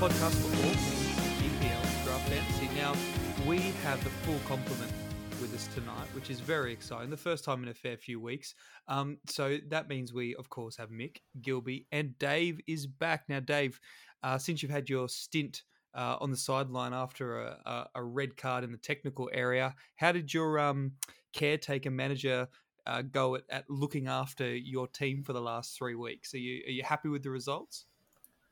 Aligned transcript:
podcast 0.00 0.30
things 0.30 0.78
EPL 1.44 2.04
Draft 2.06 2.26
Fantasy. 2.30 2.70
Now, 2.74 2.94
we 3.46 3.58
have 3.84 4.02
the 4.02 4.08
full 4.08 4.38
complement 4.48 4.90
with 5.42 5.54
us 5.54 5.68
tonight, 5.74 6.06
which 6.14 6.30
is 6.30 6.40
very 6.40 6.72
exciting. 6.72 7.10
The 7.10 7.18
first 7.18 7.44
time 7.44 7.62
in 7.62 7.68
a 7.68 7.74
fair 7.74 7.98
few 7.98 8.18
weeks. 8.18 8.54
Um, 8.88 9.18
so 9.28 9.58
that 9.68 9.90
means 9.90 10.14
we, 10.14 10.34
of 10.36 10.48
course, 10.48 10.78
have 10.78 10.88
Mick, 10.88 11.18
Gilby, 11.42 11.86
and 11.92 12.18
Dave 12.18 12.60
is 12.66 12.86
back. 12.86 13.24
Now, 13.28 13.40
Dave, 13.40 13.78
uh, 14.22 14.38
since 14.38 14.62
you've 14.62 14.72
had 14.72 14.88
your 14.88 15.06
stint 15.06 15.64
uh, 15.94 16.16
on 16.18 16.30
the 16.30 16.36
sideline 16.38 16.94
after 16.94 17.42
a, 17.42 17.58
a, 17.66 17.88
a, 17.96 18.02
red 18.02 18.38
card 18.38 18.64
in 18.64 18.72
the 18.72 18.78
technical 18.78 19.28
area, 19.34 19.74
how 19.96 20.12
did 20.12 20.32
your 20.32 20.58
um, 20.58 20.92
caretaker 21.34 21.90
manager 21.90 22.48
uh, 22.86 23.02
go 23.02 23.34
at, 23.34 23.42
at, 23.50 23.64
looking 23.68 24.06
after 24.06 24.56
your 24.56 24.88
team 24.88 25.22
for 25.22 25.34
the 25.34 25.42
last 25.42 25.76
three 25.76 25.94
weeks? 25.94 26.32
Are 26.32 26.38
you 26.38 26.62
are 26.66 26.72
you 26.72 26.84
happy 26.84 27.10
with 27.10 27.22
the 27.22 27.28
results? 27.28 27.84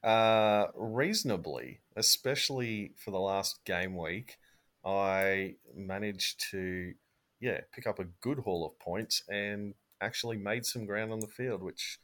Uh, 0.03 0.67
reasonably, 0.77 1.81
especially 1.97 2.93
for 2.97 3.11
the 3.11 3.19
last 3.19 3.65
game 3.65 3.97
week. 3.97 4.39
I 4.85 5.57
managed 5.75 6.51
to, 6.53 6.95
yeah, 7.41 7.61
pick 7.73 7.87
up 7.87 7.99
a 7.99 8.05
good 8.21 8.39
haul 8.39 8.65
of 8.65 8.79
points 8.79 9.23
and 9.29 9.75
actually 10.01 10.37
made 10.37 10.65
some 10.65 10.87
ground 10.87 11.13
on 11.13 11.21
the 11.21 11.27
field, 11.27 11.63
which 11.63 11.99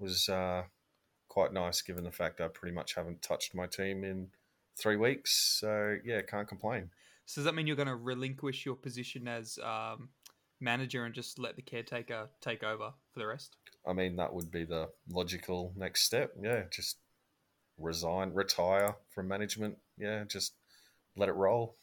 was 0.00 0.28
uh, 0.28 0.64
quite 1.28 1.52
nice 1.52 1.80
given 1.80 2.04
the 2.04 2.10
fact 2.10 2.40
I 2.40 2.48
pretty 2.48 2.74
much 2.74 2.94
haven't 2.94 3.22
touched 3.22 3.54
my 3.54 3.66
team 3.66 4.02
in 4.02 4.28
three 4.76 4.96
weeks. 4.96 5.58
So 5.60 5.96
yeah, 6.04 6.22
can't 6.22 6.48
complain. 6.48 6.90
So 7.26 7.40
does 7.40 7.44
that 7.44 7.54
mean 7.54 7.66
you're 7.66 7.76
going 7.76 7.88
to 7.88 7.96
relinquish 7.96 8.66
your 8.66 8.74
position 8.74 9.28
as 9.28 9.58
um, 9.62 10.08
manager 10.60 11.04
and 11.04 11.14
just 11.14 11.38
let 11.38 11.56
the 11.56 11.62
caretaker 11.62 12.28
take 12.40 12.64
over 12.64 12.92
for 13.12 13.20
the 13.20 13.26
rest? 13.26 13.56
I 13.86 13.92
mean, 13.92 14.16
that 14.16 14.32
would 14.32 14.50
be 14.50 14.64
the 14.64 14.88
logical 15.08 15.72
next 15.76 16.02
step. 16.02 16.32
Yeah, 16.40 16.64
just 16.70 16.96
resign, 17.78 18.32
retire 18.32 18.94
from 19.10 19.28
management. 19.28 19.78
Yeah, 19.96 20.24
just 20.24 20.54
let 21.16 21.28
it 21.28 21.34
roll. 21.34 21.76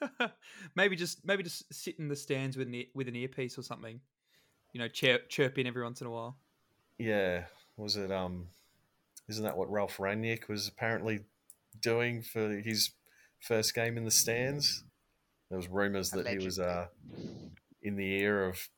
maybe 0.74 0.96
just 0.96 1.24
maybe 1.24 1.42
just 1.42 1.72
sit 1.72 1.98
in 1.98 2.08
the 2.08 2.16
stands 2.16 2.56
with 2.56 2.68
an, 2.68 2.84
with 2.94 3.08
an 3.08 3.16
earpiece 3.16 3.58
or 3.58 3.62
something. 3.62 4.00
You 4.72 4.80
know, 4.80 4.88
chirp 4.88 5.28
chirp 5.28 5.58
in 5.58 5.66
every 5.66 5.82
once 5.82 6.00
in 6.00 6.06
a 6.06 6.10
while. 6.10 6.36
Yeah, 6.98 7.44
was 7.76 7.96
it 7.96 8.10
um 8.10 8.48
isn't 9.28 9.44
that 9.44 9.56
what 9.56 9.70
Ralph 9.70 9.98
Rangnick 9.98 10.48
was 10.48 10.68
apparently 10.68 11.20
doing 11.80 12.22
for 12.22 12.56
his 12.58 12.90
first 13.40 13.74
game 13.74 13.96
in 13.96 14.04
the 14.04 14.10
stands? 14.10 14.84
There 15.48 15.58
was 15.58 15.68
rumours 15.68 16.10
that 16.10 16.20
Allegedly. 16.20 16.40
he 16.40 16.44
was 16.46 16.58
uh, 16.58 16.86
in 17.82 17.96
the 17.96 18.20
ear 18.20 18.46
of 18.48 18.68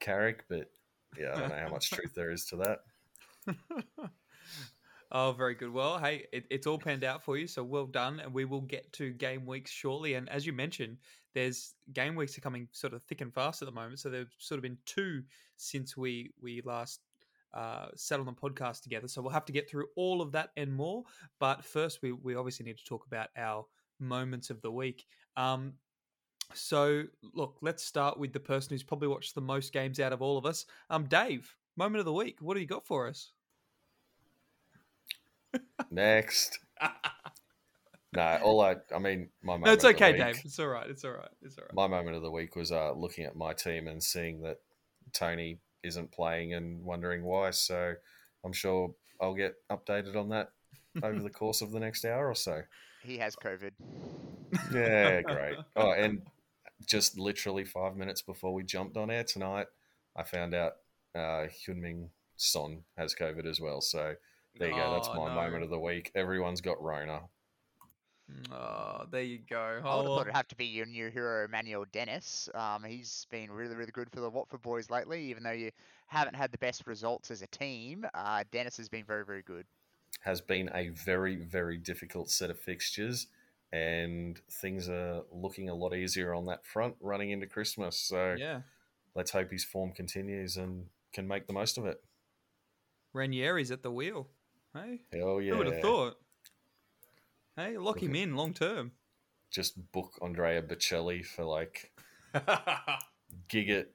Carrick, 0.00 0.44
but 0.48 0.70
yeah, 1.18 1.32
I 1.34 1.40
don't 1.40 1.48
know 1.50 1.60
how 1.62 1.68
much 1.68 1.90
truth 1.90 2.14
there 2.14 2.30
is 2.30 2.46
to 2.46 2.56
that. 2.56 2.80
Oh, 5.18 5.32
very 5.32 5.54
good. 5.54 5.72
Well, 5.72 5.98
hey, 5.98 6.26
it, 6.30 6.44
it's 6.50 6.66
all 6.66 6.76
panned 6.76 7.02
out 7.02 7.22
for 7.22 7.38
you, 7.38 7.46
so 7.46 7.64
well 7.64 7.86
done. 7.86 8.20
And 8.20 8.34
we 8.34 8.44
will 8.44 8.60
get 8.60 8.92
to 8.92 9.14
game 9.14 9.46
weeks 9.46 9.70
shortly. 9.70 10.12
And 10.12 10.28
as 10.28 10.44
you 10.44 10.52
mentioned, 10.52 10.98
there's 11.32 11.72
game 11.94 12.14
weeks 12.14 12.36
are 12.36 12.42
coming 12.42 12.68
sort 12.72 12.92
of 12.92 13.02
thick 13.02 13.22
and 13.22 13.32
fast 13.32 13.62
at 13.62 13.66
the 13.66 13.72
moment. 13.72 13.98
So 13.98 14.10
there's 14.10 14.26
sort 14.36 14.58
of 14.58 14.62
been 14.62 14.76
two 14.84 15.22
since 15.56 15.96
we 15.96 16.32
we 16.42 16.60
last 16.66 17.00
uh, 17.54 17.86
sat 17.94 18.20
on 18.20 18.26
the 18.26 18.32
podcast 18.34 18.82
together. 18.82 19.08
So 19.08 19.22
we'll 19.22 19.32
have 19.32 19.46
to 19.46 19.54
get 19.54 19.70
through 19.70 19.86
all 19.96 20.20
of 20.20 20.32
that 20.32 20.50
and 20.58 20.70
more. 20.70 21.04
But 21.40 21.64
first, 21.64 22.02
we 22.02 22.12
we 22.12 22.34
obviously 22.34 22.66
need 22.66 22.76
to 22.76 22.84
talk 22.84 23.06
about 23.06 23.28
our 23.38 23.64
moments 23.98 24.50
of 24.50 24.60
the 24.60 24.70
week. 24.70 25.06
Um, 25.38 25.72
so 26.52 27.04
look, 27.32 27.56
let's 27.62 27.82
start 27.82 28.18
with 28.18 28.34
the 28.34 28.40
person 28.40 28.68
who's 28.68 28.82
probably 28.82 29.08
watched 29.08 29.34
the 29.34 29.40
most 29.40 29.72
games 29.72 29.98
out 29.98 30.12
of 30.12 30.20
all 30.20 30.36
of 30.36 30.44
us. 30.44 30.66
Um, 30.90 31.06
Dave, 31.06 31.56
moment 31.74 32.00
of 32.00 32.04
the 32.04 32.12
week. 32.12 32.36
What 32.42 32.52
do 32.52 32.60
you 32.60 32.66
got 32.66 32.86
for 32.86 33.08
us? 33.08 33.32
Next. 35.90 36.58
no, 38.14 38.38
all 38.42 38.60
I, 38.60 38.76
I 38.94 38.98
mean, 38.98 39.28
my 39.42 39.56
no, 39.56 39.72
it's 39.72 39.84
okay, 39.84 40.12
week, 40.12 40.22
Dave. 40.22 40.40
It's 40.44 40.58
all 40.58 40.68
right. 40.68 40.88
It's 40.88 41.04
all 41.04 41.12
right. 41.12 41.28
It's 41.42 41.58
all 41.58 41.64
right. 41.64 41.74
My 41.74 41.86
moment 41.86 42.16
of 42.16 42.22
the 42.22 42.30
week 42.30 42.56
was 42.56 42.72
uh, 42.72 42.92
looking 42.92 43.24
at 43.24 43.36
my 43.36 43.52
team 43.52 43.88
and 43.88 44.02
seeing 44.02 44.42
that 44.42 44.58
Tony 45.12 45.58
isn't 45.82 46.12
playing 46.12 46.54
and 46.54 46.84
wondering 46.84 47.24
why. 47.24 47.50
So 47.50 47.94
I'm 48.44 48.52
sure 48.52 48.94
I'll 49.20 49.34
get 49.34 49.54
updated 49.70 50.16
on 50.16 50.28
that 50.30 50.50
over 51.02 51.20
the 51.20 51.30
course 51.40 51.62
of 51.62 51.72
the 51.72 51.80
next 51.80 52.04
hour 52.04 52.28
or 52.28 52.34
so. 52.34 52.62
He 53.02 53.18
has 53.18 53.36
COVID. 53.36 53.72
Yeah, 54.72 55.20
great. 55.22 55.56
Oh, 55.76 55.92
and 55.92 56.22
just 56.86 57.18
literally 57.18 57.64
five 57.64 57.96
minutes 57.96 58.22
before 58.22 58.52
we 58.52 58.64
jumped 58.64 58.96
on 58.96 59.10
air 59.10 59.24
tonight, 59.24 59.66
I 60.16 60.24
found 60.24 60.54
out 60.54 60.72
uh, 61.14 61.46
Heung-min 61.48 62.10
Son 62.36 62.82
has 62.96 63.14
COVID 63.14 63.46
as 63.46 63.60
well. 63.60 63.80
So 63.80 64.14
there 64.58 64.68
you 64.68 64.76
go. 64.76 64.92
That's 64.94 65.08
my 65.08 65.24
oh, 65.24 65.28
no. 65.28 65.34
moment 65.34 65.64
of 65.64 65.70
the 65.70 65.78
week. 65.78 66.10
Everyone's 66.14 66.60
got 66.60 66.82
Rona. 66.82 67.22
Oh, 68.50 69.04
there 69.10 69.22
you 69.22 69.38
go. 69.48 69.80
I 69.84 69.94
would 69.94 70.04
have 70.04 70.04
thought 70.06 70.20
it'd 70.22 70.34
have 70.34 70.48
to 70.48 70.56
be 70.56 70.66
your 70.66 70.86
new 70.86 71.10
hero, 71.10 71.44
Emmanuel 71.44 71.84
Dennis. 71.92 72.48
Um, 72.54 72.82
he's 72.84 73.26
been 73.30 73.50
really, 73.52 73.76
really 73.76 73.92
good 73.92 74.10
for 74.10 74.20
the 74.20 74.28
Watford 74.28 74.62
boys 74.62 74.90
lately. 74.90 75.30
Even 75.30 75.44
though 75.44 75.52
you 75.52 75.70
haven't 76.08 76.34
had 76.34 76.50
the 76.50 76.58
best 76.58 76.86
results 76.86 77.30
as 77.30 77.42
a 77.42 77.46
team, 77.46 78.04
uh, 78.14 78.42
Dennis 78.50 78.76
has 78.78 78.88
been 78.88 79.04
very, 79.04 79.24
very 79.24 79.42
good. 79.42 79.64
Has 80.22 80.40
been 80.40 80.70
a 80.74 80.88
very, 80.88 81.36
very 81.36 81.78
difficult 81.78 82.30
set 82.30 82.50
of 82.50 82.58
fixtures, 82.58 83.28
and 83.72 84.40
things 84.60 84.88
are 84.88 85.22
looking 85.30 85.68
a 85.68 85.74
lot 85.74 85.94
easier 85.94 86.34
on 86.34 86.46
that 86.46 86.64
front 86.64 86.96
running 87.00 87.30
into 87.30 87.46
Christmas. 87.46 87.96
So 87.98 88.34
yeah, 88.36 88.62
let's 89.14 89.30
hope 89.30 89.52
his 89.52 89.64
form 89.64 89.92
continues 89.92 90.56
and 90.56 90.86
can 91.12 91.28
make 91.28 91.46
the 91.46 91.52
most 91.52 91.78
of 91.78 91.86
it. 91.86 92.02
Ranieri's 93.14 93.70
at 93.70 93.82
the 93.82 93.90
wheel. 93.90 94.28
Hey, 94.76 95.00
hell 95.12 95.40
yeah! 95.40 95.52
Who 95.52 95.58
would 95.58 95.72
have 95.72 95.80
thought? 95.80 96.16
Hey, 97.56 97.78
lock 97.78 97.96
Look 97.96 98.02
him 98.02 98.14
in 98.14 98.36
long 98.36 98.52
term. 98.52 98.92
Just 99.50 99.90
book 99.92 100.18
Andrea 100.20 100.60
Bocelli 100.60 101.24
for 101.24 101.44
like 101.44 101.92
gig 103.48 103.70
at 103.70 103.88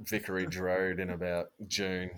Vicarage 0.00 0.58
Road 0.58 1.00
in 1.00 1.10
about 1.10 1.46
June. 1.66 2.10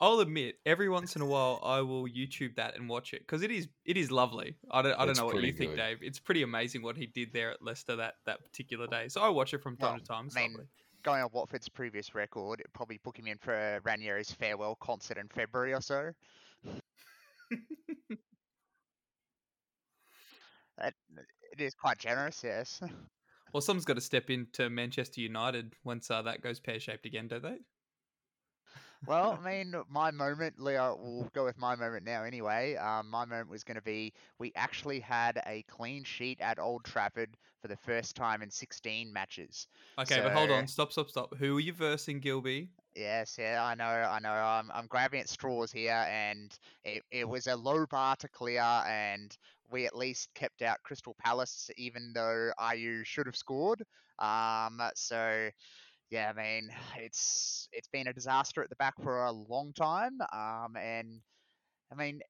I'll 0.00 0.20
admit, 0.20 0.58
every 0.64 0.88
once 0.88 1.16
in 1.16 1.22
a 1.22 1.26
while, 1.26 1.60
I 1.64 1.80
will 1.80 2.04
YouTube 2.04 2.54
that 2.56 2.76
and 2.76 2.88
watch 2.88 3.12
it 3.14 3.20
because 3.20 3.42
it 3.42 3.50
is 3.50 3.68
it 3.84 3.96
is 3.96 4.10
lovely. 4.10 4.56
I 4.70 4.82
don't 4.82 4.94
I 4.98 5.06
don't 5.06 5.16
know 5.16 5.26
what 5.26 5.42
you 5.42 5.52
think, 5.52 5.76
Dave. 5.76 5.98
It's 6.02 6.20
pretty 6.20 6.42
amazing 6.42 6.82
what 6.82 6.96
he 6.96 7.06
did 7.06 7.32
there 7.32 7.50
at 7.50 7.62
Leicester 7.62 7.96
that 7.96 8.14
that 8.26 8.44
particular 8.44 8.86
day. 8.86 9.08
So 9.08 9.22
I 9.22 9.28
watch 9.28 9.54
it 9.54 9.62
from 9.62 9.76
time 9.76 9.92
well, 9.92 10.00
to 10.00 10.04
time. 10.04 10.26
It's 10.26 10.36
I 10.36 10.42
mean, 10.42 10.52
lovely. 10.52 10.66
Going 11.04 11.22
on 11.22 11.30
Watford's 11.32 11.68
previous 11.68 12.14
record, 12.14 12.62
probably 12.74 12.98
book 12.98 13.18
him 13.18 13.28
in 13.28 13.38
for 13.38 13.80
Ranieri's 13.84 14.32
farewell 14.32 14.76
concert 14.80 15.16
in 15.16 15.28
February 15.28 15.72
or 15.72 15.80
so. 15.80 16.10
that, 20.78 20.94
it 21.52 21.60
is 21.60 21.74
quite 21.74 21.98
generous, 21.98 22.42
yes. 22.44 22.80
Well, 23.52 23.60
someone's 23.60 23.84
got 23.86 23.94
to 23.94 24.00
step 24.00 24.30
into 24.30 24.68
Manchester 24.68 25.20
United 25.20 25.74
once 25.84 26.10
uh, 26.10 26.22
that 26.22 26.42
goes 26.42 26.60
pear 26.60 26.78
shaped 26.78 27.06
again, 27.06 27.28
don't 27.28 27.42
they? 27.42 27.58
well, 29.06 29.38
I 29.42 29.48
mean, 29.64 29.74
my 29.88 30.10
moment, 30.10 30.60
Leo, 30.60 30.98
we'll 31.00 31.30
go 31.34 31.44
with 31.44 31.58
my 31.58 31.74
moment 31.74 32.04
now 32.04 32.24
anyway. 32.24 32.76
Um, 32.76 33.08
my 33.08 33.24
moment 33.24 33.48
was 33.48 33.64
going 33.64 33.76
to 33.76 33.82
be 33.82 34.12
we 34.38 34.52
actually 34.54 35.00
had 35.00 35.40
a 35.46 35.64
clean 35.68 36.04
sheet 36.04 36.40
at 36.40 36.58
Old 36.58 36.84
Trafford 36.84 37.36
for 37.62 37.68
the 37.68 37.76
first 37.76 38.16
time 38.16 38.42
in 38.42 38.50
16 38.50 39.12
matches. 39.12 39.66
Okay, 39.98 40.16
so, 40.16 40.22
but 40.22 40.32
hold 40.32 40.50
on. 40.50 40.66
Stop, 40.66 40.92
stop, 40.92 41.08
stop. 41.08 41.36
Who 41.36 41.56
are 41.56 41.60
you 41.60 41.72
versing, 41.72 42.20
Gilby? 42.20 42.68
Yes, 42.98 43.36
yeah, 43.38 43.62
I 43.64 43.76
know, 43.76 43.84
I 43.84 44.18
know. 44.18 44.32
I'm, 44.32 44.72
I'm 44.74 44.88
grabbing 44.88 45.20
at 45.20 45.28
straws 45.28 45.70
here, 45.70 46.04
and 46.10 46.52
it, 46.84 47.04
it 47.12 47.28
was 47.28 47.46
a 47.46 47.54
low 47.54 47.86
bar 47.86 48.16
to 48.16 48.28
clear, 48.28 48.60
and 48.62 49.36
we 49.70 49.86
at 49.86 49.94
least 49.96 50.30
kept 50.34 50.62
out 50.62 50.82
Crystal 50.82 51.14
Palace, 51.24 51.70
even 51.76 52.10
though 52.12 52.50
IU 52.58 53.04
should 53.04 53.26
have 53.26 53.36
scored. 53.36 53.84
Um, 54.18 54.80
so 54.96 55.48
yeah, 56.10 56.32
I 56.36 56.40
mean, 56.40 56.70
it's 56.98 57.68
it's 57.72 57.88
been 57.88 58.08
a 58.08 58.14
disaster 58.14 58.62
at 58.62 58.70
the 58.70 58.76
back 58.76 58.94
for 59.02 59.24
a 59.26 59.32
long 59.32 59.72
time, 59.74 60.18
um, 60.32 60.76
and 60.76 61.20
I 61.92 61.94
mean, 61.94 62.20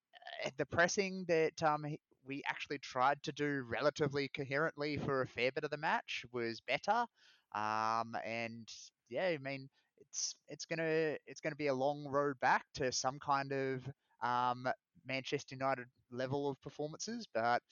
eh, 0.44 0.50
the 0.56 0.66
pressing 0.66 1.24
that 1.28 1.62
um, 1.62 1.86
we 2.26 2.42
actually 2.46 2.78
tried 2.78 3.22
to 3.24 3.32
do 3.32 3.64
relatively 3.68 4.28
coherently 4.28 4.96
for 4.98 5.22
a 5.22 5.28
fair 5.28 5.52
bit 5.52 5.64
of 5.64 5.70
the 5.70 5.76
match 5.76 6.24
was 6.32 6.60
better, 6.60 7.06
um, 7.54 8.16
and 8.24 8.68
yeah, 9.08 9.26
I 9.26 9.38
mean, 9.38 9.68
it's 10.00 10.34
it's 10.48 10.64
gonna 10.64 11.16
it's 11.26 11.40
gonna 11.40 11.56
be 11.56 11.68
a 11.68 11.74
long 11.74 12.06
road 12.06 12.38
back 12.40 12.64
to 12.74 12.92
some 12.92 13.18
kind 13.18 13.52
of 13.52 13.88
um, 14.22 14.68
Manchester 15.06 15.54
United 15.54 15.86
level 16.10 16.48
of 16.48 16.60
performances, 16.62 17.26
but 17.32 17.62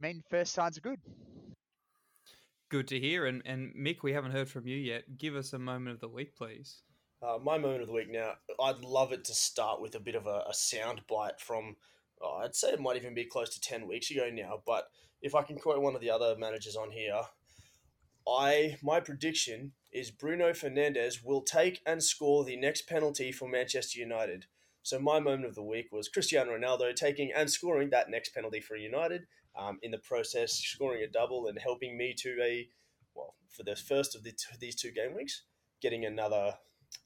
I 0.00 0.06
mean, 0.06 0.22
first 0.30 0.52
signs 0.52 0.78
are 0.78 0.82
good. 0.82 1.00
Good 2.68 2.88
to 2.88 2.98
hear. 2.98 3.26
And 3.26 3.42
and 3.44 3.74
Mick, 3.74 4.02
we 4.02 4.12
haven't 4.12 4.32
heard 4.32 4.48
from 4.48 4.66
you 4.66 4.76
yet. 4.76 5.18
Give 5.18 5.36
us 5.36 5.52
a 5.52 5.58
moment 5.58 5.94
of 5.94 6.00
the 6.00 6.08
week, 6.08 6.36
please. 6.36 6.82
Uh, 7.22 7.38
my 7.42 7.56
moment 7.56 7.80
of 7.80 7.86
the 7.86 7.94
week 7.94 8.10
now, 8.10 8.32
I'd 8.60 8.80
love 8.80 9.12
it 9.12 9.24
to 9.24 9.34
start 9.34 9.80
with 9.80 9.94
a 9.94 10.00
bit 10.00 10.14
of 10.14 10.26
a, 10.26 10.44
a 10.48 10.52
sound 10.52 11.00
bite 11.08 11.40
from, 11.40 11.76
oh, 12.20 12.42
I'd 12.44 12.54
say 12.54 12.68
it 12.68 12.80
might 12.80 12.96
even 12.96 13.14
be 13.14 13.24
close 13.24 13.48
to 13.54 13.60
10 13.60 13.88
weeks 13.88 14.10
ago 14.10 14.28
now. 14.30 14.60
But 14.66 14.88
if 15.22 15.34
I 15.34 15.42
can 15.42 15.56
quote 15.56 15.80
one 15.80 15.94
of 15.94 16.02
the 16.02 16.10
other 16.10 16.36
managers 16.38 16.76
on 16.76 16.90
here, 16.90 17.22
I 18.28 18.76
my 18.82 19.00
prediction 19.00 19.72
is 19.94 20.10
Bruno 20.10 20.50
Fernandes 20.50 21.24
will 21.24 21.40
take 21.40 21.80
and 21.86 22.02
score 22.02 22.44
the 22.44 22.56
next 22.56 22.88
penalty 22.88 23.30
for 23.30 23.48
Manchester 23.48 24.00
United. 24.00 24.46
So 24.82 24.98
my 24.98 25.20
moment 25.20 25.46
of 25.46 25.54
the 25.54 25.62
week 25.62 25.86
was 25.92 26.08
Cristiano 26.08 26.50
Ronaldo 26.50 26.94
taking 26.94 27.32
and 27.32 27.48
scoring 27.48 27.90
that 27.90 28.10
next 28.10 28.34
penalty 28.34 28.60
for 28.60 28.76
United. 28.76 29.22
Um, 29.56 29.78
in 29.82 29.92
the 29.92 29.98
process, 29.98 30.52
scoring 30.52 31.04
a 31.04 31.06
double 31.06 31.46
and 31.46 31.56
helping 31.58 31.96
me 31.96 32.12
to 32.18 32.36
a 32.42 32.68
well 33.14 33.36
for 33.48 33.62
the 33.62 33.76
first 33.76 34.16
of 34.16 34.24
the 34.24 34.32
t- 34.32 34.56
these 34.60 34.74
two 34.74 34.90
game 34.90 35.14
weeks, 35.14 35.42
getting 35.80 36.04
another 36.04 36.54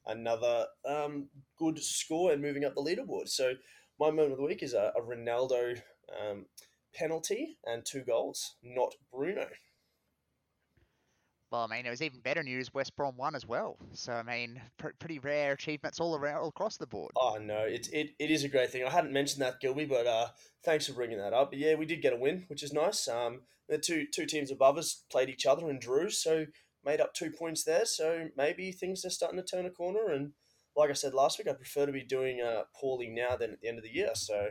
another 0.06 0.66
um, 0.88 1.28
good 1.58 1.78
score 1.78 2.32
and 2.32 2.40
moving 2.40 2.64
up 2.64 2.74
the 2.74 2.82
leaderboard. 2.82 3.28
So 3.28 3.52
my 4.00 4.08
moment 4.08 4.32
of 4.32 4.38
the 4.38 4.44
week 4.44 4.62
is 4.62 4.72
a, 4.72 4.92
a 4.96 5.02
Ronaldo 5.02 5.78
um, 6.18 6.46
penalty 6.94 7.58
and 7.66 7.84
two 7.84 8.02
goals, 8.02 8.56
not 8.62 8.94
Bruno. 9.12 9.46
Well, 11.50 11.62
I 11.62 11.66
mean, 11.66 11.86
it 11.86 11.90
was 11.90 12.02
even 12.02 12.20
better 12.20 12.42
news. 12.42 12.74
West 12.74 12.94
Brom 12.94 13.16
won 13.16 13.34
as 13.34 13.46
well. 13.46 13.78
So, 13.94 14.12
I 14.12 14.22
mean, 14.22 14.60
pr- 14.78 14.88
pretty 14.98 15.18
rare 15.18 15.52
achievements 15.52 16.00
all 16.00 16.16
around, 16.16 16.38
all 16.38 16.48
across 16.48 16.76
the 16.76 16.86
board. 16.86 17.12
Oh 17.16 17.38
no, 17.40 17.60
it, 17.60 17.88
it, 17.92 18.10
it 18.18 18.30
is 18.30 18.44
a 18.44 18.48
great 18.48 18.70
thing. 18.70 18.84
I 18.84 18.90
hadn't 18.90 19.12
mentioned 19.12 19.42
that, 19.42 19.60
Gilby, 19.60 19.86
but 19.86 20.06
uh, 20.06 20.28
thanks 20.64 20.86
for 20.86 20.92
bringing 20.92 21.18
that 21.18 21.32
up. 21.32 21.50
But 21.50 21.58
yeah, 21.58 21.74
we 21.74 21.86
did 21.86 22.02
get 22.02 22.12
a 22.12 22.16
win, 22.16 22.44
which 22.48 22.62
is 22.62 22.72
nice. 22.72 23.08
Um, 23.08 23.40
the 23.68 23.78
two 23.78 24.06
two 24.12 24.26
teams 24.26 24.50
above 24.50 24.78
us 24.78 25.04
played 25.10 25.28
each 25.28 25.46
other 25.46 25.68
and 25.68 25.80
drew, 25.80 26.10
so 26.10 26.46
made 26.84 27.00
up 27.00 27.14
two 27.14 27.30
points 27.30 27.64
there. 27.64 27.84
So 27.84 28.28
maybe 28.36 28.72
things 28.72 29.04
are 29.04 29.10
starting 29.10 29.38
to 29.38 29.44
turn 29.44 29.66
a 29.66 29.70
corner. 29.70 30.10
And 30.10 30.32
like 30.76 30.90
I 30.90 30.94
said 30.94 31.14
last 31.14 31.38
week, 31.38 31.48
I 31.48 31.52
prefer 31.52 31.86
to 31.86 31.92
be 31.92 32.04
doing 32.04 32.40
uh, 32.40 32.62
poorly 32.78 33.08
now 33.08 33.36
than 33.36 33.52
at 33.52 33.60
the 33.60 33.68
end 33.68 33.78
of 33.78 33.84
the 33.84 33.94
year. 33.94 34.10
So 34.14 34.48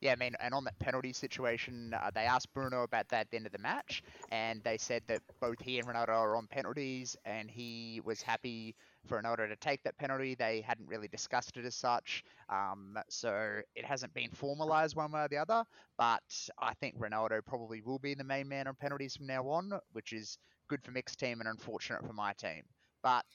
Yeah, 0.00 0.12
I 0.12 0.16
mean, 0.16 0.34
and 0.40 0.54
on 0.54 0.64
that 0.64 0.78
penalty 0.78 1.12
situation, 1.12 1.94
uh, 1.94 2.10
they 2.14 2.22
asked 2.22 2.54
Bruno 2.54 2.84
about 2.84 3.08
that 3.10 3.20
at 3.20 3.30
the 3.30 3.36
end 3.36 3.44
of 3.44 3.52
the 3.52 3.58
match, 3.58 4.02
and 4.30 4.62
they 4.64 4.78
said 4.78 5.02
that 5.08 5.20
both 5.40 5.60
he 5.60 5.78
and 5.78 5.86
Ronaldo 5.86 6.08
are 6.08 6.36
on 6.36 6.46
penalties, 6.46 7.18
and 7.26 7.50
he 7.50 8.00
was 8.02 8.22
happy 8.22 8.74
for 9.06 9.20
Ronaldo 9.20 9.48
to 9.48 9.56
take 9.56 9.82
that 9.82 9.98
penalty. 9.98 10.34
They 10.34 10.62
hadn't 10.62 10.88
really 10.88 11.08
discussed 11.08 11.58
it 11.58 11.66
as 11.66 11.74
such, 11.74 12.24
um, 12.48 12.96
so 13.10 13.60
it 13.74 13.84
hasn't 13.84 14.14
been 14.14 14.30
formalised 14.30 14.96
one 14.96 15.12
way 15.12 15.20
or 15.20 15.28
the 15.28 15.36
other. 15.36 15.64
But 15.98 16.22
I 16.58 16.72
think 16.74 16.98
Ronaldo 16.98 17.44
probably 17.44 17.82
will 17.82 17.98
be 17.98 18.14
the 18.14 18.24
main 18.24 18.48
man 18.48 18.68
on 18.68 18.76
penalties 18.76 19.16
from 19.16 19.26
now 19.26 19.46
on, 19.48 19.70
which 19.92 20.14
is 20.14 20.38
good 20.68 20.82
for 20.82 20.92
mixed 20.92 21.20
team 21.20 21.40
and 21.40 21.48
unfortunate 21.48 22.06
for 22.06 22.14
my 22.14 22.32
team. 22.32 22.62
But 23.02 23.26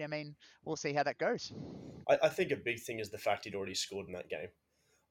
I 0.00 0.06
mean, 0.06 0.36
we'll 0.64 0.76
see 0.76 0.92
how 0.92 1.02
that 1.02 1.18
goes. 1.18 1.52
I, 2.08 2.18
I 2.24 2.28
think 2.28 2.52
a 2.52 2.56
big 2.56 2.80
thing 2.80 3.00
is 3.00 3.10
the 3.10 3.18
fact 3.18 3.44
he'd 3.44 3.56
already 3.56 3.74
scored 3.74 4.06
in 4.06 4.12
that 4.12 4.28
game. 4.28 4.48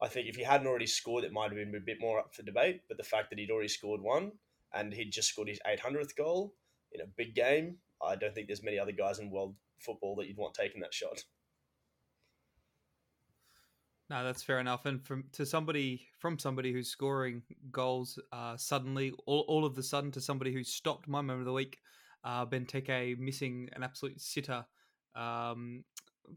I 0.01 0.07
think 0.07 0.27
if 0.27 0.36
he 0.36 0.44
hadn't 0.44 0.68
already 0.68 0.88
scored, 0.88 1.24
it 1.24 1.31
might 1.31 1.51
have 1.51 1.56
been 1.56 1.75
a 1.75 1.80
bit 1.80 2.01
more 2.01 2.19
up 2.19 2.33
for 2.33 2.44
debate. 2.44 2.81
But 2.88 2.98
the 2.98 3.03
fact 3.03 3.30
that 3.30 3.39
he'd 3.39 3.51
already 3.51 3.68
scored 3.68 4.01
one 4.01 4.31
and 4.74 4.94
he'd 4.94 5.12
just 5.12 5.30
scored 5.30 5.48
his 5.48 5.59
800th 5.68 6.15
goal 6.15 6.56
in 6.92 7.01
a 7.01 7.06
big 7.18 7.36
game, 7.36 7.77
I 8.03 8.15
don't 8.15 8.33
think 8.33 8.48
there's 8.48 8.63
many 8.63 8.80
other 8.80 8.92
guys 8.92 9.19
in 9.19 9.30
world 9.30 9.56
football 9.80 10.15
that 10.15 10.27
you'd 10.27 10.38
want 10.38 10.56
taking 10.56 10.81
that 10.81 10.94
shot. 10.94 11.24
No, 14.09 14.25
that's 14.25 14.44
fair 14.44 14.59
enough. 14.59 14.86
And 14.86 15.06
from 15.06 15.24
to 15.31 15.45
somebody 15.45 16.06
from 16.19 16.38
somebody 16.38 16.74
who's 16.74 16.89
scoring 16.89 17.44
goals 17.71 18.19
uh, 18.33 18.57
suddenly, 18.57 19.13
all, 19.25 19.45
all 19.47 19.63
of 19.63 19.74
the 19.74 19.83
sudden, 19.83 20.12
to 20.12 20.19
somebody 20.19 20.51
who 20.51 20.65
stopped 20.65 21.07
my 21.07 21.21
moment 21.21 21.39
of 21.39 21.45
the 21.45 21.54
week, 21.54 21.77
uh, 22.25 22.45
Benteke 22.45 23.18
missing 23.18 23.69
an 23.74 23.83
absolute 23.83 24.19
sitter. 24.19 24.65
Um, 25.15 25.86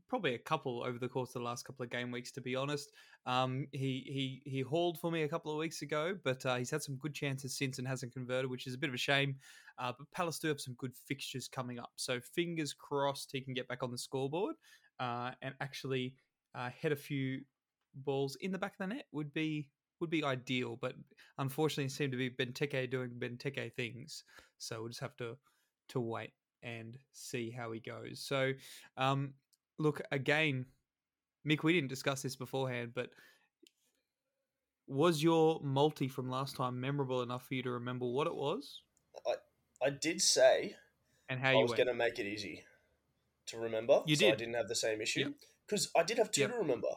probably 0.08 0.35
a 0.35 0.38
couple 0.38 0.82
over 0.82 0.99
the 0.99 1.08
course 1.08 1.31
of 1.31 1.35
the 1.35 1.46
last 1.49 1.64
couple 1.64 1.85
of 1.85 1.91
game 1.91 2.11
weeks, 2.11 2.32
to 2.32 2.41
be 2.41 2.56
honest. 2.56 2.91
Um, 3.26 3.67
he 3.73 4.41
he 4.44 4.50
he 4.50 4.61
hauled 4.61 4.99
for 4.99 5.11
me 5.11 5.23
a 5.23 5.29
couple 5.29 5.52
of 5.52 5.58
weeks 5.58 5.82
ago, 5.82 6.17
but 6.25 6.44
uh, 6.46 6.56
he's 6.56 6.70
had 6.70 6.82
some 6.82 6.96
good 6.96 7.14
chances 7.14 7.56
since 7.56 7.79
and 7.79 7.88
hasn't 7.88 8.12
converted, 8.12 8.50
which 8.50 8.67
is 8.67 8.75
a 8.75 8.79
bit 8.79 8.91
of 8.91 8.94
a 8.94 8.99
shame. 8.99 9.37
Uh, 9.79 9.93
but 9.96 10.11
Palace 10.12 10.38
do 10.38 10.49
have 10.49 10.61
some 10.61 10.75
good 10.75 10.94
fixtures 10.96 11.49
coming 11.49 11.79
up, 11.79 11.93
so 11.96 12.20
fingers 12.20 12.73
crossed 12.73 13.31
he 13.32 13.41
can 13.41 13.55
get 13.55 13.69
back 13.69 13.82
on 13.82 13.91
the 13.91 13.99
scoreboard 13.99 14.56
uh, 15.00 15.31
and 15.43 15.55
actually 15.61 16.14
uh, 16.55 16.70
head 16.70 16.93
a 16.93 16.96
few 16.96 17.41
balls 17.96 18.37
in 18.41 18.52
the 18.52 18.58
back 18.58 18.73
of 18.73 18.88
the 18.88 18.94
net 18.94 19.06
would 19.12 19.32
be 19.32 19.69
would 20.00 20.11
be 20.11 20.25
ideal. 20.25 20.79
But 20.81 20.94
unfortunately, 21.38 21.87
it 21.87 21.93
seemed 21.93 22.12
to 22.12 22.19
be 22.19 22.31
Benteke 22.31 22.91
doing 22.91 23.11
Benteke 23.19 23.73
things, 23.75 24.25
so 24.58 24.81
we'll 24.81 24.88
just 24.88 25.00
have 25.00 25.17
to 25.17 25.37
to 25.91 26.00
wait 26.00 26.32
and 26.62 26.96
see 27.12 27.50
how 27.50 27.70
he 27.73 27.81
goes. 27.81 28.20
So, 28.20 28.52
um, 28.96 29.35
look 29.78 30.00
again, 30.12 30.66
Mick. 31.46 31.62
We 31.62 31.72
didn't 31.72 31.88
discuss 31.88 32.22
this 32.22 32.36
beforehand, 32.36 32.92
but 32.94 33.10
was 34.86 35.22
your 35.22 35.60
multi 35.62 36.08
from 36.08 36.28
last 36.28 36.56
time 36.56 36.80
memorable 36.80 37.22
enough 37.22 37.46
for 37.46 37.54
you 37.54 37.62
to 37.62 37.70
remember 37.70 38.06
what 38.06 38.26
it 38.26 38.34
was 38.34 38.82
I 39.84 39.90
did 39.90 40.20
say 40.22 40.76
and 41.28 41.38
how 41.38 41.50
I 41.50 41.52
you 41.54 41.62
was 41.62 41.72
going 41.72 41.88
to 41.88 41.94
make 41.94 42.18
it 42.18 42.26
easy 42.26 42.64
to 43.46 43.58
remember. 43.58 44.02
You 44.06 44.16
so 44.16 44.26
I 44.26 44.30
did. 44.30 44.38
didn't 44.38 44.54
have 44.54 44.68
the 44.68 44.74
same 44.74 45.00
issue. 45.02 45.20
Yep. 45.20 45.32
Because 45.66 45.90
I 45.94 46.02
did 46.02 46.18
have 46.18 46.30
two 46.30 46.42
Yep. 46.42 46.50
to 46.52 46.56
remember. 46.56 46.88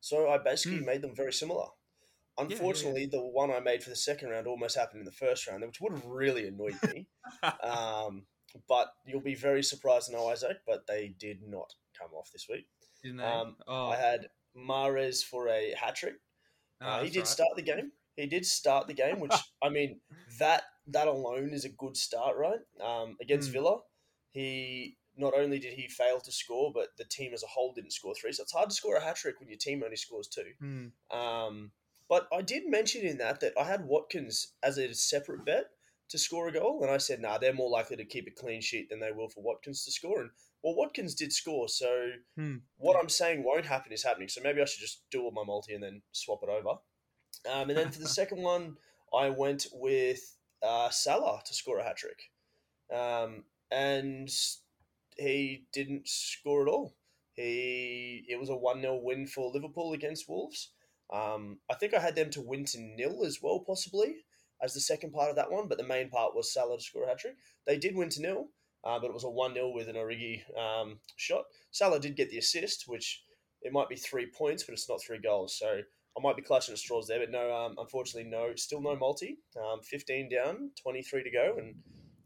So 0.00 0.28
I 0.28 0.38
basically 0.38 0.80
Mm. 0.80 0.86
made 0.86 1.02
them 1.02 1.14
very 1.14 1.32
similar. 1.32 1.64
yeah, 1.64 1.70
yeah. 2.48 2.52
Unfortunately, 2.56 3.06
the 3.06 3.22
one 3.24 3.50
I 3.50 3.60
made 3.60 3.82
for 3.82 3.90
the 3.90 3.96
second 3.96 4.28
round 4.28 4.46
almost 4.46 4.76
happened 4.76 5.00
in 5.00 5.04
the 5.06 5.12
first 5.12 5.46
round, 5.46 5.64
which 5.64 5.80
would 5.80 5.92
have 5.92 6.04
really 6.04 6.46
annoyed 6.46 6.78
me. 6.92 7.06
um, 7.62 8.26
but 8.68 8.92
you'll 9.06 9.20
be 9.20 9.34
very 9.34 9.62
surprised 9.62 10.06
to 10.06 10.12
know, 10.12 10.28
Isaac, 10.28 10.58
but 10.66 10.86
they 10.86 11.08
did 11.08 11.42
not 11.42 11.74
come 11.98 12.10
off 12.14 12.30
this 12.32 12.46
week. 12.48 12.66
Didn't 13.02 13.18
they? 13.18 13.24
Um, 13.24 13.56
oh, 13.66 13.88
I 13.88 13.96
had 13.96 14.28
Mahrez 14.56 15.22
for 15.24 15.48
a 15.48 15.74
hat 15.78 15.96
trick. 15.96 16.14
oh, 16.80 16.86
Uh, 16.86 17.02
he 17.04 17.10
did 17.10 17.20
right. 17.20 17.28
start 17.28 17.50
the 17.56 17.62
game. 17.62 17.92
He 18.16 18.26
did 18.26 18.46
start 18.46 18.86
the 18.86 18.94
game, 18.94 19.20
which 19.20 19.32
I 19.62 19.68
mean 19.68 20.00
that 20.38 20.62
that 20.88 21.08
alone 21.08 21.50
is 21.52 21.64
a 21.64 21.68
good 21.70 21.96
start, 21.96 22.36
right? 22.36 22.60
Um, 22.80 23.16
against 23.20 23.50
Mm. 23.50 23.54
Villa, 23.54 23.78
he 24.30 24.96
not 25.16 25.32
only 25.36 25.58
did 25.58 25.72
he 25.74 25.88
fail 25.88 26.20
to 26.20 26.32
score, 26.32 26.72
but 26.72 26.88
the 26.98 27.04
team 27.04 27.32
as 27.32 27.42
a 27.42 27.46
whole 27.46 27.72
didn't 27.72 27.92
score 27.92 28.14
three. 28.14 28.32
So 28.32 28.42
it's 28.42 28.52
hard 28.52 28.68
to 28.70 28.74
score 28.74 28.96
a 28.96 29.00
hat 29.04 29.16
trick 29.16 29.38
when 29.40 29.48
your 29.48 29.58
team 29.58 29.82
only 29.84 29.96
scores 29.96 30.28
two. 30.28 30.52
Hmm. 30.60 31.16
Um, 31.16 31.70
but 32.08 32.28
I 32.32 32.42
did 32.42 32.64
mention 32.68 33.02
in 33.02 33.18
that 33.18 33.40
that 33.40 33.52
I 33.58 33.64
had 33.64 33.86
Watkins 33.86 34.52
as 34.62 34.76
a 34.78 34.92
separate 34.94 35.44
bet 35.44 35.66
to 36.10 36.18
score 36.18 36.48
a 36.48 36.52
goal, 36.52 36.82
and 36.82 36.90
I 36.90 36.98
said, 36.98 37.20
"Nah, 37.20 37.38
they're 37.38 37.52
more 37.54 37.70
likely 37.70 37.96
to 37.96 38.04
keep 38.04 38.26
a 38.26 38.30
clean 38.30 38.60
sheet 38.60 38.90
than 38.90 39.00
they 39.00 39.10
will 39.12 39.28
for 39.28 39.42
Watkins 39.42 39.84
to 39.84 39.90
score." 39.92 40.20
And 40.20 40.30
well, 40.64 40.74
Watkins 40.74 41.14
did 41.14 41.32
score, 41.32 41.68
so 41.68 42.12
Hmm. 42.36 42.56
what 42.78 42.96
I'm 42.98 43.10
saying 43.10 43.44
won't 43.44 43.66
happen 43.66 43.92
is 43.92 44.02
happening. 44.02 44.28
So 44.28 44.40
maybe 44.42 44.62
I 44.62 44.64
should 44.64 44.80
just 44.80 45.02
do 45.10 45.22
all 45.22 45.30
my 45.30 45.44
multi 45.44 45.74
and 45.74 45.82
then 45.82 46.02
swap 46.12 46.40
it 46.42 46.48
over. 46.48 46.78
Um, 47.48 47.68
and 47.68 47.78
then 47.78 47.90
for 47.90 48.00
the 48.00 48.08
second 48.20 48.42
one, 48.42 48.78
I 49.14 49.28
went 49.28 49.66
with 49.72 50.38
uh, 50.62 50.88
Salah 50.88 51.42
to 51.44 51.54
score 51.54 51.78
a 51.78 51.84
hat 51.84 51.98
trick, 51.98 52.30
um, 52.92 53.44
and 53.70 54.30
he 55.18 55.66
didn't 55.72 56.08
score 56.08 56.62
at 56.62 56.72
all. 56.72 56.96
He 57.34 58.24
it 58.28 58.40
was 58.40 58.48
a 58.48 58.56
one 58.56 58.80
0 58.80 59.00
win 59.02 59.26
for 59.26 59.50
Liverpool 59.52 59.92
against 59.92 60.28
Wolves. 60.28 60.70
Um, 61.12 61.58
I 61.70 61.74
think 61.74 61.92
I 61.92 62.00
had 62.00 62.16
them 62.16 62.30
to 62.30 62.40
win 62.40 62.64
to 62.66 62.80
nil 62.80 63.24
as 63.26 63.40
well, 63.42 63.60
possibly 63.60 64.24
as 64.62 64.72
the 64.72 64.80
second 64.80 65.12
part 65.12 65.28
of 65.30 65.36
that 65.36 65.50
one. 65.50 65.68
But 65.68 65.76
the 65.78 65.84
main 65.84 66.08
part 66.08 66.34
was 66.34 66.52
Salah 66.52 66.78
to 66.78 66.82
score 66.82 67.04
a 67.04 67.08
hat 67.08 67.18
trick. 67.18 67.36
They 67.66 67.76
did 67.76 67.94
win 67.94 68.08
to 68.10 68.22
nil, 68.22 68.48
uh, 68.84 68.98
but 68.98 69.08
it 69.08 69.14
was 69.14 69.24
a 69.24 69.30
one 69.30 69.54
0 69.54 69.70
with 69.70 69.88
an 69.88 69.96
Origi 69.96 70.42
um, 70.58 70.98
shot. 71.16 71.44
Salah 71.70 72.00
did 72.00 72.16
get 72.16 72.30
the 72.30 72.38
assist, 72.38 72.84
which 72.86 73.22
it 73.62 73.72
might 73.72 73.88
be 73.88 73.96
three 73.96 74.26
points, 74.26 74.62
but 74.64 74.72
it's 74.72 74.88
not 74.88 75.00
three 75.02 75.18
goals. 75.18 75.56
So 75.58 75.66
I 76.16 76.20
might 76.22 76.36
be 76.36 76.42
clutching 76.42 76.72
at 76.74 76.78
straws 76.78 77.08
there, 77.08 77.18
but 77.20 77.30
no, 77.30 77.52
um, 77.54 77.74
unfortunately, 77.78 78.30
no, 78.30 78.54
still 78.56 78.80
no 78.80 78.94
multi. 78.94 79.38
Um, 79.56 79.80
15 79.82 80.28
down, 80.28 80.70
23 80.82 81.24
to 81.24 81.30
go, 81.30 81.56
and 81.58 81.74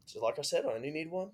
so 0.05 0.19
like 0.23 0.37
I 0.37 0.43
said, 0.43 0.65
I 0.65 0.73
only 0.73 0.91
need 0.91 1.09
one. 1.09 1.31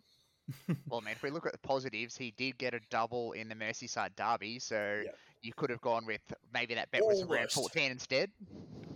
Well, 0.87 1.01
man, 1.01 1.13
if 1.13 1.23
we 1.23 1.31
look 1.31 1.47
at 1.47 1.51
the 1.53 1.57
positives, 1.67 2.15
he 2.15 2.31
did 2.37 2.59
get 2.59 2.75
a 2.75 2.79
double 2.91 3.31
in 3.31 3.49
the 3.49 3.55
Merseyside 3.55 4.15
derby, 4.15 4.59
so 4.59 5.01
Yeah. 5.03 5.11
you 5.41 5.51
could 5.57 5.71
have 5.71 5.81
gone 5.81 6.05
with 6.05 6.21
maybe 6.53 6.75
that 6.75 6.91
bet 6.91 7.03
was 7.03 7.21
around 7.23 7.49
Almost. 7.55 7.55
14 7.55 7.91
instead. 7.91 8.29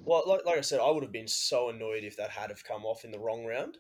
Well, 0.06 0.24
like, 0.28 0.46
like 0.46 0.58
I 0.60 0.62
said, 0.62 0.80
I 0.80 0.92
would 0.92 1.02
have 1.02 1.12
been 1.12 1.28
so 1.28 1.70
annoyed 1.70 2.04
if 2.04 2.16
that 2.18 2.30
had 2.30 2.52
have 2.52 2.64
come 2.64 2.86
off 2.86 3.04
in 3.04 3.10
the 3.12 3.18
wrong 3.20 3.46
round. 3.46 3.80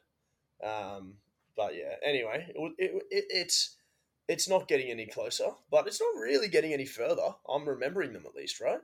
Um, 0.63 1.13
but 1.60 1.75
yeah, 1.75 1.96
anyway, 2.06 2.46
it, 2.56 2.74
it, 2.78 3.04
it, 3.12 3.25
it's 3.30 3.75
it's 4.30 4.48
not 4.48 4.70
getting 4.70 4.89
any 4.89 5.08
closer, 5.08 5.50
but 5.70 5.88
it's 5.88 6.00
not 6.00 6.22
really 6.22 6.48
getting 6.48 6.72
any 6.72 6.86
further. 6.86 7.36
I'm 7.50 7.68
remembering 7.68 8.13
them 8.13 8.24
at 8.25 8.34
least, 8.34 8.62
right? 8.62 8.80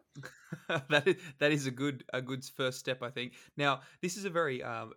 that 0.89 1.07
is 1.07 1.15
that 1.39 1.53
is 1.53 1.67
a 1.67 1.71
good 1.71 2.03
a 2.13 2.21
good 2.21 2.43
first 2.43 2.79
step, 2.79 3.01
I 3.01 3.11
think. 3.11 3.35
Now, 3.55 3.79
this 4.01 4.17
is 4.17 4.25
a 4.25 4.29
very 4.29 4.61
um, 4.61 4.91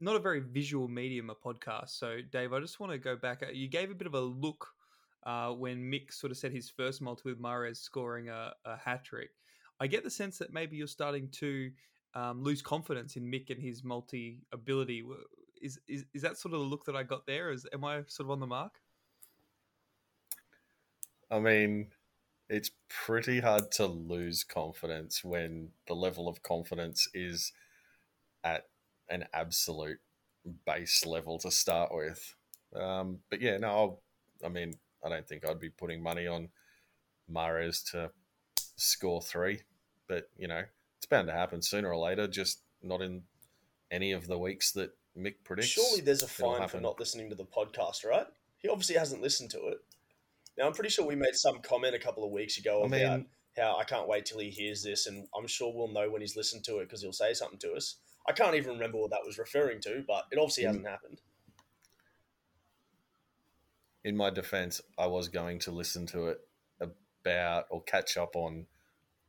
not 0.00 0.14
a 0.14 0.20
very 0.20 0.38
visual 0.38 0.86
medium, 0.86 1.30
a 1.30 1.34
podcast. 1.34 1.90
So, 1.98 2.18
Dave, 2.30 2.52
I 2.52 2.60
just 2.60 2.78
want 2.78 2.92
to 2.92 2.98
go 2.98 3.16
back. 3.16 3.42
You 3.52 3.66
gave 3.66 3.90
a 3.90 3.94
bit 3.94 4.06
of 4.06 4.14
a 4.14 4.20
look 4.20 4.68
uh, 5.26 5.50
when 5.50 5.78
Mick 5.78 6.12
sort 6.12 6.30
of 6.30 6.36
said 6.36 6.52
his 6.52 6.70
first 6.70 7.02
multi 7.02 7.22
with 7.24 7.42
Mahrez 7.42 7.78
scoring 7.78 8.28
a, 8.28 8.52
a 8.64 8.76
hat 8.76 9.04
trick. 9.04 9.30
I 9.80 9.88
get 9.88 10.04
the 10.04 10.10
sense 10.10 10.38
that 10.38 10.52
maybe 10.52 10.76
you're 10.76 10.86
starting 10.86 11.28
to 11.40 11.72
um, 12.14 12.44
lose 12.44 12.62
confidence 12.62 13.16
in 13.16 13.24
Mick 13.24 13.50
and 13.50 13.60
his 13.60 13.82
multi 13.82 14.42
ability. 14.52 15.02
Is, 15.62 15.78
is 15.88 16.04
is 16.12 16.22
that 16.22 16.36
sort 16.36 16.54
of 16.54 16.60
the 16.60 16.66
look 16.66 16.84
that 16.86 16.96
I 16.96 17.04
got 17.04 17.26
there? 17.26 17.50
Is 17.52 17.66
am 17.72 17.84
I 17.84 18.02
sort 18.06 18.26
of 18.26 18.30
on 18.32 18.40
the 18.40 18.46
mark? 18.46 18.80
I 21.30 21.38
mean, 21.38 21.88
it's 22.48 22.70
pretty 22.88 23.40
hard 23.40 23.70
to 23.72 23.86
lose 23.86 24.44
confidence 24.44 25.24
when 25.24 25.70
the 25.86 25.94
level 25.94 26.28
of 26.28 26.42
confidence 26.42 27.08
is 27.14 27.52
at 28.44 28.66
an 29.08 29.24
absolute 29.32 30.00
base 30.66 31.06
level 31.06 31.38
to 31.38 31.50
start 31.50 31.94
with. 31.94 32.34
Um, 32.74 33.20
but 33.30 33.40
yeah, 33.40 33.56
no, 33.56 33.68
I'll, 33.68 34.02
I 34.44 34.48
mean, 34.48 34.74
I 35.04 35.08
don't 35.08 35.26
think 35.26 35.46
I'd 35.46 35.60
be 35.60 35.70
putting 35.70 36.02
money 36.02 36.26
on 36.26 36.48
Mahrez 37.30 37.90
to 37.92 38.10
score 38.76 39.22
three, 39.22 39.62
but 40.08 40.28
you 40.36 40.48
know 40.48 40.62
it's 40.98 41.06
bound 41.06 41.28
to 41.28 41.32
happen 41.32 41.62
sooner 41.62 41.90
or 41.90 41.96
later. 41.96 42.26
Just 42.26 42.60
not 42.82 43.00
in 43.00 43.22
any 43.90 44.12
of 44.12 44.26
the 44.26 44.38
weeks 44.38 44.72
that 44.72 44.90
Mick 45.18 45.34
predicts. 45.44 45.70
Surely 45.70 46.00
there's 46.00 46.22
a 46.22 46.28
fine 46.28 46.68
for 46.68 46.80
not 46.80 46.98
listening 46.98 47.28
to 47.30 47.34
the 47.34 47.44
podcast, 47.44 48.04
right? 48.04 48.26
He 48.58 48.68
obviously 48.68 48.96
hasn't 48.96 49.22
listened 49.22 49.50
to 49.50 49.68
it. 49.68 49.78
Now 50.56 50.66
I'm 50.66 50.72
pretty 50.72 50.90
sure 50.90 51.06
we 51.06 51.16
made 51.16 51.34
some 51.34 51.60
comment 51.60 51.94
a 51.94 51.98
couple 51.98 52.24
of 52.24 52.30
weeks 52.30 52.58
ago 52.58 52.82
I 52.82 52.86
about 52.86 53.18
mean, 53.18 53.26
how 53.56 53.76
I 53.78 53.84
can't 53.84 54.08
wait 54.08 54.26
till 54.26 54.38
he 54.38 54.50
hears 54.50 54.82
this, 54.82 55.06
and 55.06 55.26
I'm 55.36 55.46
sure 55.46 55.72
we'll 55.74 55.88
know 55.88 56.10
when 56.10 56.20
he's 56.20 56.36
listened 56.36 56.64
to 56.64 56.78
it 56.78 56.84
because 56.84 57.02
he'll 57.02 57.12
say 57.12 57.34
something 57.34 57.58
to 57.60 57.72
us. 57.72 57.96
I 58.28 58.32
can't 58.32 58.54
even 58.54 58.72
remember 58.72 58.98
what 58.98 59.10
that 59.10 59.22
was 59.26 59.38
referring 59.38 59.80
to, 59.82 60.04
but 60.06 60.26
it 60.30 60.38
obviously 60.38 60.64
hasn't 60.64 60.86
happened. 60.86 61.20
in 64.04 64.16
my 64.16 64.30
defense, 64.30 64.80
I 64.98 65.06
was 65.06 65.28
going 65.28 65.58
to 65.60 65.70
listen 65.70 66.06
to 66.06 66.28
it 66.28 66.40
about 66.80 67.66
or 67.70 67.82
catch 67.82 68.16
up 68.16 68.34
on 68.34 68.66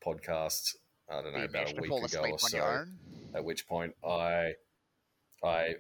podcasts. 0.06 0.76
I 1.10 1.22
don't 1.22 1.34
know 1.34 1.44
about 1.44 1.72
a 1.72 1.82
week 1.82 1.92
ago 1.92 2.24
or 2.32 2.40
so. 2.40 2.86
At 3.36 3.44
which 3.44 3.68
point, 3.68 3.96
I 4.06 4.54
I 5.44 5.76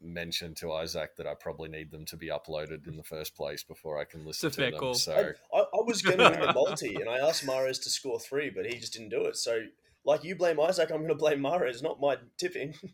mentioned 0.00 0.56
to 0.58 0.72
Isaac 0.72 1.16
that 1.16 1.26
I 1.26 1.34
probably 1.34 1.68
need 1.68 1.90
them 1.90 2.04
to 2.06 2.16
be 2.16 2.28
uploaded 2.28 2.86
in 2.86 2.96
the 2.96 3.02
first 3.02 3.34
place 3.34 3.62
before 3.64 3.98
I 3.98 4.04
can 4.04 4.24
listen 4.24 4.48
a 4.48 4.50
to 4.50 4.60
them. 4.60 4.72
call. 4.74 4.94
So 4.94 5.12
I, 5.52 5.58
I, 5.58 5.60
I 5.60 5.82
was 5.84 6.02
going 6.02 6.18
to 6.18 6.30
win 6.30 6.40
the 6.40 6.52
multi, 6.52 6.94
and 6.96 7.08
I 7.08 7.18
asked 7.18 7.44
Mahrez 7.46 7.82
to 7.82 7.90
score 7.90 8.20
three, 8.20 8.50
but 8.50 8.66
he 8.66 8.78
just 8.78 8.92
didn't 8.92 9.08
do 9.08 9.24
it. 9.24 9.36
So, 9.36 9.62
like 10.04 10.22
you 10.24 10.36
blame 10.36 10.60
Isaac, 10.60 10.90
I'm 10.90 10.98
going 10.98 11.08
to 11.08 11.14
blame 11.16 11.40
Mahrez, 11.40 11.82
not 11.82 12.00
my 12.00 12.16
tipping. 12.36 12.74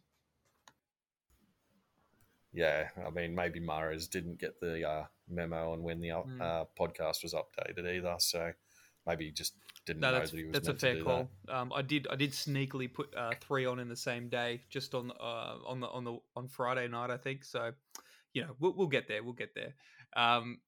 yeah, 2.53 2.89
I 3.05 3.11
mean, 3.11 3.35
maybe 3.35 3.61
Mahrez 3.61 4.09
didn't 4.09 4.39
get 4.41 4.61
the 4.61 4.89
uh, 4.89 5.05
memo 5.29 5.73
on 5.73 5.83
when 5.83 6.01
the 6.01 6.13
uh, 6.13 6.23
Mm. 6.23 6.41
uh, 6.41 6.65
podcast 6.79 7.23
was 7.23 7.35
updated 7.35 7.97
either. 7.97 8.15
So 8.19 8.53
maybe 9.07 9.31
just 9.31 9.55
didn't 9.87 10.01
No, 10.01 10.11
know 10.11 10.19
that's 10.19 10.31
that 10.31 10.37
he 10.37 10.45
was 10.45 10.53
that's 10.53 10.69
a 10.69 10.75
fair 10.75 11.03
call. 11.03 11.29
Um, 11.49 11.73
I 11.75 11.83
did 11.83 12.07
I 12.11 12.17
did 12.17 12.33
sneakily 12.33 12.93
put 12.93 13.15
uh, 13.17 13.33
three 13.41 13.67
on 13.67 13.79
in 13.79 13.89
the 13.89 13.97
same 13.97 14.29
day, 14.29 14.63
just 14.71 14.95
on 14.95 15.13
uh, 15.21 15.57
on 15.67 15.81
the 15.81 15.89
on 15.89 16.05
the 16.05 16.19
on 16.37 16.49
Friday 16.49 16.89
night, 16.89 17.11
I 17.11 17.17
think. 17.17 17.45
So, 17.45 17.73
you 18.33 18.43
know, 18.43 18.57
we'll, 18.61 18.75
we'll 18.77 18.89
get 18.89 19.09
there. 19.09 19.23
We'll 19.23 19.35
get 19.35 19.55
there. 19.55 19.75
Um, 20.17 20.59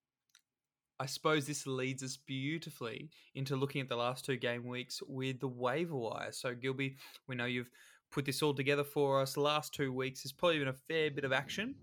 I 0.99 1.07
suppose 1.07 1.47
this 1.47 1.67
leads 1.67 2.03
us 2.03 2.17
beautifully 2.17 3.11
into 3.35 3.55
looking 3.55 3.83
at 3.83 3.89
the 3.89 3.97
last 3.97 4.25
two 4.25 4.37
game 4.37 4.67
weeks 4.67 5.03
with 5.07 5.41
the 5.41 5.49
waiver 5.49 5.97
wire. 5.97 6.33
So, 6.33 6.55
Gilby, 6.55 6.97
we 7.29 7.37
know 7.37 7.45
you've 7.45 7.71
put 8.11 8.25
this 8.25 8.43
all 8.43 8.55
together 8.55 8.85
for 8.85 9.21
us. 9.21 9.37
Last 9.37 9.75
two 9.75 9.93
weeks 9.93 10.23
has 10.23 10.33
probably 10.33 10.59
been 10.59 10.69
a 10.69 10.73
fair 10.73 11.11
bit 11.11 11.25
of 11.25 11.33
action. 11.33 11.75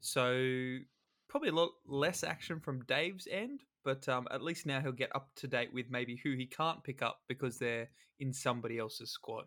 So, 0.00 0.78
probably 1.28 1.50
a 1.50 1.54
lot 1.54 1.72
less 1.86 2.24
action 2.24 2.58
from 2.60 2.84
Dave's 2.84 3.28
end, 3.30 3.60
but 3.84 4.08
um, 4.08 4.26
at 4.30 4.42
least 4.42 4.66
now 4.66 4.80
he'll 4.80 4.92
get 4.92 5.14
up 5.14 5.28
to 5.36 5.46
date 5.46 5.72
with 5.72 5.90
maybe 5.90 6.20
who 6.22 6.32
he 6.32 6.46
can't 6.46 6.82
pick 6.82 7.02
up 7.02 7.20
because 7.28 7.58
they're 7.58 7.88
in 8.20 8.32
somebody 8.32 8.78
else's 8.78 9.10
squad. 9.10 9.44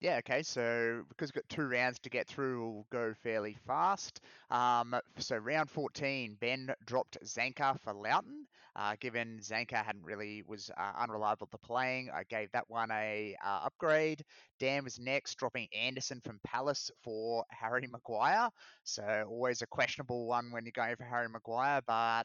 Yeah, 0.00 0.18
okay, 0.18 0.44
so 0.44 1.02
because 1.08 1.30
we've 1.30 1.42
got 1.42 1.48
two 1.48 1.66
rounds 1.66 1.98
to 2.00 2.10
get 2.10 2.28
through, 2.28 2.72
we'll 2.72 2.86
go 2.92 3.14
fairly 3.20 3.56
fast. 3.66 4.20
Um, 4.48 4.94
so 5.18 5.36
round 5.36 5.68
14, 5.70 6.36
Ben 6.40 6.70
dropped 6.86 7.18
Zanka 7.24 7.80
for 7.80 7.92
Loughton. 7.92 8.46
Uh, 8.76 8.94
given 9.00 9.40
Zanka 9.42 9.84
hadn't 9.84 10.04
really 10.04 10.44
was 10.46 10.70
uh, 10.78 10.92
unreliable 10.96 11.48
to 11.48 11.58
playing, 11.58 12.10
I 12.14 12.22
gave 12.28 12.48
that 12.52 12.66
one 12.68 12.92
a 12.92 13.34
uh, 13.44 13.60
upgrade. 13.64 14.22
Dan 14.60 14.84
was 14.84 15.00
next, 15.00 15.34
dropping 15.34 15.66
Anderson 15.76 16.20
from 16.24 16.38
Palace 16.46 16.92
for 17.02 17.44
Harry 17.50 17.88
Maguire. 17.90 18.50
So 18.84 19.26
always 19.28 19.62
a 19.62 19.66
questionable 19.66 20.28
one 20.28 20.52
when 20.52 20.64
you're 20.64 20.70
going 20.76 20.94
for 20.94 21.04
Harry 21.04 21.28
Maguire, 21.28 21.80
but 21.88 22.22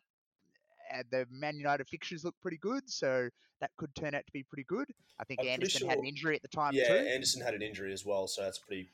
uh, 0.93 1.03
the 1.12 1.25
Man 1.31 1.57
United 1.57 1.88
fixtures 1.88 2.23
look 2.23 2.35
pretty 2.41 2.57
good, 2.57 2.89
so 2.89 3.29
that 3.63 3.72
could 3.77 3.96
turn 3.96 4.13
out 4.13 4.25
to 4.25 4.32
be 4.34 4.43
pretty 4.43 4.65
good. 4.67 4.88
I 5.20 5.24
think 5.24 5.39
I'm 5.39 5.46
pretty 5.46 5.53
Anderson 5.53 5.89
had 5.89 6.00
an 6.00 6.05
injury 6.05 6.36
at 6.36 6.41
the 6.41 6.50
time 6.50 6.74
yeah, 6.74 6.89
too. 6.89 7.08
Anderson 7.08 7.41
had 7.41 7.53
an 7.53 7.62
injury 7.62 7.93
as 7.93 8.05
well, 8.05 8.27
so 8.27 8.41
that's 8.41 8.58
a 8.58 8.65
pretty 8.65 8.89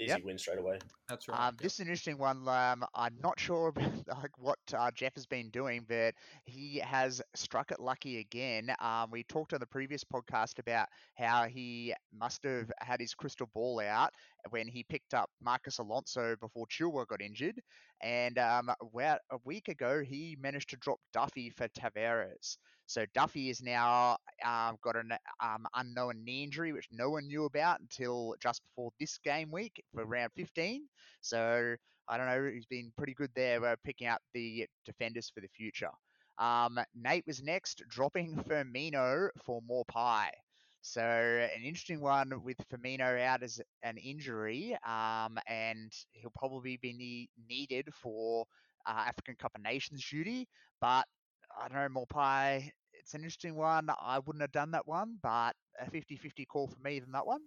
easy 0.00 0.08
Yep. 0.08 0.24
win 0.24 0.38
straight 0.38 0.58
away. 0.58 0.78
That's 1.08 1.28
right. 1.28 1.48
Um, 1.48 1.56
this 1.60 1.74
is 1.74 1.80
an 1.80 1.86
interesting 1.86 2.18
one. 2.18 2.48
Um, 2.48 2.84
I'm 2.96 3.16
not 3.22 3.38
sure 3.38 3.68
about, 3.68 3.84
like 4.08 4.36
what 4.38 4.58
uh, 4.76 4.90
Jeff 4.90 5.14
has 5.14 5.26
been 5.26 5.50
doing, 5.50 5.84
but 5.88 6.14
he 6.46 6.78
has 6.78 7.22
struck 7.36 7.70
it 7.70 7.78
lucky 7.78 8.18
again. 8.18 8.74
Um, 8.80 9.10
we 9.12 9.22
talked 9.22 9.52
on 9.52 9.60
the 9.60 9.66
previous 9.66 10.02
podcast 10.02 10.58
about 10.58 10.88
how 11.16 11.44
he 11.44 11.94
must 12.12 12.42
have 12.42 12.72
had 12.80 13.00
his 13.00 13.14
crystal 13.14 13.48
ball 13.54 13.80
out 13.80 14.12
when 14.50 14.66
he 14.66 14.82
picked 14.82 15.14
up 15.14 15.30
Marcos 15.40 15.78
Alonso 15.78 16.34
before 16.40 16.66
Chilwell 16.66 17.06
got 17.06 17.22
injured, 17.22 17.60
and 18.02 18.36
um, 18.38 18.70
about 18.80 19.20
a 19.30 19.38
week 19.44 19.68
ago 19.68 20.02
he 20.02 20.36
managed 20.40 20.70
to 20.70 20.76
drop 20.76 20.98
Duffy 21.12 21.50
for 21.50 21.68
Tavares. 21.68 22.56
So 22.88 23.04
Duffy 23.14 23.50
is 23.50 23.62
now 23.62 24.16
um, 24.44 24.78
got 24.82 24.96
an 24.96 25.12
um, 25.42 25.66
unknown 25.74 26.24
knee 26.24 26.42
injury, 26.42 26.72
which 26.72 26.88
no 26.90 27.10
one 27.10 27.28
knew 27.28 27.44
about 27.44 27.80
until 27.80 28.34
just 28.42 28.62
before 28.64 28.90
this 28.98 29.18
game 29.18 29.50
week 29.50 29.84
for 29.94 30.06
round 30.06 30.32
15. 30.34 30.88
So 31.20 31.76
I 32.08 32.16
don't 32.16 32.26
know. 32.26 32.50
He's 32.50 32.64
been 32.66 32.90
pretty 32.96 33.12
good 33.12 33.30
there, 33.36 33.62
uh, 33.64 33.76
picking 33.84 34.08
up 34.08 34.22
the 34.32 34.66
defenders 34.86 35.30
for 35.34 35.42
the 35.42 35.48
future. 35.48 35.90
Um, 36.38 36.78
Nate 36.94 37.26
was 37.26 37.42
next, 37.42 37.82
dropping 37.90 38.36
Firmino 38.48 39.28
for 39.44 39.60
Maupay. 39.70 40.30
So 40.80 41.02
an 41.02 41.62
interesting 41.62 42.00
one 42.00 42.42
with 42.42 42.56
Firmino 42.72 43.20
out 43.20 43.42
as 43.42 43.60
an 43.82 43.98
injury, 43.98 44.74
um, 44.86 45.38
and 45.46 45.92
he'll 46.12 46.32
probably 46.38 46.78
be 46.78 46.94
ne- 46.94 47.30
needed 47.48 47.88
for 47.92 48.46
uh, 48.86 49.04
African 49.08 49.34
Cup 49.36 49.52
of 49.56 49.62
Nations 49.62 50.08
duty. 50.08 50.48
But 50.80 51.04
I 51.60 51.68
don't 51.68 51.92
know, 51.92 52.06
Maupay. 52.06 52.70
It's 53.08 53.14
an 53.14 53.22
interesting 53.22 53.54
one. 53.54 53.88
I 54.02 54.18
wouldn't 54.18 54.42
have 54.42 54.52
done 54.52 54.70
that 54.72 54.86
one, 54.86 55.16
but 55.22 55.56
a 55.80 55.90
50-50 55.90 56.46
call 56.46 56.66
for 56.68 56.78
me 56.80 56.98
than 56.98 57.10
that 57.12 57.26
one. 57.26 57.40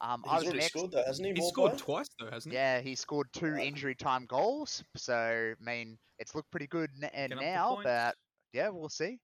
Um, 0.00 0.24
I 0.26 0.30
He's 0.32 0.38
was 0.38 0.44
already 0.46 0.58
next. 0.58 0.70
scored 0.72 0.90
though, 0.90 1.04
hasn't 1.04 1.28
he? 1.28 1.32
he 1.40 1.48
scored 1.48 1.70
play? 1.74 1.78
twice 1.78 2.08
though, 2.18 2.28
hasn't 2.28 2.52
he? 2.52 2.58
Yeah, 2.58 2.80
he 2.80 2.96
scored 2.96 3.28
two 3.32 3.52
Right. 3.52 3.68
injury 3.68 3.94
time 3.94 4.26
goals. 4.26 4.82
So, 4.96 5.14
I 5.14 5.64
mean, 5.64 5.96
it's 6.18 6.34
looked 6.34 6.50
pretty 6.50 6.66
good 6.66 6.90
n- 7.00 7.08
and 7.14 7.30
Picking 7.30 7.38
up 7.38 7.38
the 7.38 7.54
now, 7.56 7.68
points. 7.76 7.84
but 7.84 8.16
yeah, 8.52 8.68
we'll 8.68 8.88
see. 8.88 9.20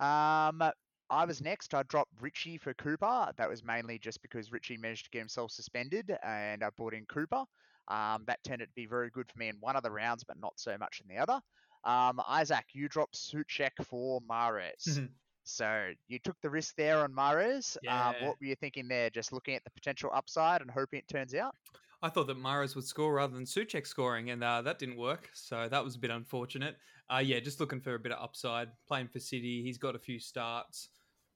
Um, 0.00 0.62
I 1.10 1.26
was 1.26 1.42
next. 1.42 1.74
I 1.74 1.82
dropped 1.82 2.12
Richie 2.18 2.56
for 2.56 2.72
Cooper. 2.72 3.30
That 3.36 3.50
was 3.50 3.62
mainly 3.62 3.98
just 3.98 4.22
because 4.22 4.50
Richie 4.50 4.78
managed 4.78 5.04
to 5.04 5.10
get 5.10 5.18
himself 5.18 5.50
suspended, 5.50 6.16
and 6.22 6.64
I 6.64 6.70
brought 6.70 6.94
in 6.94 7.04
Cooper. 7.04 7.44
Um, 7.88 8.24
that 8.26 8.42
turned 8.42 8.62
out 8.62 8.68
to 8.68 8.74
be 8.74 8.86
very 8.86 9.10
good 9.10 9.28
for 9.30 9.38
me 9.38 9.48
in 9.48 9.56
one 9.60 9.76
of 9.76 9.82
the 9.82 9.90
rounds, 9.90 10.24
but 10.24 10.38
not 10.40 10.58
so 10.58 10.78
much 10.78 11.02
in 11.02 11.14
the 11.14 11.20
other. 11.20 11.42
Um, 11.84 12.20
Isaac, 12.28 12.66
you 12.72 12.88
dropped 12.88 13.14
Souček 13.14 13.84
for 13.84 14.20
Mahrez. 14.22 14.86
Mhm. 14.88 15.08
So 15.42 15.92
you 16.06 16.18
took 16.18 16.40
the 16.42 16.50
risk 16.50 16.76
there 16.76 16.98
on 16.98 17.12
Mahrez. 17.12 17.76
Um, 17.88 18.14
what 18.26 18.40
were 18.40 18.46
you 18.46 18.54
thinking 18.56 18.86
there? 18.88 19.10
Just 19.10 19.32
looking 19.32 19.54
at 19.54 19.64
the 19.64 19.70
potential 19.70 20.10
upside 20.12 20.60
and 20.60 20.70
hoping 20.70 20.98
it 20.98 21.08
turns 21.08 21.34
out? 21.34 21.54
I 22.02 22.08
thought 22.08 22.26
that 22.28 22.38
Mahrez 22.38 22.74
would 22.76 22.84
score 22.84 23.14
rather 23.14 23.34
than 23.34 23.44
Souček 23.44 23.86
scoring, 23.86 24.30
and 24.30 24.42
uh, 24.42 24.62
that 24.62 24.78
didn't 24.78 24.96
work. 24.96 25.28
So 25.34 25.68
that 25.68 25.84
was 25.84 25.96
a 25.96 25.98
bit 25.98 26.10
unfortunate. 26.10 26.76
Uh, 27.12 27.18
yeah, 27.18 27.40
just 27.40 27.60
looking 27.60 27.80
for 27.80 27.94
a 27.94 27.98
bit 27.98 28.12
of 28.12 28.22
upside. 28.22 28.68
Playing 28.86 29.08
for 29.08 29.18
City, 29.18 29.62
he's 29.62 29.76
got 29.76 29.94
a 29.96 29.98
few 29.98 30.18
starts. 30.18 30.90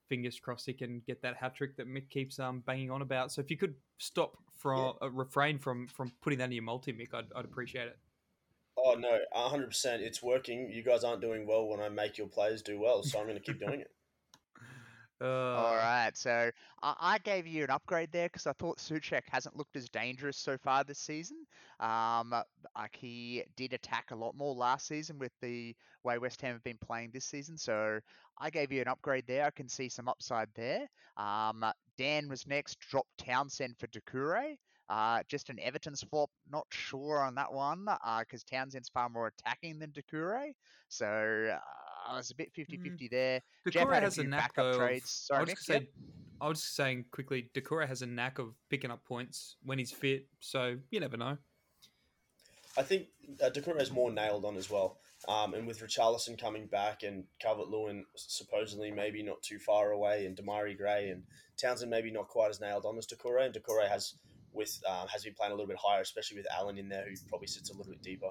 Fingers 0.08 0.38
crossed 0.38 0.66
he 0.66 0.74
can 0.74 1.00
get 1.00 1.20
that 1.22 1.36
hat 1.36 1.54
trick 1.54 1.76
that 1.76 1.88
Mick 1.88 2.08
keeps 2.10 2.38
um, 2.38 2.60
banging 2.60 2.90
on 2.90 3.02
about. 3.02 3.32
So 3.32 3.40
if 3.40 3.50
you 3.50 3.56
could 3.56 3.74
stop 3.98 4.36
from 4.56 4.94
uh, 5.02 5.10
refrain 5.10 5.58
from 5.58 5.88
from 5.88 6.12
putting 6.20 6.38
that 6.38 6.46
in 6.46 6.52
your 6.52 6.62
multi, 6.62 6.92
Mick, 6.92 7.12
I'd, 7.14 7.32
I'd 7.34 7.44
appreciate 7.44 7.88
it. 7.88 7.98
Oh 8.76 8.94
no, 8.94 9.18
hundred 9.32 9.68
percent. 9.68 10.02
It's 10.02 10.22
working. 10.22 10.70
You 10.70 10.82
guys 10.82 11.04
aren't 11.04 11.20
doing 11.20 11.46
well 11.46 11.66
when 11.66 11.80
I 11.80 11.88
make 11.88 12.18
your 12.18 12.26
players 12.26 12.62
do 12.62 12.80
well, 12.80 13.02
so 13.02 13.18
I'm 13.18 13.26
going 13.26 13.38
to 13.38 13.42
keep 13.42 13.60
doing 13.60 13.80
it. 13.80 13.90
Uh, 15.20 15.26
All 15.26 15.76
right, 15.76 16.10
so 16.14 16.50
I, 16.82 16.94
I 17.00 17.18
gave 17.18 17.46
you 17.46 17.62
an 17.62 17.70
upgrade 17.70 18.10
there 18.10 18.26
because 18.26 18.48
I 18.48 18.52
thought 18.52 18.78
Souček 18.78 19.22
hasn't 19.30 19.56
looked 19.56 19.76
as 19.76 19.88
dangerous 19.88 20.36
so 20.36 20.58
far 20.58 20.82
this 20.82 20.98
season. 20.98 21.46
Um, 21.78 22.34
like 22.76 22.96
he 22.96 23.44
did 23.56 23.72
attack 23.72 24.10
a 24.10 24.16
lot 24.16 24.36
more 24.36 24.54
last 24.54 24.88
season 24.88 25.18
with 25.18 25.32
the 25.40 25.74
way 26.02 26.18
West 26.18 26.42
Ham 26.42 26.52
have 26.54 26.64
been 26.64 26.78
playing 26.84 27.10
this 27.12 27.24
season. 27.24 27.56
So 27.56 28.00
I 28.38 28.50
gave 28.50 28.72
you 28.72 28.80
an 28.82 28.88
upgrade 28.88 29.24
there. 29.26 29.44
I 29.46 29.50
can 29.50 29.68
see 29.68 29.88
some 29.88 30.08
upside 30.08 30.48
there. 30.56 30.88
Um, 31.16 31.64
Dan 31.96 32.28
was 32.28 32.46
next, 32.46 32.80
dropped 32.80 33.16
Townsend 33.16 33.76
for 33.78 33.86
Doucouré. 33.86 34.56
Uh, 34.88 35.20
just 35.28 35.48
an 35.50 35.58
Everton 35.60 35.96
swap. 35.96 36.30
Not 36.50 36.66
sure 36.70 37.22
on 37.22 37.34
that 37.36 37.52
one 37.52 37.86
because 38.20 38.44
Townsend's 38.44 38.88
far 38.88 39.08
more 39.08 39.32
attacking 39.38 39.78
than 39.78 39.90
Doucouré. 39.90 40.52
So 40.88 41.06
uh, 41.06 41.58
I 42.12 42.16
was 42.16 42.30
a 42.30 42.34
bit 42.34 42.52
50-50 42.54 43.10
there. 43.10 43.40
Jeff 43.70 43.86
Doucouré 43.86 43.94
had 43.94 44.02
a 44.02 44.06
has 44.06 44.18
a 44.18 44.24
knack 44.24 44.52
of. 44.58 44.76
trades. 44.76 45.10
Sorry, 45.10 45.38
I 45.38 45.42
was 45.42 45.50
Mick, 45.50 45.56
just 45.56 45.68
yep. 45.68 45.82
say, 45.82 45.88
I 46.40 46.48
was 46.48 46.60
just 46.60 46.76
saying 46.76 47.06
quickly. 47.10 47.50
Doucouré 47.54 47.88
has 47.88 48.02
a 48.02 48.06
knack 48.06 48.38
of 48.38 48.54
picking 48.68 48.90
up 48.90 49.04
points 49.04 49.56
when 49.62 49.78
he's 49.78 49.92
fit. 49.92 50.26
So 50.40 50.76
you 50.90 51.00
never 51.00 51.16
know. 51.16 51.38
I 52.76 52.82
think 52.82 53.06
uh, 53.42 53.50
Doucouré 53.50 53.80
is 53.80 53.90
more 53.90 54.10
nailed 54.10 54.44
on 54.44 54.56
as 54.56 54.68
well. 54.68 54.98
Um, 55.26 55.54
and 55.54 55.66
with 55.66 55.80
Richarlison 55.80 56.38
coming 56.38 56.66
back 56.66 57.02
and 57.02 57.24
Calvert 57.38 57.68
Lewin 57.68 58.04
supposedly 58.14 58.90
maybe 58.90 59.22
not 59.22 59.42
too 59.42 59.58
far 59.58 59.92
away, 59.92 60.26
and 60.26 60.36
Demarai 60.36 60.76
Gray 60.76 61.08
and 61.08 61.22
Townsend 61.56 61.90
maybe 61.90 62.10
not 62.10 62.28
quite 62.28 62.50
as 62.50 62.60
nailed 62.60 62.84
on 62.84 62.98
as 62.98 63.06
Doucouré, 63.06 63.46
and 63.46 63.54
Doucouré 63.54 63.88
has 63.88 64.14
with 64.54 64.80
um, 64.88 65.06
has 65.08 65.24
been 65.24 65.34
playing 65.34 65.52
a 65.52 65.54
little 65.54 65.68
bit 65.68 65.76
higher, 65.82 66.00
especially 66.00 66.38
with 66.38 66.46
Allen 66.56 66.78
in 66.78 66.88
there, 66.88 67.04
who 67.08 67.14
probably 67.28 67.48
sits 67.48 67.70
a 67.70 67.76
little 67.76 67.92
bit 67.92 68.02
deeper. 68.02 68.30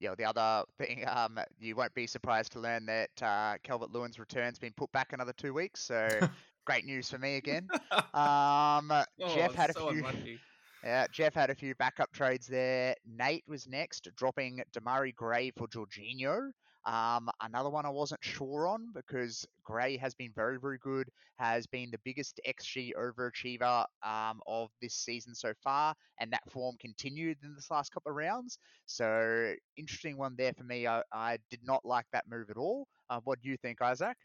yeah, 0.00 0.14
the 0.16 0.24
other 0.24 0.64
thing, 0.78 1.04
um, 1.08 1.38
you 1.58 1.76
won't 1.76 1.94
be 1.94 2.06
surprised 2.06 2.52
to 2.52 2.60
learn 2.60 2.86
that 2.86 3.22
uh, 3.22 3.56
Calvert 3.62 3.90
Lewin's 3.90 4.18
return's 4.18 4.58
been 4.58 4.72
put 4.76 4.90
back 4.92 5.12
another 5.12 5.32
two 5.32 5.52
weeks. 5.54 5.80
So 5.80 6.08
great 6.64 6.84
news 6.84 7.10
for 7.10 7.18
me 7.18 7.36
again. 7.36 7.68
Um, 8.14 8.90
oh, 8.92 9.04
Jeff 9.34 9.54
had 9.54 9.70
a 9.70 9.74
few. 9.74 9.88
unlucky. 9.88 10.38
Yeah, 10.84 11.06
Jeff 11.10 11.32
had 11.32 11.48
a 11.48 11.54
few 11.54 11.74
backup 11.76 12.12
trades 12.12 12.46
there. 12.46 12.94
Nate 13.06 13.42
was 13.48 13.66
next, 13.66 14.06
dropping 14.16 14.60
Demarai 14.76 15.14
Gray 15.14 15.50
for 15.56 15.66
Jorginho. 15.66 16.50
Um, 16.86 17.30
another 17.40 17.70
one 17.70 17.86
I 17.86 17.90
wasn't 17.90 18.22
sure 18.22 18.66
on 18.66 18.88
because 18.94 19.46
Gray 19.64 19.96
has 19.96 20.14
been 20.14 20.32
very, 20.34 20.58
very 20.58 20.78
good, 20.78 21.08
has 21.38 21.66
been 21.66 21.90
the 21.90 22.00
biggest 22.04 22.40
XG 22.46 22.92
overachiever 22.94 23.86
um, 24.02 24.40
of 24.46 24.68
this 24.82 24.94
season 24.94 25.34
so 25.34 25.52
far, 25.62 25.94
and 26.20 26.32
that 26.32 26.42
form 26.50 26.76
continued 26.80 27.38
in 27.42 27.54
this 27.54 27.70
last 27.70 27.92
couple 27.92 28.10
of 28.10 28.16
rounds. 28.16 28.58
So, 28.86 29.54
interesting 29.76 30.18
one 30.18 30.34
there 30.36 30.52
for 30.52 30.64
me. 30.64 30.86
I, 30.86 31.02
I 31.12 31.38
did 31.50 31.60
not 31.64 31.84
like 31.84 32.06
that 32.12 32.24
move 32.28 32.50
at 32.50 32.56
all. 32.56 32.86
Uh, 33.08 33.20
what 33.24 33.40
do 33.40 33.48
you 33.48 33.56
think, 33.56 33.80
Isaac? 33.80 34.16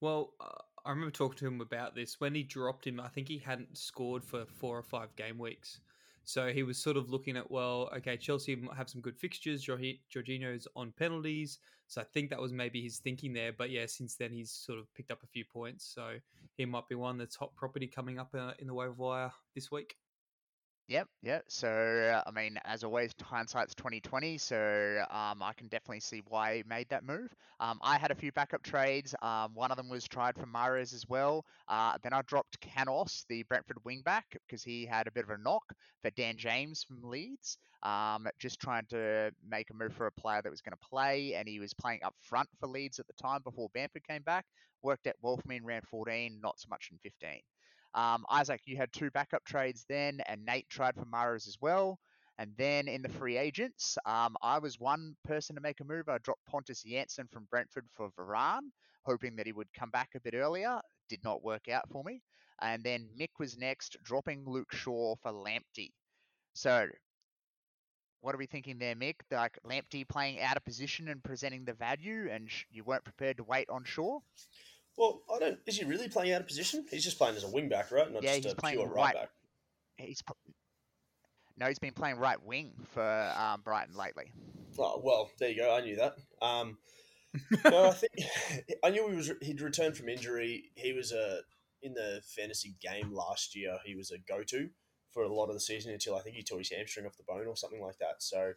Well, 0.00 0.32
uh, 0.40 0.62
I 0.84 0.90
remember 0.90 1.10
talking 1.10 1.38
to 1.38 1.46
him 1.46 1.60
about 1.60 1.94
this 1.94 2.20
when 2.20 2.34
he 2.34 2.42
dropped 2.42 2.86
him. 2.86 3.00
I 3.00 3.08
think 3.08 3.28
he 3.28 3.38
hadn't 3.38 3.76
scored 3.76 4.24
for 4.24 4.44
four 4.44 4.78
or 4.78 4.82
five 4.82 5.16
game 5.16 5.38
weeks, 5.38 5.80
so 6.26 6.48
he 6.48 6.64
was 6.64 6.76
sort 6.76 6.96
of 6.96 7.08
looking 7.08 7.36
at 7.36 7.48
well, 7.48 7.88
okay, 7.96 8.16
Chelsea 8.16 8.60
have 8.76 8.90
some 8.90 9.00
good 9.00 9.16
fixtures. 9.16 9.64
Jorgi- 9.64 10.00
Jorginho's 10.12 10.66
on 10.74 10.92
penalties, 10.98 11.60
so 11.86 12.00
I 12.00 12.04
think 12.04 12.30
that 12.30 12.40
was 12.40 12.52
maybe 12.52 12.82
his 12.82 12.98
thinking 12.98 13.32
there. 13.32 13.52
But 13.56 13.70
yeah, 13.70 13.86
since 13.86 14.16
then 14.16 14.32
he's 14.32 14.50
sort 14.50 14.80
of 14.80 14.92
picked 14.92 15.12
up 15.12 15.22
a 15.22 15.28
few 15.28 15.44
points, 15.44 15.86
so 15.94 16.16
he 16.56 16.64
might 16.66 16.88
be 16.88 16.96
one 16.96 17.16
that's 17.16 17.36
hot 17.36 17.54
property 17.54 17.86
coming 17.86 18.18
up 18.18 18.34
uh, 18.36 18.54
in 18.58 18.66
the 18.66 18.74
waiver 18.74 18.92
wire 18.92 19.30
this 19.54 19.70
week. 19.70 19.96
Yep, 20.88 21.08
yep. 21.22 21.44
So 21.48 22.22
I 22.24 22.30
mean, 22.30 22.58
as 22.64 22.84
always, 22.84 23.12
hindsight's 23.20 23.74
twenty 23.74 24.00
twenty. 24.00 24.38
So 24.38 25.04
um, 25.10 25.42
I 25.42 25.52
can 25.56 25.66
definitely 25.66 25.98
see 25.98 26.22
why 26.28 26.58
he 26.58 26.62
made 26.64 26.88
that 26.90 27.02
move. 27.02 27.34
Um, 27.58 27.80
I 27.82 27.98
had 27.98 28.12
a 28.12 28.14
few 28.14 28.30
backup 28.30 28.62
trades. 28.62 29.12
Um, 29.20 29.52
one 29.54 29.72
of 29.72 29.76
them 29.76 29.88
was 29.88 30.06
tried 30.06 30.36
for 30.36 30.46
Mahrez 30.46 30.94
as 30.94 31.04
well. 31.08 31.44
Uh, 31.66 31.98
then 32.04 32.12
I 32.12 32.22
dropped 32.22 32.60
Canos, 32.60 33.24
the 33.28 33.42
Brentford 33.42 33.78
wingback, 33.84 34.22
because 34.46 34.62
he 34.62 34.86
had 34.86 35.08
a 35.08 35.10
bit 35.10 35.24
of 35.24 35.30
a 35.30 35.38
knock 35.38 35.64
for 36.02 36.10
Dan 36.12 36.36
James 36.36 36.84
from 36.84 37.02
Leeds. 37.02 37.58
Um, 37.82 38.28
just 38.38 38.60
trying 38.60 38.86
to 38.90 39.32
make 39.44 39.70
a 39.70 39.74
move 39.74 39.92
for 39.92 40.06
a 40.06 40.12
player 40.12 40.40
that 40.40 40.50
was 40.50 40.60
going 40.60 40.76
to 40.80 40.88
play, 40.88 41.34
and 41.34 41.48
he 41.48 41.58
was 41.58 41.74
playing 41.74 42.04
up 42.04 42.14
front 42.22 42.48
for 42.60 42.68
Leeds 42.68 43.00
at 43.00 43.08
the 43.08 43.12
time 43.20 43.40
before 43.42 43.68
Bamford 43.74 44.04
came 44.06 44.22
back. 44.22 44.44
Worked 44.82 45.08
at 45.08 45.16
Wolf 45.20 45.40
in 45.50 45.64
round 45.64 45.88
fourteen, 45.88 46.38
not 46.40 46.60
so 46.60 46.68
much 46.70 46.90
in 46.92 46.98
fifteen. 47.02 47.40
Um, 47.96 48.24
Isaac, 48.30 48.60
you 48.66 48.76
had 48.76 48.92
two 48.92 49.10
backup 49.10 49.44
trades 49.44 49.84
then, 49.88 50.20
and 50.26 50.44
Nate 50.44 50.68
tried 50.68 50.94
for 50.96 51.06
Mahrez 51.06 51.48
as 51.48 51.56
well. 51.60 51.98
And 52.38 52.52
then 52.58 52.88
in 52.88 53.02
the 53.02 53.08
free 53.08 53.38
agents, 53.38 53.96
um, 54.06 54.36
I 54.42 54.58
was 54.58 54.78
one 54.78 55.16
person 55.24 55.56
to 55.56 55.62
make 55.62 55.80
a 55.80 55.84
move. 55.84 56.08
I 56.08 56.18
dropped 56.18 56.44
Pontus 56.46 56.84
Jansson 56.84 57.30
from 57.32 57.46
Brentford 57.50 57.86
for 57.94 58.10
Varane, 58.10 58.70
hoping 59.04 59.36
that 59.36 59.46
he 59.46 59.52
would 59.52 59.72
come 59.72 59.90
back 59.90 60.10
a 60.14 60.20
bit 60.20 60.34
earlier. 60.34 60.80
Did 61.08 61.24
not 61.24 61.42
work 61.42 61.68
out 61.68 61.88
for 61.90 62.04
me. 62.04 62.22
And 62.60 62.84
then 62.84 63.08
Mick 63.18 63.30
was 63.38 63.56
next, 63.56 63.96
dropping 64.02 64.44
Luke 64.46 64.72
Shaw 64.72 65.16
for 65.22 65.32
Lamptey. 65.32 65.90
So, 66.54 66.88
what 68.20 68.34
are 68.34 68.38
we 68.38 68.46
thinking 68.46 68.78
there, 68.78 68.94
Mick? 68.94 69.16
Like 69.30 69.58
Lamptey 69.64 70.06
playing 70.08 70.40
out 70.40 70.56
of 70.56 70.64
position 70.64 71.08
and 71.08 71.22
presenting 71.22 71.64
the 71.64 71.74
value, 71.74 72.28
and 72.30 72.50
you 72.70 72.84
weren't 72.84 73.04
prepared 73.04 73.38
to 73.38 73.44
wait 73.44 73.68
on 73.70 73.84
Shaw? 73.84 74.18
Well, 74.96 75.22
I 75.34 75.38
don't. 75.38 75.58
Is 75.66 75.76
he 75.78 75.84
really 75.84 76.08
playing 76.08 76.32
out 76.32 76.40
of 76.40 76.46
position? 76.46 76.86
He's 76.90 77.04
just 77.04 77.18
playing 77.18 77.36
as 77.36 77.44
a 77.44 77.50
wing 77.50 77.68
back, 77.68 77.90
right? 77.90 78.10
Not 78.10 78.22
Yeah, 78.22 78.32
just 78.32 78.44
he's 78.44 78.52
a 78.52 78.56
playing 78.56 78.78
pure 78.78 78.88
right- 78.88 79.14
right 79.14 79.14
back. 79.14 79.30
He's 79.98 80.22
no, 81.58 81.66
he's 81.66 81.78
been 81.78 81.94
playing 81.94 82.16
right 82.16 82.42
wing 82.44 82.72
for 82.92 83.32
um, 83.36 83.62
Brighton 83.62 83.94
lately. 83.96 84.30
Oh 84.78 85.00
well, 85.02 85.30
there 85.38 85.48
you 85.50 85.56
go. 85.56 85.74
I 85.74 85.80
knew 85.80 85.96
that. 85.96 86.16
Um, 86.42 86.78
no, 87.64 87.88
I 87.88 87.92
think 87.92 88.12
I 88.84 88.90
knew 88.90 89.08
he 89.08 89.16
was. 89.16 89.32
He'd 89.42 89.60
returned 89.60 89.96
from 89.96 90.08
injury. 90.08 90.64
He 90.74 90.92
was 90.92 91.12
a 91.12 91.40
in 91.82 91.94
the 91.94 92.20
fantasy 92.36 92.76
game 92.82 93.12
last 93.12 93.54
year. 93.56 93.78
He 93.84 93.94
was 93.94 94.10
a 94.10 94.18
go 94.18 94.42
to 94.44 94.68
for 95.12 95.22
a 95.22 95.32
lot 95.32 95.48
of 95.48 95.54
the 95.54 95.60
season 95.60 95.92
until 95.92 96.14
I 96.16 96.20
think 96.20 96.36
he 96.36 96.42
tore 96.42 96.58
his 96.58 96.70
hamstring 96.70 97.06
off 97.06 97.16
the 97.16 97.22
bone 97.26 97.46
or 97.46 97.56
something 97.56 97.80
like 97.80 97.98
that. 97.98 98.16
So 98.18 98.52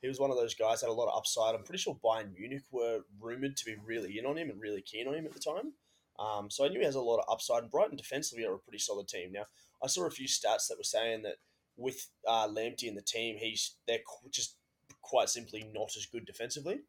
he 0.00 0.06
was 0.08 0.20
one 0.20 0.30
of 0.30 0.36
those 0.36 0.54
guys 0.54 0.80
that 0.80 0.86
had 0.86 0.92
a 0.92 0.94
lot 0.94 1.08
of 1.08 1.16
upside. 1.16 1.54
I'm 1.54 1.64
pretty 1.64 1.80
sure 1.82 1.98
Bayern 2.04 2.32
Munich 2.38 2.62
were 2.70 3.00
rumored 3.20 3.56
to 3.56 3.64
be 3.64 3.74
really 3.84 4.18
in 4.18 4.26
on 4.26 4.36
him 4.36 4.50
and 4.50 4.60
really 4.60 4.82
keen 4.82 5.08
on 5.08 5.14
him 5.14 5.26
at 5.26 5.32
the 5.32 5.40
time. 5.40 5.72
Um, 6.18 6.50
so 6.50 6.64
I 6.64 6.68
knew 6.68 6.78
he 6.78 6.84
has 6.84 6.94
a 6.94 7.00
lot 7.00 7.18
of 7.18 7.32
upside. 7.32 7.62
And 7.62 7.70
Brighton 7.70 7.96
defensively 7.96 8.44
are 8.44 8.54
a 8.54 8.58
pretty 8.58 8.78
solid 8.78 9.08
team. 9.08 9.32
Now 9.32 9.44
I 9.82 9.88
saw 9.88 10.06
a 10.06 10.10
few 10.10 10.28
stats 10.28 10.68
that 10.68 10.78
were 10.78 10.84
saying 10.84 11.22
that 11.22 11.36
with 11.76 12.08
uh, 12.26 12.48
Lamptey 12.48 12.84
in 12.84 12.94
the 12.94 13.02
team, 13.02 13.36
he's 13.38 13.76
they're 13.86 13.98
just 14.30 14.56
quite 15.02 15.28
simply 15.28 15.68
not 15.74 15.96
as 15.96 16.06
good 16.06 16.24
defensively. 16.24 16.80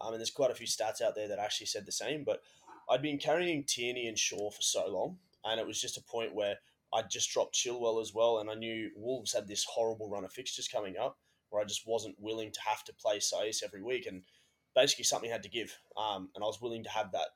Um, 0.00 0.14
and 0.14 0.20
there's 0.20 0.30
quite 0.30 0.50
a 0.50 0.54
few 0.54 0.66
stats 0.66 1.02
out 1.02 1.14
there 1.14 1.28
that 1.28 1.38
actually 1.38 1.66
said 1.66 1.84
the 1.84 1.92
same. 1.92 2.24
But 2.24 2.40
I'd 2.88 3.02
been 3.02 3.18
carrying 3.18 3.64
Tierney 3.64 4.08
and 4.08 4.18
Shaw 4.18 4.50
for 4.50 4.62
so 4.62 4.88
long, 4.88 5.18
and 5.44 5.60
it 5.60 5.66
was 5.66 5.80
just 5.80 5.98
a 5.98 6.02
point 6.02 6.34
where 6.34 6.56
I 6.92 7.02
just 7.02 7.30
dropped 7.30 7.54
Chilwell 7.54 8.00
as 8.00 8.14
well, 8.14 8.38
and 8.38 8.50
I 8.50 8.54
knew 8.54 8.90
Wolves 8.96 9.32
had 9.32 9.46
this 9.46 9.64
horrible 9.64 10.08
run 10.10 10.24
of 10.24 10.32
fixtures 10.32 10.68
coming 10.68 10.96
up 10.96 11.18
where 11.50 11.62
I 11.62 11.64
just 11.64 11.86
wasn't 11.86 12.16
willing 12.18 12.50
to 12.52 12.60
have 12.66 12.82
to 12.84 12.94
play 12.94 13.18
Saïss 13.18 13.62
every 13.62 13.82
week, 13.82 14.06
and 14.06 14.22
basically 14.74 15.04
something 15.04 15.30
had 15.30 15.42
to 15.42 15.48
give, 15.48 15.76
um, 15.96 16.30
and 16.34 16.42
I 16.42 16.46
was 16.46 16.60
willing 16.60 16.84
to 16.84 16.90
have 16.90 17.12
that 17.12 17.28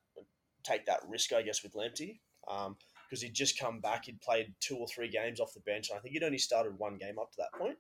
take 0.65 0.87
that 0.87 1.01
risk, 1.09 1.33
I 1.33 1.43
guess, 1.43 1.63
with 1.63 1.75
Lamptey. 1.75 2.21
Um, 2.49 2.77
because 3.09 3.23
he'd 3.23 3.35
just 3.35 3.59
come 3.59 3.81
back, 3.81 4.07
he'd 4.07 4.21
played 4.21 4.55
two 4.61 4.77
or 4.77 4.89
three 4.89 5.09
games 5.09 5.39
off 5.39 5.53
the 5.55 5.61
bench, 5.61 5.91
and 5.91 5.99
I 5.99 6.01
think 6.01 6.15
he'd 6.15 6.23
only 6.25 6.39
started 6.39 6.79
one 6.79 6.97
game 6.97 7.19
up 7.19 7.31
to 7.33 7.37
that 7.39 7.53
point. 7.59 7.77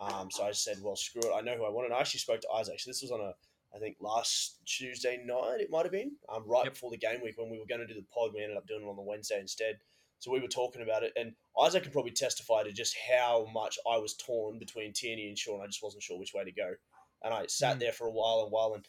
Um, 0.00 0.30
so 0.30 0.44
I 0.44 0.52
said, 0.52 0.78
well, 0.82 0.96
screw 0.96 1.22
it. 1.22 1.32
I 1.34 1.40
know 1.42 1.54
who 1.56 1.64
I 1.64 1.68
want. 1.70 1.86
And 1.86 1.94
I 1.94 2.00
actually 2.00 2.20
spoke 2.20 2.40
to 2.40 2.50
Isaac. 2.50 2.80
So 2.80 2.90
this 2.90 3.02
was 3.02 3.12
on 3.12 3.20
a, 3.20 3.34
I 3.74 3.78
think 3.78 3.96
last 4.00 4.58
Tuesday 4.66 5.22
night, 5.24 5.60
it 5.60 5.70
might 5.70 5.84
have 5.84 5.92
been, 5.92 6.12
um, 6.28 6.42
right 6.46 6.64
Yep. 6.64 6.72
before 6.74 6.90
the 6.90 6.96
game 6.96 7.20
week 7.22 7.38
when 7.38 7.50
we 7.50 7.58
were 7.58 7.66
going 7.66 7.80
to 7.82 7.86
do 7.86 7.94
the 7.94 8.04
pod. 8.12 8.32
We 8.34 8.42
ended 8.42 8.56
up 8.56 8.66
doing 8.66 8.82
it 8.82 8.88
on 8.88 8.96
the 8.96 9.02
Wednesday 9.02 9.38
instead. 9.38 9.78
So 10.18 10.32
we 10.32 10.40
were 10.40 10.48
talking 10.48 10.82
about 10.82 11.02
it, 11.02 11.12
and 11.16 11.34
Isaac 11.60 11.82
can 11.82 11.92
probably 11.92 12.12
testify 12.12 12.62
to 12.62 12.72
just 12.72 12.96
how 13.10 13.46
much 13.52 13.78
I 13.88 13.98
was 13.98 14.14
torn 14.14 14.58
between 14.58 14.92
Tierney 14.92 15.28
and 15.28 15.38
and 15.46 15.62
I 15.62 15.66
just 15.66 15.82
wasn't 15.82 16.02
sure 16.02 16.18
which 16.18 16.32
way 16.34 16.44
to 16.44 16.52
go. 16.52 16.74
And 17.22 17.34
I 17.34 17.46
sat 17.46 17.76
Mm. 17.76 17.80
there 17.80 17.92
for 17.92 18.06
a 18.06 18.10
while 18.12 18.42
and 18.42 18.50
while, 18.52 18.74
and 18.74 18.84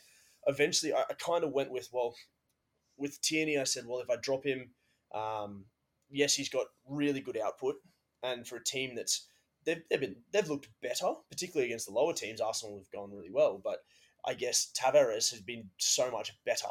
eventually 0.47 0.93
I, 0.93 1.01
I 1.01 1.13
kind 1.15 1.43
of 1.43 1.51
went 1.51 1.71
with, 1.71 1.89
well, 1.91 2.15
with 2.97 3.21
Tierney, 3.21 3.57
I 3.57 3.63
said, 3.63 3.85
well, 3.85 3.99
if 3.99 4.09
I 4.09 4.15
drop 4.21 4.45
him, 4.45 4.69
um, 5.13 5.65
yes, 6.09 6.33
he's 6.33 6.49
got 6.49 6.67
really 6.87 7.21
good 7.21 7.37
output, 7.37 7.75
and 8.21 8.47
for 8.47 8.57
a 8.57 8.63
team 8.63 8.95
that's 8.95 9.27
they've, 9.65 9.81
they've 9.89 9.99
been 9.99 10.15
they've 10.31 10.49
looked 10.49 10.69
better, 10.81 11.13
particularly 11.29 11.67
against 11.67 11.87
the 11.87 11.93
lower 11.93 12.13
teams. 12.13 12.41
Arsenal 12.41 12.77
have 12.77 12.91
gone 12.91 13.11
really 13.11 13.31
well, 13.31 13.59
but 13.63 13.79
I 14.25 14.33
guess 14.33 14.71
Tavares 14.77 15.31
has 15.31 15.41
been 15.41 15.69
so 15.77 16.09
much 16.11 16.33
better 16.45 16.67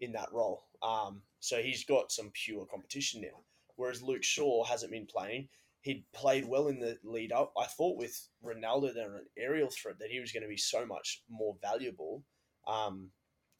in 0.00 0.12
that 0.12 0.32
role. 0.32 0.64
Um, 0.82 1.22
so 1.40 1.62
he's 1.62 1.84
got 1.84 2.10
some 2.10 2.30
pure 2.32 2.66
competition 2.66 3.20
now. 3.20 3.44
Whereas 3.76 4.02
Luke 4.02 4.24
Shaw 4.24 4.64
hasn't 4.64 4.92
been 4.92 5.06
playing. 5.06 5.48
He'd 5.80 6.04
played 6.12 6.44
well 6.44 6.68
in 6.68 6.78
the 6.78 6.98
lead 7.02 7.32
up. 7.32 7.52
I 7.58 7.66
thought 7.66 7.96
with 7.98 8.28
Ronaldo 8.44 8.94
there 8.94 9.16
an 9.16 9.26
aerial 9.36 9.70
threat 9.70 9.98
that 9.98 10.10
he 10.10 10.20
was 10.20 10.32
going 10.32 10.42
to 10.42 10.48
be 10.48 10.56
so 10.56 10.86
much 10.86 11.22
more 11.28 11.56
valuable, 11.60 12.22
um, 12.66 13.10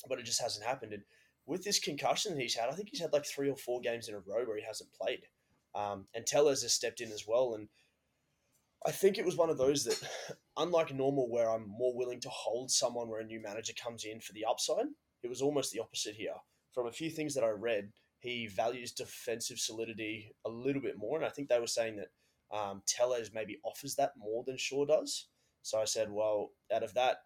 but 0.08 0.18
it 0.18 0.24
just 0.24 0.40
hasn't 0.40 0.66
happened. 0.66 0.92
And 0.92 1.02
with 1.46 1.64
this 1.64 1.78
concussion 1.78 2.34
that 2.34 2.40
he's 2.40 2.54
had, 2.54 2.68
I 2.68 2.72
think 2.72 2.88
he's 2.90 3.00
had 3.00 3.12
like 3.12 3.26
three 3.26 3.50
or 3.50 3.56
four 3.56 3.80
games 3.80 4.08
in 4.08 4.14
a 4.14 4.18
row 4.18 4.44
where 4.44 4.56
he 4.56 4.64
hasn't 4.64 4.92
played. 4.92 5.22
Um, 5.74 6.06
and 6.14 6.26
Telles 6.26 6.62
has 6.62 6.72
stepped 6.72 7.00
in 7.00 7.10
as 7.10 7.24
well. 7.26 7.54
And 7.54 7.68
I 8.86 8.90
think 8.90 9.18
it 9.18 9.24
was 9.24 9.36
one 9.36 9.50
of 9.50 9.58
those 9.58 9.84
that, 9.84 10.00
unlike 10.56 10.94
normal, 10.94 11.30
where 11.30 11.50
I'm 11.50 11.68
more 11.68 11.96
willing 11.96 12.20
to 12.20 12.28
hold 12.28 12.70
someone 12.70 13.08
where 13.08 13.20
a 13.20 13.26
new 13.26 13.40
manager 13.40 13.72
comes 13.82 14.04
in 14.04 14.20
for 14.20 14.32
the 14.32 14.44
upside, 14.48 14.86
it 15.22 15.28
was 15.28 15.42
almost 15.42 15.72
the 15.72 15.80
opposite 15.80 16.14
here. 16.14 16.34
From 16.74 16.86
a 16.86 16.92
few 16.92 17.10
things 17.10 17.34
that 17.34 17.44
I 17.44 17.50
read, 17.50 17.90
he 18.20 18.46
values 18.46 18.92
defensive 18.92 19.58
solidity 19.58 20.32
a 20.44 20.48
little 20.48 20.80
bit 20.80 20.96
more. 20.96 21.16
And 21.16 21.26
I 21.26 21.30
think 21.30 21.48
they 21.48 21.60
were 21.60 21.66
saying 21.66 21.96
that 21.96 22.56
um, 22.56 22.82
Telles 22.86 23.30
maybe 23.32 23.58
offers 23.64 23.94
that 23.96 24.12
more 24.16 24.44
than 24.46 24.56
Shaw 24.56 24.84
does. 24.84 25.28
So 25.62 25.80
I 25.80 25.84
said, 25.84 26.10
well, 26.10 26.50
out 26.72 26.82
of 26.82 26.94
that, 26.94 27.18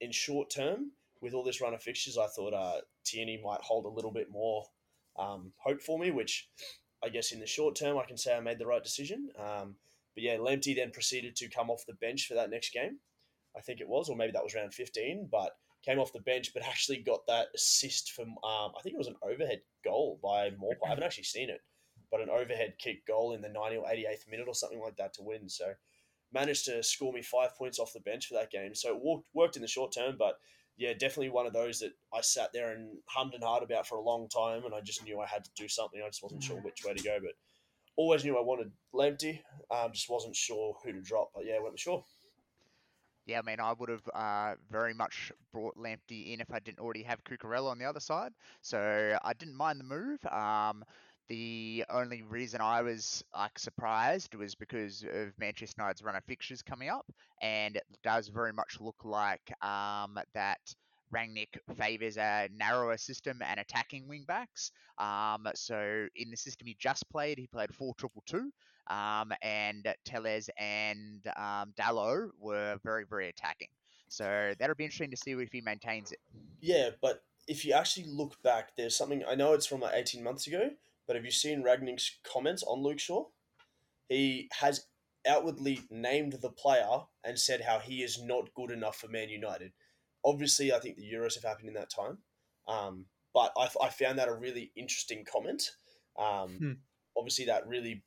in 0.00 0.12
short 0.12 0.50
term, 0.50 0.92
with 1.20 1.32
all 1.32 1.44
this 1.44 1.60
run 1.60 1.74
of 1.74 1.82
fixtures, 1.82 2.18
I 2.18 2.26
thought 2.26 2.52
uh, 2.52 2.80
Tierney 3.04 3.40
might 3.44 3.60
hold 3.60 3.84
a 3.84 3.88
little 3.88 4.12
bit 4.12 4.30
more 4.30 4.64
um, 5.16 5.52
hope 5.58 5.82
for 5.82 5.98
me, 5.98 6.10
which 6.10 6.48
I 7.02 7.08
guess 7.08 7.32
in 7.32 7.40
the 7.40 7.46
short 7.46 7.76
term, 7.76 7.98
I 7.98 8.04
can 8.04 8.16
say 8.16 8.34
I 8.34 8.40
made 8.40 8.58
the 8.58 8.66
right 8.66 8.82
decision. 8.82 9.28
Um, 9.38 9.76
but 10.14 10.24
yeah, 10.24 10.36
Lamptey 10.36 10.74
then 10.74 10.90
proceeded 10.90 11.36
to 11.36 11.48
come 11.48 11.70
off 11.70 11.86
the 11.86 11.94
bench 11.94 12.26
for 12.26 12.34
that 12.34 12.50
next 12.50 12.72
game. 12.72 12.98
I 13.56 13.60
think 13.60 13.80
it 13.80 13.88
was, 13.88 14.08
or 14.08 14.16
maybe 14.16 14.32
that 14.32 14.42
was 14.42 14.54
round 14.54 14.74
15, 14.74 15.28
but 15.30 15.52
came 15.84 15.98
off 15.98 16.12
the 16.12 16.20
bench, 16.20 16.52
but 16.54 16.62
actually 16.62 16.98
got 16.98 17.26
that 17.26 17.48
assist 17.54 18.12
from, 18.12 18.30
um, 18.42 18.72
I 18.76 18.82
think 18.82 18.94
it 18.94 18.98
was 18.98 19.06
an 19.06 19.16
overhead 19.22 19.60
goal 19.84 20.18
by 20.22 20.50
Maupay. 20.50 20.86
I 20.86 20.88
haven't 20.88 21.04
actually 21.04 21.24
seen 21.24 21.50
it, 21.50 21.60
but 22.10 22.20
an 22.20 22.30
overhead 22.30 22.74
kick 22.78 23.06
goal 23.06 23.34
in 23.34 23.42
the 23.42 23.48
90 23.48 23.76
or 23.76 23.86
88th 23.86 24.30
minute 24.30 24.48
or 24.48 24.54
something 24.54 24.80
like 24.80 24.96
that 24.96 25.14
to 25.14 25.22
win. 25.22 25.48
So 25.48 25.72
managed 26.32 26.64
to 26.66 26.82
score 26.82 27.12
me 27.12 27.22
five 27.22 27.54
points 27.54 27.78
off 27.78 27.92
the 27.92 28.00
bench 28.00 28.26
for 28.26 28.34
that 28.34 28.50
game. 28.50 28.74
So 28.74 28.90
it 28.90 29.00
worked, 29.02 29.28
worked 29.34 29.56
in 29.56 29.62
the 29.62 29.68
short 29.68 29.92
term, 29.92 30.16
but 30.18 30.38
yeah, 30.76 30.92
definitely 30.92 31.30
one 31.30 31.46
of 31.46 31.52
those 31.52 31.78
that 31.80 31.92
I 32.12 32.20
sat 32.20 32.52
there 32.52 32.72
and 32.72 32.98
hummed 33.06 33.34
and 33.34 33.44
hard 33.44 33.62
about 33.62 33.86
for 33.86 33.96
a 33.96 34.02
long 34.02 34.28
time, 34.28 34.64
and 34.64 34.74
I 34.74 34.80
just 34.80 35.04
knew 35.04 35.20
I 35.20 35.26
had 35.26 35.44
to 35.44 35.50
do 35.56 35.68
something. 35.68 36.00
I 36.02 36.08
just 36.08 36.22
wasn't 36.22 36.42
sure 36.42 36.56
which 36.56 36.84
way 36.84 36.94
to 36.94 37.02
go, 37.02 37.18
but 37.20 37.32
always 37.96 38.24
knew 38.24 38.36
I 38.36 38.42
wanted 38.42 38.72
Lamptey. 38.92 39.40
Um, 39.70 39.92
just 39.92 40.10
wasn't 40.10 40.34
sure 40.34 40.76
who 40.82 40.92
to 40.92 41.00
drop. 41.00 41.30
But 41.34 41.46
yeah, 41.46 41.60
went 41.60 41.72
with 41.72 41.80
Shaw. 41.80 42.02
Yeah, 43.26 43.38
I 43.38 43.42
mean, 43.42 43.60
I 43.60 43.72
would 43.72 43.88
have 43.88 44.02
uh, 44.12 44.54
very 44.70 44.92
much 44.92 45.32
brought 45.52 45.76
Lamptey 45.78 46.34
in 46.34 46.40
if 46.40 46.52
I 46.52 46.58
didn't 46.58 46.80
already 46.80 47.02
have 47.04 47.24
Cucurella 47.24 47.70
on 47.70 47.78
the 47.78 47.86
other 47.86 48.00
side. 48.00 48.32
So 48.60 49.16
I 49.22 49.32
didn't 49.32 49.56
mind 49.56 49.80
the 49.80 49.84
move. 49.84 50.24
Um, 50.26 50.84
the 51.28 51.84
only 51.90 52.22
reason 52.22 52.60
I 52.60 52.82
was 52.82 53.24
like 53.34 53.58
surprised 53.58 54.34
was 54.34 54.54
because 54.54 55.02
of 55.02 55.32
Manchester 55.38 55.74
United's 55.78 56.02
run 56.02 56.16
of 56.16 56.24
fixtures 56.24 56.62
coming 56.62 56.90
up, 56.90 57.06
and 57.40 57.76
it 57.76 57.84
does 58.02 58.28
very 58.28 58.52
much 58.52 58.78
look 58.80 59.04
like 59.04 59.52
um, 59.62 60.18
that 60.34 60.60
Rangnick 61.14 61.58
favours 61.78 62.16
a 62.16 62.48
narrower 62.54 62.96
system 62.96 63.40
and 63.46 63.60
attacking 63.60 64.06
wing 64.08 64.24
backs. 64.26 64.72
Um, 64.98 65.46
so 65.54 66.06
in 66.16 66.30
the 66.30 66.36
system 66.36 66.66
he 66.66 66.76
just 66.78 67.08
played, 67.10 67.38
he 67.38 67.46
played 67.46 67.74
four 67.74 67.94
triple 67.94 68.22
two, 68.26 68.50
um, 68.88 69.32
and 69.42 69.86
Telles 70.04 70.50
and 70.58 71.26
um, 71.36 71.72
Dalot 71.78 72.30
were 72.38 72.78
very 72.84 73.04
very 73.08 73.28
attacking. 73.28 73.68
So 74.08 74.52
that'll 74.58 74.76
be 74.76 74.84
interesting 74.84 75.10
to 75.10 75.16
see 75.16 75.32
if 75.32 75.52
he 75.52 75.60
maintains 75.60 76.12
it. 76.12 76.18
Yeah, 76.60 76.90
but 77.00 77.24
if 77.48 77.64
you 77.64 77.72
actually 77.72 78.06
look 78.06 78.40
back, 78.42 78.76
there's 78.76 78.96
something 78.96 79.22
I 79.26 79.34
know 79.34 79.54
it's 79.54 79.66
from 79.66 79.80
like 79.80 79.94
18 79.94 80.22
months 80.22 80.46
ago, 80.46 80.70
but 81.06 81.16
have 81.16 81.24
you 81.24 81.30
seen 81.30 81.62
Rangnick's 81.62 82.18
comments 82.24 82.62
on 82.62 82.82
Luke 82.82 82.98
Shaw? 82.98 83.26
He 84.08 84.48
has 84.60 84.86
outwardly 85.26 85.80
named 85.90 86.34
the 86.34 86.50
player 86.50 87.00
and 87.24 87.38
said 87.38 87.62
how 87.62 87.78
he 87.78 88.02
is 88.02 88.22
not 88.22 88.52
good 88.54 88.70
enough 88.70 88.96
for 88.96 89.08
Man 89.08 89.28
United. 89.28 89.72
Obviously, 90.24 90.72
I 90.72 90.78
think 90.78 90.96
the 90.96 91.10
Euros 91.10 91.34
have 91.34 91.44
happened 91.44 91.68
in 91.68 91.74
that 91.74 91.90
time, 91.90 92.18
um, 92.68 93.06
but 93.32 93.52
I, 93.56 93.68
I 93.82 93.88
found 93.88 94.18
that 94.18 94.28
a 94.28 94.34
really 94.34 94.72
interesting 94.76 95.24
comment. 95.24 95.70
Um, 96.18 96.56
Hmm. 96.58 96.72
Obviously, 97.16 97.44
that 97.46 97.66
really, 97.68 98.02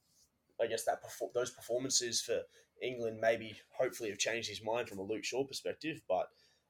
I 0.61 0.67
guess 0.67 0.83
that 0.83 1.01
perfor- 1.01 1.33
those 1.33 1.51
performances 1.51 2.21
for 2.21 2.41
England 2.81 3.19
maybe 3.21 3.55
hopefully 3.77 4.09
have 4.09 4.19
changed 4.19 4.49
his 4.49 4.63
mind 4.63 4.89
from 4.89 4.99
a 4.99 5.03
Luke 5.03 5.23
Shaw 5.23 5.45
perspective, 5.45 6.01
but 6.09 6.27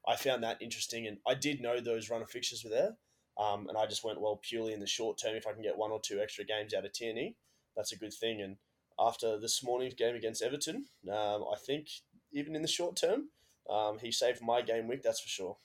I 0.07 0.15
found 0.15 0.43
that 0.43 0.61
interesting, 0.61 1.07
and 1.07 1.17
I 1.27 1.33
did 1.33 1.61
know 1.61 1.79
those 1.79 2.09
run 2.09 2.21
of 2.21 2.29
fixtures 2.29 2.63
were 2.63 2.69
there. 2.69 2.95
Um, 3.37 3.67
and 3.69 3.77
I 3.77 3.85
just 3.85 4.03
went, 4.03 4.19
well, 4.19 4.39
purely 4.41 4.73
in 4.73 4.79
the 4.79 4.87
short 4.87 5.17
term, 5.17 5.35
if 5.35 5.45
I 5.45 5.53
can 5.53 5.61
get 5.61 5.77
one 5.77 5.91
or 5.91 5.99
two 6.01 6.19
extra 6.19 6.43
games 6.43 6.73
out 6.73 6.85
of 6.85 6.93
Tierney, 6.93 7.35
that's 7.75 7.91
a 7.91 7.97
good 7.97 8.13
thing. 8.13 8.41
And 8.41 8.57
after 8.99 9.39
this 9.39 9.63
morning's 9.63 9.93
game 9.93 10.15
against 10.15 10.41
Everton, 10.41 10.85
um, 11.11 11.45
I 11.51 11.55
think 11.63 11.87
even 12.31 12.55
in 12.55 12.63
the 12.63 12.67
short 12.67 12.95
term, 12.95 13.29
um, 13.69 13.99
he 13.99 14.11
saved 14.11 14.41
my 14.41 14.61
game 14.61 14.87
week, 14.87 15.03
that's 15.03 15.19
for 15.19 15.29
sure. 15.29 15.57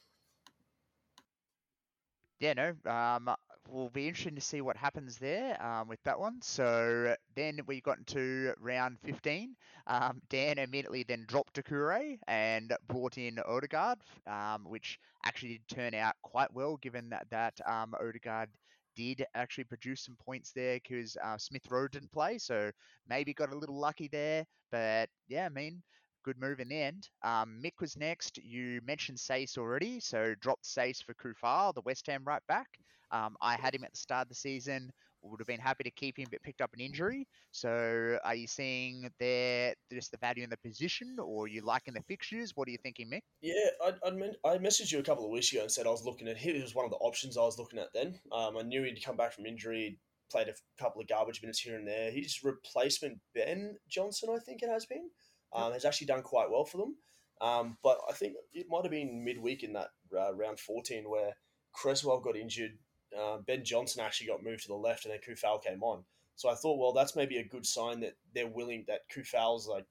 Yeah, 2.41 2.55
no. 2.55 2.91
Um, 2.91 3.31
will 3.68 3.90
be 3.90 4.09
interesting 4.09 4.35
to 4.35 4.40
see 4.40 4.61
what 4.61 4.77
happens 4.77 5.18
there 5.18 5.61
um, 5.64 5.88
with 5.88 6.03
that 6.05 6.18
one. 6.18 6.40
So 6.42 7.14
then 7.37 7.61
we 7.66 7.81
got 7.81 7.98
into 7.98 8.53
round 8.61 8.98
15. 9.05 9.57
Um, 9.87 10.20
Dan 10.29 10.59
immediately 10.59 11.05
then 11.05 11.25
dropped 11.27 11.55
Doucouré 11.55 12.18
and 12.29 12.72
brought 12.88 13.18
in 13.18 13.38
Odegaard, 13.38 13.98
um, 14.27 14.64
which 14.64 14.98
actually 15.25 15.59
did 15.59 15.68
turn 15.68 15.94
out 15.94 16.14
quite 16.22 16.53
well 16.53 16.77
given 16.77 17.11
that, 17.11 17.27
that 17.31 17.61
um, 17.66 17.94
Odegaard 18.01 18.48
did 18.94 19.25
actually 19.35 19.64
produce 19.64 20.03
some 20.05 20.16
points 20.16 20.53
there 20.53 20.77
because 20.77 21.16
uh, 21.22 21.38
Smith 21.38 21.70
Rowe 21.70 21.88
didn't 21.88 22.12
play. 22.12 22.38
So 22.38 22.70
maybe 23.09 23.33
got 23.35 23.53
a 23.53 23.59
little 23.59 23.79
lucky 23.79 24.09
there. 24.09 24.44
But 24.70 25.09
yeah, 25.29 25.46
I 25.46 25.48
mean, 25.48 25.83
good 26.23 26.41
move 26.41 26.61
in 26.61 26.69
the 26.69 26.81
end. 26.81 27.09
Um, 27.23 27.61
Mick 27.63 27.81
was 27.81 27.97
next. 27.97 28.39
You 28.39 28.81
mentioned 28.87 29.19
Saïss 29.19 29.59
already, 29.59 30.01
so 30.01 30.35
dropped 30.41 30.65
Saïss 30.65 31.03
for 31.03 31.15
Coufal, 31.15 31.75
the 31.75 31.83
West 31.83 32.07
Ham 32.07 32.23
right 32.25 32.43
back. 32.49 32.69
Um, 33.11 33.37
I 33.41 33.57
had 33.57 33.75
him 33.75 33.85
at 33.85 33.93
the 33.93 33.99
start 33.99 34.27
of 34.27 34.29
the 34.29 34.35
season. 34.35 34.91
Would 35.25 35.39
have 35.39 35.47
been 35.47 35.61
happy 35.61 35.85
to 35.85 35.91
keep 35.93 36.19
him, 36.19 36.27
but 36.33 36.43
picked 36.43 36.61
up 36.61 36.75
an 36.75 36.81
injury. 36.81 37.29
So, 37.53 38.19
are 38.25 38.35
you 38.35 38.49
seeing 38.49 39.09
there 39.21 39.73
just 39.93 40.11
the 40.11 40.17
value 40.17 40.43
in 40.43 40.51
the 40.51 40.57
position, 40.57 41.17
or 41.21 41.47
you 41.47 41.61
liking 41.61 41.95
the 41.95 42.03
fixtures? 42.03 42.51
What 42.57 42.67
are 42.67 42.73
you 42.73 42.79
thinking, 42.83 43.09
Mick? 43.09 43.21
Yeah, 43.41 43.55
I, 43.85 43.93
I, 44.05 44.53
I 44.55 44.59
messaged 44.59 44.91
you 44.91 44.99
a 44.99 45.05
couple 45.05 45.25
of 45.25 45.31
weeks 45.31 45.53
ago 45.53 45.63
and 45.63 45.71
said 45.71 45.87
I 45.87 45.91
was 45.91 46.05
looking 46.05 46.27
at 46.27 46.39
him. 46.39 46.57
He 46.57 46.63
was 46.63 46.75
one 46.75 46.85
of 46.85 46.91
the 46.91 46.97
options 46.97 47.37
I 47.37 47.43
was 47.43 47.57
looking 47.57 47.79
at 47.79 47.93
then. 47.95 48.19
Um, 48.33 48.57
I 48.57 48.63
knew 48.63 48.83
he'd 48.83 49.05
come 49.05 49.17
back 49.17 49.33
from 49.33 49.47
injury, 49.47 49.97
played 50.33 50.49
a 50.49 50.55
couple 50.83 51.01
of 51.01 51.07
garbage 51.07 51.41
minutes 51.41 51.61
here 51.61 51.77
and 51.77 51.87
there. 51.87 52.11
His 52.11 52.43
replacement, 52.43 53.21
Ben 53.33 53.77
Johnson, 53.89 54.31
I 54.35 54.39
think 54.41 54.63
it 54.63 54.71
has 54.71 54.87
been, 54.87 55.09
um, 55.55 55.73
has 55.73 55.85
actually 55.85 56.07
done 56.07 56.23
quite 56.23 56.51
well 56.51 56.65
for 56.65 56.79
them. 56.79 56.97
Um, 57.41 57.77
but 57.83 57.99
I 58.09 58.12
think 58.12 58.35
it 58.55 58.67
might 58.71 58.85
have 58.85 58.91
been 58.91 59.25
midweek 59.25 59.65
in 59.65 59.73
that 59.73 59.88
uh, 60.17 60.35
round 60.35 60.61
14 60.61 61.09
where 61.11 61.35
Cresswell 61.73 62.21
got 62.21 62.37
injured. 62.37 62.79
Uh, 63.19 63.38
ben 63.38 63.65
Johnson 63.65 64.03
actually 64.03 64.29
got 64.29 64.43
moved 64.43 64.62
to 64.62 64.69
the 64.69 64.75
left, 64.75 65.05
and 65.05 65.12
then 65.12 65.21
Coufal 65.21 65.62
came 65.62 65.83
on. 65.83 66.05
So 66.37 66.49
I 66.49 66.55
thought, 66.55 66.79
well, 66.79 66.93
that's 66.93 67.17
maybe 67.17 67.38
a 67.38 67.45
good 67.45 67.67
sign 67.67 68.01
that 68.01 68.15
they're 68.35 68.47
willing 68.47 68.85
that 68.88 69.01
Coufal's 69.15 69.69
like 69.69 69.87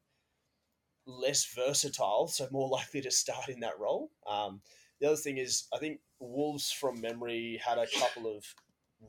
less 1.06 1.54
versatile, 1.54 2.28
so 2.28 2.48
more 2.52 2.70
likely 2.72 3.02
to 3.02 3.12
start 3.12 3.50
in 3.50 3.60
that 3.60 3.80
role. 3.80 4.12
Um, 4.28 4.62
the 5.00 5.08
other 5.08 5.18
thing 5.18 5.38
is, 5.38 5.68
I 5.74 5.78
think 5.78 6.00
Wolves 6.20 6.72
from 6.72 7.02
memory 7.02 7.60
had 7.64 7.78
a 7.78 7.88
couple 8.00 8.36
of 8.36 8.46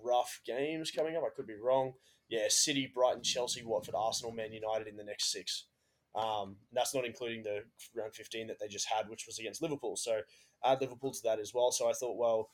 rough 0.02 0.40
games 0.46 0.90
coming 0.90 1.16
up. 1.16 1.22
I 1.24 1.34
could 1.34 1.46
be 1.46 1.54
wrong. 1.54 1.92
Yeah, 2.28 2.46
City, 2.48 2.90
Brighton, 2.92 3.22
Chelsea, 3.22 3.62
Watford, 3.62 3.94
Arsenal, 3.94 4.32
Man 4.32 4.52
United 4.52 4.86
in 4.86 4.96
the 4.96 5.04
next 5.04 5.30
six. 5.30 5.66
Um, 6.14 6.56
that's 6.72 6.94
not 6.94 7.06
including 7.06 7.42
the 7.42 7.64
round 7.94 8.14
15 8.14 8.46
that 8.48 8.58
they 8.60 8.68
just 8.68 8.88
had, 8.88 9.08
which 9.08 9.26
was 9.26 9.38
against 9.38 9.62
Liverpool. 9.62 9.96
So 9.96 10.20
add 10.64 10.80
Liverpool 10.80 11.12
to 11.12 11.22
that 11.24 11.40
as 11.40 11.52
well. 11.54 11.72
So 11.72 11.88
I 11.88 11.92
thought, 11.92 12.18
well, 12.18 12.50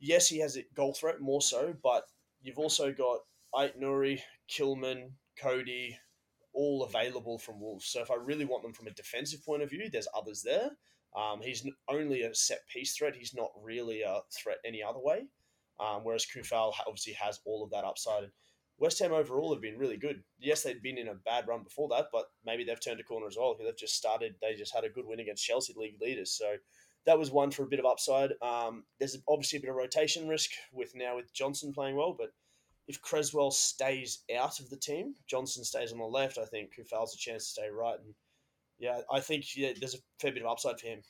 yes, 0.00 0.28
he 0.28 0.38
has 0.40 0.56
a 0.56 0.64
goal 0.74 0.94
threat 0.94 1.20
more 1.20 1.42
so, 1.42 1.74
but 1.82 2.04
you've 2.40 2.58
also 2.58 2.92
got 2.92 3.18
Ait-Nouri, 3.58 4.20
Kilman, 4.50 5.10
Coady, 5.40 5.98
all 6.54 6.82
available 6.82 7.38
from 7.38 7.60
Wolves. 7.60 7.86
So 7.86 8.00
if 8.00 8.10
I 8.10 8.14
really 8.14 8.44
want 8.44 8.62
them 8.62 8.72
from 8.72 8.86
a 8.86 8.92
defensive 8.92 9.44
point 9.44 9.62
of 9.62 9.70
view, 9.70 9.88
there's 9.90 10.08
others 10.16 10.42
there. 10.42 10.70
Um, 11.16 11.40
he's 11.40 11.66
only 11.88 12.22
a 12.22 12.34
set 12.34 12.66
piece 12.72 12.96
threat. 12.96 13.14
He's 13.16 13.34
not 13.34 13.50
really 13.62 14.02
a 14.02 14.20
threat 14.32 14.58
any 14.64 14.82
other 14.82 15.00
way. 15.00 15.26
Um, 15.80 16.00
whereas 16.02 16.26
Coufal 16.26 16.72
obviously 16.86 17.12
has 17.14 17.40
all 17.44 17.62
of 17.62 17.70
that 17.70 17.84
upside. 17.84 18.30
West 18.78 19.00
Ham 19.00 19.12
overall 19.12 19.52
have 19.52 19.62
been 19.62 19.78
really 19.78 19.96
good. 19.96 20.22
Yes, 20.38 20.62
they'd 20.62 20.82
been 20.82 20.98
in 20.98 21.08
a 21.08 21.14
bad 21.14 21.48
run 21.48 21.64
before 21.64 21.88
that, 21.88 22.06
but 22.12 22.26
maybe 22.44 22.64
they've 22.64 22.80
turned 22.80 23.00
a 23.00 23.04
corner 23.04 23.26
as 23.26 23.36
well. 23.36 23.56
They've 23.58 23.76
just 23.76 23.96
started. 23.96 24.36
They 24.40 24.54
just 24.54 24.74
had 24.74 24.84
a 24.84 24.88
good 24.88 25.06
win 25.06 25.20
against 25.20 25.44
Chelsea, 25.44 25.74
league 25.76 26.00
leaders. 26.00 26.30
So 26.30 26.54
that 27.06 27.18
was 27.18 27.30
one 27.30 27.50
for 27.50 27.64
a 27.64 27.68
bit 27.68 27.80
of 27.80 27.86
upside. 27.86 28.32
Um, 28.40 28.84
there's 28.98 29.18
obviously 29.28 29.58
a 29.58 29.62
bit 29.62 29.70
of 29.70 29.76
rotation 29.76 30.28
risk 30.28 30.50
with 30.72 30.92
now 30.94 31.16
with 31.16 31.32
Johnson 31.34 31.72
playing 31.72 31.96
well, 31.96 32.14
but 32.16 32.30
if 32.86 33.02
Cresswell 33.02 33.50
stays 33.50 34.20
out 34.36 34.60
of 34.60 34.70
the 34.70 34.76
team, 34.76 35.14
Johnson 35.26 35.64
stays 35.64 35.92
on 35.92 35.98
the 35.98 36.04
left. 36.04 36.38
I 36.38 36.44
think 36.44 36.74
Coufal's 36.74 37.14
a 37.14 37.18
chance 37.18 37.44
to 37.44 37.50
stay 37.50 37.68
right, 37.68 37.98
and 37.98 38.14
yeah, 38.78 39.00
I 39.10 39.20
think 39.20 39.44
yeah, 39.56 39.72
there's 39.78 39.94
a 39.94 39.98
fair 40.20 40.32
bit 40.32 40.42
of 40.42 40.50
upside 40.50 40.80
for 40.80 40.86
him. 40.86 41.00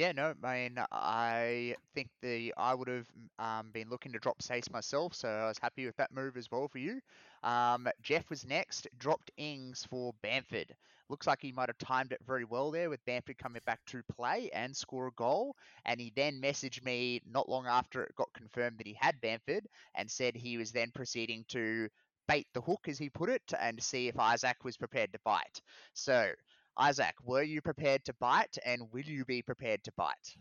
Yeah, 0.00 0.12
no, 0.12 0.32
I 0.42 0.54
mean, 0.68 0.78
I 0.90 1.76
think 1.94 2.08
the 2.22 2.54
I 2.56 2.72
would 2.74 2.88
have 2.88 3.06
um, 3.38 3.70
been 3.70 3.90
looking 3.90 4.12
to 4.12 4.18
drop 4.18 4.38
Saïss 4.38 4.70
myself, 4.72 5.14
so 5.14 5.28
I 5.28 5.46
was 5.48 5.58
happy 5.58 5.84
with 5.84 5.96
that 5.96 6.14
move 6.14 6.38
as 6.38 6.50
well 6.50 6.68
for 6.68 6.78
you. 6.78 7.00
Um, 7.42 7.86
Jeff 8.02 8.30
was 8.30 8.46
next, 8.46 8.88
dropped 8.98 9.30
Ings 9.36 9.84
for 9.90 10.14
Bamford. 10.22 10.74
Looks 11.10 11.26
like 11.26 11.42
he 11.42 11.52
might 11.52 11.68
have 11.68 11.76
timed 11.76 12.12
it 12.12 12.20
very 12.26 12.44
well 12.46 12.70
there 12.70 12.88
with 12.88 13.04
Bamford 13.04 13.36
coming 13.36 13.60
back 13.66 13.80
to 13.88 14.02
play 14.16 14.48
and 14.54 14.74
score 14.74 15.08
a 15.08 15.12
goal. 15.12 15.54
And 15.84 16.00
he 16.00 16.12
then 16.16 16.40
messaged 16.40 16.82
me 16.82 17.20
not 17.30 17.50
long 17.50 17.66
after 17.66 18.02
it 18.02 18.16
got 18.16 18.32
confirmed 18.32 18.78
that 18.78 18.86
he 18.86 18.96
had 18.98 19.20
Bamford 19.20 19.66
and 19.94 20.10
said 20.10 20.34
he 20.34 20.56
was 20.56 20.72
then 20.72 20.92
proceeding 20.94 21.44
to 21.48 21.90
bait 22.26 22.46
the 22.54 22.62
hook, 22.62 22.88
as 22.88 22.96
he 22.96 23.10
put 23.10 23.28
it, 23.28 23.52
and 23.60 23.82
see 23.82 24.08
if 24.08 24.18
Isaac 24.18 24.64
was 24.64 24.78
prepared 24.78 25.12
to 25.12 25.18
bite. 25.24 25.60
So, 25.92 26.32
Isaac, 26.78 27.14
were 27.24 27.42
you 27.42 27.60
prepared 27.60 28.04
to 28.06 28.14
bite, 28.14 28.56
and 28.64 28.82
will 28.92 29.04
you 29.04 29.24
be 29.24 29.42
prepared 29.42 29.84
to 29.84 29.92
bite? 29.96 30.36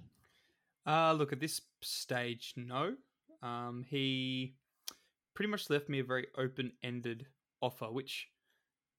Uh, 0.85 1.13
look, 1.13 1.33
at 1.33 1.39
this 1.39 1.61
stage, 1.81 2.53
no. 2.55 2.95
Um, 3.41 3.85
he 3.89 4.55
pretty 5.33 5.49
much 5.49 5.69
left 5.69 5.89
me 5.89 5.99
a 5.99 6.03
very 6.03 6.27
open-ended 6.37 7.25
offer, 7.61 7.91
which, 7.91 8.27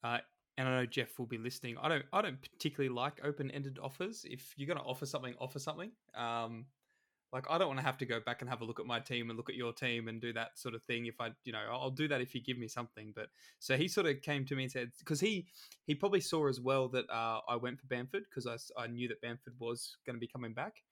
uh, 0.04 0.18
and 0.56 0.68
I 0.68 0.80
know 0.80 0.86
Jeff 0.86 1.18
will 1.18 1.26
be 1.26 1.38
listening. 1.38 1.76
I 1.80 1.88
don't, 1.88 2.04
I 2.12 2.22
don't 2.22 2.40
particularly 2.40 2.94
like 2.94 3.20
open-ended 3.24 3.78
offers. 3.82 4.24
If 4.28 4.54
you're 4.56 4.66
going 4.66 4.78
to 4.78 4.84
offer 4.84 5.06
something, 5.06 5.34
offer 5.40 5.58
something. 5.58 5.90
Um, 6.14 6.66
like 7.32 7.46
I 7.48 7.58
don't 7.58 7.68
want 7.68 7.78
to 7.78 7.86
have 7.86 7.98
to 7.98 8.06
go 8.06 8.18
back 8.20 8.40
and 8.40 8.50
have 8.50 8.60
a 8.60 8.64
look 8.64 8.80
at 8.80 8.86
my 8.86 8.98
team 8.98 9.30
and 9.30 9.36
look 9.36 9.48
at 9.48 9.54
your 9.54 9.72
team 9.72 10.08
and 10.08 10.20
do 10.20 10.32
that 10.32 10.58
sort 10.58 10.74
of 10.74 10.82
thing. 10.82 11.06
If 11.06 11.20
I, 11.20 11.30
you 11.44 11.52
know, 11.52 11.62
I'll 11.70 11.90
do 11.90 12.08
that 12.08 12.20
if 12.20 12.34
you 12.34 12.42
give 12.42 12.58
me 12.58 12.66
something. 12.66 13.12
But 13.14 13.28
so 13.60 13.76
he 13.76 13.86
sort 13.86 14.06
of 14.06 14.20
came 14.22 14.44
to 14.46 14.56
me 14.56 14.64
and 14.64 14.72
said 14.72 14.90
because 14.98 15.20
he 15.20 15.46
he 15.86 15.94
probably 15.94 16.20
saw 16.20 16.48
as 16.48 16.60
well 16.60 16.88
that 16.88 17.08
uh, 17.08 17.40
I 17.48 17.56
went 17.56 17.80
for 17.80 17.86
Bamford 17.86 18.24
because 18.28 18.46
I, 18.46 18.82
I 18.82 18.88
knew 18.88 19.08
that 19.08 19.20
Bamford 19.20 19.54
was 19.58 19.96
going 20.04 20.16
to 20.16 20.20
be 20.20 20.26
coming 20.26 20.54
back. 20.54 20.82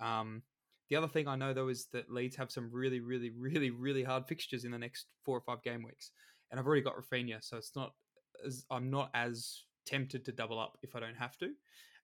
Um, 0.00 0.42
the 0.88 0.96
other 0.96 1.08
thing 1.08 1.26
I 1.26 1.36
know 1.36 1.52
though 1.52 1.68
is 1.68 1.86
that 1.92 2.10
Leeds 2.10 2.36
have 2.36 2.50
some 2.50 2.70
really, 2.72 3.00
really, 3.00 3.30
really, 3.30 3.70
really 3.70 4.04
hard 4.04 4.26
fixtures 4.26 4.64
in 4.64 4.70
the 4.70 4.78
next 4.78 5.06
four 5.24 5.36
or 5.36 5.42
five 5.42 5.62
game 5.62 5.82
weeks, 5.82 6.12
and 6.50 6.60
I've 6.60 6.66
already 6.66 6.82
got 6.82 6.94
Raphinha, 6.96 7.42
so 7.42 7.56
it's 7.56 7.74
not 7.74 7.92
as 8.46 8.64
I'm 8.70 8.88
not 8.88 9.10
as 9.14 9.62
tempted 9.84 10.24
to 10.26 10.32
double 10.32 10.60
up 10.60 10.78
if 10.82 10.94
I 10.94 11.00
don't 11.00 11.16
have 11.16 11.36
to. 11.38 11.50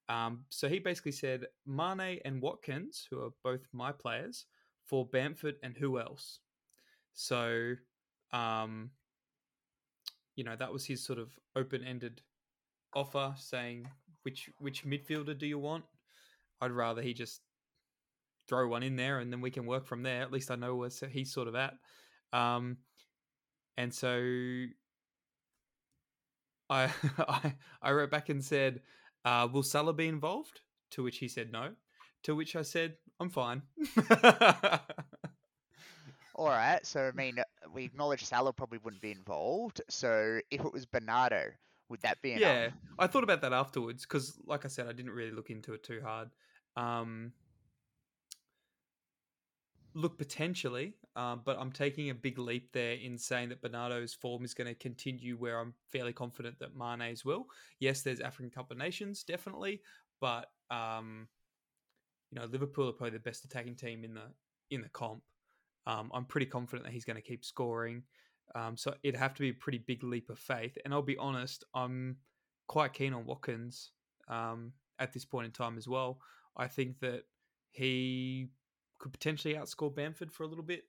Um, 0.09 0.45
so 0.51 0.69
he 0.69 0.79
basically 0.79 1.13
said 1.13 1.47
Mane 1.67 2.21
and 2.25 2.43
Watkins, 2.43 3.07
who 3.11 3.23
are 3.23 3.31
both 3.43 3.67
my 3.73 3.93
players, 3.93 4.47
for 4.85 5.07
Bamford 5.07 5.57
and 5.63 5.77
who 5.77 5.99
else. 5.99 6.41
So, 7.15 7.75
um, 8.33 8.91
you 10.37 10.45
know, 10.45 10.57
that 10.57 10.73
was 10.73 10.85
his 10.85 11.05
sort 11.05 11.19
of 11.19 11.31
open 11.57 11.83
ended 11.85 12.21
offer 12.95 13.35
saying 13.37 13.89
which 14.23 14.51
which 14.59 14.85
midfielder 14.85 15.37
do 15.39 15.47
you 15.47 15.59
want? 15.59 15.85
I'd 16.61 16.73
rather 16.73 17.03
he 17.03 17.15
just 17.15 17.41
throw 18.49 18.69
one 18.69 18.83
in 18.83 18.97
there 18.97 19.21
and 19.21 19.33
then 19.33 19.41
we 19.41 19.51
can 19.51 19.67
work 19.67 19.87
from 19.87 20.03
there. 20.03 20.23
At 20.23 20.33
least 20.33 20.51
I 20.51 20.57
know 20.57 20.75
where 20.77 20.91
he's 21.11 21.33
sort 21.33 21.49
of 21.49 21.55
at. 21.55 21.75
Um, 22.33 22.79
and 23.77 23.93
so 23.93 24.67
I, 26.69 26.91
I 27.19 27.55
I 27.83 27.93
wrote 27.93 28.11
back 28.11 28.29
and 28.29 28.45
said, 28.45 28.81
uh, 29.25 29.49
"Will 29.51 29.63
Salah 29.63 29.93
be 29.95 30.09
involved?" 30.09 30.61
To 30.93 31.03
which 31.03 31.19
he 31.19 31.29
said 31.29 31.53
no. 31.53 31.71
To 32.25 32.35
which 32.35 32.57
I 32.57 32.63
said, 32.63 32.97
"I'm 33.21 33.31
fine." 33.31 33.63
All 36.35 36.49
right. 36.49 36.85
So 36.85 37.09
I 37.09 37.13
mean, 37.17 37.37
we 37.73 37.85
acknowledge 37.85 38.25
Salah 38.25 38.53
probably 38.53 38.79
wouldn't 38.79 39.03
be 39.03 39.11
involved. 39.13 39.81
So 39.89 40.41
if 40.51 40.61
it 40.61 40.73
was 40.73 40.87
Bernardo, 40.87 41.45
would 41.89 42.01
that 42.03 42.21
be 42.23 42.33
enough? 42.33 42.43
Yeah, 42.43 42.69
I 42.99 43.07
thought 43.07 43.25
about 43.25 43.43
that 43.43 43.53
afterwards 43.53 44.05
because, 44.05 44.39
like 44.47 44.65
I 44.65 44.69
said, 44.69 44.89
I 44.89 44.93
didn't 44.93 45.13
really 45.13 45.31
look 45.31 45.51
into 45.51 45.75
it 45.75 45.83
too 45.83 46.01
hard. 46.03 46.31
Um, 46.77 47.33
look, 49.95 50.19
potentially, 50.19 50.95
um, 51.17 51.43
but 51.45 51.59
I'm 51.59 51.71
taking 51.71 52.11
a 52.11 52.15
big 52.15 52.39
leap 52.39 52.73
there 52.73 52.95
in 52.95 53.17
saying 53.17 53.51
that 53.51 53.63
Bernardo's 53.63 54.15
form 54.15 54.45
is 54.45 54.55
going 54.55 54.67
to 54.67 54.75
continue 54.75 55.37
where 55.37 55.61
I'm 55.61 55.75
fairly 55.93 56.13
confident 56.13 56.59
that 56.59 56.77
Mane's 56.77 57.25
will. 57.25 57.47
Yes, 57.79 58.03
there's 58.03 58.21
African 58.21 58.51
Cup 58.51 58.71
of 58.71 58.79
Nations, 58.79 59.23
definitely, 59.23 59.81
but 60.21 60.47
um, 60.71 61.29
you 62.31 62.41
know, 62.41 62.47
Liverpool 62.47 62.89
are 62.89 62.93
probably 62.93 63.17
the 63.17 63.21
best 63.21 63.45
attacking 63.45 63.77
team 63.77 64.05
in 64.05 64.15
the 64.15 64.23
in 64.71 64.83
the 64.83 64.89
comp. 64.89 65.23
Um, 65.87 66.11
I'm 66.13 66.25
pretty 66.25 66.47
confident 66.47 66.85
that 66.85 66.93
he's 66.93 67.05
going 67.05 67.17
to 67.17 67.23
keep 67.23 67.45
scoring. 67.45 68.03
Um, 68.55 68.77
so 68.77 68.95
it'd 69.03 69.19
have 69.19 69.35
to 69.35 69.41
be 69.41 69.51
a 69.51 69.55
pretty 69.55 69.79
big 69.79 70.03
leap 70.03 70.31
of 70.31 70.39
faith. 70.39 70.77
And 70.85 70.93
I'll 70.93 71.03
be 71.03 71.19
honest, 71.19 71.65
I'm 71.75 72.17
quite 72.67 72.93
keen 72.93 73.13
on 73.13 73.27
Watkins 73.27 73.91
um, 74.29 74.73
at 74.99 75.13
this 75.13 75.25
point 75.25 75.47
in 75.47 75.53
time 75.53 75.77
as 75.77 75.87
well. 75.87 76.19
I 76.57 76.67
think 76.67 77.01
that 77.01 77.25
he 77.71 78.49
could 78.99 79.13
potentially 79.13 79.55
outscore 79.55 79.95
Bamford 79.95 80.33
for 80.33 80.45
a 80.45 80.47
little 80.47 80.65
bit. 80.65 80.85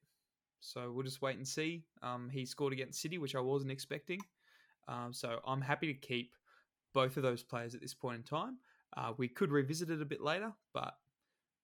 So 0.65 0.91
we'll 0.91 1.04
just 1.04 1.21
wait 1.21 1.38
and 1.38 1.47
see. 1.47 1.84
Um, 2.01 2.30
he 2.30 2.45
scored 2.45 2.73
against 2.73 3.01
City, 3.01 3.17
which 3.17 3.36
I 3.36 3.39
wasn't 3.39 3.71
expecting. 3.71 4.19
Um, 4.88 5.13
so 5.13 5.39
I'm 5.45 5.62
happy 5.62 5.88
to 5.88 5.99
keep 5.99 6.32
both 6.93 7.17
of 7.17 7.23
those 7.23 7.43
players 7.43 7.75
at 7.75 7.82
this 7.82 7.93
point 7.93 8.17
in 8.17 8.23
time. 8.23 8.58
Uh, 8.97 9.13
we 9.17 9.28
could 9.28 9.51
revisit 9.51 9.89
it 9.89 10.01
a 10.01 10.06
bit 10.06 10.21
later, 10.21 10.51
but 10.73 10.95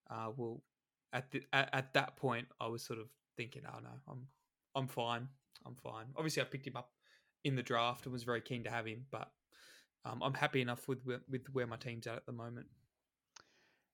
uh, 0.09 0.29
we'll 0.35 0.61
at, 1.13 1.31
the, 1.31 1.41
at 1.53 1.69
at 1.73 1.93
that 1.93 2.15
point 2.15 2.47
I 2.59 2.67
was 2.67 2.83
sort 2.83 2.99
of 2.99 3.07
thinking, 3.37 3.63
oh 3.67 3.79
no, 3.81 3.89
I'm 4.07 4.27
I'm 4.75 4.87
fine. 4.87 5.27
I'm 5.65 5.75
fine. 5.75 6.05
Obviously, 6.15 6.41
I 6.41 6.45
picked 6.45 6.67
him 6.67 6.77
up 6.77 6.91
in 7.43 7.55
the 7.55 7.63
draft 7.63 8.05
and 8.05 8.13
was 8.13 8.23
very 8.23 8.41
keen 8.41 8.63
to 8.63 8.69
have 8.69 8.85
him, 8.85 9.05
but 9.11 9.29
um, 10.05 10.21
I'm 10.21 10.33
happy 10.33 10.61
enough 10.61 10.87
with 10.87 10.99
with 11.05 11.47
where 11.53 11.67
my 11.67 11.77
team's 11.77 12.07
at 12.07 12.17
at 12.17 12.25
the 12.25 12.31
moment. 12.31 12.67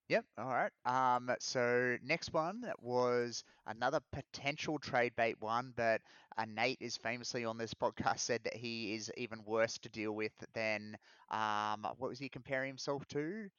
Yep. 0.10 0.26
All 0.38 0.46
right. 0.48 0.72
Um. 0.86 1.30
So 1.40 1.98
next 2.04 2.32
one 2.34 2.64
was 2.80 3.44
another 3.66 4.00
potential 4.14 4.80
trade 4.80 5.14
bait 5.18 5.36
one, 5.42 5.74
but 5.76 6.02
uh, 6.38 6.46
Nate 6.46 6.78
is 6.82 6.96
famously 6.96 7.44
on 7.44 7.58
this 7.58 7.74
podcast 7.74 8.20
said 8.20 8.42
that 8.46 8.56
he 8.56 8.94
is 8.96 9.12
even 9.18 9.44
worse 9.44 9.78
to 9.80 9.90
deal 9.90 10.14
with 10.14 10.32
than 10.54 10.98
um. 11.30 11.86
What 11.98 12.10
was 12.10 12.20
he 12.20 12.30
comparing 12.30 12.70
himself 12.70 13.06
to? 13.10 13.50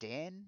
Dan 0.00 0.46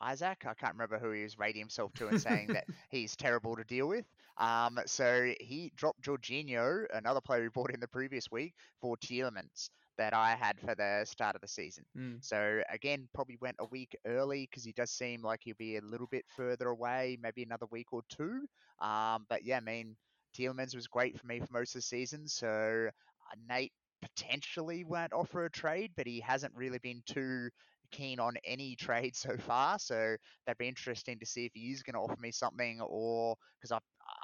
Isaac. 0.00 0.44
I 0.46 0.54
can't 0.54 0.74
remember 0.74 0.98
who 0.98 1.12
he 1.12 1.22
was 1.22 1.38
rating 1.38 1.60
himself 1.60 1.92
to 1.94 2.08
and 2.08 2.20
saying 2.20 2.48
that 2.52 2.66
he's 2.90 3.16
terrible 3.16 3.56
to 3.56 3.64
deal 3.64 3.88
with. 3.88 4.04
Um, 4.38 4.78
so 4.86 5.32
he 5.40 5.72
dropped 5.76 6.02
Jorginho, 6.02 6.86
another 6.92 7.20
player 7.20 7.42
we 7.42 7.48
bought 7.48 7.70
in 7.72 7.80
the 7.80 7.88
previous 7.88 8.30
week, 8.30 8.54
for 8.80 8.96
Tielemans 8.96 9.70
that 9.98 10.14
I 10.14 10.34
had 10.34 10.58
for 10.60 10.74
the 10.74 11.04
start 11.04 11.34
of 11.34 11.40
the 11.40 11.48
season. 11.48 11.84
Mm. 11.96 12.18
So 12.20 12.62
again, 12.70 13.08
probably 13.14 13.36
went 13.40 13.56
a 13.58 13.66
week 13.66 13.96
early 14.06 14.48
because 14.50 14.64
he 14.64 14.72
does 14.72 14.90
seem 14.90 15.22
like 15.22 15.40
he'll 15.42 15.54
be 15.58 15.76
a 15.76 15.82
little 15.82 16.06
bit 16.06 16.24
further 16.36 16.68
away, 16.68 17.18
maybe 17.22 17.42
another 17.42 17.66
week 17.70 17.92
or 17.92 18.02
two. 18.08 18.46
Um, 18.80 19.26
but 19.28 19.44
yeah, 19.44 19.58
I 19.58 19.60
mean, 19.60 19.96
Tielemans 20.36 20.74
was 20.74 20.86
great 20.86 21.18
for 21.18 21.26
me 21.26 21.40
for 21.40 21.52
most 21.52 21.74
of 21.74 21.80
the 21.80 21.86
season. 21.86 22.26
So 22.26 22.88
uh, 22.88 23.36
Nate 23.48 23.72
potentially 24.00 24.84
won't 24.84 25.12
offer 25.12 25.44
a 25.44 25.50
trade, 25.50 25.92
but 25.96 26.06
he 26.06 26.20
hasn't 26.20 26.54
really 26.56 26.78
been 26.78 27.02
too 27.06 27.48
keen 27.92 28.18
on 28.18 28.34
any 28.44 28.74
trade 28.80 29.14
so 29.14 29.36
far. 29.36 29.78
So 29.78 30.16
that'd 30.46 30.58
be 30.58 30.68
interesting 30.68 31.18
to 31.20 31.26
see 31.26 31.46
if 31.46 31.52
he 31.54 31.70
is 31.70 31.82
going 31.82 31.94
to 31.94 32.00
offer 32.00 32.20
me 32.20 32.32
something, 32.32 32.80
or 32.80 33.36
because 33.60 33.72
I 33.72 33.78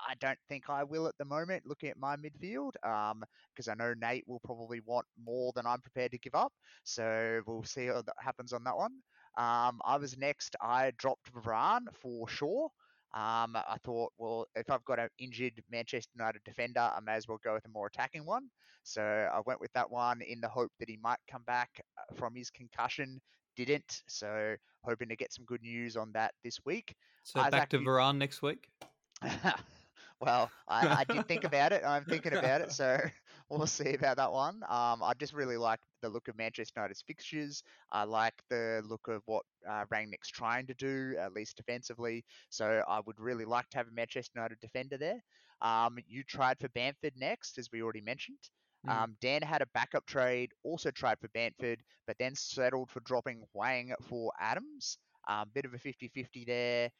I 0.09 0.15
don't 0.21 0.39
think 0.49 0.69
I 0.69 0.85
will 0.85 1.07
at 1.07 1.17
the 1.19 1.25
moment. 1.25 1.65
Looking 1.67 1.91
at 1.91 1.99
my 1.99 2.17
midfield, 2.17 2.73
because 2.73 3.69
um, 3.69 3.71
I 3.71 3.75
know 3.75 3.95
Nate 3.95 4.25
will 4.27 4.41
probably 4.41 4.81
want 4.85 5.07
more 5.23 5.53
than 5.55 5.67
I'm 5.67 5.81
prepared 5.81 6.13
to 6.13 6.19
give 6.19 6.35
up. 6.35 6.53
So 6.85 7.41
we'll 7.47 7.65
see 7.65 7.89
what 7.89 8.07
happens 8.19 8.53
on 8.53 8.65
that 8.65 8.77
one. 8.77 8.93
Um, 9.37 9.81
I 9.85 9.97
was 9.97 10.17
next. 10.17 10.57
I 10.61 10.93
dropped 10.97 11.33
Varane 11.33 11.87
for 11.95 12.29
sure. 12.29 12.69
Um, 13.15 13.57
I 13.57 13.77
thought, 13.85 14.13
well, 14.19 14.47
if 14.55 14.71
I've 14.71 14.85
got 14.85 14.99
an 14.99 15.09
injured 15.19 15.63
Manchester 15.71 16.11
United 16.15 16.43
defender, 16.45 16.81
I 16.81 17.01
may 17.01 17.15
as 17.15 17.27
well 17.27 17.41
go 17.43 17.55
with 17.55 17.65
a 17.65 17.71
more 17.71 17.87
attacking 17.87 18.27
one. 18.27 18.49
So 18.83 19.03
I 19.03 19.41
went 19.47 19.61
with 19.61 19.73
that 19.73 19.91
one 19.91 20.21
in 20.23 20.41
the 20.41 20.49
hope 20.49 20.73
that 20.79 20.89
he 20.89 20.99
might 21.03 21.19
come 21.31 21.43
back 21.47 21.71
uh, 21.99 22.15
from 22.15 22.35
his 22.35 22.51
concussion 22.51 23.21
didn't. 23.57 24.03
So 24.07 24.55
hoping 24.83 25.09
to 25.09 25.17
get 25.17 25.33
some 25.33 25.45
good 25.45 25.63
news 25.63 25.97
on 25.97 26.13
that 26.13 26.33
this 26.45 26.61
week. 26.65 26.95
So 27.25 27.41
Isaac, 27.41 27.53
back 27.53 27.71
to 27.71 27.79
Varane 27.79 28.17
next 28.17 28.41
week. 28.43 28.69
well, 30.21 30.51
I, 30.67 31.05
I, 31.09 31.13
did 31.13 31.27
think 31.29 31.45
about 31.45 31.73
it. 31.73 31.83
I'm 31.87 32.05
thinking 32.05 32.35
about 32.35 32.61
it, 32.61 32.73
so 32.73 32.99
we'll 33.51 33.67
see 33.67 33.95
about 33.95 34.17
that 34.17 34.33
one. 34.33 34.57
Um, 34.69 35.03
I 35.03 35.13
just 35.19 35.33
really 35.33 35.57
like 35.57 35.81
the 36.03 36.09
look 36.09 36.29
of 36.29 36.37
Manchester 36.37 36.81
United's 36.81 37.03
fixtures. 37.07 37.63
I 37.93 38.05
like 38.05 38.35
the 38.51 38.83
look 38.89 39.09
of 39.09 39.23
what 39.27 39.45
uh, 39.69 39.85
Rangnick's 39.93 40.29
trying 40.31 40.67
to 40.67 40.75
do, 40.75 41.15
at 41.21 41.33
least 41.33 41.57
defensively. 41.57 42.25
So 42.51 42.83
I 42.89 43.01
would 43.07 43.21
really 43.21 43.45
like 43.45 43.69
to 43.71 43.79
have 43.79 43.89
a 43.89 43.93
Manchester 43.95 44.33
United 44.35 44.59
defender 44.61 44.99
there. 44.99 45.23
Um, 45.61 45.99
you 46.07 46.23
tried 46.23 46.59
for 46.59 46.69
Bamford 46.69 47.15
next, 47.17 47.59
as 47.59 47.69
we 47.73 47.83
already 47.83 48.01
mentioned. 48.01 48.39
Mm. 48.87 48.93
Um, 48.93 49.17
Dan 49.21 49.43
had 49.43 49.63
a 49.63 49.67
backup 49.75 50.07
trade, 50.07 50.53
also 50.63 50.91
tried 50.91 51.19
for 51.21 51.29
Bamford, 51.29 51.83
but 52.07 52.17
then 52.19 52.35
settled 52.35 52.91
for 52.91 53.01
dropping 53.01 53.43
Wang 53.55 53.93
for 54.09 54.33
Adams. 54.41 54.99
Um, 55.29 55.51
bit 55.55 55.65
of 55.65 55.75
a 55.75 55.79
50 55.79 56.09
50 56.09 56.45
there. 56.45 56.91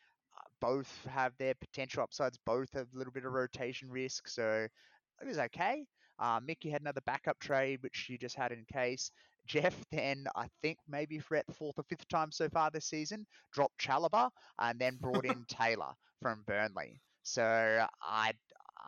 Both 0.61 1.07
have 1.09 1.33
their 1.39 1.55
potential 1.55 2.03
upsides, 2.03 2.39
both 2.45 2.73
have 2.75 2.87
a 2.95 2.99
little 2.99 3.13
bit 3.13 3.25
of 3.25 3.33
rotation 3.33 3.91
risk, 3.91 4.29
so 4.29 4.67
it 5.21 5.27
was 5.27 5.39
okay. 5.39 5.85
Uh, 6.19 6.41
Mickey 6.45 6.69
had 6.69 6.81
another 6.81 7.01
backup 7.07 7.39
trade, 7.39 7.79
which 7.83 7.95
she 7.95 8.19
just 8.19 8.37
had 8.37 8.53
in 8.53 8.65
case. 8.73 9.11
Jeff 9.47 9.75
then, 9.91 10.27
I 10.37 10.47
think 10.61 10.77
maybe 10.87 11.19
for 11.19 11.41
the 11.47 11.55
fourth 11.55 11.79
or 11.79 11.85
fifth 11.85 12.07
time 12.09 12.31
so 12.31 12.51
far 12.51 12.71
this 12.71 12.85
season, 12.85 13.27
dropped 13.51 13.79
Chalobah 13.81 14.29
and 14.59 14.79
then 14.79 14.99
brought 15.01 15.25
in 15.25 15.45
Taylor 15.49 15.93
from 16.21 16.43
Burnley. 16.47 17.01
So 17.23 17.87
I 18.03 18.33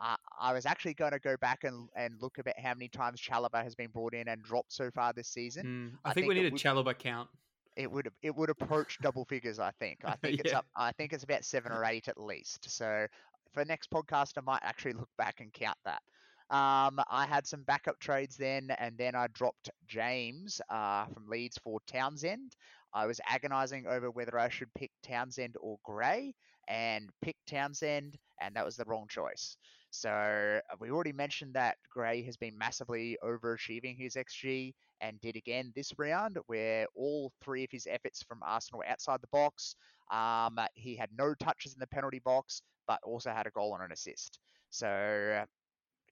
I, 0.01 0.15
I 0.39 0.53
was 0.53 0.65
actually 0.65 0.95
going 0.95 1.11
to 1.11 1.19
go 1.19 1.37
back 1.37 1.63
and, 1.63 1.87
and 1.95 2.15
look 2.21 2.39
about 2.39 2.59
how 2.59 2.73
many 2.73 2.87
times 2.87 3.21
Chalobah 3.21 3.63
has 3.63 3.75
been 3.75 3.89
brought 3.89 4.13
in 4.13 4.27
and 4.27 4.41
dropped 4.41 4.73
so 4.73 4.89
far 4.91 5.13
this 5.13 5.27
season. 5.27 5.65
Mm, 5.65 5.97
I, 6.03 6.09
I, 6.09 6.13
think, 6.13 6.23
think 6.25 6.29
we 6.29 6.41
need 6.41 6.47
a 6.47 6.51
would, 6.51 6.61
Chalobah 6.61 6.97
count. 6.97 7.29
It 7.75 7.91
would 7.91 8.09
it 8.21 8.35
would 8.35 8.49
approach 8.49 8.97
double 9.01 9.25
figures. 9.25 9.59
I 9.59 9.71
think. 9.79 9.99
I 10.05 10.15
think 10.21 10.37
yeah. 10.37 10.41
it's 10.45 10.53
up. 10.53 10.65
I 10.75 10.91
think 10.91 11.13
it's 11.13 11.23
about 11.23 11.45
seven 11.45 11.71
or 11.71 11.85
eight 11.85 12.07
at 12.07 12.19
least. 12.19 12.69
So 12.69 13.07
for 13.53 13.65
next 13.65 13.89
podcast, 13.91 14.33
I 14.37 14.41
might 14.41 14.61
actually 14.63 14.93
look 14.93 15.09
back 15.17 15.41
and 15.41 15.51
count 15.53 15.77
that. 15.85 16.01
Um, 16.49 16.99
I 17.09 17.25
had 17.25 17.47
some 17.47 17.63
backup 17.63 17.99
trades 17.99 18.35
then, 18.35 18.71
and 18.77 18.97
then 18.97 19.15
I 19.15 19.27
dropped 19.27 19.69
James 19.87 20.59
uh, 20.69 21.05
from 21.05 21.27
Leeds 21.27 21.57
for 21.63 21.79
Townsend. 21.87 22.55
I 22.93 23.05
was 23.05 23.21
agonizing 23.25 23.87
over 23.87 24.11
whether 24.11 24.37
I 24.37 24.49
should 24.49 24.73
pick 24.73 24.91
Townsend 25.01 25.55
or 25.61 25.77
Gray, 25.85 26.35
and 26.67 27.09
picked 27.21 27.47
Townsend, 27.47 28.17
and 28.41 28.55
that 28.55 28.65
was 28.65 28.75
the 28.75 28.85
wrong 28.85 29.07
choice. 29.09 29.55
So 29.91 30.09
uh, 30.09 30.75
we 30.79 30.89
already 30.89 31.11
mentioned 31.11 31.53
that 31.53 31.77
Gray 31.91 32.23
has 32.23 32.37
been 32.37 32.57
massively 32.57 33.17
overachieving 33.23 33.97
his 33.97 34.15
XG 34.15 34.73
and 35.01 35.19
did 35.19 35.35
again 35.35 35.73
this 35.75 35.91
round, 35.99 36.37
where 36.47 36.87
all 36.95 37.31
three 37.43 37.65
of 37.65 37.71
his 37.71 37.87
efforts 37.87 38.23
from 38.23 38.39
Arsenal 38.41 38.83
outside 38.87 39.19
the 39.21 39.27
box. 39.27 39.75
Um, 40.09 40.57
he 40.75 40.95
had 40.95 41.09
no 41.17 41.33
touches 41.33 41.73
in 41.73 41.79
the 41.79 41.87
penalty 41.87 42.19
box, 42.19 42.61
but 42.87 42.99
also 43.03 43.31
had 43.31 43.47
a 43.47 43.51
goal 43.51 43.75
and 43.75 43.83
an 43.83 43.91
assist. 43.91 44.39
So 44.69 45.43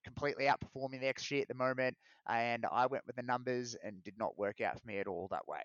completely 0.04 0.46
outperforming 0.46 1.00
the 1.00 1.14
XG 1.14 1.42
at 1.42 1.48
the 1.48 1.54
moment, 1.54 1.96
and 2.28 2.66
I 2.70 2.86
went 2.86 3.08
with 3.08 3.16
the 3.16 3.24
numbers 3.24 3.76
and 3.82 4.04
did 4.04 4.18
not 4.18 4.38
work 4.38 4.60
out 4.60 4.80
for 4.80 4.88
me 4.88 5.00
at 5.00 5.08
all 5.08 5.30
that 5.32 5.48
way. 5.48 5.62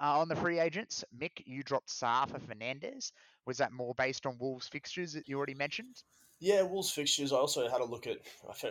Uh, 0.00 0.18
on 0.20 0.28
the 0.28 0.36
free 0.36 0.58
agents, 0.58 1.04
Mick, 1.18 1.42
you 1.46 1.62
dropped 1.62 1.90
Sá 1.90 2.26
for 2.26 2.38
Fernandes. 2.38 3.12
Was 3.46 3.58
that 3.58 3.72
more 3.72 3.94
based 3.94 4.26
on 4.26 4.38
Wolves 4.38 4.68
fixtures 4.68 5.12
that 5.12 5.28
you 5.28 5.36
already 5.36 5.54
mentioned? 5.54 6.02
Yeah, 6.44 6.62
Wolves 6.62 6.90
fixtures. 6.90 7.32
I 7.32 7.36
also 7.36 7.68
had 7.68 7.82
a 7.82 7.84
look 7.84 8.08
at. 8.08 8.18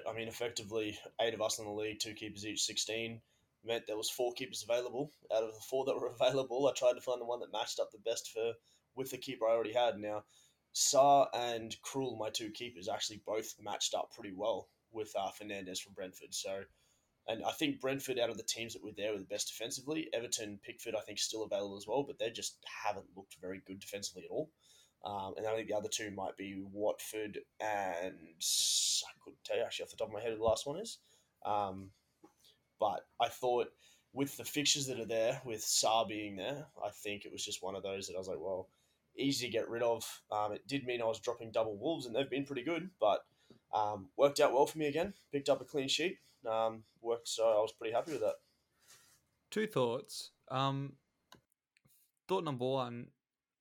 I 0.06 0.12
mean, 0.12 0.28
effectively, 0.28 1.00
eight 1.22 1.34
of 1.34 1.42
us 1.42 1.58
in 1.58 1.64
the 1.64 1.72
league, 1.72 2.00
two 2.02 2.14
keepers 2.14 2.46
each, 2.46 2.64
sixteen 2.64 3.22
meant 3.64 3.88
there 3.88 3.96
was 3.96 4.10
four 4.10 4.34
keepers 4.34 4.62
available. 4.62 5.14
Out 5.34 5.44
of 5.44 5.54
the 5.54 5.62
four 5.62 5.86
that 5.86 5.96
were 5.96 6.12
available, 6.20 6.68
I 6.68 6.74
tried 6.74 6.96
to 6.96 7.02
find 7.02 7.22
the 7.22 7.26
one 7.26 7.40
that 7.40 7.54
matched 7.54 7.80
up 7.80 7.90
the 7.94 8.00
best 8.00 8.30
for 8.32 8.56
with 8.96 9.10
the 9.10 9.18
keeper 9.18 9.48
I 9.48 9.54
already 9.54 9.72
had. 9.72 9.98
Now, 9.98 10.26
Sá 10.74 11.28
and 11.34 11.74
Krul, 11.82 12.20
my 12.20 12.30
two 12.30 12.50
keepers, 12.50 12.90
actually 12.90 13.22
both 13.26 13.56
matched 13.58 13.94
up 13.94 14.12
pretty 14.14 14.34
well 14.36 14.68
with 14.92 15.14
uh, 15.18 15.30
Fernandes 15.42 15.80
from 15.80 15.94
Brentford. 15.94 16.34
So, 16.34 16.64
And 17.30 17.42
I 17.46 17.52
think 17.52 17.80
Brentford, 17.80 18.20
out 18.20 18.30
of 18.30 18.36
the 18.36 18.44
teams 18.44 18.74
that 18.74 18.84
were 18.84 18.92
there, 18.98 19.14
were 19.14 19.20
the 19.20 19.24
best 19.24 19.48
defensively. 19.48 20.10
Everton, 20.12 20.60
Pickford, 20.62 20.96
I 20.96 21.02
think, 21.06 21.20
still 21.20 21.44
available 21.44 21.78
as 21.78 21.88
well, 21.88 22.04
but 22.04 22.20
they 22.20 22.32
just 22.32 22.58
haven't 22.84 23.16
looked 23.16 23.38
very 23.40 23.62
good 23.66 23.80
defensively 23.80 24.26
at 24.26 24.32
all. 24.32 24.50
Um, 25.04 25.34
and 25.38 25.48
I 25.48 25.56
think 25.56 25.68
the 25.68 25.76
other 25.76 25.90
two 25.90 26.12
might 26.12 26.38
be 26.38 26.64
Watford 26.72 27.40
and 27.60 28.14
I 28.14 29.12
couldn't 29.24 29.44
tell 29.44 29.58
you 29.58 29.64
actually 29.64 29.86
off 29.86 29.92
the 29.92 29.98
top 29.98 30.10
of 30.10 30.14
my 30.14 30.22
head 30.22 30.32
who 30.32 30.38
the 30.38 30.44
last 30.44 30.68
one 30.68 30.80
is. 30.80 31.00
Um, 31.44 31.90
but 32.80 33.06
I 33.20 33.28
thought 33.28 33.68
with 34.14 34.36
the 34.38 34.44
fixtures 34.44 34.88
that 34.88 35.00
are 35.00 35.06
there, 35.06 35.42
with 35.46 35.62
Sarr 35.62 36.08
being 36.08 36.36
there, 36.36 36.68
I 36.84 36.90
think 36.90 37.26
it 37.26 37.32
was 37.32 37.44
just 37.44 37.64
one 37.64 37.76
of 37.76 37.84
those 37.84 38.08
that 38.08 38.16
I 38.16 38.20
was 38.20 38.28
like, 38.28 38.40
well, 38.40 38.70
easy 39.18 39.46
to 39.48 39.52
get 39.52 39.70
rid 39.70 39.84
of. 39.84 40.22
Um, 40.32 40.54
it 40.54 40.68
did 40.68 40.86
mean 40.86 41.02
I 41.02 41.06
was 41.06 41.20
dropping 41.20 41.52
double 41.52 41.78
Wolves, 41.78 42.06
and 42.06 42.16
they've 42.16 42.30
been 42.30 42.46
pretty 42.46 42.64
good, 42.64 42.90
but 43.00 43.22
um, 43.74 44.10
worked 44.18 44.40
out 44.40 44.54
well 44.54 44.66
for 44.66 44.78
me 44.78 44.88
again. 44.88 45.14
Picked 45.32 45.50
up 45.50 45.62
a 45.62 45.66
clean 45.66 45.88
sheet. 45.88 46.18
Um, 46.50 46.84
worked, 47.02 47.28
so 47.28 47.44
I 47.44 47.62
was 47.62 47.72
pretty 47.72 47.94
happy 47.94 48.12
with 48.12 48.22
that. 48.22 48.36
Two 49.50 49.68
thoughts. 49.68 50.32
Um, 50.50 50.94
thought 52.28 52.44
number 52.44 52.66
one, 52.66 53.08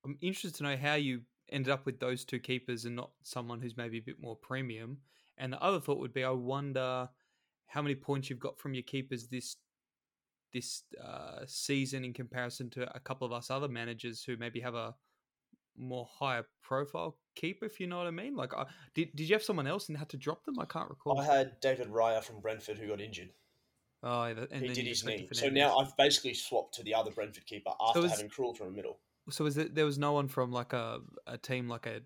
I'm 0.05 0.18
interested 0.20 0.57
to 0.57 0.62
know 0.64 0.76
how 0.76 0.94
you 0.94 1.22
ended 1.52 1.72
up 1.72 1.86
with 1.86 2.00
those 2.00 2.24
two 2.24 2.38
keepers 2.38 2.84
and 2.84 2.96
not 2.96 3.10
someone 3.22 3.60
who's 3.60 3.76
maybe 3.76 3.98
a 3.98 4.02
bit 4.02 4.20
more 4.20 4.36
premium. 4.36 4.98
And 5.38 5.52
the 5.52 5.62
other 5.62 5.80
thought 5.80 5.98
would 5.98 6.12
be, 6.12 6.24
I 6.24 6.30
wonder 6.30 7.08
how 7.66 7.82
many 7.82 7.94
points 7.94 8.28
you've 8.28 8.40
got 8.40 8.58
from 8.58 8.74
your 8.74 8.82
keepers 8.82 9.28
this 9.28 9.56
this 10.52 10.82
uh, 11.02 11.42
season 11.46 12.04
in 12.04 12.12
comparison 12.12 12.68
to 12.70 12.94
a 12.94 12.98
couple 12.98 13.24
of 13.24 13.32
us 13.32 13.50
other 13.50 13.68
managers 13.68 14.24
who 14.24 14.36
maybe 14.36 14.60
have 14.60 14.74
a 14.74 14.94
more 15.78 16.08
higher 16.18 16.44
profile 16.62 17.16
keeper, 17.36 17.64
if 17.64 17.78
you 17.78 17.86
know 17.86 17.98
what 17.98 18.06
I 18.06 18.10
mean. 18.10 18.34
Like, 18.36 18.52
uh, 18.56 18.64
did 18.94 19.10
did 19.14 19.28
you 19.28 19.34
have 19.34 19.42
someone 19.42 19.66
else 19.66 19.88
and 19.88 19.96
had 19.96 20.08
to 20.10 20.16
drop 20.16 20.44
them? 20.44 20.58
I 20.58 20.64
can't 20.64 20.90
recall. 20.90 21.18
I 21.18 21.24
had 21.24 21.60
David 21.60 21.88
Raya 21.88 22.22
from 22.22 22.40
Brentford 22.40 22.78
who 22.78 22.88
got 22.88 23.00
injured. 23.00 23.30
Oh, 24.02 24.22
and 24.22 24.38
he 24.38 24.46
then 24.66 24.74
did 24.74 24.86
his 24.86 25.02
just 25.02 25.04
went 25.04 25.18
to 25.18 25.22
knee. 25.22 25.28
So 25.32 25.48
now 25.48 25.76
I've 25.76 25.96
basically 25.96 26.34
swapped 26.34 26.74
to 26.74 26.82
the 26.82 26.94
other 26.94 27.10
Brentford 27.10 27.46
keeper 27.46 27.70
after 27.80 28.04
is- 28.04 28.10
having 28.10 28.28
Krul 28.28 28.56
from 28.56 28.68
the 28.68 28.72
middle. 28.72 28.98
So 29.31 29.45
was 29.45 29.57
it, 29.57 29.75
there 29.75 29.85
was 29.85 29.99
no 29.99 30.12
one 30.12 30.29
from 30.29 30.53
like 30.53 30.73
a, 30.73 31.01
a 31.27 31.38
team 31.38 31.69
like 31.69 31.87
a 31.87 32.01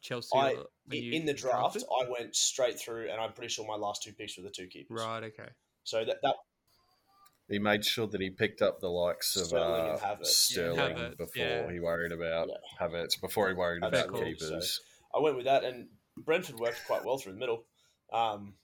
Chelsea 0.00 0.30
I 0.34 0.54
in, 0.90 1.26
the 1.26 1.34
draft, 1.34 1.74
drafted? 1.74 1.82
I 1.84 2.08
went 2.10 2.34
straight 2.34 2.78
through, 2.78 3.10
and 3.10 3.20
I'm 3.20 3.32
pretty 3.32 3.48
sure 3.48 3.66
my 3.66 3.76
last 3.76 4.02
two 4.02 4.12
picks 4.12 4.36
were 4.36 4.44
the 4.44 4.50
two 4.50 4.66
keepers. 4.66 5.00
Right. 5.00 5.24
Okay. 5.24 5.50
So 5.84 6.04
that 6.04 6.16
that 6.22 6.34
He 7.48 7.58
made 7.58 7.84
sure 7.84 8.06
that 8.06 8.20
he 8.20 8.30
picked 8.30 8.62
up 8.62 8.80
the 8.80 8.88
likes 8.88 9.36
of 9.36 9.46
Sterling 9.46 9.90
uh, 9.90 9.92
and 9.92 10.00
Havertz. 10.00 10.26
Sterling 10.26 10.96
Havertz, 10.96 11.18
before 11.18 11.44
yeah. 11.44 11.70
he 11.70 11.80
worried 11.80 12.12
about 12.12 12.48
Yeah. 12.48 12.56
Havertz, 12.86 13.20
before 13.20 13.48
he 13.48 13.54
worried 13.54 13.82
That's 13.82 14.00
about 14.04 14.08
cool. 14.08 14.24
keepers. 14.24 14.80
I 15.14 15.20
went 15.20 15.36
with 15.36 15.46
that, 15.46 15.64
and 15.64 15.88
Brentford 16.16 16.58
worked 16.58 16.80
quite 16.86 17.04
well 17.04 17.18
through 17.18 17.32
the 17.32 17.38
middle, 17.38 17.64
um, 18.12 18.54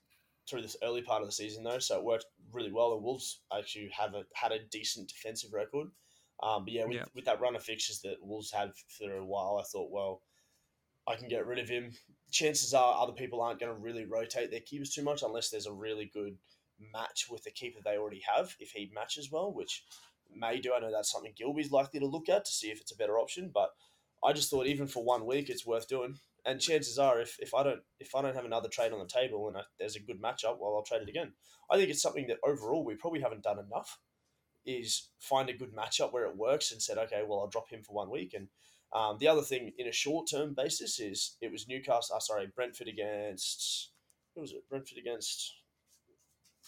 through 0.49 0.61
this 0.61 0.77
early 0.81 1.01
part 1.01 1.21
of 1.21 1.27
the 1.27 1.33
season 1.33 1.63
though. 1.63 1.79
So 1.79 1.97
it 1.97 2.03
worked 2.03 2.25
really 2.51 2.71
well. 2.71 2.93
And 2.93 3.03
Wolves 3.03 3.41
actually 3.55 3.89
have 3.97 4.13
a, 4.13 4.23
had 4.33 4.51
a 4.51 4.59
decent 4.71 5.09
defensive 5.09 5.53
record. 5.53 5.87
Um, 6.43 6.65
but 6.65 6.73
yeah 6.73 6.85
with, 6.85 6.97
Yeah. 6.97 7.05
with 7.15 7.25
that 7.25 7.41
run 7.41 7.55
of 7.55 7.63
fixtures 7.63 8.01
that 8.01 8.17
Wolves 8.21 8.51
had 8.51 8.71
for 8.89 9.11
a 9.11 9.25
while, 9.25 9.59
I 9.59 9.63
thought, 9.63 9.91
well, 9.91 10.21
I 11.07 11.15
can 11.15 11.29
get 11.29 11.47
rid 11.47 11.59
of 11.59 11.69
him. 11.69 11.91
Chances 12.31 12.73
are 12.73 13.01
other 13.01 13.13
people 13.13 13.41
aren't 13.41 13.59
going 13.59 13.73
to 13.73 13.81
really 13.81 14.05
rotate 14.05 14.51
their 14.51 14.59
keepers 14.59 14.91
too 14.91 15.03
much 15.03 15.23
unless 15.23 15.49
there's 15.49 15.65
a 15.65 15.73
really 15.73 16.11
good 16.13 16.37
match 16.79 17.27
with 17.29 17.43
the 17.43 17.51
keeper 17.51 17.79
they 17.83 17.97
already 17.97 18.21
have. 18.35 18.55
If 18.59 18.71
he 18.71 18.91
matches 18.93 19.31
well, 19.31 19.53
which 19.53 19.83
may 20.35 20.59
do, 20.59 20.73
I 20.73 20.79
know 20.79 20.91
that's 20.91 21.11
something 21.11 21.33
Gilby's 21.35 21.71
likely 21.71 21.99
to 22.01 22.05
look 22.05 22.29
at 22.29 22.45
to 22.45 22.51
see 22.51 22.69
if 22.69 22.81
it's 22.81 22.91
a 22.91 22.97
better 22.97 23.17
option. 23.17 23.49
But 23.53 23.69
I 24.23 24.33
just 24.33 24.49
thought 24.49 24.67
even 24.67 24.87
for 24.87 25.03
one 25.03 25.25
week, 25.25 25.49
it's 25.49 25.65
worth 25.65 25.87
doing. 25.87 26.19
And 26.45 26.61
chances 26.61 26.97
are, 26.99 27.19
if, 27.19 27.37
if 27.39 27.53
I 27.53 27.63
don't 27.63 27.81
if 27.99 28.13
I 28.15 28.21
don't 28.21 28.35
have 28.35 28.45
another 28.45 28.69
trade 28.69 28.93
on 28.93 28.99
the 28.99 29.05
table 29.05 29.47
and 29.47 29.57
I, 29.57 29.61
there's 29.79 29.95
a 29.95 30.01
good 30.01 30.21
matchup, 30.21 30.57
well, 30.59 30.75
I'll 30.75 30.83
trade 30.83 31.01
it 31.01 31.09
again. 31.09 31.33
I 31.71 31.77
think 31.77 31.89
it's 31.89 32.01
something 32.01 32.27
that 32.27 32.37
overall 32.45 32.85
we 32.85 32.95
probably 32.95 33.21
haven't 33.21 33.43
done 33.43 33.59
enough. 33.59 33.97
Is 34.67 35.07
find 35.19 35.49
a 35.49 35.53
good 35.53 35.73
matchup 35.73 36.11
where 36.11 36.25
it 36.25 36.35
works 36.35 36.73
and 36.73 36.81
said, 36.81 36.97
okay, 36.97 37.23
well, 37.25 37.39
I'll 37.39 37.47
drop 37.47 37.69
him 37.69 37.83
for 37.83 37.93
one 37.93 38.09
week. 38.09 38.33
And 38.33 38.49
um, 38.93 39.17
the 39.17 39.29
other 39.29 39.41
thing 39.41 39.71
in 39.77 39.87
a 39.87 39.93
short 39.93 40.27
term 40.29 40.53
basis 40.53 40.99
is 40.99 41.37
it 41.41 41.51
was 41.51 41.69
Newcastle. 41.69 42.17
Uh, 42.17 42.19
sorry, 42.19 42.49
Brentford 42.53 42.89
against 42.89 43.91
who 44.35 44.41
was 44.41 44.51
it? 44.51 44.67
Brentford 44.69 44.97
against 44.97 45.53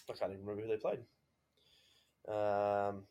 I 0.09 0.13
can't 0.13 0.31
even 0.31 0.45
remember 0.45 0.63
who 0.63 0.69
they 0.69 0.77
played. 0.77 0.99
Um, 2.27 3.03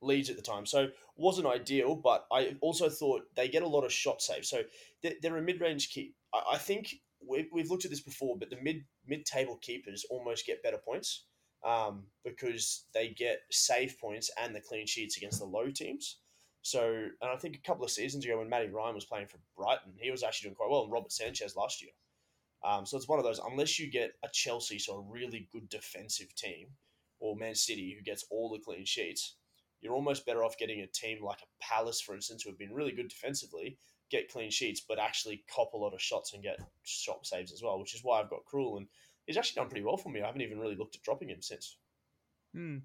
Leeds 0.00 0.30
at 0.30 0.36
the 0.36 0.42
time, 0.42 0.66
so 0.66 0.88
wasn't 1.16 1.46
ideal. 1.46 1.94
But 1.94 2.26
I 2.32 2.56
also 2.60 2.88
thought 2.88 3.22
they 3.36 3.48
get 3.48 3.62
a 3.62 3.68
lot 3.68 3.84
of 3.84 3.92
shot 3.92 4.22
saves. 4.22 4.48
So 4.48 4.62
they're, 5.02 5.14
they're 5.20 5.36
a 5.36 5.42
mid 5.42 5.60
range 5.60 5.90
keep. 5.90 6.14
I, 6.32 6.54
I 6.54 6.58
think 6.58 6.94
we've, 7.26 7.48
we've 7.52 7.70
looked 7.70 7.84
at 7.84 7.90
this 7.90 8.00
before, 8.00 8.36
but 8.38 8.50
the 8.50 8.60
mid 8.62 8.84
mid 9.06 9.24
table 9.26 9.58
keepers 9.60 10.06
almost 10.10 10.46
get 10.46 10.62
better 10.62 10.78
points 10.78 11.26
um, 11.64 12.04
because 12.24 12.84
they 12.94 13.08
get 13.08 13.40
save 13.50 13.98
points 13.98 14.30
and 14.40 14.54
the 14.54 14.60
clean 14.60 14.86
sheets 14.86 15.16
against 15.16 15.38
the 15.38 15.46
low 15.46 15.70
teams. 15.70 16.18
So, 16.62 16.84
and 17.20 17.30
I 17.30 17.36
think 17.36 17.56
a 17.56 17.66
couple 17.66 17.84
of 17.84 17.90
seasons 17.90 18.24
ago 18.24 18.38
when 18.38 18.48
Matty 18.48 18.68
Ryan 18.68 18.94
was 18.94 19.04
playing 19.04 19.26
for 19.26 19.38
Brighton, 19.56 19.94
he 19.96 20.10
was 20.10 20.22
actually 20.22 20.48
doing 20.48 20.56
quite 20.56 20.70
well, 20.70 20.84
and 20.84 20.92
Robert 20.92 21.12
Sanchez 21.12 21.56
last 21.56 21.82
year. 21.82 21.90
Um, 22.64 22.86
so 22.86 22.96
it's 22.96 23.08
one 23.08 23.18
of 23.18 23.24
those, 23.24 23.40
unless 23.50 23.78
you 23.78 23.90
get 23.90 24.12
a 24.24 24.28
Chelsea, 24.32 24.78
so 24.78 24.94
a 24.94 25.12
really 25.12 25.48
good 25.52 25.68
defensive 25.68 26.32
team, 26.36 26.68
or 27.18 27.36
Man 27.36 27.56
City 27.56 27.96
who 27.96 28.04
gets 28.04 28.24
all 28.30 28.48
the 28.48 28.60
clean 28.60 28.84
sheets, 28.84 29.36
you're 29.80 29.94
almost 29.94 30.24
better 30.24 30.44
off 30.44 30.58
getting 30.58 30.80
a 30.80 30.86
team 30.86 31.18
like 31.24 31.40
a 31.42 31.64
Palace, 31.64 32.00
for 32.00 32.14
instance, 32.14 32.42
who 32.42 32.50
have 32.50 32.58
been 32.58 32.72
really 32.72 32.92
good 32.92 33.08
defensively, 33.08 33.76
get 34.10 34.30
clean 34.30 34.50
sheets, 34.50 34.80
but 34.88 35.00
actually 35.00 35.42
cop 35.52 35.72
a 35.74 35.76
lot 35.76 35.94
of 35.94 36.00
shots 36.00 36.34
and 36.34 36.42
get 36.42 36.60
shot 36.84 37.26
saves 37.26 37.52
as 37.52 37.62
well, 37.62 37.80
which 37.80 37.94
is 37.94 38.04
why 38.04 38.20
I've 38.20 38.30
got 38.30 38.46
Krul, 38.52 38.76
and 38.76 38.86
he's 39.26 39.36
actually 39.36 39.60
done 39.60 39.68
pretty 39.70 39.84
well 39.84 39.96
for 39.96 40.10
me. 40.10 40.22
I 40.22 40.26
haven't 40.26 40.42
even 40.42 40.58
really 40.60 40.76
looked 40.76 40.96
at 40.96 41.02
dropping 41.02 41.30
him 41.30 41.42
since. 41.42 41.78
Hmm. 42.54 42.78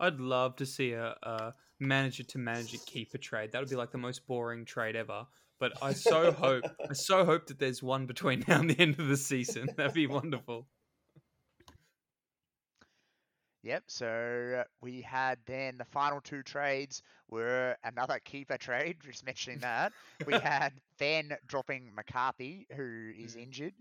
I'd 0.00 0.20
love 0.20 0.56
to 0.56 0.66
see 0.66 0.92
a, 0.92 1.16
a 1.22 1.54
manager 1.78 2.24
to 2.24 2.38
manager 2.38 2.78
keeper 2.78 3.18
trade. 3.18 3.52
That 3.52 3.60
would 3.60 3.68
be 3.68 3.76
like 3.76 3.92
the 3.92 3.98
most 3.98 4.26
boring 4.26 4.64
trade 4.64 4.96
ever. 4.96 5.28
But 5.58 5.74
I 5.82 5.92
so 5.92 6.32
hope, 6.32 6.66
I 6.90 6.94
so 6.94 7.24
hope 7.24 7.46
that 7.46 7.58
there's 7.58 7.82
one 7.82 8.06
between 8.06 8.44
now 8.48 8.60
and 8.60 8.70
the 8.70 8.78
end 8.80 8.98
of 8.98 9.08
the 9.08 9.16
season. 9.16 9.74
That'd 9.76 9.92
be 9.94 10.06
wonderful. 10.06 10.70
Yep. 13.62 13.84
So 13.86 14.62
uh, 14.62 14.64
we 14.80 15.02
had 15.02 15.44
then 15.46 15.78
the 15.78 15.84
final 15.84 16.20
two 16.20 16.42
trades 16.42 17.02
were 17.28 17.76
another 17.84 18.18
keeper 18.18 18.58
trade. 18.58 19.00
Just 19.04 19.24
mentioning 19.24 19.60
that 19.60 19.92
we 20.24 20.38
had 20.38 20.80
then 20.98 21.36
dropping 21.46 21.94
McCarthy, 21.94 22.66
who 22.74 23.12
is 23.16 23.34
Mhm. 23.34 23.36
injured. 23.36 23.74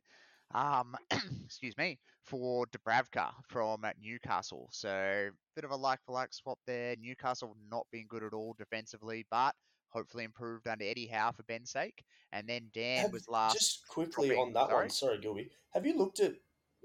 Um, 0.54 0.96
excuse 1.46 1.78
me, 1.78 2.00
for 2.24 2.66
Dubravka 2.68 3.32
from 3.48 3.86
Newcastle. 4.02 4.70
So 4.72 5.30
bit 5.56 5.66
of 5.66 5.72
a 5.72 5.76
like 5.76 6.00
for 6.06 6.14
like 6.14 6.34
swap 6.34 6.60
there. 6.68 6.96
Newcastle 7.00 7.56
not 7.70 7.88
being 7.92 8.06
good 8.10 8.24
at 8.24 8.34
all 8.34 8.56
defensively, 8.58 9.26
but 9.30 9.54
hopefully 9.90 10.24
improved 10.24 10.68
under 10.68 10.86
Eddie 10.86 11.08
Howe 11.08 11.32
for 11.32 11.44
Ben's 11.44 11.72
sake. 11.72 12.04
And 12.32 12.48
then 12.48 12.70
Dan 12.74 13.04
Have- 13.04 13.14
was 13.14 13.28
last. 13.28 13.54
Just 13.54 13.88
quickly 13.88 14.36
on 14.36 14.54
that 14.54 14.70
sorry? 14.70 14.84
one, 14.84 14.90
sorry, 14.90 15.20
Gilby. 15.20 15.50
Have 15.74 15.86
you 15.86 15.98
looked 15.98 16.20
at 16.20 16.34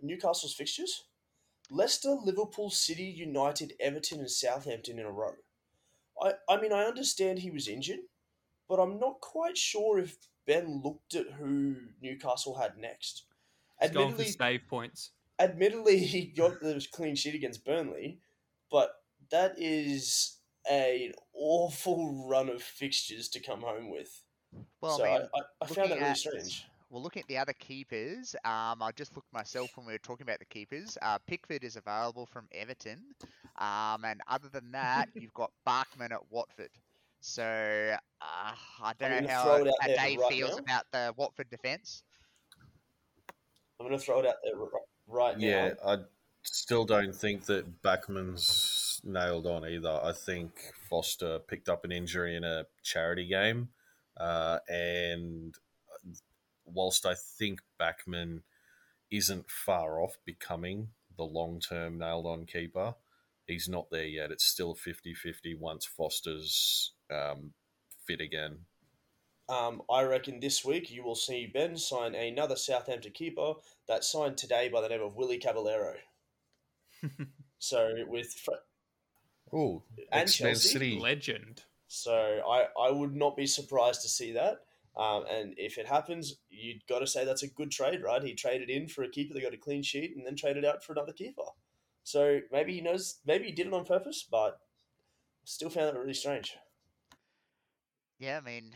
Newcastle's 0.02 0.54
fixtures? 0.54 1.04
Leicester, 1.70 2.10
Liverpool, 2.22 2.70
City, 2.70 3.04
United, 3.04 3.72
Everton, 3.80 4.20
and 4.20 4.30
Southampton 4.30 4.98
in 5.00 5.04
a 5.06 5.10
row. 5.10 5.34
I, 6.22 6.34
I 6.48 6.60
mean, 6.60 6.72
I 6.72 6.84
understand 6.84 7.40
he 7.40 7.50
was 7.50 7.66
injured, 7.68 7.98
but 8.68 8.78
I'm 8.78 9.00
not 9.00 9.20
quite 9.20 9.58
sure 9.58 9.98
if 9.98 10.16
Ben 10.46 10.80
looked 10.84 11.14
at 11.14 11.32
who 11.38 11.76
Newcastle 12.00 12.56
had 12.56 12.78
next. 12.78 13.24
He's 13.80 13.90
going 13.90 14.08
for 14.08 14.22
Admittedly, 14.22 14.32
save 14.32 14.66
points. 14.68 15.10
admittedly, 15.38 15.98
he 15.98 16.26
got 16.26 16.60
the 16.60 16.84
clean 16.92 17.14
sheet 17.14 17.34
against 17.34 17.64
Burnley, 17.64 18.20
but 18.70 18.90
that 19.30 19.54
is 19.58 20.38
an 20.70 21.12
awful 21.34 22.26
run 22.28 22.48
of 22.48 22.62
fixtures 22.62 23.28
to 23.30 23.40
come 23.40 23.60
home 23.60 23.90
with. 23.90 24.22
well, 24.80 24.96
so 24.98 25.04
I 25.04 25.08
I, 25.08 25.18
mean, 25.18 25.28
I, 25.34 25.40
I 25.62 25.66
found 25.66 25.76
that 25.76 25.82
looking 25.82 25.96
really 25.98 26.10
at- 26.10 26.16
strange. 26.16 26.64
Well, 26.88 27.02
looking 27.02 27.22
at 27.22 27.28
the 27.28 27.36
other 27.36 27.52
keepers, 27.52 28.36
um, 28.44 28.80
I 28.80 28.92
just 28.94 29.16
looked 29.16 29.32
myself 29.32 29.76
when 29.76 29.86
we 29.86 29.92
were 29.92 29.98
talking 29.98 30.22
about 30.24 30.38
the 30.38 30.44
keepers. 30.44 30.96
Uh, 31.02 31.18
Pickford 31.26 31.64
is 31.64 31.74
available 31.74 32.26
from 32.26 32.46
Everton, 32.52 33.02
um, 33.58 34.04
and 34.04 34.20
other 34.28 34.48
than 34.48 34.70
that, 34.70 35.08
you've 35.14 35.34
got 35.34 35.50
Bachmann 35.64 36.12
at 36.12 36.20
Watford. 36.30 36.70
So 37.20 37.42
uh, 37.42 38.52
I 38.82 38.92
don't 39.00 39.12
I'm 39.12 39.24
know 39.24 39.30
how, 39.30 39.42
throw 39.44 39.64
it 39.64 39.68
out 39.68 39.74
how 39.80 39.86
Dave 40.04 40.20
right 40.20 40.30
feels 40.32 40.50
now. 40.52 40.58
about 40.58 40.84
the 40.92 41.12
Watford 41.16 41.50
defence. 41.50 42.04
I'm 43.78 43.86
going 43.86 43.98
to 43.98 44.04
throw 44.04 44.20
it 44.20 44.26
out 44.26 44.36
there 44.42 44.54
right 45.06 45.38
now. 45.38 45.46
Yeah, 45.46 45.74
I 45.84 45.98
still 46.42 46.84
don't 46.84 47.14
think 47.14 47.44
that 47.46 47.82
Bachmann's 47.82 49.00
nailed 49.04 49.46
on 49.46 49.66
either. 49.66 50.00
I 50.02 50.12
think 50.12 50.52
Foster 50.88 51.38
picked 51.38 51.68
up 51.68 51.84
an 51.84 51.92
injury 51.92 52.36
in 52.36 52.44
a 52.44 52.64
charity 52.82 53.26
game, 53.26 53.68
uh, 54.16 54.58
and 54.68 55.54
whilst 56.64 57.06
I 57.06 57.14
think 57.38 57.60
Bachmann 57.78 58.42
isn't 59.10 59.50
far 59.50 60.00
off 60.00 60.18
becoming 60.24 60.88
the 61.16 61.24
long 61.24 61.60
term 61.60 61.98
nailed 61.98 62.26
on 62.26 62.46
keeper, 62.46 62.94
he's 63.46 63.68
not 63.68 63.90
there 63.90 64.06
yet. 64.06 64.30
It's 64.30 64.44
still 64.44 64.74
50 64.74 65.14
50 65.14 65.54
once 65.54 65.86
Foster's 65.86 66.92
um, 67.10 67.52
fit 68.06 68.20
again. 68.20 68.58
Um, 69.48 69.82
I 69.90 70.02
reckon 70.02 70.40
this 70.40 70.64
week 70.64 70.90
you 70.90 71.04
will 71.04 71.14
see 71.14 71.46
Ben 71.46 71.76
sign 71.76 72.14
another 72.14 72.56
Southampton 72.56 73.12
keeper 73.12 73.54
that 73.86 74.02
signed 74.04 74.36
today 74.36 74.68
by 74.68 74.80
the 74.80 74.88
name 74.88 75.02
of 75.02 75.14
Willy 75.16 75.38
Caballero. 75.38 75.94
So 77.58 77.94
with 78.06 78.32
Fre- 78.34 78.52
Oh, 79.52 79.82
And 80.12 80.22
X-Men 80.22 80.52
Chelsea? 80.52 80.68
City. 80.68 80.98
Legend. 80.98 81.62
so 81.86 82.12
I 82.48 82.66
I 82.78 82.90
would 82.90 83.14
not 83.14 83.36
be 83.36 83.46
surprised 83.46 84.02
to 84.02 84.08
see 84.08 84.32
that. 84.32 84.58
Um, 84.96 85.24
and 85.30 85.54
if 85.56 85.78
it 85.78 85.86
happens, 85.86 86.36
you'd 86.50 86.86
got 86.86 86.98
to 87.00 87.06
say 87.06 87.24
that's 87.24 87.42
a 87.42 87.48
good 87.48 87.70
trade, 87.70 88.02
right? 88.02 88.22
He 88.22 88.34
traded 88.34 88.68
in 88.70 88.88
for 88.88 89.04
a 89.04 89.08
keeper 89.08 89.32
that 89.34 89.42
got 89.42 89.54
a 89.54 89.58
clean 89.58 89.82
sheet, 89.82 90.14
and 90.16 90.24
then 90.26 90.36
traded 90.36 90.64
out 90.64 90.82
for 90.84 90.92
another 90.92 91.12
keeper. 91.12 91.42
So 92.02 92.40
maybe 92.52 92.74
he 92.74 92.80
knows, 92.80 93.18
maybe 93.26 93.46
he 93.46 93.52
did 93.52 93.66
it 93.66 93.72
on 93.74 93.84
purpose, 93.84 94.26
but 94.30 94.58
still 95.44 95.70
found 95.70 95.88
that 95.94 95.98
really 96.00 96.14
strange. 96.14 96.56
Yeah, 98.18 98.38
I 98.38 98.40
mean, 98.46 98.74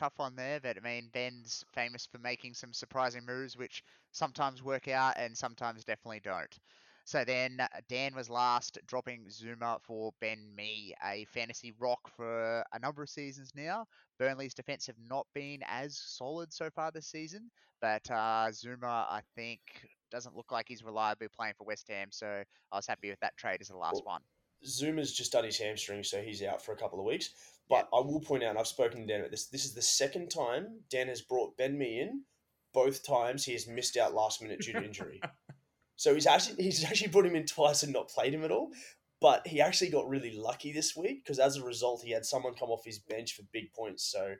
tough 0.00 0.18
one 0.18 0.34
there, 0.34 0.60
but 0.60 0.78
I 0.78 0.80
mean, 0.80 1.10
Ben's 1.12 1.62
famous 1.74 2.06
for 2.06 2.18
making 2.18 2.54
some 2.54 2.72
surprising 2.72 3.26
moves, 3.26 3.56
which 3.56 3.84
sometimes 4.12 4.62
work 4.62 4.88
out 4.88 5.14
and 5.18 5.36
sometimes 5.36 5.84
definitely 5.84 6.20
don't. 6.24 6.58
So 7.04 7.24
then 7.24 7.58
uh, 7.60 7.66
Dan 7.88 8.14
was 8.14 8.30
last, 8.30 8.78
dropping 8.86 9.26
Zouma 9.28 9.78
for 9.82 10.12
Ben 10.20 10.38
Mee, 10.56 10.94
a 11.04 11.26
fantasy 11.26 11.74
rock 11.78 12.00
for 12.16 12.64
a 12.72 12.78
number 12.78 13.02
of 13.02 13.10
seasons 13.10 13.52
now. 13.54 13.86
Burnley's 14.18 14.54
defense 14.54 14.86
have 14.86 14.96
not 15.06 15.26
been 15.34 15.60
as 15.66 15.98
solid 15.98 16.52
so 16.52 16.70
far 16.70 16.90
this 16.90 17.06
season, 17.06 17.50
but 17.82 18.10
uh, 18.10 18.48
Zouma, 18.50 19.06
I 19.10 19.20
think, 19.34 19.60
doesn't 20.10 20.36
look 20.36 20.50
like 20.50 20.66
he's 20.68 20.82
reliably 20.82 21.28
playing 21.28 21.54
for 21.58 21.64
West 21.64 21.88
Ham, 21.88 22.08
so 22.10 22.42
I 22.72 22.76
was 22.76 22.86
happy 22.86 23.10
with 23.10 23.20
that 23.20 23.36
trade 23.36 23.58
as 23.60 23.68
the 23.68 23.76
last 23.76 24.02
Well, 24.06 24.14
one. 24.14 24.22
Zouma's 24.64 25.12
just 25.12 25.32
done 25.32 25.44
his 25.44 25.58
hamstring, 25.58 26.04
so 26.04 26.22
he's 26.22 26.42
out 26.42 26.62
for 26.62 26.72
a 26.72 26.76
couple 26.76 26.98
of 27.00 27.04
weeks. 27.06 27.30
But 27.70 27.88
I 27.94 28.00
will 28.00 28.20
point 28.20 28.42
out, 28.42 28.56
I've 28.56 28.66
spoken 28.66 29.00
to 29.00 29.06
Dan 29.06 29.20
about 29.20 29.30
this. 29.30 29.46
This 29.46 29.64
is 29.64 29.74
the 29.74 29.80
second 29.80 30.28
time 30.28 30.80
Dan 30.90 31.06
has 31.06 31.22
brought 31.22 31.56
Ben 31.56 31.78
Mee 31.78 32.00
in. 32.00 32.22
Both 32.74 33.06
times 33.06 33.44
he 33.44 33.52
has 33.52 33.68
missed 33.68 33.96
out 33.96 34.12
last 34.12 34.42
minute 34.42 34.60
due 34.60 34.72
to 34.72 34.84
injury. 34.84 35.20
so 35.96 36.12
he's 36.12 36.26
actually 36.26 36.62
he's 36.62 36.84
actually 36.84 37.08
brought 37.08 37.26
him 37.26 37.36
in 37.36 37.46
twice 37.46 37.84
and 37.84 37.92
not 37.92 38.08
played 38.08 38.34
him 38.34 38.44
at 38.44 38.50
all. 38.50 38.70
But 39.20 39.46
he 39.46 39.60
actually 39.60 39.90
got 39.90 40.08
really 40.08 40.36
lucky 40.36 40.72
this 40.72 40.96
week 40.96 41.24
because 41.24 41.38
as 41.38 41.56
a 41.56 41.64
result, 41.64 42.02
he 42.02 42.10
had 42.10 42.26
someone 42.26 42.54
come 42.54 42.70
off 42.70 42.84
his 42.84 42.98
bench 42.98 43.34
for 43.36 43.42
big 43.52 43.72
points. 43.72 44.04
So 44.04 44.34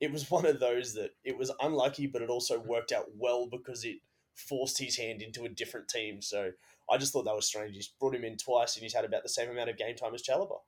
it 0.00 0.10
was 0.10 0.28
one 0.30 0.46
of 0.46 0.58
those 0.58 0.94
that 0.94 1.10
it 1.22 1.38
was 1.38 1.52
unlucky, 1.60 2.08
but 2.08 2.22
it 2.22 2.30
also 2.30 2.58
mm-hmm. 2.58 2.68
worked 2.68 2.90
out 2.90 3.06
well 3.16 3.46
because 3.46 3.84
it 3.84 3.98
forced 4.34 4.78
his 4.80 4.96
hand 4.96 5.22
into 5.22 5.44
a 5.44 5.48
different 5.48 5.86
team. 5.88 6.20
So 6.20 6.50
I 6.90 6.98
just 6.98 7.12
thought 7.12 7.26
that 7.26 7.36
was 7.36 7.46
strange. 7.46 7.76
He's 7.76 7.88
brought 8.00 8.14
him 8.14 8.24
in 8.24 8.36
twice 8.36 8.74
and 8.74 8.82
he's 8.82 8.94
had 8.94 9.04
about 9.04 9.22
the 9.22 9.28
same 9.28 9.50
amount 9.50 9.70
of 9.70 9.76
game 9.76 9.94
time 9.94 10.14
as 10.14 10.22
Chalobah. 10.22 10.58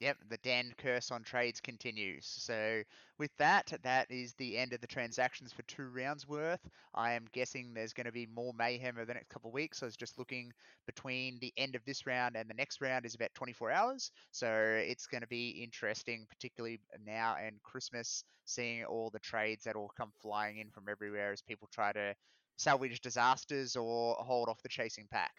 Yep, 0.00 0.18
the 0.28 0.36
Dan 0.38 0.72
curse 0.78 1.10
on 1.10 1.24
trades 1.24 1.60
continues. 1.60 2.24
So 2.24 2.82
with 3.18 3.36
that, 3.38 3.72
that 3.82 4.08
is 4.10 4.32
the 4.34 4.56
end 4.56 4.72
of 4.72 4.80
the 4.80 4.86
transactions 4.86 5.52
for 5.52 5.62
two 5.62 5.88
rounds 5.88 6.28
worth. 6.28 6.60
I 6.94 7.14
am 7.14 7.26
guessing 7.32 7.74
there's 7.74 7.92
going 7.92 8.06
to 8.06 8.12
be 8.12 8.26
more 8.26 8.52
mayhem 8.56 8.94
over 8.96 9.06
the 9.06 9.14
next 9.14 9.28
couple 9.28 9.50
of 9.50 9.54
weeks. 9.54 9.82
I 9.82 9.86
was 9.86 9.96
just 9.96 10.16
looking 10.16 10.52
between 10.86 11.38
the 11.40 11.52
end 11.56 11.74
of 11.74 11.84
this 11.84 12.06
round 12.06 12.36
and 12.36 12.48
the 12.48 12.54
next 12.54 12.80
round 12.80 13.06
is 13.06 13.16
about 13.16 13.34
24 13.34 13.72
hours. 13.72 14.12
So 14.30 14.48
it's 14.48 15.08
going 15.08 15.22
to 15.22 15.28
be 15.28 15.48
interesting, 15.64 16.26
particularly 16.28 16.78
now 17.04 17.34
and 17.44 17.60
Christmas, 17.64 18.22
seeing 18.44 18.84
all 18.84 19.10
the 19.10 19.18
trades 19.18 19.64
that 19.64 19.74
all 19.74 19.90
come 19.96 20.12
flying 20.22 20.58
in 20.58 20.70
from 20.70 20.84
everywhere 20.88 21.32
as 21.32 21.42
people 21.42 21.68
try 21.72 21.90
to 21.92 22.14
salvage 22.56 23.00
disasters 23.00 23.74
or 23.74 24.14
hold 24.14 24.48
off 24.48 24.62
the 24.62 24.68
chasing 24.68 25.08
pack. 25.10 25.32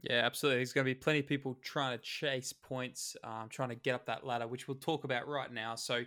Yeah, 0.00 0.22
absolutely. 0.24 0.58
There's 0.58 0.72
going 0.72 0.86
to 0.86 0.90
be 0.90 0.98
plenty 0.98 1.20
of 1.20 1.26
people 1.26 1.58
trying 1.62 1.96
to 1.96 2.02
chase 2.02 2.52
points, 2.52 3.14
um, 3.24 3.48
trying 3.50 3.68
to 3.68 3.74
get 3.74 3.94
up 3.94 4.06
that 4.06 4.26
ladder, 4.26 4.46
which 4.46 4.66
we'll 4.66 4.78
talk 4.78 5.04
about 5.04 5.28
right 5.28 5.52
now. 5.52 5.74
So, 5.74 6.02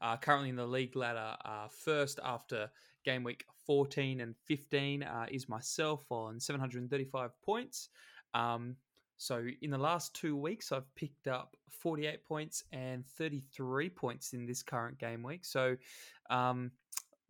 uh, 0.00 0.16
currently 0.18 0.50
in 0.50 0.56
the 0.56 0.66
league 0.66 0.94
ladder, 0.94 1.36
uh, 1.44 1.68
first 1.68 2.20
after 2.22 2.70
game 3.04 3.24
week 3.24 3.44
14 3.66 4.20
and 4.20 4.36
15 4.44 5.02
uh, 5.02 5.26
is 5.30 5.48
myself 5.48 6.04
on 6.10 6.38
735 6.38 7.30
points. 7.42 7.88
Um, 8.34 8.76
so, 9.16 9.46
in 9.62 9.70
the 9.70 9.78
last 9.78 10.14
two 10.14 10.36
weeks, 10.36 10.70
I've 10.70 10.94
picked 10.94 11.26
up 11.26 11.56
48 11.70 12.24
points 12.24 12.64
and 12.72 13.06
33 13.06 13.88
points 13.88 14.32
in 14.32 14.46
this 14.46 14.62
current 14.62 14.98
game 14.98 15.22
week. 15.22 15.44
So, 15.44 15.76
um, 16.28 16.72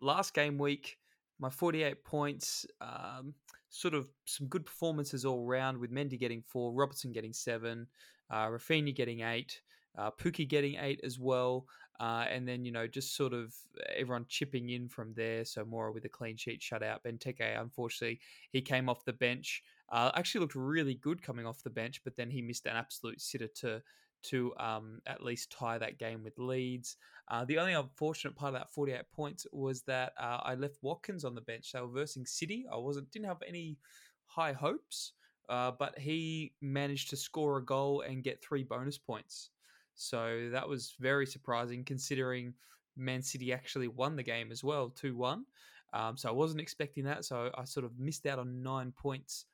last 0.00 0.34
game 0.34 0.58
week, 0.58 0.98
my 1.38 1.50
48 1.50 2.04
points. 2.04 2.66
Um, 2.80 3.34
sort 3.70 3.94
of 3.94 4.08
some 4.26 4.46
good 4.48 4.66
performances 4.66 5.24
all 5.24 5.44
round 5.44 5.78
with 5.78 5.92
Mendy 5.92 6.18
getting 6.18 6.42
four, 6.42 6.72
Robertson 6.72 7.12
getting 7.12 7.32
seven, 7.32 7.86
uh, 8.30 8.46
Raphinha 8.46 8.94
getting 8.94 9.20
eight, 9.20 9.60
uh, 9.96 10.10
Pukki 10.10 10.46
getting 10.46 10.76
eight 10.76 11.00
as 11.04 11.18
well. 11.18 11.66
Uh, 11.98 12.24
and 12.30 12.48
then, 12.48 12.64
you 12.64 12.72
know, 12.72 12.86
just 12.86 13.14
sort 13.14 13.34
of 13.34 13.54
everyone 13.94 14.24
chipping 14.26 14.70
in 14.70 14.88
from 14.88 15.12
there. 15.14 15.44
So 15.44 15.64
Moura 15.64 15.92
with 15.92 16.06
a 16.06 16.08
clean 16.08 16.36
sheet 16.36 16.60
shutout. 16.60 17.00
Benteke, 17.06 17.60
unfortunately, 17.60 18.20
he 18.52 18.62
came 18.62 18.88
off 18.88 19.04
the 19.04 19.12
bench. 19.12 19.62
Uh, 19.90 20.10
actually 20.14 20.40
looked 20.40 20.54
really 20.54 20.94
good 20.94 21.22
coming 21.22 21.44
off 21.44 21.62
the 21.62 21.68
bench, 21.68 22.00
but 22.02 22.16
then 22.16 22.30
he 22.30 22.40
missed 22.40 22.64
an 22.64 22.76
absolute 22.76 23.20
sitter 23.20 23.48
to 23.48 23.82
to 24.24 24.52
um, 24.58 25.00
at 25.06 25.22
least 25.22 25.50
tie 25.50 25.78
that 25.78 25.98
game 25.98 26.22
with 26.22 26.38
Leeds. 26.38 26.96
Uh, 27.28 27.44
the 27.44 27.58
only 27.58 27.72
unfortunate 27.72 28.36
part 28.36 28.54
of 28.54 28.60
that 28.60 28.70
48 28.70 29.00
points 29.12 29.46
was 29.52 29.82
that 29.82 30.12
uh, 30.20 30.38
I 30.42 30.54
left 30.54 30.78
Watkins 30.82 31.24
on 31.24 31.34
the 31.34 31.40
bench. 31.40 31.72
They 31.72 31.80
were 31.80 31.88
versing 31.88 32.26
City. 32.26 32.66
I 32.72 32.76
wasn't 32.76 33.10
didn't 33.10 33.28
have 33.28 33.42
any 33.46 33.78
high 34.26 34.52
hopes, 34.52 35.12
uh, 35.48 35.72
but 35.78 35.98
he 35.98 36.52
managed 36.60 37.10
to 37.10 37.16
score 37.16 37.58
a 37.58 37.64
goal 37.64 38.02
and 38.02 38.24
get 38.24 38.42
three 38.42 38.62
bonus 38.62 38.98
points. 38.98 39.50
So 39.94 40.48
that 40.52 40.68
was 40.68 40.94
very 40.98 41.26
surprising 41.26 41.84
considering 41.84 42.54
Man 42.96 43.22
City 43.22 43.52
actually 43.52 43.88
won 43.88 44.16
the 44.16 44.22
game 44.22 44.50
as 44.50 44.64
well, 44.64 44.90
2 44.90 45.16
1. 45.16 45.44
Um, 45.92 46.16
so 46.16 46.28
I 46.28 46.32
wasn't 46.32 46.60
expecting 46.60 47.04
that. 47.04 47.24
So 47.24 47.50
I 47.56 47.64
sort 47.64 47.84
of 47.84 47.98
missed 47.98 48.26
out 48.26 48.38
on 48.38 48.62
nine 48.62 48.92
points 48.92 49.46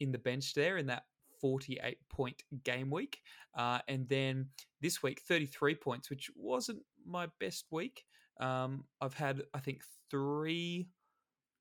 in 0.00 0.10
the 0.10 0.18
bench 0.18 0.54
there 0.54 0.78
in 0.78 0.86
that 0.86 1.04
48 1.44 1.98
point 2.08 2.42
game 2.64 2.90
week. 2.90 3.18
Uh, 3.54 3.78
and 3.86 4.08
then 4.08 4.46
this 4.80 5.02
week, 5.02 5.20
33 5.28 5.74
points, 5.74 6.08
which 6.08 6.30
wasn't 6.34 6.78
my 7.04 7.26
best 7.38 7.66
week. 7.70 8.02
Um, 8.40 8.84
I've 9.02 9.12
had, 9.12 9.42
I 9.52 9.58
think, 9.58 9.82
three 10.10 10.88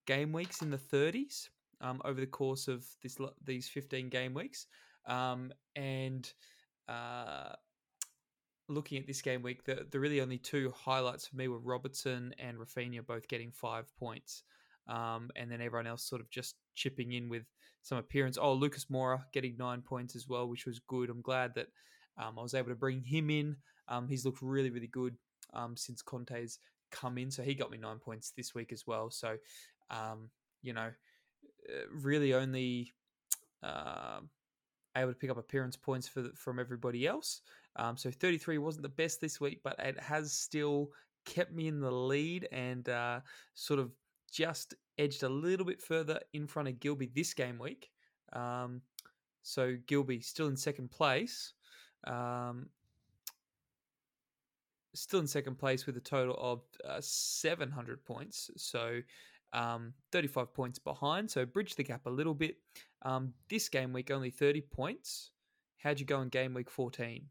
game 0.08 0.32
weeks 0.32 0.62
in 0.62 0.72
the 0.72 0.78
30s 0.78 1.50
um, 1.82 2.02
over 2.06 2.22
the 2.22 2.28
course 2.28 2.70
of 2.70 2.86
this 3.02 3.18
these 3.44 3.68
15 3.68 4.08
game 4.08 4.34
weeks. 4.34 4.68
Um, 5.06 5.52
and 5.76 6.32
uh, 6.88 7.52
looking 8.70 8.98
at 9.00 9.06
this 9.06 9.22
game 9.22 9.42
week, 9.42 9.66
the, 9.66 9.86
the 9.92 10.00
really 10.00 10.22
only 10.22 10.38
two 10.38 10.72
highlights 10.72 11.28
for 11.28 11.36
me 11.36 11.50
were 11.50 11.60
Robertson 11.60 12.34
and 12.40 12.58
Raphinha 12.58 13.06
both 13.06 13.28
getting 13.28 13.52
five 13.52 13.94
points. 13.98 14.44
Um, 14.88 15.30
and 15.36 15.52
then 15.52 15.62
everyone 15.62 15.88
else 15.88 16.04
sort 16.04 16.22
of 16.22 16.30
just 16.30 16.56
chipping 16.76 17.14
in 17.14 17.30
with 17.30 17.44
some 17.82 17.98
appearance. 17.98 18.38
Oh, 18.40 18.54
Lucas 18.54 18.86
Moura 18.86 19.22
getting 19.34 19.56
nine 19.58 19.82
points 19.82 20.16
as 20.16 20.28
well, 20.28 20.48
which 20.48 20.66
was 20.66 20.80
good. 20.80 21.10
I'm 21.10 21.22
glad 21.22 21.56
that 21.56 21.68
um, 22.18 22.38
I 22.38 22.42
was 22.42 22.54
able 22.54 22.70
to 22.70 22.76
bring 22.76 23.02
him 23.02 23.30
in. 23.30 23.56
Um, 23.88 24.08
he's 24.08 24.26
looked 24.26 24.42
really, 24.42 24.70
really 24.70 24.88
good 24.88 25.16
um, 25.54 25.76
since 25.76 26.02
Conte's 26.02 26.60
come 26.92 27.18
in, 27.18 27.32
so 27.32 27.44
he 27.44 27.56
got 27.56 27.72
me 27.72 27.78
nine 27.78 28.00
points 28.00 28.32
this 28.36 28.54
week 28.54 28.72
as 28.72 28.86
well. 28.86 29.10
So, 29.10 29.38
um, 29.90 30.30
you 30.62 30.74
know, 30.74 30.90
really 31.92 32.34
only 32.34 32.94
uh, 33.62 34.20
able 34.96 35.12
to 35.12 35.18
pick 35.18 35.30
up 35.30 35.38
appearance 35.38 35.76
points 35.76 36.08
for 36.08 36.30
from 36.36 36.60
everybody 36.60 37.08
else. 37.08 37.42
So 37.96 38.12
33 38.12 38.60
wasn't 38.60 38.84
the 38.84 38.90
best 38.90 39.20
this 39.20 39.42
week, 39.42 39.62
but 39.64 39.76
it 39.80 40.00
has 40.00 40.34
still 40.34 40.90
kept 41.26 41.54
me 41.54 41.68
in 41.68 41.80
the 41.80 41.92
lead 41.92 42.48
and 42.52 42.88
uh, 42.90 43.20
sort 43.54 43.80
of 43.80 43.92
just 44.34 44.74
edged 44.98 45.24
a 45.24 45.30
little 45.30 45.66
bit 45.66 45.82
further 45.82 46.20
in 46.34 46.48
front 46.48 46.68
of 46.68 46.80
Gilby 46.80 47.10
this 47.14 47.34
game 47.34 47.60
week. 47.60 47.90
Um, 48.34 48.82
so 49.44 49.78
Gilby 49.88 50.22
still 50.22 50.48
in 50.48 50.58
second 50.58 50.90
place. 50.90 51.54
Um, 52.06 52.68
still 54.96 55.20
in 55.20 55.28
second 55.28 55.58
place 55.58 55.86
with 55.86 55.98
a 55.98 56.02
total 56.02 56.36
of 56.40 56.62
uh, 56.88 57.00
700 57.00 58.04
points. 58.04 58.50
So 58.58 59.02
um, 59.54 59.94
35 60.12 60.54
points 60.54 60.80
behind. 60.80 61.30
So 61.30 61.46
bridge 61.46 61.76
the 61.76 61.84
gap 61.84 62.06
a 62.08 62.10
little 62.10 62.34
bit. 62.34 62.58
Um, 63.04 63.34
this 63.50 63.70
game 63.70 63.94
week, 63.94 64.12
only 64.12 64.32
30 64.32 64.62
points. 64.62 65.32
How'd 65.78 66.00
you 66.00 66.06
go 66.06 66.22
in 66.22 66.30
game 66.30 66.54
week 66.54 66.70
14? 66.70 67.26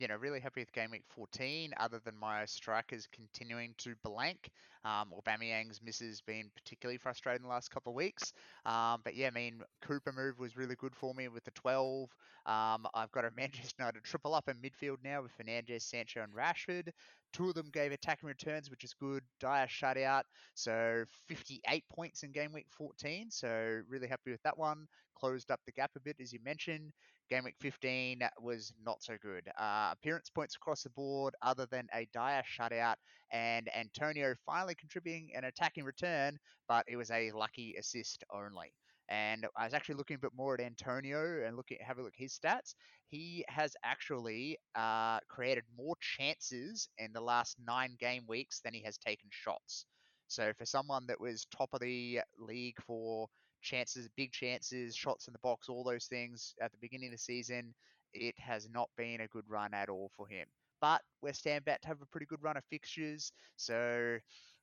You 0.00 0.08
know, 0.08 0.16
really 0.16 0.40
happy 0.40 0.62
with 0.62 0.72
game 0.72 0.92
week 0.92 1.04
14, 1.08 1.74
other 1.78 2.00
than 2.02 2.16
my 2.16 2.46
strikers 2.46 3.06
continuing 3.12 3.74
to 3.78 3.94
blank. 4.02 4.50
Um, 4.82 5.12
Aubameyang's 5.12 5.82
misses 5.82 6.22
been 6.22 6.50
particularly 6.56 6.96
frustrating 6.96 7.42
the 7.42 7.50
last 7.50 7.70
couple 7.70 7.92
of 7.92 7.96
weeks. 7.96 8.32
Um, 8.64 9.02
but 9.04 9.14
yeah, 9.14 9.26
I 9.26 9.30
mean, 9.30 9.60
Cooper 9.82 10.12
move 10.12 10.38
was 10.38 10.56
really 10.56 10.74
good 10.74 10.96
for 10.96 11.12
me 11.12 11.28
with 11.28 11.44
the 11.44 11.50
12. 11.50 12.08
Um, 12.46 12.86
I've 12.94 13.12
got 13.12 13.26
a 13.26 13.30
Manchester 13.36 13.74
United 13.78 14.02
triple 14.02 14.34
up 14.34 14.48
in 14.48 14.56
midfield 14.56 14.96
now 15.04 15.20
with 15.20 15.32
Fernandes, 15.36 15.82
Sancho, 15.82 16.22
and 16.22 16.32
Rashford. 16.32 16.88
Two 17.34 17.50
of 17.50 17.54
them 17.54 17.68
gave 17.70 17.92
attacking 17.92 18.26
returns, 18.26 18.70
which 18.70 18.84
is 18.84 18.94
good. 18.94 19.22
Dier 19.38 19.66
shutout, 19.68 20.22
so 20.54 21.04
58 21.28 21.84
points 21.90 22.22
in 22.22 22.32
game 22.32 22.54
week 22.54 22.68
14. 22.70 23.30
So 23.30 23.82
really 23.86 24.08
happy 24.08 24.30
with 24.30 24.42
that 24.44 24.56
one. 24.56 24.86
Closed 25.14 25.50
up 25.50 25.60
the 25.66 25.72
gap 25.72 25.90
a 25.94 26.00
bit, 26.00 26.16
as 26.20 26.32
you 26.32 26.38
mentioned. 26.42 26.92
Game 27.30 27.44
week 27.44 27.54
15 27.60 28.22
was 28.40 28.72
not 28.84 29.02
so 29.02 29.16
good. 29.22 29.48
Uh, 29.56 29.90
appearance 29.92 30.28
points 30.30 30.56
across 30.56 30.82
the 30.82 30.90
board, 30.90 31.34
other 31.42 31.66
than 31.70 31.86
a 31.94 32.06
Dier 32.12 32.42
shutout 32.42 32.96
and 33.32 33.68
Antonio 33.74 34.34
finally 34.44 34.74
contributing 34.74 35.30
an 35.36 35.44
attacking 35.44 35.84
return, 35.84 36.38
but 36.68 36.84
it 36.88 36.96
was 36.96 37.10
a 37.12 37.30
lucky 37.30 37.76
assist 37.78 38.24
only. 38.34 38.72
And 39.08 39.46
I 39.56 39.64
was 39.64 39.74
actually 39.74 39.96
looking 39.96 40.16
a 40.16 40.20
bit 40.20 40.32
more 40.36 40.54
at 40.54 40.60
Antonio 40.60 41.44
and 41.46 41.56
looking 41.56 41.78
have 41.86 41.98
a 41.98 42.02
look 42.02 42.14
at 42.16 42.22
his 42.22 42.38
stats. 42.38 42.74
He 43.08 43.44
has 43.48 43.74
actually 43.84 44.58
uh, 44.74 45.18
created 45.28 45.64
more 45.76 45.96
chances 46.00 46.88
in 46.98 47.12
the 47.12 47.20
last 47.20 47.56
nine 47.64 47.96
game 48.00 48.24
weeks 48.28 48.60
than 48.60 48.74
he 48.74 48.82
has 48.82 48.98
taken 48.98 49.28
shots. 49.30 49.86
So 50.28 50.52
for 50.58 50.64
someone 50.64 51.06
that 51.08 51.20
was 51.20 51.46
top 51.56 51.70
of 51.72 51.80
the 51.80 52.20
league 52.38 52.78
for 52.86 53.28
chances, 53.60 54.08
big 54.16 54.32
chances, 54.32 54.96
shots 54.96 55.26
in 55.26 55.32
the 55.32 55.38
box, 55.40 55.68
all 55.68 55.84
those 55.84 56.06
things 56.06 56.54
at 56.60 56.72
the 56.72 56.78
beginning 56.80 57.08
of 57.08 57.12
the 57.12 57.18
season, 57.18 57.74
it 58.12 58.34
has 58.38 58.68
not 58.72 58.88
been 58.96 59.20
a 59.20 59.28
good 59.28 59.44
run 59.48 59.74
at 59.74 59.88
all 59.88 60.10
for 60.16 60.26
him. 60.26 60.46
But 60.80 61.02
West 61.20 61.44
Ham 61.44 61.58
about 61.58 61.82
to 61.82 61.88
have 61.88 62.00
a 62.02 62.06
pretty 62.06 62.26
good 62.26 62.42
run 62.42 62.56
of 62.56 62.64
fixtures, 62.70 63.32
so 63.56 64.18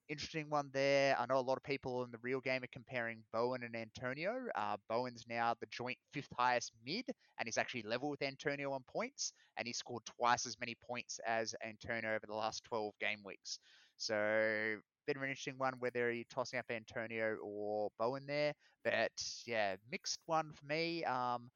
interesting 0.09 0.49
one 0.49 0.69
there. 0.73 1.15
I 1.19 1.25
know 1.25 1.37
a 1.37 1.41
lot 1.41 1.57
of 1.57 1.63
people 1.63 2.03
in 2.03 2.11
the 2.11 2.17
real 2.21 2.39
game 2.39 2.63
are 2.63 2.67
comparing 2.71 3.23
Bowen 3.33 3.63
and 3.63 3.75
Antonio. 3.75 4.45
Uh, 4.55 4.77
Bowen's 4.89 5.25
now 5.29 5.53
the 5.59 5.67
joint 5.67 5.97
fifth 6.13 6.31
highest 6.37 6.71
mid, 6.85 7.05
and 7.39 7.47
he's 7.47 7.57
actually 7.57 7.83
level 7.83 8.09
with 8.09 8.21
Antonio 8.21 8.71
on 8.71 8.83
points, 8.87 9.33
and 9.57 9.67
he 9.67 9.73
scored 9.73 10.03
twice 10.05 10.45
as 10.45 10.59
many 10.59 10.75
points 10.87 11.19
as 11.25 11.53
Antonio 11.65 12.15
over 12.15 12.25
the 12.25 12.33
last 12.33 12.63
12 12.65 12.93
game 12.99 13.19
weeks. 13.23 13.59
So 13.97 14.77
bit 15.07 15.15
of 15.15 15.23
an 15.23 15.29
interesting 15.29 15.57
one 15.57 15.73
whether 15.79 16.11
you're 16.11 16.25
tossing 16.29 16.59
up 16.59 16.65
Antonio 16.69 17.37
or 17.41 17.89
Bowen 17.97 18.25
there. 18.27 18.53
But 18.83 19.11
yeah, 19.45 19.75
mixed 19.91 20.19
one 20.25 20.51
for 20.53 20.65
me. 20.65 21.03
Um, 21.05 21.49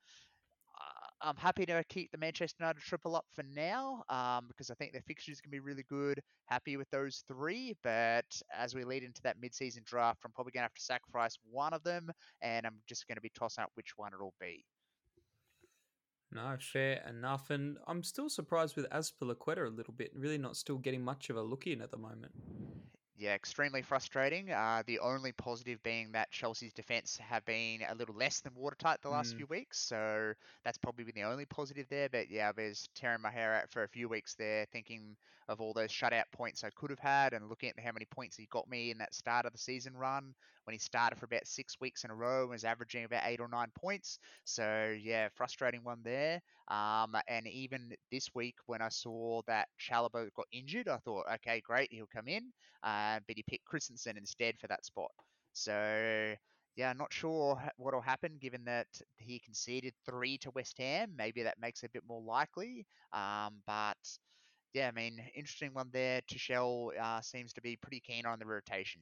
I'm 1.23 1.35
happy 1.35 1.65
to 1.67 1.83
keep 1.87 2.11
the 2.11 2.17
Manchester 2.17 2.57
United 2.59 2.81
triple 2.81 3.15
up 3.15 3.25
for 3.35 3.43
now 3.43 4.03
um, 4.09 4.47
because 4.47 4.71
I 4.71 4.73
think 4.73 4.91
their 4.91 5.03
fixtures 5.03 5.39
can 5.39 5.51
be 5.51 5.59
really 5.59 5.85
good. 5.87 6.19
Happy 6.47 6.77
with 6.77 6.89
those 6.89 7.23
three, 7.27 7.75
but 7.83 8.25
as 8.55 8.73
we 8.73 8.83
lead 8.83 9.03
into 9.03 9.21
that 9.21 9.37
mid-season 9.39 9.83
draft, 9.85 10.21
I'm 10.25 10.31
probably 10.31 10.51
going 10.51 10.61
to 10.61 10.65
have 10.65 10.73
to 10.73 10.81
sacrifice 10.81 11.37
one 11.49 11.73
of 11.73 11.83
them, 11.83 12.09
and 12.41 12.65
I'm 12.65 12.77
just 12.87 13.07
going 13.07 13.17
to 13.17 13.21
be 13.21 13.31
tossing 13.37 13.63
up 13.63 13.71
which 13.75 13.93
one 13.97 14.13
it'll 14.15 14.33
be. 14.41 14.65
No, 16.31 16.55
fair 16.59 17.03
enough. 17.07 17.51
And 17.51 17.77
I'm 17.85 18.03
still 18.03 18.29
surprised 18.29 18.75
with 18.75 18.89
Azpilicueta 18.89 19.67
a 19.67 19.69
little 19.69 19.93
bit, 19.93 20.11
really 20.15 20.39
not 20.39 20.55
still 20.55 20.77
getting 20.77 21.03
much 21.03 21.29
of 21.29 21.35
a 21.35 21.41
look 21.41 21.67
in 21.67 21.81
at 21.81 21.91
the 21.91 21.97
moment 21.97 22.31
yeah, 23.21 23.35
extremely 23.35 23.83
frustrating. 23.83 24.51
Uh, 24.51 24.81
the 24.87 24.97
only 24.97 25.31
positive 25.31 25.81
being 25.83 26.11
that 26.13 26.31
Chelsea's 26.31 26.73
defence 26.73 27.17
have 27.17 27.45
been 27.45 27.81
a 27.87 27.93
little 27.93 28.15
less 28.15 28.39
than 28.39 28.51
watertight 28.55 28.97
the 29.03 29.09
last 29.09 29.35
mm. 29.35 29.37
few 29.37 29.45
weeks, 29.45 29.77
so 29.77 30.33
that's 30.65 30.79
probably 30.79 31.03
been 31.03 31.13
the 31.13 31.29
only 31.29 31.45
positive 31.45 31.85
there. 31.87 32.09
But 32.09 32.31
yeah, 32.31 32.49
I 32.49 32.59
was 32.59 32.89
tearing 32.95 33.21
my 33.21 33.29
hair 33.29 33.53
out 33.53 33.69
for 33.69 33.83
a 33.83 33.87
few 33.87 34.09
weeks 34.09 34.33
there, 34.33 34.65
thinking 34.71 35.15
of 35.47 35.61
all 35.61 35.71
those 35.71 35.91
shutout 35.91 36.31
points 36.31 36.63
I 36.63 36.71
could 36.71 36.89
have 36.89 36.97
had, 36.97 37.33
and 37.33 37.47
looking 37.47 37.69
at 37.69 37.79
how 37.79 37.91
many 37.91 38.05
points 38.05 38.37
he 38.37 38.47
got 38.49 38.67
me 38.67 38.89
in 38.89 38.97
that 38.97 39.13
start 39.13 39.45
of 39.45 39.51
the 39.51 39.59
season 39.59 39.95
run 39.95 40.33
when 40.63 40.73
he 40.73 40.79
started 40.79 41.19
for 41.19 41.25
about 41.25 41.45
six 41.45 41.79
weeks 41.79 42.03
in 42.03 42.09
a 42.09 42.15
row 42.15 42.41
and 42.41 42.51
was 42.51 42.63
averaging 42.63 43.03
about 43.03 43.21
eight 43.25 43.39
or 43.39 43.47
nine 43.47 43.71
points. 43.75 44.17
So 44.45 44.95
yeah, 44.99 45.27
frustrating 45.35 45.83
one 45.83 45.99
there. 46.03 46.41
Um, 46.71 47.17
and 47.27 47.47
even 47.47 47.93
this 48.11 48.29
week 48.33 48.55
when 48.65 48.81
I 48.81 48.87
saw 48.87 49.41
that 49.47 49.67
Chalobah 49.77 50.33
got 50.33 50.47
injured, 50.53 50.87
I 50.87 50.97
thought, 50.97 51.25
okay, 51.35 51.61
great, 51.65 51.91
he'll 51.91 52.07
come 52.07 52.29
in. 52.29 52.53
Uh, 52.81 53.19
but 53.27 53.35
he 53.35 53.43
picked 53.43 53.65
Christensen 53.65 54.17
instead 54.17 54.55
for 54.57 54.67
that 54.67 54.85
spot. 54.85 55.11
So 55.51 56.33
yeah, 56.77 56.93
not 56.93 57.11
sure 57.11 57.61
what 57.75 57.93
will 57.93 58.01
happen 58.01 58.37
given 58.39 58.63
that 58.63 58.87
he 59.17 59.39
conceded 59.39 59.93
three 60.05 60.37
to 60.39 60.51
West 60.51 60.77
Ham. 60.77 61.11
Maybe 61.17 61.43
that 61.43 61.59
makes 61.59 61.83
it 61.83 61.87
a 61.87 61.93
bit 61.93 62.03
more 62.07 62.21
likely. 62.21 62.85
Um, 63.11 63.55
but 63.67 63.97
yeah, 64.73 64.87
I 64.87 64.91
mean, 64.91 65.19
interesting 65.35 65.71
one 65.73 65.89
there. 65.91 66.21
Tuchel 66.31 66.91
uh, 66.99 67.19
seems 67.19 67.51
to 67.53 67.61
be 67.61 67.75
pretty 67.75 67.99
keen 67.99 68.25
on 68.25 68.39
the 68.39 68.45
rotation. 68.45 69.01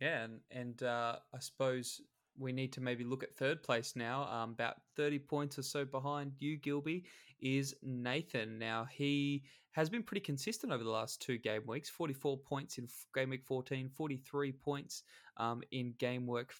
Yeah, 0.00 0.24
and, 0.24 0.40
and 0.50 0.82
uh, 0.82 1.16
I 1.32 1.38
suppose 1.38 2.00
we 2.38 2.52
need 2.52 2.72
to 2.72 2.80
maybe 2.80 3.04
look 3.04 3.22
at 3.22 3.36
third 3.36 3.62
place 3.62 3.94
now. 3.96 4.24
Um, 4.24 4.50
about 4.50 4.76
30 4.96 5.18
points 5.18 5.58
or 5.58 5.62
so 5.62 5.84
behind 5.84 6.32
you, 6.38 6.56
Gilby, 6.56 7.04
is 7.40 7.74
Nathan. 7.82 8.58
Now, 8.58 8.86
he 8.90 9.42
has 9.72 9.88
been 9.88 10.02
pretty 10.02 10.20
consistent 10.20 10.72
over 10.72 10.82
the 10.82 10.90
last 10.90 11.20
two 11.20 11.38
game 11.38 11.62
weeks 11.66 11.88
44 11.88 12.38
points 12.38 12.78
in 12.78 12.88
game 13.14 13.30
week 13.30 13.44
14, 13.44 13.90
43 13.94 14.52
points 14.52 15.02
um, 15.36 15.62
in 15.70 15.94
game, 15.98 16.26
work, 16.26 16.54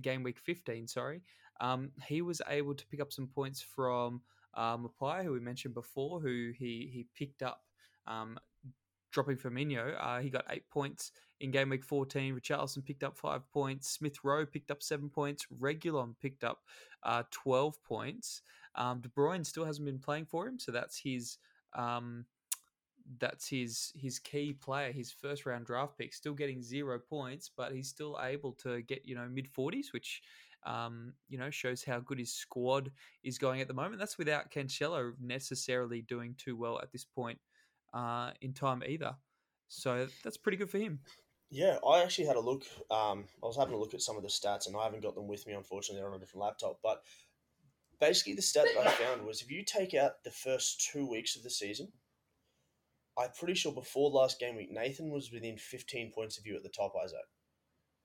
game 0.00 0.22
week 0.22 0.38
15. 0.38 0.86
Sorry. 0.86 1.22
Um, 1.60 1.90
he 2.06 2.22
was 2.22 2.40
able 2.48 2.74
to 2.74 2.86
pick 2.86 3.00
up 3.00 3.12
some 3.12 3.26
points 3.26 3.60
from 3.60 4.20
uh, 4.54 4.76
Maupay, 4.76 5.24
who 5.24 5.32
we 5.32 5.40
mentioned 5.40 5.74
before, 5.74 6.20
who 6.20 6.52
he, 6.56 6.90
he 6.92 7.06
picked 7.16 7.42
up 7.42 7.62
um, 8.06 8.38
dropping 9.12 9.36
Firmino. 9.36 9.94
Uh, 9.98 10.20
he 10.20 10.30
got 10.30 10.44
eight 10.50 10.68
points 10.70 11.12
in 11.40 11.50
game 11.50 11.68
week 11.68 11.84
14. 11.84 12.34
Richarlison 12.34 12.84
picked 12.84 13.04
up 13.04 13.16
five 13.16 13.48
points. 13.52 13.88
Smith 13.88 14.16
Rowe 14.24 14.46
picked 14.46 14.70
up 14.70 14.82
seven 14.82 15.08
points. 15.08 15.46
Reguilon 15.60 16.14
picked 16.20 16.44
up 16.44 16.60
uh, 17.02 17.22
12 17.30 17.82
points. 17.84 18.42
Um, 18.74 19.00
De 19.00 19.08
Bruyne 19.08 19.44
still 19.44 19.64
hasn't 19.64 19.86
been 19.86 19.98
playing 19.98 20.26
for 20.26 20.46
him, 20.46 20.58
so 20.58 20.72
that's 20.72 20.98
his. 20.98 21.38
Um, 21.74 22.26
that's 23.18 23.48
his 23.48 23.92
his 23.96 24.18
key 24.20 24.52
player, 24.52 24.92
his 24.92 25.10
first 25.10 25.44
round 25.44 25.66
draft 25.66 25.98
pick, 25.98 26.14
still 26.14 26.34
getting 26.34 26.62
zero 26.62 26.98
points, 26.98 27.50
but 27.54 27.72
he's 27.72 27.88
still 27.88 28.18
able 28.22 28.52
to 28.52 28.80
get 28.82 29.04
you 29.04 29.14
know 29.14 29.28
mid 29.28 29.48
forties, 29.48 29.92
which 29.92 30.22
um, 30.64 31.12
you 31.28 31.36
know 31.36 31.50
shows 31.50 31.82
how 31.82 31.98
good 31.98 32.18
his 32.18 32.32
squad 32.32 32.92
is 33.24 33.38
going 33.38 33.60
at 33.60 33.68
the 33.68 33.74
moment. 33.74 33.98
That's 33.98 34.18
without 34.18 34.50
Cancelo 34.50 35.12
necessarily 35.20 36.02
doing 36.02 36.34
too 36.38 36.56
well 36.56 36.78
at 36.80 36.92
this 36.92 37.04
point 37.04 37.38
uh, 37.92 38.30
in 38.40 38.52
time 38.52 38.82
either. 38.86 39.16
So 39.68 40.06
that's 40.22 40.36
pretty 40.36 40.58
good 40.58 40.70
for 40.70 40.78
him. 40.78 41.00
Yeah, 41.50 41.78
I 41.86 42.02
actually 42.02 42.26
had 42.26 42.36
a 42.36 42.40
look. 42.40 42.64
Um, 42.90 43.24
I 43.42 43.46
was 43.46 43.56
having 43.56 43.74
a 43.74 43.78
look 43.78 43.94
at 43.94 44.00
some 44.00 44.16
of 44.16 44.22
the 44.22 44.28
stats, 44.28 44.66
and 44.66 44.76
I 44.76 44.84
haven't 44.84 45.02
got 45.02 45.14
them 45.14 45.28
with 45.28 45.46
me, 45.46 45.52
unfortunately. 45.52 46.00
They're 46.00 46.10
on 46.10 46.16
a 46.16 46.18
different 46.18 46.44
laptop. 46.44 46.78
But 46.82 47.02
basically, 48.00 48.34
the 48.34 48.42
stat 48.42 48.66
that 48.74 48.86
I 48.86 48.90
found 48.90 49.26
was 49.26 49.42
if 49.42 49.50
you 49.50 49.62
take 49.64 49.94
out 49.94 50.24
the 50.24 50.30
first 50.30 50.90
two 50.92 51.08
weeks 51.08 51.36
of 51.36 51.42
the 51.42 51.50
season, 51.50 51.88
I'm 53.18 53.30
pretty 53.38 53.54
sure 53.54 53.72
before 53.72 54.10
last 54.10 54.40
game 54.40 54.56
week, 54.56 54.70
Nathan 54.70 55.10
was 55.10 55.30
within 55.30 55.58
15 55.58 56.12
points 56.14 56.38
of 56.38 56.46
you 56.46 56.56
at 56.56 56.62
the 56.62 56.70
top, 56.70 56.94
Isaac. 57.02 57.18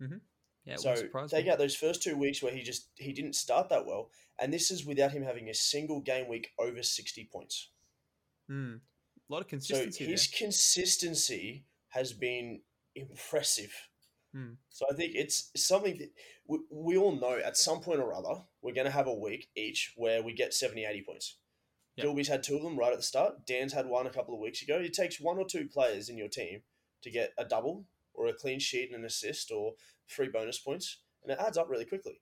Mm-hmm. 0.01 0.17
Yeah, 0.65 0.75
so 0.75 0.95
take 1.29 1.47
out 1.47 1.57
those 1.57 1.77
first 1.77 2.03
two 2.03 2.17
weeks 2.17 2.43
where 2.43 2.51
he 2.51 2.61
just 2.61 2.89
he 2.97 3.13
didn't 3.13 3.35
start 3.35 3.69
that 3.69 3.85
well, 3.85 4.09
and 4.37 4.53
this 4.53 4.69
is 4.69 4.85
without 4.85 5.11
him 5.11 5.23
having 5.23 5.47
a 5.47 5.53
single 5.53 6.01
game 6.01 6.27
week 6.27 6.49
over 6.59 6.83
60 6.83 7.29
points. 7.31 7.69
Hmm. 8.49 8.75
A 9.29 9.33
lot 9.33 9.41
of 9.41 9.47
consistency. 9.47 10.05
So 10.05 10.09
his 10.09 10.29
there. 10.29 10.37
consistency 10.37 11.65
has 11.89 12.13
been 12.13 12.61
impressive. 12.95 13.73
Hmm. 14.33 14.53
So 14.69 14.85
I 14.91 14.95
think 14.95 15.13
it's 15.15 15.51
something 15.55 15.97
that 15.97 16.09
we, 16.47 16.59
we 16.71 16.97
all 16.97 17.19
know 17.19 17.39
at 17.43 17.57
some 17.57 17.79
point 17.79 17.99
or 17.99 18.13
other, 18.13 18.41
we're 18.61 18.73
going 18.73 18.85
to 18.85 18.91
have 18.91 19.07
a 19.07 19.13
week 19.13 19.49
each 19.55 19.93
where 19.95 20.21
we 20.23 20.33
get 20.33 20.53
70, 20.53 20.85
80 20.85 21.03
points. 21.07 21.37
Yep. 21.95 22.05
Gilby's 22.05 22.27
had 22.27 22.43
two 22.43 22.55
of 22.55 22.63
them 22.63 22.77
right 22.77 22.91
at 22.91 22.97
the 22.97 23.03
start. 23.03 23.45
Dan's 23.45 23.73
had 23.73 23.87
one 23.87 24.05
a 24.05 24.11
couple 24.11 24.33
of 24.33 24.39
weeks 24.39 24.61
ago. 24.61 24.77
It 24.77 24.93
takes 24.93 25.19
one 25.19 25.37
or 25.37 25.45
two 25.45 25.67
players 25.67 26.09
in 26.09 26.17
your 26.17 26.27
team 26.27 26.61
to 27.03 27.09
get 27.09 27.33
a 27.37 27.45
double 27.45 27.85
or 28.13 28.27
a 28.27 28.33
clean 28.33 28.59
sheet 28.59 28.89
and 28.91 28.99
an 28.99 29.05
assist 29.05 29.51
or 29.51 29.73
three 30.09 30.27
bonus 30.27 30.59
points, 30.59 30.99
and 31.23 31.31
it 31.31 31.39
adds 31.39 31.57
up 31.57 31.69
really 31.69 31.85
quickly. 31.85 32.21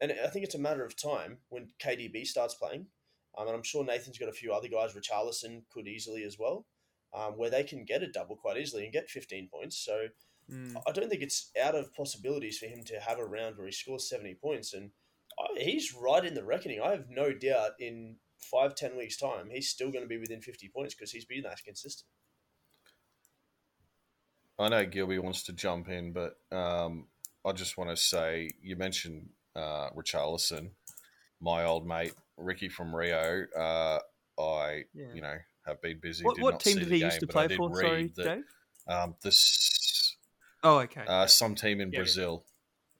And 0.00 0.12
I 0.24 0.28
think 0.28 0.44
it's 0.44 0.54
a 0.54 0.58
matter 0.58 0.84
of 0.84 0.96
time 0.96 1.38
when 1.48 1.68
KDB 1.82 2.26
starts 2.26 2.54
playing 2.54 2.86
um, 3.36 3.46
and 3.46 3.56
I'm 3.56 3.62
sure 3.62 3.84
Nathan's 3.84 4.18
got 4.18 4.28
a 4.28 4.32
few 4.32 4.52
other 4.52 4.68
guys. 4.68 4.94
Richarlison 4.94 5.62
could 5.72 5.86
easily 5.86 6.24
as 6.24 6.38
well, 6.38 6.66
um, 7.14 7.34
where 7.36 7.50
they 7.50 7.64
can 7.64 7.84
get 7.84 8.02
a 8.02 8.10
double 8.10 8.36
quite 8.36 8.56
easily 8.56 8.84
and 8.84 8.92
get 8.92 9.08
15 9.08 9.48
points. 9.52 9.78
So 9.78 10.06
mm. 10.50 10.76
I 10.86 10.92
don't 10.92 11.08
think 11.08 11.22
it's 11.22 11.50
out 11.60 11.74
of 11.74 11.94
possibilities 11.94 12.58
for 12.58 12.66
him 12.66 12.82
to 12.84 13.00
have 13.00 13.18
a 13.18 13.24
round 13.24 13.56
where 13.56 13.66
he 13.66 13.72
scores 13.72 14.08
70 14.08 14.34
points. 14.42 14.74
And 14.74 14.90
I, 15.38 15.60
he's 15.60 15.94
right 15.94 16.24
in 16.24 16.34
the 16.34 16.44
reckoning. 16.44 16.80
I 16.80 16.90
have 16.90 17.06
no 17.08 17.32
doubt 17.32 17.72
in 17.78 18.16
five, 18.40 18.74
10 18.74 18.96
weeks' 18.96 19.16
time, 19.16 19.50
he's 19.50 19.68
still 19.68 19.90
going 19.90 20.04
to 20.04 20.08
be 20.08 20.18
within 20.18 20.40
50 20.40 20.70
points 20.74 20.94
because 20.94 21.12
he's 21.12 21.24
been 21.24 21.42
that 21.42 21.62
consistent. 21.64 22.08
I 24.58 24.68
know 24.68 24.84
Gilby 24.84 25.18
wants 25.18 25.44
to 25.44 25.52
jump 25.52 25.88
in, 25.88 26.12
but 26.12 26.34
um, 26.52 27.06
I 27.46 27.52
just 27.52 27.78
want 27.78 27.90
to 27.90 27.96
say 27.96 28.50
you 28.62 28.76
mentioned 28.76 29.30
uh, 29.56 29.88
Richarlison, 29.96 30.70
my 31.40 31.64
old 31.64 31.86
mate 31.86 32.14
Ricky 32.36 32.68
from 32.68 32.94
Rio, 32.94 33.44
uh, 33.56 33.98
I 34.40 34.84
yeah. 34.94 35.06
you 35.14 35.20
know 35.20 35.36
have 35.66 35.80
been 35.82 35.98
busy. 36.00 36.24
What, 36.24 36.40
what 36.40 36.60
team 36.60 36.78
did 36.78 36.88
he 36.88 36.98
game, 36.98 37.06
used 37.06 37.20
to 37.20 37.26
play 37.26 37.48
for? 37.48 37.74
Sorry, 37.74 38.12
that, 38.16 38.24
Dave. 38.24 38.44
Um, 38.88 39.14
this. 39.22 40.16
Oh, 40.62 40.78
okay. 40.80 41.04
Uh, 41.06 41.26
some 41.26 41.54
team 41.54 41.80
in 41.80 41.90
yeah, 41.92 42.00
Brazil, 42.00 42.44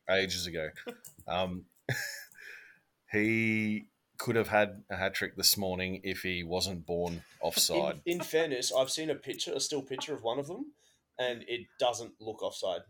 yeah. 0.09 0.16
ages 0.16 0.47
ago. 0.47 0.68
um, 1.28 1.64
he 3.12 3.86
could 4.18 4.36
have 4.36 4.49
had 4.49 4.82
a 4.91 4.97
hat 4.97 5.14
trick 5.14 5.36
this 5.36 5.57
morning 5.57 6.01
if 6.05 6.20
he 6.20 6.43
wasn't 6.43 6.86
born 6.86 7.22
offside. 7.41 8.01
In, 8.05 8.18
in 8.18 8.20
fairness, 8.20 8.72
I've 8.76 8.91
seen 8.91 9.11
a 9.11 9.14
picture, 9.14 9.53
a 9.55 9.61
still 9.61 9.82
picture 9.82 10.14
of 10.14 10.22
one 10.22 10.38
of 10.38 10.47
them, 10.47 10.72
and 11.18 11.45
it 11.49 11.66
doesn't 11.78 12.12
look 12.20 12.43
offside. 12.43 12.82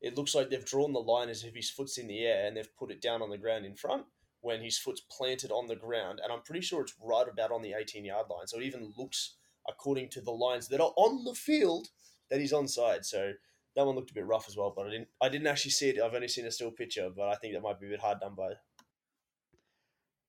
It 0.00 0.16
looks 0.16 0.34
like 0.34 0.48
they've 0.48 0.64
drawn 0.64 0.92
the 0.92 1.00
line 1.00 1.28
as 1.28 1.42
if 1.42 1.54
his 1.54 1.70
foot's 1.70 1.98
in 1.98 2.06
the 2.06 2.24
air 2.24 2.46
and 2.46 2.56
they've 2.56 2.76
put 2.76 2.90
it 2.90 3.02
down 3.02 3.20
on 3.20 3.30
the 3.30 3.38
ground 3.38 3.66
in 3.66 3.74
front 3.74 4.04
when 4.40 4.62
his 4.62 4.78
foot's 4.78 5.00
planted 5.00 5.50
on 5.50 5.66
the 5.66 5.76
ground, 5.76 6.20
and 6.22 6.32
I'm 6.32 6.42
pretty 6.42 6.60
sure 6.60 6.82
it's 6.82 6.94
right 7.02 7.26
about 7.28 7.50
on 7.50 7.62
the 7.62 7.74
18 7.78 8.04
yard 8.04 8.26
line. 8.30 8.46
So 8.46 8.58
it 8.58 8.64
even 8.64 8.92
looks, 8.96 9.34
according 9.68 10.10
to 10.10 10.20
the 10.20 10.30
lines 10.30 10.68
that 10.68 10.80
are 10.80 10.92
on 10.96 11.24
the 11.24 11.34
field, 11.34 11.88
that 12.30 12.40
he's 12.40 12.52
onside. 12.52 13.04
So 13.04 13.32
that 13.74 13.86
one 13.86 13.94
looked 13.94 14.10
a 14.10 14.14
bit 14.14 14.26
rough 14.26 14.48
as 14.48 14.56
well. 14.56 14.72
But 14.74 14.86
I 14.86 14.90
didn't 14.90 15.08
I 15.20 15.28
didn't 15.28 15.46
actually 15.46 15.72
see 15.72 15.90
it. 15.90 16.00
I've 16.00 16.14
only 16.14 16.28
seen 16.28 16.46
a 16.46 16.50
still 16.50 16.70
picture, 16.70 17.10
but 17.14 17.28
I 17.28 17.34
think 17.36 17.54
that 17.54 17.62
might 17.62 17.80
be 17.80 17.86
a 17.86 17.90
bit 17.90 18.00
hard 18.00 18.20
done 18.20 18.34
by. 18.36 18.54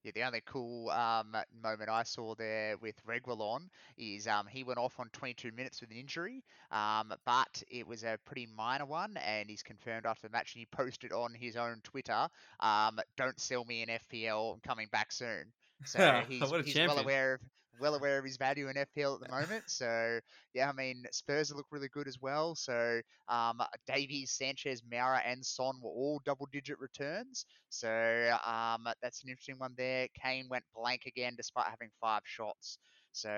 Yeah, 0.04 0.12
the 0.16 0.24
only 0.24 0.42
cool 0.46 0.90
um, 0.92 1.36
moment 1.62 1.90
I 1.90 2.04
saw 2.04 2.34
there 2.36 2.78
with 2.78 2.96
Reguilon 3.06 3.68
is 3.98 4.28
um, 4.28 4.48
he 4.48 4.64
went 4.64 4.80
off 4.80 4.98
on 5.00 5.10
22 5.12 5.52
minutes 5.52 5.82
with 5.82 5.92
an 5.92 5.98
injury, 5.98 6.44
um, 6.72 7.14
but 7.26 7.62
it 7.70 7.86
was 7.86 8.04
a 8.04 8.18
pretty 8.24 8.48
minor 8.56 8.86
one, 8.86 9.18
and 9.18 9.50
he's 9.50 9.62
confirmed 9.62 10.06
after 10.06 10.28
the 10.28 10.32
match, 10.32 10.56
and 10.56 10.60
he 10.60 10.66
posted 10.68 11.12
on 11.12 11.34
his 11.34 11.58
own 11.58 11.82
Twitter, 11.84 12.30
um, 12.62 13.00
"Don't 13.18 13.40
sell 13.40 13.66
me 13.66 13.82
an 13.82 13.90
FPL. 13.90 14.54
I'm 14.54 14.62
coming 14.62 14.88
back 14.90 15.12
soon." 15.12 15.52
So 15.86 16.22
he's, 16.30 16.50
he's 16.66 16.78
well 16.78 17.00
aware 17.00 17.34
of 17.36 17.42
well 17.80 17.96
aware 17.96 18.18
of 18.18 18.26
his 18.26 18.38
value 18.38 18.70
in 18.70 18.76
FPL 18.76 19.16
at 19.16 19.22
the 19.22 19.34
moment. 19.34 19.64
So 19.68 20.20
yeah, 20.54 20.70
I 20.70 20.74
mean 20.74 21.04
Spurs 21.12 21.54
look 21.54 21.68
really 21.72 21.90
good 21.90 22.08
as 22.08 22.20
well. 22.22 22.56
So 22.56 23.02
um, 23.28 23.62
Davies, 23.88 24.32
Sanchez, 24.32 24.82
Moura, 24.82 25.22
and 25.26 25.46
Son 25.46 25.76
were 25.82 25.90
all 25.90 26.22
double-digit 26.26 26.80
returns. 26.80 27.46
So 27.70 27.90
um, 28.46 28.88
that's 29.02 29.24
an 29.24 29.30
interesting 29.30 29.58
one 29.58 29.74
there. 29.78 30.08
Kane 30.22 30.48
went 30.50 30.64
blank 30.76 31.04
again 31.06 31.34
despite 31.38 31.68
having 31.68 31.90
five 32.02 32.22
shots. 32.26 32.78
So 33.12 33.30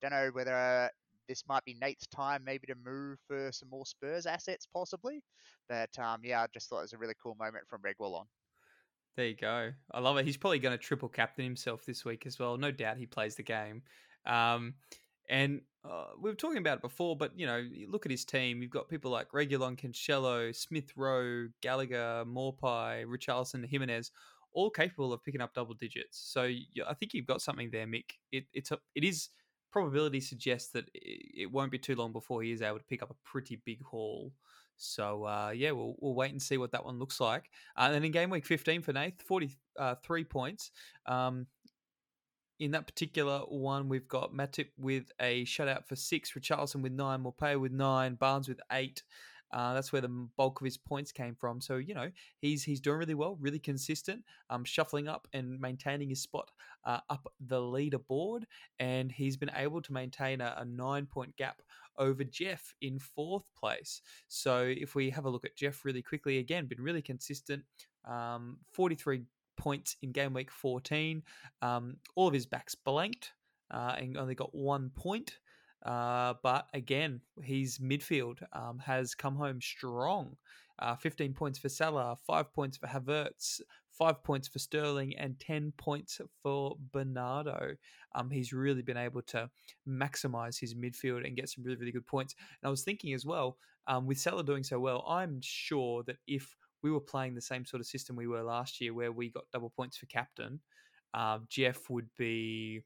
don't 0.00 0.12
know 0.12 0.30
whether 0.32 0.90
this 1.28 1.44
might 1.48 1.64
be 1.64 1.76
Nate's 1.80 2.06
time 2.06 2.42
maybe 2.44 2.66
to 2.66 2.74
move 2.84 3.18
for 3.26 3.50
some 3.52 3.68
more 3.70 3.86
Spurs 3.86 4.26
assets 4.26 4.66
possibly. 4.72 5.22
But 5.68 5.96
um, 5.98 6.20
yeah, 6.22 6.42
I 6.42 6.46
just 6.52 6.68
thought 6.68 6.78
it 6.78 6.82
was 6.82 6.92
a 6.92 6.98
really 6.98 7.14
cool 7.22 7.36
moment 7.38 7.64
from 7.68 7.82
Reguilon. 7.82 8.26
There 9.16 9.26
you 9.26 9.36
go. 9.36 9.72
I 9.90 10.00
love 10.00 10.16
it. 10.16 10.24
He's 10.24 10.38
probably 10.38 10.58
going 10.58 10.76
to 10.76 10.82
triple 10.82 11.08
captain 11.08 11.44
himself 11.44 11.84
this 11.84 12.04
week 12.04 12.26
as 12.26 12.38
well. 12.38 12.56
No 12.56 12.70
doubt 12.70 12.96
he 12.96 13.06
plays 13.06 13.36
the 13.36 13.42
game. 13.42 13.82
Um, 14.26 14.74
and 15.28 15.60
uh, 15.84 16.06
we 16.20 16.30
were 16.30 16.36
talking 16.36 16.58
about 16.58 16.78
it 16.78 16.82
before, 16.82 17.16
but 17.16 17.38
you 17.38 17.46
know, 17.46 17.56
you 17.56 17.90
look 17.90 18.06
at 18.06 18.10
his 18.10 18.24
team. 18.24 18.62
You've 18.62 18.70
got 18.70 18.88
people 18.88 19.10
like 19.10 19.30
Reguilon, 19.32 19.78
Cancelo, 19.78 20.54
Smith 20.54 20.92
Rowe, 20.96 21.48
Gallagher, 21.60 22.24
Maupay, 22.26 23.04
Richarlison, 23.04 23.66
Jimenez, 23.68 24.10
all 24.52 24.70
capable 24.70 25.12
of 25.12 25.22
picking 25.22 25.40
up 25.40 25.54
double 25.54 25.74
digits. 25.74 26.22
So 26.32 26.44
you, 26.44 26.84
I 26.88 26.94
think 26.94 27.14
you've 27.14 27.26
got 27.26 27.42
something 27.42 27.70
there, 27.70 27.86
Mick. 27.86 28.12
It, 28.30 28.44
it's 28.52 28.70
a, 28.70 28.78
it 28.94 29.04
is 29.04 29.28
probability 29.72 30.20
suggests 30.20 30.70
that 30.72 30.84
it, 30.94 31.42
it 31.42 31.52
won't 31.52 31.72
be 31.72 31.78
too 31.78 31.96
long 31.96 32.12
before 32.12 32.42
he 32.42 32.52
is 32.52 32.62
able 32.62 32.78
to 32.78 32.84
pick 32.84 33.02
up 33.02 33.10
a 33.10 33.28
pretty 33.28 33.60
big 33.64 33.82
haul. 33.82 34.32
So 34.82 35.24
uh, 35.24 35.52
yeah, 35.54 35.70
we'll 35.72 35.94
we'll 36.00 36.14
wait 36.14 36.32
and 36.32 36.42
see 36.42 36.58
what 36.58 36.72
that 36.72 36.84
one 36.84 36.98
looks 36.98 37.20
like. 37.20 37.44
Uh, 37.76 37.82
and 37.82 37.94
then 37.94 38.04
in 38.04 38.12
game 38.12 38.30
week 38.30 38.46
15 38.46 38.82
for 38.82 38.92
Nath, 38.92 39.22
43 39.26 40.24
points. 40.24 40.70
Um, 41.06 41.46
in 42.60 42.70
that 42.72 42.86
particular 42.86 43.40
one, 43.40 43.88
we've 43.88 44.06
got 44.06 44.32
Matip 44.32 44.68
with 44.78 45.10
a 45.20 45.44
shutout 45.44 45.86
for 45.86 45.96
six, 45.96 46.32
Richarlison 46.32 46.82
with 46.82 46.92
nine, 46.92 47.24
Maupay 47.24 47.58
with 47.58 47.72
nine, 47.72 48.14
Barnes 48.14 48.48
with 48.48 48.60
eight. 48.70 49.02
Uh, 49.52 49.74
that's 49.74 49.92
where 49.92 50.02
the 50.02 50.28
bulk 50.36 50.60
of 50.60 50.64
his 50.64 50.78
points 50.78 51.12
came 51.12 51.34
from. 51.34 51.60
So 51.60 51.76
you 51.76 51.94
know 51.94 52.10
he's 52.38 52.64
he's 52.64 52.80
doing 52.80 52.98
really 52.98 53.14
well, 53.14 53.36
really 53.40 53.58
consistent, 53.58 54.24
um, 54.50 54.64
shuffling 54.64 55.08
up 55.08 55.28
and 55.32 55.60
maintaining 55.60 56.08
his 56.08 56.22
spot 56.22 56.50
uh, 56.84 57.00
up 57.10 57.32
the 57.40 57.60
leaderboard, 57.60 58.44
and 58.78 59.12
he's 59.12 59.36
been 59.36 59.50
able 59.54 59.82
to 59.82 59.92
maintain 59.92 60.40
a, 60.40 60.54
a 60.58 60.64
nine 60.64 61.06
point 61.06 61.36
gap 61.36 61.62
over 61.98 62.24
Jeff 62.24 62.74
in 62.80 62.98
fourth 62.98 63.50
place. 63.58 64.00
So 64.28 64.64
if 64.64 64.94
we 64.94 65.10
have 65.10 65.26
a 65.26 65.30
look 65.30 65.44
at 65.44 65.56
Jeff 65.56 65.84
really 65.84 66.02
quickly, 66.02 66.38
again, 66.38 66.66
been 66.66 66.80
really 66.82 67.02
consistent, 67.02 67.62
um, 68.04 68.58
forty 68.72 68.94
three 68.94 69.22
points 69.56 69.96
in 70.02 70.12
game 70.12 70.32
week 70.32 70.50
fourteen. 70.50 71.22
Um, 71.60 71.96
all 72.16 72.26
of 72.26 72.34
his 72.34 72.46
backs 72.46 72.74
blanked 72.74 73.32
uh, 73.70 73.94
and 73.98 74.16
only 74.16 74.34
got 74.34 74.54
one 74.54 74.90
point. 74.94 75.38
Uh, 75.84 76.34
but 76.42 76.66
again, 76.74 77.20
his 77.42 77.78
midfield 77.78 78.38
um, 78.52 78.78
has 78.78 79.14
come 79.14 79.36
home 79.36 79.60
strong. 79.60 80.36
Uh, 80.78 80.96
15 80.96 81.32
points 81.34 81.58
for 81.58 81.68
Salah, 81.68 82.16
5 82.26 82.52
points 82.52 82.76
for 82.76 82.86
Havertz, 82.86 83.60
5 83.92 84.24
points 84.24 84.48
for 84.48 84.58
Sterling, 84.58 85.14
and 85.16 85.38
10 85.38 85.72
points 85.76 86.20
for 86.42 86.76
Bernardo. 86.92 87.74
Um, 88.14 88.30
he's 88.30 88.52
really 88.52 88.82
been 88.82 88.96
able 88.96 89.22
to 89.22 89.50
maximize 89.88 90.58
his 90.58 90.74
midfield 90.74 91.26
and 91.26 91.36
get 91.36 91.48
some 91.48 91.62
really, 91.62 91.76
really 91.76 91.92
good 91.92 92.06
points. 92.06 92.34
And 92.62 92.68
I 92.68 92.70
was 92.70 92.82
thinking 92.82 93.12
as 93.12 93.24
well, 93.24 93.58
um, 93.86 94.06
with 94.06 94.18
Salah 94.18 94.44
doing 94.44 94.64
so 94.64 94.80
well, 94.80 95.04
I'm 95.06 95.40
sure 95.42 96.02
that 96.04 96.16
if 96.26 96.56
we 96.82 96.90
were 96.90 97.00
playing 97.00 97.34
the 97.34 97.40
same 97.40 97.64
sort 97.64 97.80
of 97.80 97.86
system 97.86 98.16
we 98.16 98.26
were 98.26 98.42
last 98.42 98.80
year, 98.80 98.94
where 98.94 99.12
we 99.12 99.30
got 99.30 99.44
double 99.52 99.70
points 99.70 99.96
for 99.96 100.06
captain, 100.06 100.60
uh, 101.14 101.38
Jeff 101.48 101.90
would 101.90 102.08
be 102.16 102.82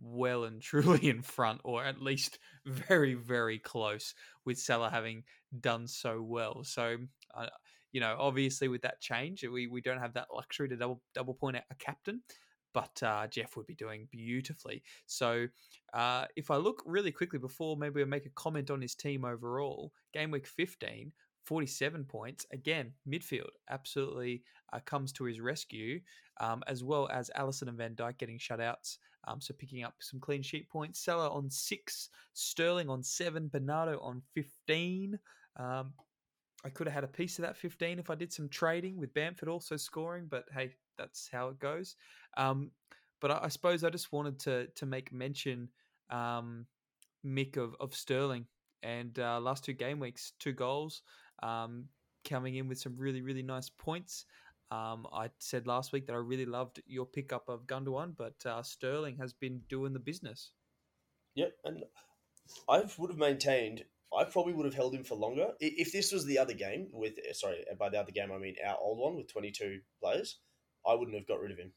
well 0.00 0.44
and 0.44 0.60
truly 0.60 1.08
in 1.08 1.22
front, 1.22 1.60
or 1.64 1.84
at 1.84 2.02
least 2.02 2.38
very, 2.66 3.14
very 3.14 3.58
close, 3.58 4.14
with 4.44 4.58
Salah 4.58 4.90
having 4.90 5.24
done 5.60 5.86
so 5.86 6.22
well. 6.22 6.62
So, 6.64 6.96
uh, 7.34 7.46
you 7.92 8.00
know, 8.00 8.16
obviously 8.18 8.68
with 8.68 8.82
that 8.82 9.00
change, 9.00 9.44
we, 9.44 9.66
we 9.66 9.80
don't 9.80 9.98
have 9.98 10.14
that 10.14 10.28
luxury 10.34 10.68
to 10.68 10.76
double 10.76 11.02
double 11.14 11.34
point 11.34 11.56
a 11.56 11.74
captain, 11.78 12.22
but 12.72 13.02
uh, 13.02 13.26
Jeff 13.26 13.56
would 13.56 13.66
be 13.66 13.74
doing 13.74 14.08
beautifully. 14.10 14.82
So, 15.06 15.46
uh, 15.92 16.26
if 16.36 16.50
I 16.50 16.56
look 16.56 16.82
really 16.86 17.12
quickly 17.12 17.38
before 17.38 17.76
maybe 17.76 18.00
I 18.00 18.04
make 18.04 18.26
a 18.26 18.30
comment 18.30 18.70
on 18.70 18.80
his 18.80 18.94
team 18.94 19.24
overall, 19.24 19.92
game 20.12 20.30
week 20.30 20.46
15, 20.46 21.12
47 21.44 22.04
points. 22.04 22.46
Again, 22.52 22.92
midfield 23.08 23.50
absolutely 23.68 24.42
uh, 24.72 24.80
comes 24.84 25.12
to 25.12 25.24
his 25.24 25.40
rescue, 25.40 26.00
um, 26.40 26.62
as 26.66 26.84
well 26.84 27.08
as 27.12 27.30
Alisson 27.36 27.68
and 27.68 27.78
Van 27.78 27.94
Dijk 27.94 28.18
getting 28.18 28.38
shutouts. 28.38 28.98
Um, 29.26 29.40
so 29.40 29.54
picking 29.54 29.84
up 29.84 29.94
some 30.00 30.20
clean 30.20 30.42
sheet 30.42 30.68
points. 30.70 31.04
Salah 31.04 31.30
on 31.30 31.50
six, 31.50 32.08
Sterling 32.32 32.88
on 32.88 33.02
seven, 33.02 33.48
Bernardo 33.48 34.00
on 34.00 34.22
15. 34.34 35.18
Um, 35.56 35.92
I 36.64 36.68
could 36.68 36.86
have 36.86 36.94
had 36.94 37.04
a 37.04 37.08
piece 37.08 37.38
of 37.38 37.42
that 37.44 37.56
15 37.56 37.98
if 37.98 38.10
I 38.10 38.14
did 38.14 38.32
some 38.32 38.48
trading 38.48 38.96
with 38.96 39.14
Bamford 39.14 39.48
also 39.48 39.76
scoring, 39.76 40.26
but 40.28 40.44
hey, 40.52 40.72
that's 40.98 41.28
how 41.30 41.48
it 41.48 41.58
goes. 41.58 41.96
Um, 42.36 42.70
but 43.20 43.30
I, 43.30 43.40
I, 43.44 43.48
suppose 43.48 43.84
I 43.84 43.90
just 43.90 44.12
wanted 44.12 44.38
to 44.40 44.66
to 44.66 44.86
make 44.86 45.12
mention, 45.12 45.68
um, 46.10 46.66
Mick, 47.24 47.56
of, 47.56 47.74
of 47.80 47.94
Sterling. 47.94 48.46
And 48.82 49.18
uh, 49.18 49.40
last 49.40 49.64
two 49.64 49.74
game 49.74 50.00
weeks, 50.00 50.32
two 50.38 50.52
goals 50.52 51.02
um, 51.42 51.84
coming 52.28 52.56
in 52.56 52.68
with 52.68 52.78
some 52.78 52.96
really, 52.96 53.22
really 53.22 53.42
nice 53.42 53.68
points. 53.68 54.24
Um, 54.70 55.06
I 55.12 55.30
said 55.38 55.66
last 55.66 55.92
week 55.92 56.06
that 56.06 56.12
I 56.12 56.18
really 56.18 56.46
loved 56.46 56.80
your 56.86 57.06
pickup 57.06 57.48
of 57.48 57.66
Gundogan, 57.66 58.14
but 58.16 58.34
uh, 58.46 58.62
Sterling 58.62 59.16
has 59.16 59.32
been 59.32 59.62
doing 59.68 59.92
the 59.92 59.98
business. 59.98 60.52
Yep, 61.34 61.52
and 61.64 61.84
I 62.68 62.84
would 62.98 63.10
have 63.10 63.18
maintained. 63.18 63.84
I 64.16 64.24
probably 64.24 64.52
would 64.52 64.66
have 64.66 64.74
held 64.74 64.94
him 64.94 65.04
for 65.04 65.14
longer 65.14 65.52
if 65.60 65.92
this 65.92 66.12
was 66.12 66.24
the 66.24 66.38
other 66.38 66.54
game 66.54 66.88
with. 66.92 67.14
Sorry, 67.32 67.64
by 67.78 67.88
the 67.88 68.00
other 68.00 68.12
game 68.12 68.32
I 68.32 68.38
mean 68.38 68.56
our 68.66 68.76
old 68.80 68.98
one 68.98 69.16
with 69.16 69.32
twenty 69.32 69.50
two 69.50 69.80
players. 70.02 70.38
I 70.86 70.94
wouldn't 70.94 71.16
have 71.16 71.28
got 71.28 71.40
rid 71.40 71.52
of 71.52 71.58
him. 71.58 71.72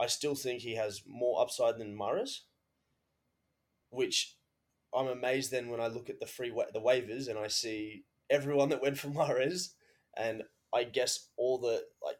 I 0.00 0.06
still 0.06 0.34
think 0.34 0.60
he 0.60 0.74
has 0.76 1.02
more 1.06 1.40
upside 1.40 1.78
than 1.78 1.96
Mahrez, 1.96 2.40
which 3.90 4.36
I'm 4.94 5.06
amazed 5.06 5.50
then 5.50 5.68
when 5.68 5.80
I 5.80 5.88
look 5.88 6.10
at 6.10 6.20
the 6.20 6.26
free 6.26 6.50
wa- 6.50 6.66
the 6.72 6.80
waivers 6.80 7.28
and 7.28 7.38
I 7.38 7.48
see 7.48 8.04
everyone 8.30 8.68
that 8.68 8.82
went 8.82 8.98
for 8.98 9.08
Mahrez, 9.10 9.70
and 10.16 10.44
I 10.72 10.84
guess 10.84 11.28
all 11.36 11.58
the 11.58 11.84
like 12.04 12.18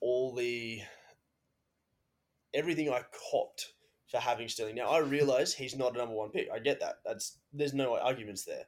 all 0.00 0.34
the 0.34 0.80
everything 2.54 2.90
I 2.90 3.02
copped 3.30 3.72
for 4.08 4.18
having 4.18 4.48
Sterling. 4.48 4.74
Now 4.74 4.90
I 4.90 4.98
realize 4.98 5.54
he's 5.54 5.76
not 5.76 5.94
a 5.94 5.98
number 5.98 6.14
one 6.14 6.30
pick. 6.30 6.48
I 6.52 6.58
get 6.58 6.80
that. 6.80 6.96
That's 7.04 7.38
there's 7.52 7.74
no 7.74 7.96
arguments 7.96 8.44
there, 8.44 8.64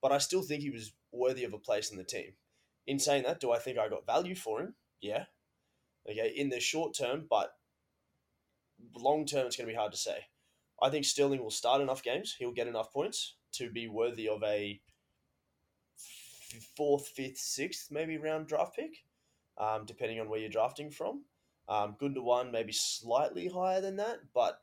but 0.00 0.12
I 0.12 0.18
still 0.18 0.42
think 0.42 0.62
he 0.62 0.70
was 0.70 0.92
worthy 1.12 1.44
of 1.44 1.52
a 1.52 1.58
place 1.58 1.90
in 1.90 1.98
the 1.98 2.04
team. 2.04 2.32
In 2.86 2.98
saying 2.98 3.24
that, 3.24 3.40
do 3.40 3.52
I 3.52 3.58
think 3.58 3.78
I 3.78 3.88
got 3.88 4.06
value 4.06 4.34
for 4.34 4.60
him? 4.60 4.74
Yeah. 5.00 5.24
Okay, 6.10 6.32
in 6.34 6.48
the 6.48 6.58
short 6.58 6.96
term, 6.96 7.26
but 7.28 7.52
long 8.96 9.26
term, 9.26 9.46
it's 9.46 9.56
going 9.56 9.66
to 9.66 9.72
be 9.72 9.78
hard 9.78 9.92
to 9.92 9.98
say. 9.98 10.26
I 10.80 10.88
think 10.90 11.04
Sterling 11.04 11.42
will 11.42 11.50
start 11.50 11.82
enough 11.82 12.02
games. 12.02 12.36
He'll 12.38 12.52
get 12.52 12.68
enough 12.68 12.92
points 12.92 13.34
to 13.52 13.70
be 13.70 13.88
worthy 13.88 14.28
of 14.28 14.42
a 14.42 14.80
fourth, 16.76 17.08
fifth, 17.08 17.38
sixth, 17.38 17.88
maybe 17.90 18.16
round 18.16 18.46
draft 18.46 18.76
pick, 18.76 19.04
um, 19.58 19.84
depending 19.86 20.20
on 20.20 20.28
where 20.28 20.38
you're 20.38 20.48
drafting 20.48 20.90
from. 20.90 21.24
Um, 21.68 21.96
Gundogan 22.00 22.50
maybe 22.50 22.72
slightly 22.72 23.48
higher 23.48 23.80
than 23.80 23.96
that, 23.96 24.18
but 24.34 24.60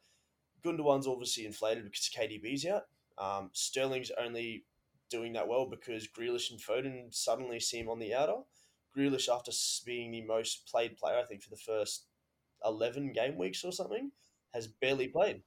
Gundogan's 0.64 1.08
obviously 1.08 1.46
inflated 1.46 1.84
because 1.84 2.10
KDB's 2.16 2.66
out. 2.66 2.84
Um, 3.18 3.52
Sterling's 3.54 4.12
only 4.20 4.66
doing 5.10 5.34
that 5.34 5.48
well 5.48 5.68
because 5.70 6.08
Grealish 6.08 6.50
and 6.52 6.60
Foden 6.60 7.14
suddenly 7.14 7.60
seem 7.60 7.90
on 7.90 8.00
the 8.00 8.14
outer. 8.14 8.38
Grealish, 8.98 9.30
after 9.30 9.52
being 9.86 10.12
the 10.12 10.24
most 10.24 10.68
played 10.70 10.98
player, 10.98 11.20
I 11.20 11.26
think 11.26 11.44
for 11.44 11.50
the 11.50 11.58
first 11.58 12.06
eleven 12.64 13.12
game 13.12 13.38
weeks 13.38 13.64
or 13.64 13.72
something, 13.72 14.12
has 14.54 14.68
barely 14.68 15.08
played. 15.08 15.44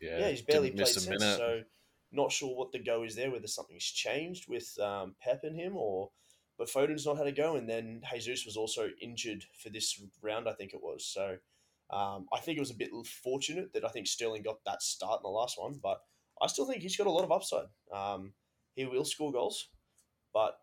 Yeah, 0.00 0.18
Yeah, 0.20 0.28
he's 0.28 0.42
barely 0.42 0.70
played 0.70 0.86
since. 0.88 1.08
minute. 1.08 1.36
So 1.36 1.60
not 2.12 2.32
sure 2.32 2.56
what 2.56 2.72
the 2.72 2.78
go 2.78 3.02
is 3.02 3.14
there, 3.16 3.30
whether 3.30 3.46
something's 3.46 3.84
changed 3.84 4.48
with 4.48 4.78
um, 4.80 5.14
Pep 5.20 5.40
and 5.42 5.56
him, 5.56 5.76
or 5.76 6.10
but 6.62 6.70
Foden's 6.70 7.04
not 7.04 7.18
had 7.18 7.26
a 7.26 7.32
go, 7.32 7.56
and 7.56 7.68
then 7.68 8.02
Jesus 8.14 8.46
was 8.46 8.56
also 8.56 8.88
injured 9.00 9.44
for 9.60 9.68
this 9.68 10.00
round, 10.22 10.48
I 10.48 10.52
think 10.52 10.72
it 10.72 10.80
was. 10.80 11.04
So 11.04 11.38
um, 11.90 12.28
I 12.32 12.38
think 12.38 12.56
it 12.56 12.60
was 12.60 12.70
a 12.70 12.74
bit 12.76 12.90
fortunate 13.24 13.72
that 13.72 13.84
I 13.84 13.88
think 13.88 14.06
Sterling 14.06 14.44
got 14.44 14.64
that 14.64 14.80
start 14.80 15.18
in 15.18 15.22
the 15.24 15.28
last 15.36 15.58
one, 15.58 15.80
but 15.82 16.02
I 16.40 16.46
still 16.46 16.64
think 16.64 16.82
he's 16.82 16.96
got 16.96 17.08
a 17.08 17.10
lot 17.10 17.24
of 17.24 17.32
upside. 17.32 17.64
Um, 17.92 18.32
he 18.76 18.84
will 18.84 19.04
score 19.04 19.32
goals. 19.32 19.70
But 20.32 20.56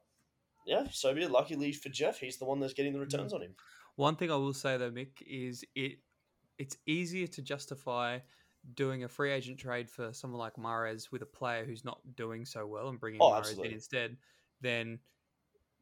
yeah, 0.66 0.86
so 0.89 1.14
be 1.14 1.24
it. 1.24 1.32
Luckily 1.32 1.74
for 1.74 1.89
Jeff, 1.89 2.18
he's 2.18 2.38
the 2.38 2.45
one 2.45 2.62
that's 2.62 2.72
getting 2.74 2.93
the 2.93 3.02
returns 3.02 3.34
on 3.34 3.41
him. 3.41 3.56
One 3.97 4.16
thing 4.16 4.32
I 4.32 4.38
will 4.38 4.54
say 4.54 4.78
though, 4.78 4.91
Mick, 4.91 5.22
is 5.28 5.66
it 5.76 5.97
it's 6.58 6.78
easier 6.86 7.28
to 7.28 7.41
justify 7.41 8.20
doing 8.74 9.04
a 9.04 9.10
free 9.10 9.34
agent 9.34 9.60
trade 9.60 9.89
for 9.89 10.14
someone 10.14 10.39
like 10.39 10.54
Mahrez 10.56 11.12
with 11.12 11.24
a 11.24 11.26
player 11.26 11.66
who's 11.66 11.84
not 11.84 12.00
doing 12.16 12.45
so 12.45 12.66
well 12.66 12.88
and 12.88 13.02
bringing 13.02 13.20
Oh, 13.22 13.36
absolutely. 13.36 13.68
in 13.68 13.74
instead 13.74 14.16
than 14.62 15.00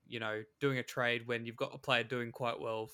you 0.09 0.19
know 0.19 0.43
doing 0.59 0.77
a 0.77 0.83
trade 0.83 1.27
when 1.27 1.45
you've 1.45 1.55
got 1.55 1.73
a 1.73 1.77
player 1.77 2.03
doing 2.03 2.31
quite 2.31 2.59
well 2.59 2.89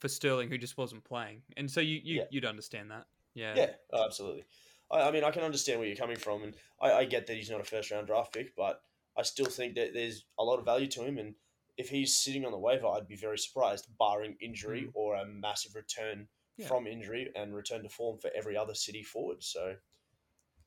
for 0.00 0.08
Sterling 0.08 0.48
who 0.50 0.58
just 0.58 0.76
wasn't 0.76 1.02
playing. 1.04 1.42
And 1.56 1.70
so 1.70 1.80
you, 1.80 2.00
you 2.04 2.16
Yeah. 2.16 2.24
you'd 2.30 2.44
understand 2.44 2.90
that. 2.90 3.06
Yeah. 3.34 3.54
Yeah, 3.56 3.70
oh, 3.92 4.04
absolutely. 4.04 4.44
I, 4.90 5.02
I 5.08 5.10
mean, 5.10 5.24
I 5.24 5.30
can 5.30 5.42
understand 5.42 5.78
where 5.80 5.88
you're 5.88 5.96
coming 5.96 6.16
from, 6.16 6.42
and 6.42 6.54
I, 6.80 6.92
I 6.92 7.04
get 7.04 7.26
that 7.26 7.36
he's 7.36 7.50
not 7.50 7.60
a 7.60 7.64
first 7.64 7.90
round 7.90 8.06
draft 8.06 8.32
pick, 8.34 8.54
but 8.56 8.82
I 9.16 9.22
still 9.22 9.46
think 9.46 9.74
that 9.76 9.94
there's 9.94 10.24
a 10.38 10.44
lot 10.44 10.58
of 10.58 10.64
value 10.64 10.86
to 10.88 11.02
him. 11.04 11.18
And 11.18 11.34
if 11.78 11.88
he's 11.88 12.16
sitting 12.16 12.44
on 12.44 12.52
the 12.52 12.58
waiver, 12.58 12.86
I'd 12.86 13.08
be 13.08 13.16
very 13.16 13.38
surprised, 13.38 13.86
barring 13.98 14.36
injury 14.40 14.90
or 14.94 15.16
a 15.16 15.24
massive 15.26 15.74
return 15.74 16.28
Mm. 16.58 16.62
Yeah. 16.62 16.68
from 16.68 16.86
injury 16.86 17.30
and 17.36 17.54
return 17.54 17.82
to 17.82 17.88
form 17.90 18.18
for 18.18 18.30
every 18.34 18.56
other 18.56 18.74
City 18.74 19.02
forward. 19.02 19.42
So 19.44 19.76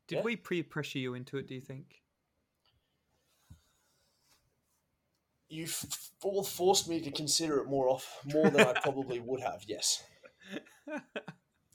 Did 0.07 0.17
Yeah. 0.17 0.21
we 0.21 0.35
pre 0.35 0.61
pressure 0.63 0.99
you 0.99 1.15
into 1.15 1.37
it, 1.37 1.47
do 1.47 1.55
you 1.55 1.61
think? 1.61 2.01
You 5.49 5.63
f- 5.65 6.11
forced 6.47 6.87
me 6.87 7.01
to 7.01 7.11
consider 7.11 7.57
it 7.59 7.67
more 7.67 7.89
off 7.89 8.07
more 8.25 8.49
than 8.51 8.61
I 8.61 8.73
probably 8.81 9.19
would 9.19 9.41
have. 9.41 9.63
Yes. 9.67 10.03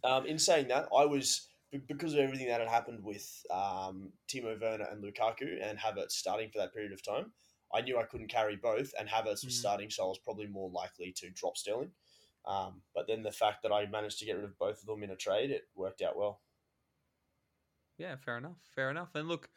Um, 0.02 0.26
in 0.26 0.38
saying 0.38 0.68
that, 0.68 0.88
I 0.96 1.06
was 1.06 1.48
because 1.88 2.12
of 2.12 2.20
everything 2.20 2.46
that 2.48 2.60
had 2.60 2.68
happened 2.68 3.02
with 3.02 3.26
um, 3.50 4.12
Timo 4.28 4.60
Werner 4.60 4.84
and 4.90 5.02
Lukaku 5.02 5.58
and 5.62 5.78
Havertz 5.78 6.12
starting 6.12 6.50
for 6.50 6.58
that 6.58 6.72
period 6.74 6.92
of 6.92 7.02
time. 7.02 7.32
I 7.74 7.80
knew 7.80 7.98
I 7.98 8.04
couldn't 8.04 8.28
carry 8.28 8.54
both, 8.56 8.92
and 8.98 9.08
Havertz 9.08 9.44
was 9.44 9.54
Mhm. 9.54 9.60
starting, 9.60 9.90
so 9.90 10.04
I 10.04 10.08
was 10.08 10.18
probably 10.18 10.46
more 10.46 10.70
likely 10.70 11.12
to 11.16 11.30
drop 11.30 11.56
Sterling. 11.56 11.90
Um, 12.44 12.82
but 12.94 13.06
then 13.08 13.22
the 13.22 13.32
fact 13.32 13.62
that 13.62 13.72
I 13.72 13.86
managed 13.86 14.18
to 14.20 14.26
get 14.26 14.36
rid 14.36 14.44
of 14.44 14.58
both 14.58 14.80
of 14.80 14.86
them 14.86 15.02
in 15.02 15.10
a 15.10 15.16
trade, 15.16 15.50
it 15.50 15.62
worked 15.74 16.02
out 16.02 16.16
well. 16.16 16.42
Yeah, 17.96 18.16
fair 18.16 18.38
enough. 18.38 18.58
Fair 18.74 18.90
enough. 18.90 19.14
And 19.14 19.26
look, 19.28 19.50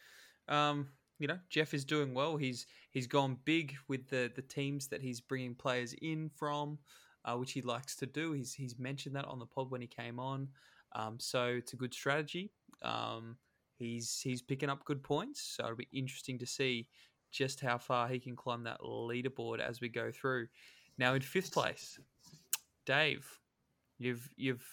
um, 0.48 0.97
you 1.20 1.28
know, 1.28 1.40
Jeff 1.50 1.74
is 1.74 1.86
doing 1.86 2.14
well. 2.14 2.38
He's 2.38 2.66
he's 2.92 3.08
gone 3.08 3.38
big 3.46 3.76
with 3.88 4.08
the 4.10 4.32
the 4.36 4.42
teams 4.42 4.88
that 4.88 5.02
he's 5.02 5.20
bringing 5.20 5.56
players 5.56 5.94
in 6.02 6.30
from, 6.36 6.78
uh, 7.26 7.36
which 7.36 7.54
he 7.54 7.62
likes 7.62 7.96
to 7.98 8.06
do. 8.06 8.34
He's 8.34 8.54
he's 8.54 8.78
mentioned 8.78 9.16
that 9.16 9.26
on 9.26 9.40
the 9.40 9.46
pod 9.46 9.72
when 9.72 9.82
he 9.82 9.88
came 9.88 10.20
on. 10.20 10.50
Um, 10.96 11.18
so 11.20 11.46
it's 11.46 11.74
a 11.74 11.78
good 11.78 11.94
strategy. 11.94 12.52
Um, 12.84 13.38
he's 13.78 14.20
he's 14.24 14.42
picking 14.42 14.70
up 14.70 14.86
good 14.86 15.04
points. 15.04 15.56
So 15.58 15.64
it'll 15.64 15.76
be 15.76 15.88
interesting 15.92 16.38
to 16.40 16.46
see 16.46 16.88
just 17.32 17.60
how 17.60 17.78
far 17.78 18.08
he 18.08 18.20
can 18.20 18.36
climb 18.36 18.64
that 18.64 18.82
leaderboard 18.82 19.60
as 19.60 19.82
we 19.82 19.90
go 19.90 20.12
through. 20.12 20.48
Now 20.98 21.14
in 21.14 21.22
fifth 21.22 21.52
place, 21.52 22.00
Dave, 22.86 23.28
you've 23.98 24.30
you've 24.36 24.66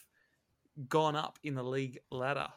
gone 0.88 1.16
up 1.16 1.38
in 1.42 1.54
the 1.54 1.62
league 1.62 1.98
ladder 2.10 2.48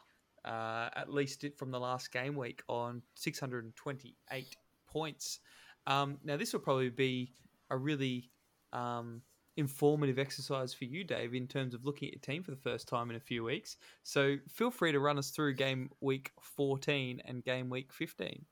uh, 0.48 0.90
at 0.96 1.14
least 1.14 1.44
it- 1.44 1.58
from 1.58 1.72
the 1.72 1.80
last 1.80 2.12
game 2.12 2.36
week 2.36 2.64
on 2.68 3.02
628 3.16 4.56
points. 4.88 5.40
Um, 5.86 6.18
now, 6.24 6.38
this 6.38 6.54
will 6.54 6.62
probably 6.62 6.90
be 6.90 7.34
a 7.70 7.78
really 7.78 8.32
um, 8.74 9.22
informative 9.58 10.20
exercise 10.20 10.74
for 10.74 10.86
you, 10.86 11.04
Dave, 11.04 11.34
in 11.34 11.48
terms 11.48 11.74
of 11.74 11.86
looking 11.86 12.08
at 12.08 12.14
your 12.14 12.22
team 12.22 12.44
for 12.44 12.52
the 12.52 12.58
first 12.58 12.88
time 12.88 13.10
in 13.10 13.16
a 13.16 13.20
few 13.20 13.44
weeks. 13.44 13.78
So, 14.04 14.38
feel 14.50 14.72
free 14.72 14.92
to 14.94 15.00
run 15.00 15.18
us 15.18 15.32
through 15.32 15.56
game 15.56 15.90
week 16.00 16.32
14 16.42 17.22
and 17.26 17.44
game 17.44 17.70
week 17.70 17.92
15. 17.92 18.46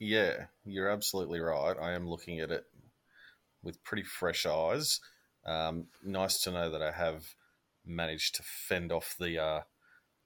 Yeah, 0.00 0.46
you're 0.64 0.88
absolutely 0.88 1.40
right. 1.40 1.76
I 1.80 1.92
am 1.92 2.08
looking 2.08 2.40
at 2.40 2.50
it 2.50 2.64
with 3.62 3.82
pretty 3.84 4.02
fresh 4.02 4.46
eyes. 4.46 5.00
Um, 5.44 5.86
nice 6.02 6.42
to 6.42 6.50
know 6.50 6.70
that 6.70 6.82
I 6.82 6.90
have 6.90 7.34
managed 7.90 8.36
to 8.36 8.42
fend 8.42 8.92
off 8.92 9.16
the 9.18 9.38
uh, 9.38 9.60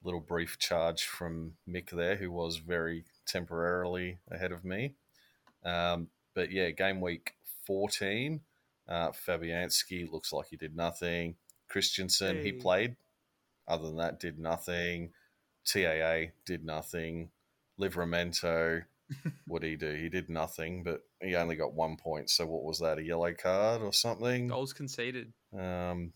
little 0.02 0.20
brief 0.20 0.58
charge 0.58 1.04
from 1.04 1.52
Mick 1.68 1.90
there, 1.90 2.16
who 2.16 2.30
was 2.30 2.58
very 2.58 3.04
temporarily 3.26 4.18
ahead 4.30 4.52
of 4.52 4.64
me. 4.64 4.94
Um, 5.64 6.08
but 6.34 6.50
yeah, 6.50 6.70
game 6.70 7.00
week 7.00 7.34
14, 7.66 8.40
uh, 8.88 9.10
Fabianski 9.10 10.10
looks 10.10 10.32
like 10.32 10.46
he 10.50 10.56
did 10.56 10.76
nothing. 10.76 11.36
Christensen, 11.68 12.42
he 12.42 12.52
played. 12.52 12.96
Other 13.66 13.86
than 13.86 13.96
that, 13.96 14.20
did 14.20 14.38
nothing. 14.38 15.12
TAA 15.66 16.32
did 16.44 16.64
nothing. 16.64 17.30
Livramento, 17.80 18.82
what 19.46 19.62
did 19.62 19.70
he 19.70 19.76
do? 19.76 19.94
He 19.94 20.08
did 20.08 20.28
nothing, 20.28 20.82
but 20.82 21.00
he 21.22 21.34
only 21.34 21.56
got 21.56 21.72
one 21.72 21.96
point. 21.96 22.30
So 22.30 22.46
what 22.46 22.64
was 22.64 22.78
that? 22.80 22.98
A 22.98 23.02
yellow 23.02 23.32
card 23.32 23.82
or 23.82 23.92
something? 23.92 24.48
Goals 24.48 24.72
conceded. 24.72 25.32
Um, 25.58 26.12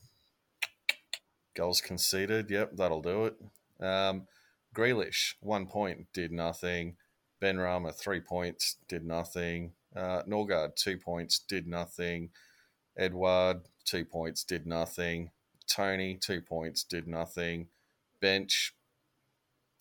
goals 1.59 1.81
conceded. 1.81 2.51
Yep, 2.51 2.77
that'll 2.77 3.03
do 3.03 3.27
it. 3.27 3.85
Um, 3.85 4.29
Grealish, 4.75 5.35
one 5.41 5.67
point, 5.67 6.07
did 6.13 6.31
nothing. 6.31 6.97
Benrahma, 7.43 7.95
three 7.95 8.21
points, 8.21 8.77
did 8.89 9.05
nothing. 9.05 9.73
Uh, 9.95 10.23
Norgaard, 10.23 10.77
two 10.77 10.97
points, 10.97 11.41
did 11.41 11.67
nothing. 11.67 12.31
Edward, 12.97 13.63
two 13.85 14.05
points, 14.05 14.45
did 14.45 14.67
nothing. 14.67 15.31
Toney, 15.67 16.17
two 16.17 16.41
points, 16.41 16.85
did 16.85 17.09
nothing. 17.09 17.67
Bench, 18.21 18.75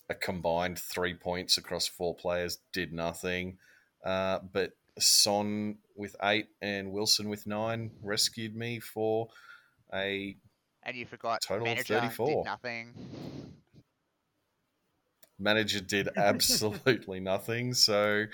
a 0.09 0.15
combined 0.15 0.79
three 0.79 1.13
points 1.13 1.57
across 1.57 1.87
four 1.87 2.15
players, 2.15 2.57
did 2.73 2.91
nothing. 2.91 3.57
Uh, 4.03 4.39
but 4.51 4.71
Son 4.99 5.77
with 5.95 6.15
eight 6.23 6.47
and 6.61 6.91
Wilson 6.91 7.29
with 7.29 7.45
nine 7.45 7.91
rescued 8.01 8.55
me 8.55 8.79
for 8.79 9.27
a 9.93 10.37
And 10.87 10.95
you 10.95 11.05
forgot 11.05 11.41
Total 11.41 11.67
of 11.67 11.69
manager 11.73 11.99
34. 11.99 12.27
did 12.27 12.45
nothing. 12.45 12.93
manager 15.37 15.81
did 15.81 16.09
absolutely 16.17 17.19
nothing. 17.19 17.73
So 17.73 18.25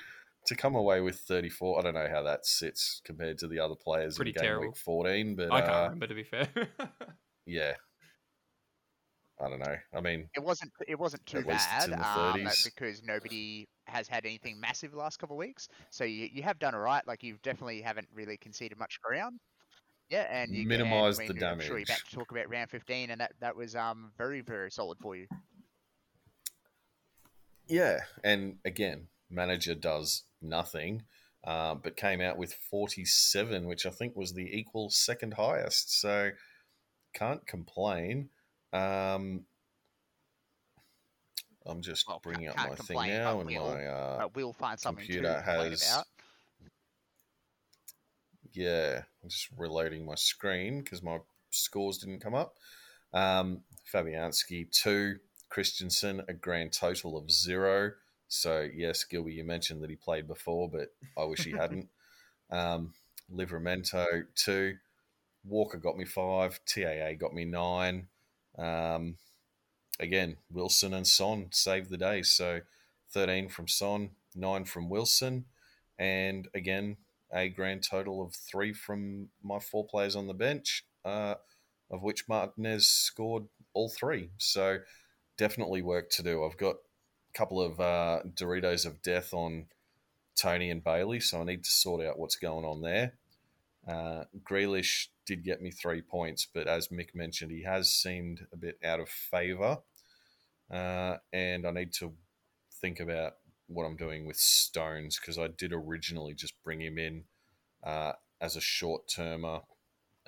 to 0.46 0.56
come 0.56 0.76
away 0.76 1.02
with 1.02 1.16
34, 1.22 1.80
I 1.80 1.82
don't 1.82 1.96
know 1.96 2.08
how 2.10 2.22
that 2.22 2.46
sits 2.46 3.02
compared 3.04 3.40
to 3.40 3.48
the 3.48 3.60
other 3.60 3.76
players 3.76 4.18
Pretty 4.18 4.30
in 4.32 4.36
game 4.36 4.44
terrible. 4.44 4.68
week 4.68 4.78
14, 4.78 5.36
but 5.36 5.52
I 5.52 5.62
can't 5.62 5.74
uh, 5.74 5.84
remember, 5.86 6.08
to 6.08 6.14
be 6.14 6.24
fair. 6.24 6.48
yeah. 7.48 7.74
I 9.44 9.50
don't 9.50 9.60
know. 9.60 9.76
I 9.96 10.00
mean, 10.00 10.30
It 10.36 10.44
wasn't. 10.44 10.72
It 10.88 10.98
wasn't 10.98 11.26
too 11.26 11.40
At 11.40 11.48
least 11.48 11.68
it's 11.76 11.88
bad 11.88 12.36
um, 12.36 12.48
because 12.64 13.02
nobody 13.04 13.68
has 13.88 14.08
had 14.08 14.26
anything 14.26 14.60
massive 14.60 14.92
the 14.92 14.98
last 14.98 15.18
couple 15.18 15.36
of 15.36 15.40
weeks. 15.40 15.68
So 15.90 16.04
you, 16.04 16.30
you 16.32 16.44
have 16.44 16.60
done 16.60 16.76
all 16.76 16.82
right. 16.82 17.06
Like 17.08 17.24
you 17.24 17.38
definitely 17.42 17.82
haven't 17.82 18.08
really 18.14 18.38
conceded 18.38 18.78
much 18.78 19.02
ground. 19.02 19.40
Yeah, 20.10 20.28
and 20.30 20.54
you 20.54 20.68
Minimised 20.68 21.22
and, 21.22 21.30
the 21.30 21.46
I'm 21.46 21.60
sure 21.60 21.78
you're 21.78 21.84
about 21.84 21.88
damage. 21.88 22.10
to 22.10 22.16
talk 22.16 22.32
about 22.32 22.50
round 22.50 22.70
15, 22.70 23.10
and 23.10 23.22
that 23.22 23.34
that 23.40 23.56
was 23.56 23.76
um 23.76 24.12
very 24.18 24.42
very 24.42 24.70
solid 24.70 25.00
for 25.00 25.16
you. 25.16 25.28
yeah. 27.68 28.00
And 28.24 28.58
again, 28.66 29.08
manager 29.30 29.74
does 29.74 30.24
nothing, 30.42 31.04
uh, 31.44 31.76
but 31.76 31.96
came 31.98 32.22
out 32.22 32.38
with 32.38 32.54
47, 32.54 33.66
which 33.68 33.86
I 33.86 33.90
think 33.90 34.16
was 34.16 34.34
the 34.34 34.56
equal 34.58 34.90
second 34.90 35.34
highest. 35.36 36.00
So 36.00 36.32
can't 37.14 37.46
complain. 37.48 38.30
Um, 38.72 39.46
I'm 41.66 41.82
just 41.82 42.08
Well, 42.08 42.20
bringing 42.22 42.50
up 42.50 42.58
my 42.58 42.76
thing 42.76 42.98
now, 43.08 43.40
and 43.40 43.50
my 43.50 43.86
uh, 43.86 44.28
we'll 44.36 44.54
find 44.54 44.80
something 44.80 45.06
to 45.06 45.14
computer 45.14 45.42
complain 45.46 45.72
has 45.72 45.92
about. 45.92 46.06
Yeah, 48.54 49.02
I'm 49.24 49.30
just 49.30 49.50
reloading 49.58 50.06
my 50.06 50.16
screen 50.16 50.82
because 50.82 51.02
my 51.04 51.20
scores 51.50 51.98
didn't 51.98 52.22
come 52.22 52.36
up. 52.36 52.58
Um, 53.14 53.62
Fabianski 53.94 54.72
two, 54.72 55.18
Christensen 55.50 56.24
a 56.28 56.34
grand 56.34 56.74
total 56.74 57.18
of 57.18 57.30
zero. 57.32 57.92
So 58.28 58.68
yes, 58.74 59.04
Gilby, 59.04 59.34
you 59.34 59.44
mentioned 59.44 59.82
that 59.84 59.90
he 59.90 59.96
played 59.96 60.28
before, 60.28 60.70
but 60.70 60.90
I 61.18 61.26
wish 61.26 61.44
he 61.44 61.52
hadn't. 61.58 61.90
Um, 62.50 62.94
Livramento 63.34 64.26
two, 64.36 64.78
Walker 65.46 65.78
got 65.78 65.98
me 65.98 66.06
five, 66.06 66.60
TAA 66.66 67.14
got 67.20 67.34
me 67.34 67.46
nine. 67.46 68.08
Um, 68.58 69.18
again, 70.00 70.38
Wilson 70.52 70.94
and 70.94 71.08
Son 71.08 71.48
saved 71.52 71.90
the 71.90 71.98
day. 71.98 72.22
So 72.22 72.62
13 73.14 73.50
from 73.50 73.68
Son, 73.68 74.12
9 74.36 74.66
from 74.66 74.90
Wilson, 74.90 75.46
and 76.00 76.48
again, 76.56 76.98
a 77.34 77.50
grand 77.50 77.84
total 77.84 78.22
of 78.22 78.36
3 78.36 78.74
from 78.74 79.30
my 79.44 79.60
four 79.60 79.86
players 79.86 80.16
on 80.16 80.28
the 80.28 80.34
bench, 80.34 80.86
uh, 81.04 81.36
of 81.90 82.04
which 82.04 82.28
Martinez 82.28 82.88
scored 82.88 83.44
all 83.74 83.90
three. 83.90 84.30
So 84.38 84.80
definitely 85.38 85.82
work 85.82 86.10
to 86.12 86.24
do. 86.24 86.44
I've 86.44 86.58
got 86.58 86.76
a 86.76 87.38
couple 87.38 87.62
of 87.62 87.80
uh, 87.80 88.20
Doritos 88.36 88.86
of 88.86 89.02
death 89.02 89.34
on 89.34 89.66
Toney 90.36 90.70
and 90.70 90.84
Bailey, 90.84 91.20
so 91.20 91.42
I 91.42 91.44
need 91.44 91.64
to 91.64 91.72
sort 91.72 92.06
out 92.06 92.18
what's 92.18 92.36
going 92.36 92.66
on 92.66 92.82
there. 92.82 93.14
Uh, 93.88 94.24
Grealish 94.44 95.08
did 95.26 95.44
get 95.44 95.62
me 95.62 95.72
three 95.72 96.02
points, 96.02 96.48
but 96.52 96.68
as 96.68 96.88
Mick 96.88 97.14
mentioned, 97.14 97.52
he 97.52 97.64
has 97.64 97.92
seemed 97.92 98.46
a 98.54 98.58
bit 98.58 98.78
out 98.84 99.00
of 99.00 99.10
favour. 99.10 99.80
Uh, 100.72 101.18
and 101.32 101.68
I 101.68 101.72
need 101.72 101.94
to 101.94 102.14
think 102.82 103.00
about 103.00 103.34
what 103.74 103.86
I'm 103.86 103.96
doing 103.96 104.26
with 104.26 104.38
Stones 104.38 105.20
because 105.20 105.38
I 105.38 105.48
did 105.48 105.74
originally 105.74 106.34
just 106.34 106.62
bring 106.64 106.82
him 106.82 106.98
in 106.98 107.24
uh, 107.84 108.14
as 108.42 108.56
a 108.56 108.62
short 108.62 109.08
termer. 109.08 109.62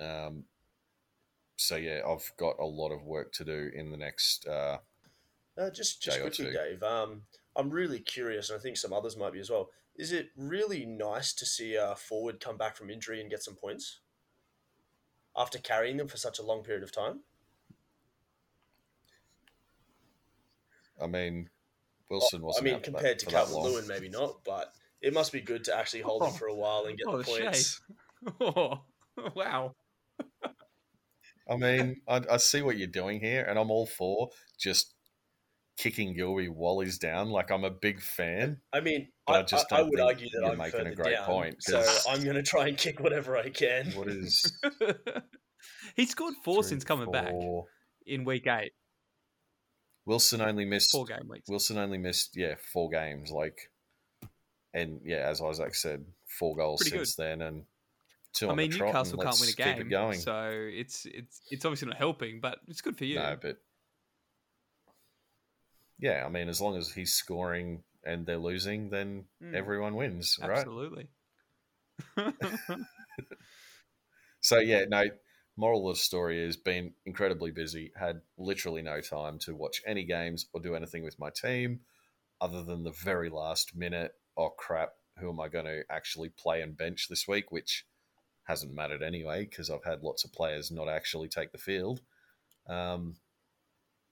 Um, 0.00 0.44
so 1.56 1.76
yeah, 1.76 2.00
I've 2.06 2.32
got 2.36 2.58
a 2.58 2.66
lot 2.66 2.92
of 2.92 3.04
work 3.04 3.32
to 3.34 3.44
do 3.44 3.70
in 3.74 3.90
the 3.90 3.96
next. 3.96 4.46
Uh, 4.46 4.78
Uh, 5.58 5.70
just 5.70 6.02
just 6.02 6.20
quickly. 6.20 6.52
Dave. 6.52 6.82
Um, 6.82 7.22
I'm 7.56 7.70
really 7.70 8.00
curious, 8.00 8.50
and 8.50 8.58
I 8.58 8.62
think 8.62 8.76
some 8.76 8.92
others 8.92 9.16
might 9.16 9.32
be 9.32 9.40
as 9.40 9.48
well. 9.48 9.70
Is 9.96 10.12
it 10.12 10.28
really 10.36 10.84
nice 10.84 11.32
to 11.32 11.46
see 11.46 11.74
a 11.74 11.94
forward 11.96 12.38
come 12.38 12.58
back 12.58 12.76
from 12.76 12.90
injury 12.90 13.20
and 13.22 13.30
get 13.30 13.42
some 13.42 13.54
points 13.54 14.00
after 15.34 15.58
carrying 15.58 15.96
them 15.96 16.08
for 16.08 16.18
such 16.18 16.38
a 16.38 16.42
long 16.42 16.62
period 16.62 16.82
of 16.82 16.92
time? 16.92 17.20
I 21.00 21.06
mean, 21.06 21.48
Wilson 22.10 22.42
wasn't. 22.42 22.62
I 22.62 22.64
mean, 22.64 22.74
out 22.74 22.82
that- 22.82 22.90
compared 22.92 23.18
to 23.20 23.24
for 23.26 23.30
that 23.32 23.36
Calvin 23.46 23.54
long. 23.54 23.64
Lewin, 23.72 23.86
maybe 23.88 24.08
not, 24.08 24.40
but 24.44 24.72
it 25.02 25.12
must 25.12 25.32
be 25.32 25.40
good 25.40 25.64
to 25.64 25.76
actually 25.76 26.02
hold 26.02 26.22
him 26.22 26.28
oh, 26.32 26.32
for 26.32 26.46
a 26.46 26.54
while 26.54 26.84
and 26.86 26.96
get 26.96 27.06
Oh, 27.08 27.18
the 27.18 27.24
the 27.24 27.40
points. 27.40 27.80
Oh, 28.40 28.80
wow. 29.34 29.72
I 31.48 31.56
mean, 31.56 32.00
I, 32.08 32.22
I 32.30 32.36
see 32.38 32.62
what 32.62 32.76
you're 32.76 32.88
doing 32.88 33.20
here, 33.20 33.44
and 33.48 33.58
I'm 33.58 33.70
all 33.70 33.86
for 33.86 34.30
just 34.58 34.94
kicking 35.78 36.14
Gilby 36.14 36.48
while 36.48 36.80
he's 36.80 36.98
down. 36.98 37.30
Like 37.30 37.50
I'm 37.50 37.62
a 37.64 37.70
big 37.70 38.00
fan. 38.00 38.60
I 38.72 38.80
mean, 38.80 39.08
I, 39.28 39.34
I 39.34 39.42
just 39.42 39.72
I, 39.72 39.78
I 39.78 39.82
would 39.82 40.00
argue 40.00 40.28
that 40.30 40.40
you're 40.40 40.50
I'm 40.52 40.58
making 40.58 40.86
a 40.86 40.94
great 40.94 41.14
down, 41.16 41.24
point, 41.26 41.56
so 41.62 41.78
'cause- 41.82 42.06
I'm 42.08 42.24
going 42.24 42.36
to 42.36 42.42
try 42.42 42.66
and 42.68 42.76
kick 42.76 42.98
whatever 43.00 43.36
I 43.36 43.50
can. 43.50 43.92
What 43.92 44.08
is 44.08 44.58
he 45.96 46.06
scored 46.06 46.34
four 46.44 46.62
three, 46.62 46.70
since 46.70 46.84
coming 46.84 47.10
back 47.12 47.32
in 48.06 48.24
week 48.24 48.46
eight, 48.48 48.72
Wilson 50.06 50.40
only 50.40 50.64
missed 50.64 50.92
four 50.92 51.04
game 51.04 51.28
weeks. 51.28 51.48
Wilson 51.48 51.78
only 51.78 51.98
missed 51.98 52.36
yeah 52.36 52.54
four 52.72 52.88
games 52.88 53.30
like, 53.30 53.58
and 54.72 55.00
yeah, 55.04 55.28
as 55.28 55.42
Isaac 55.42 55.74
said, 55.74 56.04
four 56.38 56.56
goals 56.56 56.80
Pretty 56.82 56.96
since 56.96 57.16
then, 57.16 57.42
and 57.42 57.64
two 58.32 58.48
I 58.48 58.54
mean, 58.54 58.70
the 58.70 58.76
trot, 58.78 58.94
and 58.94 59.12
Newcastle 59.12 59.18
can't 59.18 59.40
win 59.40 59.48
a 59.48 59.52
game, 59.52 59.86
it 59.88 59.90
going. 59.90 60.20
so 60.20 60.48
it's 60.50 61.06
it's 61.06 61.40
it's 61.50 61.64
obviously 61.64 61.88
not 61.88 61.96
helping, 61.98 62.40
but 62.40 62.58
it's 62.68 62.80
good 62.80 62.96
for 62.96 63.04
you. 63.04 63.16
No, 63.16 63.36
but 63.40 63.58
yeah, 65.98 66.24
I 66.24 66.28
mean, 66.28 66.48
as 66.48 66.60
long 66.60 66.76
as 66.76 66.92
he's 66.92 67.12
scoring 67.14 67.82
and 68.04 68.24
they're 68.24 68.38
losing, 68.38 68.90
then 68.90 69.24
Mm. 69.42 69.54
everyone 69.54 69.96
wins, 69.96 70.38
right? 70.40 70.50
Absolutely. 70.58 71.08
So 74.40 74.58
yeah, 74.58 74.84
no. 74.88 75.02
Moral 75.56 75.88
of 75.88 75.96
the 75.96 76.02
story 76.02 76.42
is 76.42 76.56
been 76.56 76.92
incredibly 77.06 77.50
busy. 77.50 77.92
Had 77.98 78.20
literally 78.36 78.82
no 78.82 79.00
time 79.00 79.38
to 79.40 79.54
watch 79.54 79.82
any 79.86 80.04
games 80.04 80.46
or 80.52 80.60
do 80.60 80.74
anything 80.74 81.02
with 81.02 81.18
my 81.18 81.30
team, 81.30 81.80
other 82.40 82.62
than 82.62 82.84
the 82.84 82.92
very 82.92 83.30
last 83.30 83.74
minute. 83.74 84.12
Oh 84.36 84.50
crap! 84.50 84.90
Who 85.18 85.30
am 85.30 85.40
I 85.40 85.48
going 85.48 85.64
to 85.64 85.82
actually 85.90 86.28
play 86.28 86.60
and 86.60 86.76
bench 86.76 87.08
this 87.08 87.26
week? 87.26 87.50
Which 87.50 87.86
hasn't 88.44 88.74
mattered 88.74 89.02
anyway 89.02 89.44
because 89.44 89.70
I've 89.70 89.84
had 89.84 90.02
lots 90.02 90.24
of 90.24 90.32
players 90.32 90.70
not 90.70 90.88
actually 90.88 91.28
take 91.28 91.52
the 91.52 91.58
field. 91.58 92.00
Um, 92.68 93.16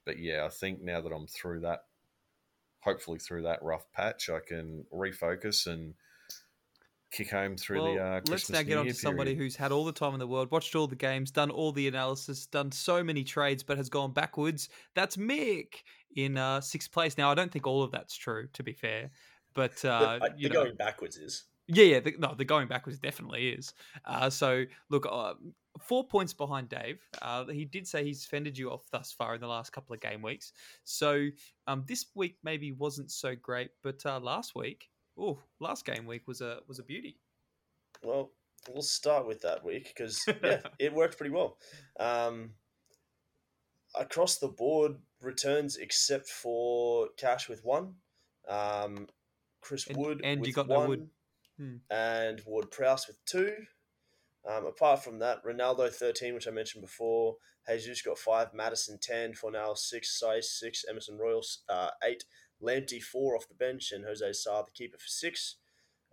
but 0.05 0.19
yeah, 0.19 0.45
I 0.45 0.49
think 0.49 0.83
now 0.83 1.01
that 1.01 1.13
I'm 1.13 1.27
through 1.27 1.61
that, 1.61 1.85
hopefully 2.81 3.19
through 3.19 3.43
that 3.43 3.63
rough 3.63 3.91
patch, 3.93 4.29
I 4.29 4.41
can 4.41 4.87
refocus 4.93 5.67
and 5.67 5.95
kick 7.15 7.31
home 7.31 7.57
through 7.57 7.83
well, 7.83 7.95
the 7.95 8.01
uh, 8.03 8.21
let's 8.29 8.51
now 8.51 8.62
get 8.62 8.77
on 8.77 8.87
to 8.87 8.95
somebody 8.95 9.35
who's 9.35 9.55
had 9.57 9.73
all 9.73 9.85
the 9.85 9.93
time 9.93 10.12
in 10.15 10.19
the 10.19 10.27
world, 10.27 10.51
watched 10.51 10.75
all 10.75 10.87
the 10.87 10.97
games, 10.97 11.31
done 11.31 11.51
all 11.51 11.73
the 11.73 11.87
analysis, 11.89 12.47
done 12.47 12.71
so 12.73 13.03
many 13.05 13.23
trades, 13.25 13.62
but 13.62 13.77
has 13.77 13.89
gone 13.89 14.12
backwards. 14.12 14.69
That's 14.95 15.17
Mick 15.17 15.83
in 16.17 16.37
uh, 16.37 16.61
sixth 16.61 16.91
place. 16.93 17.17
Now, 17.17 17.31
I 17.31 17.35
don't 17.35 17.51
think 17.53 17.67
all 17.67 17.83
of 17.83 17.91
that's 17.93 18.17
true, 18.17 18.49
to 18.53 18.62
be 18.62 18.73
fair, 18.73 19.11
but 19.55 19.77
The- 19.77 19.93
uh, 19.93 20.19
I- 20.23 20.27
you 20.37 20.49
the 20.49 20.55
know, 20.55 20.65
going 20.65 20.77
backwards 20.77 21.17
is. 21.17 21.45
Yeah, 21.67 21.85
yeah. 21.85 22.01
The, 22.01 22.15
no, 22.19 22.35
the 22.35 22.45
going 22.45 22.69
backwards 22.69 22.99
definitely 22.99 23.49
is. 23.49 23.73
Uh, 24.05 24.29
so, 24.29 24.65
look, 24.91 25.07
uh, 25.11 25.33
four 25.81 26.07
points 26.07 26.35
behind 26.35 26.69
Dave. 26.69 27.01
Uh, 27.23 27.47
he 27.47 27.65
did 27.65 27.89
say 27.89 28.05
he's 28.05 28.27
fended 28.27 28.59
you 28.59 28.71
off 28.71 28.83
thus 28.91 29.12
far 29.12 29.35
in 29.35 29.41
the 29.41 29.47
last 29.47 29.73
couple 29.73 29.95
of 29.95 30.01
game 30.01 30.21
weeks. 30.21 30.53
So, 30.85 31.29
um, 31.67 31.85
this 31.87 32.05
week 32.15 32.37
maybe 32.43 32.73
wasn't 32.73 33.11
so 33.11 33.35
great, 33.35 33.71
but 33.83 34.05
uh, 34.05 34.21
last 34.21 34.55
week, 34.55 34.91
oh, 35.19 35.39
last 35.61 35.85
game 35.85 36.07
week 36.07 36.27
was 36.27 36.41
a 36.41 36.61
was 36.67 36.79
a 36.79 36.83
beauty. 36.83 37.17
Well, 38.03 38.33
we'll 38.69 38.83
start 38.83 39.27
with 39.27 39.43
that 39.43 39.65
week 39.65 39.93
because 39.95 40.21
yeah, 40.43 40.61
it 40.79 40.93
worked 40.93 41.17
pretty 41.17 41.33
well. 41.35 41.59
Um, 41.99 42.51
across 43.95 44.39
the 44.39 44.49
board, 44.49 44.97
returns 45.21 45.77
except 45.77 46.29
for 46.29 47.09
Cash 47.17 47.49
with 47.49 47.65
one, 47.65 47.95
um, 48.49 49.07
Chris 49.61 49.87
And- 49.87 49.97
Wood 49.97 50.21
and 50.25 50.41
you 50.41 50.51
with 50.51 50.55
got 50.55 50.69
no 50.69 50.79
one, 50.81 50.89
Wood. 50.89 51.09
Hmm. 51.59 51.77
and 51.91 52.43
Ward 52.47 52.71
Prowse 52.71 53.07
with 53.07 53.25
two. 53.25 53.55
Um, 54.47 54.67
apart 54.67 55.03
from 55.03 55.21
that, 55.21 55.43
Ronaldo 55.45 55.91
thirteen, 55.91 56.35
which 56.35 56.49
I 56.49 56.51
mentioned 56.51 56.83
before. 56.83 57.37
Jesus 57.67 58.03
got 58.03 58.19
five, 58.19 58.53
Maddison 58.53 58.99
ten, 59.01 59.33
Fornal 59.33 59.75
six, 59.79 60.21
Saïss 60.23 60.45
six, 60.59 60.85
Emerson 60.87 61.17
Royal 61.17 61.43
uh, 61.71 61.89
eight, 62.03 62.25
Lamptey 62.65 63.03
four 63.03 63.37
off 63.37 63.49
the 63.49 63.55
bench, 63.55 63.93
and 63.93 64.05
Jose 64.05 64.33
Sá 64.33 64.62
the 64.62 64.71
keeper 64.73 64.99
for 64.99 65.07
six. 65.09 65.57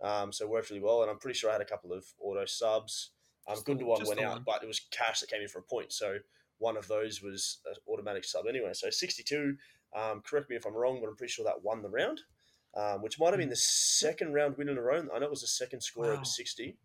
Um, 0.00 0.32
so 0.32 0.48
worked 0.48 0.70
really 0.70 0.82
well, 0.82 1.02
and 1.02 1.10
I'm 1.10 1.18
pretty 1.18 1.38
sure 1.38 1.48
I 1.50 1.54
had 1.54 1.62
a 1.62 1.66
couple 1.66 1.92
of 1.92 2.04
auto 2.20 2.44
subs. 2.44 3.10
Um, 3.48 3.54
Just 3.56 3.66
Gundogan 3.66 3.98
just 3.98 4.08
went 4.08 4.20
out, 4.20 4.34
one. 4.34 4.42
but 4.46 4.62
it 4.62 4.66
was 4.66 4.80
cash 4.90 5.20
that 5.20 5.30
came 5.30 5.42
in 5.42 5.48
for 5.48 5.58
a 5.60 5.62
point. 5.62 5.92
So 5.92 6.18
one 6.58 6.76
of 6.76 6.86
those 6.88 7.22
was 7.22 7.58
an 7.66 7.74
automatic 7.92 8.24
sub 8.24 8.46
anyway. 8.48 8.70
So 8.72 8.90
62. 8.90 9.56
Um, 9.96 10.22
correct 10.24 10.48
me 10.50 10.56
if 10.56 10.64
I'm 10.64 10.74
wrong, 10.74 10.98
but 11.00 11.08
I'm 11.08 11.16
pretty 11.16 11.32
sure 11.32 11.44
that 11.44 11.62
won 11.62 11.82
the 11.82 11.88
round, 11.90 12.20
um, 12.76 13.02
which 13.02 13.18
might 13.20 13.30
have 13.30 13.38
been 13.38 13.48
the 13.50 13.56
second 13.56 14.32
round 14.32 14.56
win 14.56 14.68
in 14.68 14.78
a 14.78 14.82
row. 14.82 15.02
I 15.14 15.18
know 15.18 15.26
it 15.26 15.30
was 15.30 15.42
the 15.42 15.46
second 15.48 15.82
score 15.82 16.04
Wow. 16.06 16.12
over 16.14 16.24
60 16.24 16.76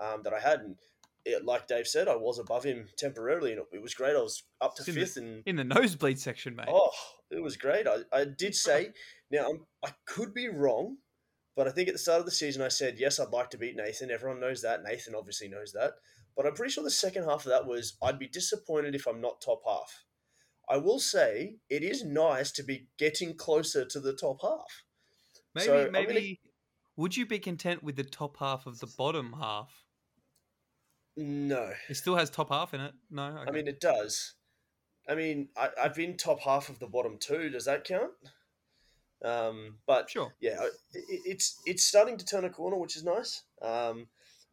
um, 0.00 0.22
that 0.24 0.32
I 0.32 0.40
had, 0.40 0.60
and 0.60 0.76
it, 1.24 1.44
like 1.44 1.66
Dave 1.68 1.86
said, 1.86 2.08
I 2.08 2.16
was 2.16 2.38
above 2.38 2.64
him 2.64 2.86
temporarily, 2.96 3.52
and 3.52 3.60
it, 3.60 3.66
it 3.76 3.82
was 3.82 3.94
great. 3.94 4.16
I 4.16 4.20
was 4.22 4.44
up 4.60 4.74
to 4.76 4.82
It's 4.82 4.88
in 4.88 4.94
the- 4.94 5.00
fifth, 5.00 5.16
and 5.18 5.42
In 5.46 5.56
the 5.56 5.64
nosebleed 5.64 6.18
section, 6.18 6.54
mate. 6.56 6.66
Oh, 6.70 6.90
it 7.30 7.42
was 7.42 7.56
great. 7.56 7.86
I, 7.86 7.98
I 8.12 8.24
did 8.24 8.54
say, 8.54 8.90
now 9.30 9.50
I'm, 9.50 9.66
I 9.84 9.92
could 10.06 10.32
be 10.34 10.48
wrong, 10.48 10.98
but 11.56 11.66
I 11.66 11.70
think 11.70 11.88
at 11.88 11.94
the 11.94 11.98
start 11.98 12.20
of 12.20 12.26
the 12.26 12.30
season 12.32 12.62
I 12.62 12.68
said, 12.68 12.96
yes, 12.98 13.18
I'd 13.18 13.28
like 13.32 13.50
to 13.50 13.58
beat 13.58 13.76
Nathan. 13.76 14.10
Everyone 14.10 14.40
knows 14.40 14.62
that. 14.62 14.82
Nathan 14.82 15.14
obviously 15.14 15.48
knows 15.48 15.72
that. 15.72 15.94
But 16.36 16.46
I'm 16.46 16.54
pretty 16.54 16.72
sure 16.72 16.84
the 16.84 16.90
second 16.90 17.24
half 17.24 17.46
of 17.46 17.50
that 17.50 17.66
was, 17.66 17.96
I'd 18.02 18.18
be 18.18 18.28
disappointed 18.28 18.94
if 18.94 19.06
I'm 19.06 19.20
not 19.20 19.40
top 19.40 19.62
half. 19.66 20.04
I 20.68 20.76
will 20.76 20.98
say, 20.98 21.56
it 21.70 21.82
is 21.82 22.04
nice 22.04 22.50
to 22.52 22.62
be 22.62 22.88
getting 22.98 23.36
closer 23.36 23.84
to 23.84 24.00
the 24.00 24.12
top 24.12 24.42
half. 24.42 24.84
maybe, 25.54 25.66
so 25.66 25.88
maybe. 25.90 26.12
gonna- 26.14 26.50
Would 26.96 27.16
you 27.16 27.24
be 27.24 27.38
content 27.38 27.82
with 27.82 27.96
the 27.96 28.04
top 28.04 28.36
half 28.38 28.66
of 28.66 28.80
the 28.80 28.86
bottom 28.98 29.34
half? 29.40 29.84
No. 31.16 31.72
It 31.88 31.94
still 31.96 32.16
has 32.16 32.28
top 32.28 32.50
half 32.50 32.74
in 32.74 32.80
it. 32.80 32.92
No, 33.10 33.22
I 33.46 33.50
mean, 33.50 33.66
it 33.68 33.80
does. 33.80 34.34
I 35.08 35.14
mean, 35.14 35.48
I, 35.56 35.68
I've 35.80 35.94
been 35.94 36.16
top 36.16 36.40
half 36.40 36.68
of 36.68 36.78
the 36.78 36.86
bottom 36.86 37.16
two. 37.18 37.48
Does 37.50 37.64
that 37.66 37.84
count? 37.84 38.10
Um, 39.24 39.76
but 39.86 40.10
sure. 40.10 40.32
yeah, 40.40 40.62
it, 40.92 41.04
it's 41.24 41.60
it's 41.64 41.84
starting 41.84 42.18
to 42.18 42.24
turn 42.24 42.44
a 42.44 42.50
corner, 42.50 42.76
which 42.76 42.96
is 42.96 43.04
nice. 43.04 43.42
Um, 43.62 44.08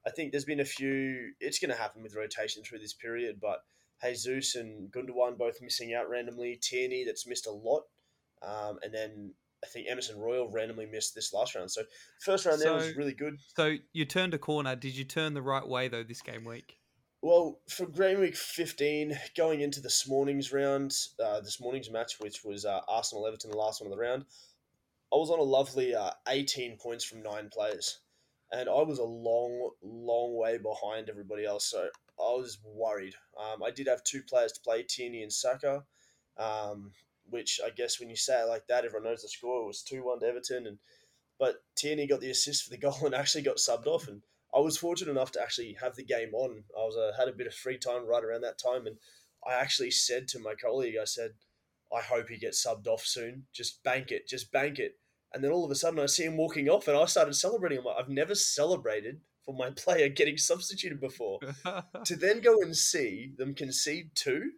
I 0.06 0.10
think 0.10 0.32
there's 0.32 0.45
been 0.45 0.60
a 0.60 0.66
few. 0.66 1.32
It's 1.39 1.60
going 1.60 1.72
to 1.72 1.78
happen 1.78 2.04
with 2.04 2.16
rotation 2.16 2.64
through 2.64 2.80
this 2.80 2.93
period, 2.93 3.39
but 3.41 3.64
Jesus 4.04 4.56
and 4.56 4.91
Gundogan 4.91 5.38
both 5.38 5.62
missing 5.62 5.93
out 5.93 6.10
randomly. 6.10 6.60
Tierney 6.62 7.04
that's 7.06 7.28
missed 7.28 7.47
a 7.47 7.51
lot, 7.51 7.84
um, 8.41 8.80
and 8.84 8.93
then 8.93 9.34
I 9.64 9.68
think 9.68 9.88
Emerson 9.89 10.20
Royal 10.20 10.49
randomly 10.49 10.86
missed 10.86 11.16
this 11.16 11.34
last 11.34 11.56
round. 11.56 11.72
So 11.72 11.84
first 12.20 12.45
round 12.45 12.62
there 12.62 12.74
was 12.74 12.95
really 12.95 13.14
good. 13.14 13.38
So 13.56 13.76
you 13.93 14.06
turned 14.06 14.34
a 14.34 14.38
corner. 14.38 14.76
Did 14.76 14.95
you 14.95 15.06
turn 15.06 15.34
the 15.34 15.41
right 15.41 15.68
way 15.68 15.88
though 15.88 16.04
this 16.04 16.22
game 16.22 16.45
week? 16.45 16.78
Well, 17.24 17.61
for 17.69 17.86
game 17.86 18.19
week 18.19 18.36
15, 18.36 19.17
going 19.38 19.61
into 19.61 19.80
this 19.80 20.09
morning's 20.09 20.51
round, 20.51 20.93
uh, 21.24 21.39
this 21.39 21.61
morning's 21.61 21.89
match, 21.89 22.19
which 22.19 22.43
was 22.43 22.65
uh, 22.65 22.82
Arsenal 22.89 23.26
Everton, 23.26 23.49
the 23.49 23.55
last 23.55 23.80
one 23.80 23.89
of 23.89 23.97
the 23.97 24.03
round, 24.03 24.26
I 25.09 25.15
was 25.15 25.30
on 25.30 25.39
a 25.39 25.41
lovely 25.41 25.95
uh, 25.95 26.11
18 26.28 26.76
points 26.76 27.05
from 27.05 27.24
nine 27.24 27.47
players. 27.49 28.01
And 28.51 28.67
I 28.67 28.82
was 28.82 28.99
a 28.99 29.05
long, 29.05 29.69
long 29.82 30.36
way 30.36 30.57
behind 30.57 31.07
everybody 31.07 31.45
else. 31.45 31.63
So 31.63 31.88
I 32.19 32.34
was 32.34 32.57
worried. 32.61 33.15
Um, 33.39 33.63
I 33.63 33.71
did 33.71 33.88
have 33.88 34.03
two 34.03 34.21
players 34.24 34.51
to 34.51 34.59
play, 34.59 34.84
Tierney 34.84 35.24
and 35.24 35.32
Saka, 35.32 35.86
um, 36.38 36.91
which 37.30 37.61
I 37.65 37.69
guess 37.69 38.01
when 38.01 38.09
you 38.09 38.17
say 38.17 38.41
it 38.41 38.49
like 38.49 38.67
that, 38.67 38.84
everyone 38.84 39.09
knows 39.09 39.21
the 39.21 39.30
score. 39.30 39.63
It 39.63 39.67
was 39.67 39.82
2 39.82 40.03
1 40.03 40.19
to 40.19 40.26
Everton. 40.26 40.67
And 40.67 40.78
But 41.39 41.63
Tierney 41.76 42.05
got 42.05 42.19
the 42.19 42.32
assist 42.32 42.65
for 42.65 42.69
the 42.69 42.78
goal 42.78 42.97
and 43.05 43.15
actually 43.15 43.43
got 43.43 43.59
subbed 43.59 43.88
off. 43.88 44.09
And 44.09 44.24
I 44.56 44.60
was 44.60 44.78
fortunate 44.78 45.12
enough 45.12 45.32
to 45.34 45.41
actually 45.41 45.76
have 45.82 45.95
the 45.95 46.04
game 46.04 46.34
on. 46.34 46.64
I 46.78 46.84
was 46.84 46.95
uh, 46.95 47.12
had 47.18 47.28
a 47.28 47.34
bit 47.34 47.47
of 47.47 47.54
free 47.54 47.78
time 47.78 48.06
right 48.06 48.24
around 48.24 48.41
that 48.41 48.60
time, 48.60 48.86
and 48.86 48.97
I 49.47 49.54
actually 49.54 49.91
said 49.91 50.28
to 50.30 50.39
my 50.39 50.54
colleague, 50.54 50.95
I 51.01 51.06
said, 51.06 51.32
"I 51.95 52.01
hope 52.01 52.30
he 52.30 52.38
gets 52.38 52.66
subbed 52.66 52.88
off 52.88 53.06
soon. 53.06 53.47
Just 53.54 53.84
bank 53.84 54.12
it, 54.12 54.28
just 54.28 54.51
bank 54.51 54.80
it." 54.80 54.97
And 55.34 55.43
then 55.43 55.51
all 55.51 55.66
of 55.66 55.72
a 55.72 55.76
sudden, 55.76 55.99
I 55.99 56.06
see 56.06 56.26
him 56.26 56.38
walking 56.38 56.70
off, 56.70 56.88
and 56.88 56.95
I 56.95 57.06
started 57.06 57.34
celebrating. 57.34 57.80
I'm 57.80 57.86
like, 57.86 57.95
I've 57.99 58.10
never 58.10 58.36
celebrated 58.36 59.22
for 59.43 59.56
my 59.56 59.70
player 59.76 60.10
getting 60.10 60.38
substituted 60.38 60.99
before. 60.99 61.39
to 62.06 62.16
then 62.16 62.41
go 62.41 62.62
and 62.62 62.76
see 62.78 63.34
them 63.38 63.56
concede 63.56 64.12
two, 64.14 64.51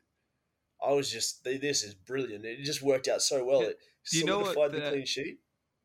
I 0.85 0.91
was 0.91 1.09
just, 1.11 1.43
this 1.43 1.83
is 1.83 1.95
brilliant. 1.95 2.45
It 2.45 2.63
just 2.63 2.81
worked 2.81 3.07
out 3.07 3.21
so 3.21 3.45
well. 3.45 3.61
It 3.61 3.79
Do 4.11 4.19
you 4.19 4.25
know 4.25 4.39
what 4.39 4.71
the 4.71 4.79
the- 4.79 4.89
clean 4.89 5.05
sheet. 5.05 5.39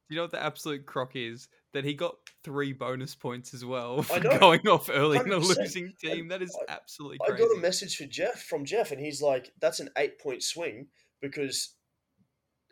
you 0.08 0.16
know 0.16 0.22
what 0.22 0.32
the 0.32 0.42
absolute 0.42 0.84
crock 0.86 1.12
is? 1.14 1.48
That 1.72 1.84
he 1.84 1.94
got 1.94 2.16
three 2.42 2.72
bonus 2.72 3.14
points 3.14 3.54
as 3.54 3.64
well 3.64 4.02
for 4.02 4.20
going 4.20 4.66
off 4.66 4.90
early 4.92 5.18
in 5.18 5.30
a 5.30 5.36
losing 5.36 5.92
team. 6.00 6.28
That 6.28 6.42
is 6.42 6.56
I- 6.68 6.72
absolutely 6.72 7.18
I 7.26 7.36
got 7.36 7.56
a 7.56 7.60
message 7.60 7.96
for 7.96 8.06
Jeff 8.06 8.42
from 8.42 8.64
Jeff, 8.64 8.90
and 8.90 9.00
he's 9.00 9.22
like, 9.22 9.52
"That's 9.60 9.78
an 9.80 9.90
eight-point 9.96 10.42
swing 10.42 10.88
because 11.20 11.74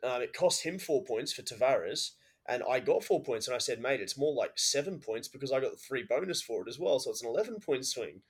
um, 0.02 0.22
it 0.22 0.32
cost 0.32 0.64
him 0.64 0.78
four 0.78 1.04
points 1.04 1.32
for 1.32 1.42
Tavares, 1.42 2.12
and 2.48 2.62
I 2.68 2.80
got 2.80 3.04
four 3.04 3.22
points." 3.22 3.46
And 3.46 3.54
I 3.54 3.58
said, 3.58 3.80
"Mate, 3.80 4.00
it's 4.00 4.18
more 4.18 4.34
like 4.34 4.58
seven 4.58 4.98
points 4.98 5.28
because 5.28 5.52
I 5.52 5.60
got 5.60 5.72
the 5.72 5.78
three 5.78 6.02
bonus 6.02 6.42
for 6.42 6.62
it 6.62 6.68
as 6.68 6.78
well, 6.78 6.98
so 6.98 7.10
it's 7.10 7.22
an 7.22 7.28
eleven-point 7.28 7.86
swing." 7.86 8.22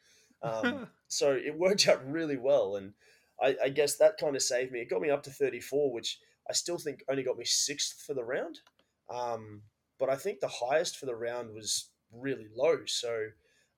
Um, 0.43 0.89
so 1.09 1.33
it 1.33 1.59
worked 1.59 1.89
out 1.89 2.07
really 2.11 2.37
well, 2.37 2.77
and 2.77 2.93
I, 3.41 3.57
I 3.65 3.69
guess 3.71 3.97
that 3.97 4.19
kind 4.19 4.37
of 4.37 4.43
saved 4.43 4.73
me. 4.73 4.81
It 4.81 4.91
got 4.91 5.01
me 5.01 5.11
up 5.11 5.23
to 5.25 5.31
thirty-four, 5.31 5.93
which 5.93 6.19
I 6.49 6.53
still 6.53 6.79
think 6.79 7.05
only 7.09 7.23
got 7.23 7.39
me 7.39 7.45
sixth 7.45 8.03
for 8.07 8.15
the 8.15 8.25
round. 8.25 8.61
Um, 9.11 9.63
but 9.99 10.09
I 10.09 10.17
think 10.17 10.41
the 10.41 10.49
highest 10.49 10.99
for 10.99 11.07
the 11.07 11.15
round 11.15 11.55
was 11.55 11.91
really 12.13 12.47
low. 12.55 12.79
So, 12.87 13.27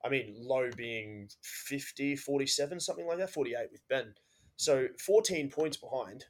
I 0.03 0.09
mean, 0.09 0.35
low 0.37 0.69
being 0.75 1.29
50, 1.41 2.15
47, 2.15 2.79
something 2.79 3.07
like 3.07 3.17
that, 3.17 3.29
48 3.29 3.67
with 3.71 3.87
Ben. 3.87 4.13
So 4.55 4.87
14 5.03 5.49
points 5.49 5.77
behind. 5.77 6.25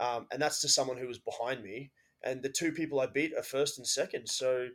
Um, 0.00 0.26
and 0.32 0.40
that's 0.40 0.60
to 0.60 0.68
someone 0.68 0.98
who 0.98 1.06
was 1.06 1.18
behind 1.18 1.62
me. 1.62 1.90
And 2.22 2.42
the 2.42 2.48
two 2.48 2.72
people 2.72 3.00
I 3.00 3.06
beat 3.06 3.34
are 3.36 3.42
first 3.42 3.78
and 3.78 3.86
second. 3.86 4.28
So 4.28 4.68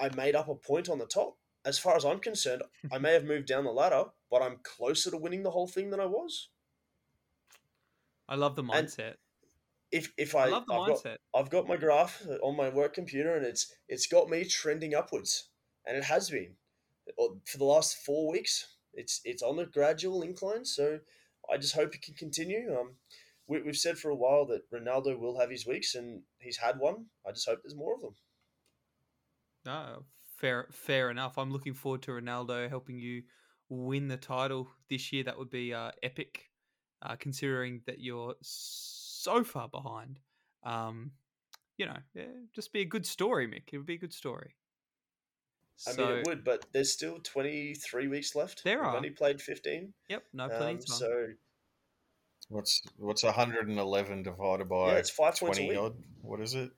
I 0.00 0.10
made 0.14 0.34
up 0.34 0.48
a 0.48 0.54
point 0.54 0.88
on 0.88 0.98
the 0.98 1.06
top. 1.06 1.36
As 1.64 1.78
far 1.78 1.96
as 1.96 2.04
I'm 2.04 2.18
concerned, 2.18 2.62
I 2.92 2.98
may 2.98 3.12
have 3.12 3.24
moved 3.24 3.46
down 3.46 3.64
the 3.64 3.70
ladder, 3.70 4.04
but 4.30 4.42
I'm 4.42 4.58
closer 4.64 5.10
to 5.10 5.16
winning 5.16 5.44
the 5.44 5.50
whole 5.50 5.68
thing 5.68 5.90
than 5.90 6.00
I 6.00 6.06
was. 6.06 6.48
I 8.28 8.34
love 8.34 8.56
the 8.56 8.62
and 8.62 8.88
mindset. 8.88 9.14
If 9.92 10.12
if 10.16 10.34
I, 10.34 10.46
I, 10.46 10.48
love 10.48 10.66
the 10.66 10.74
I've 10.74 10.88
got. 10.88 11.18
I've 11.34 11.50
got 11.50 11.68
my 11.68 11.76
graph 11.76 12.22
on 12.42 12.56
my 12.56 12.70
work 12.70 12.94
computer, 12.94 13.36
and 13.36 13.44
it's 13.44 13.74
it's 13.88 14.06
got 14.06 14.28
me 14.28 14.44
trending 14.44 14.94
upwards, 14.94 15.50
and 15.86 15.96
it 15.96 16.04
has 16.04 16.30
been 16.30 16.54
for 17.44 17.58
the 17.58 17.64
last 17.64 17.98
four 17.98 18.32
weeks. 18.32 18.66
It's 18.94 19.20
it's 19.24 19.42
on 19.42 19.58
a 19.58 19.66
gradual 19.66 20.22
incline, 20.22 20.64
so 20.64 21.00
I 21.52 21.58
just 21.58 21.74
hope 21.74 21.94
it 21.94 22.02
can 22.02 22.14
continue. 22.14 22.74
Um, 22.78 22.94
we, 23.46 23.60
we've 23.62 23.76
said 23.76 23.98
for 23.98 24.10
a 24.10 24.16
while 24.16 24.46
that 24.46 24.70
Ronaldo 24.70 25.18
will 25.18 25.38
have 25.38 25.50
his 25.50 25.66
weeks, 25.66 25.94
and 25.94 26.22
he's 26.38 26.56
had 26.56 26.78
one. 26.78 27.06
I 27.26 27.32
just 27.32 27.48
hope 27.48 27.60
there's 27.62 27.76
more 27.76 27.94
of 27.94 28.00
them. 28.00 28.14
No, 29.64 30.04
fair, 30.38 30.68
fair 30.70 31.10
enough. 31.10 31.38
I'm 31.38 31.52
looking 31.52 31.74
forward 31.74 32.02
to 32.02 32.12
Ronaldo 32.12 32.68
helping 32.68 32.98
you 32.98 33.22
win 33.68 34.08
the 34.08 34.16
title 34.16 34.68
this 34.88 35.12
year. 35.12 35.24
That 35.24 35.38
would 35.38 35.50
be 35.50 35.72
uh, 35.72 35.90
epic, 36.02 36.50
uh, 37.02 37.16
considering 37.16 37.82
that 37.86 38.00
you're 38.00 38.34
so 38.42 39.01
far 39.44 39.68
behind. 39.68 40.18
Um, 40.64 41.12
you 41.78 41.86
know, 41.86 41.96
yeah, 42.14 42.24
just 42.54 42.72
be 42.72 42.80
a 42.80 42.84
good 42.84 43.06
story, 43.06 43.46
Mick. 43.48 43.72
It 43.72 43.76
would 43.78 43.86
be 43.86 43.94
a 43.94 43.98
good 43.98 44.12
story. 44.12 44.54
I 45.86 45.92
So, 45.92 46.06
mean, 46.06 46.18
it 46.18 46.26
would, 46.26 46.44
but 46.44 46.66
there's 46.72 46.92
still 46.92 47.18
23 47.18 48.06
weeks 48.08 48.34
left. 48.34 48.62
There 48.62 48.78
We've 48.78 48.86
are. 48.86 48.96
only 48.96 49.10
played 49.10 49.40
15. 49.40 49.92
yep, 50.08 50.24
no 50.32 50.48
plenty 50.48 50.64
Um, 50.64 50.76
of 50.76 50.86
time. 50.86 50.96
so 50.98 51.26
What's 52.48 52.82
what's 52.98 53.22
111 53.22 54.22
divided 54.22 54.68
by 54.68 54.92
yeah, 54.92 54.98
it's 54.98 55.10
five 55.10 55.38
points 55.38 55.58
a 55.58 55.62
20 55.62 55.68
week. 55.68 55.78
odd? 55.78 55.94
What 56.20 56.40
is 56.40 56.54
it? 56.54 56.70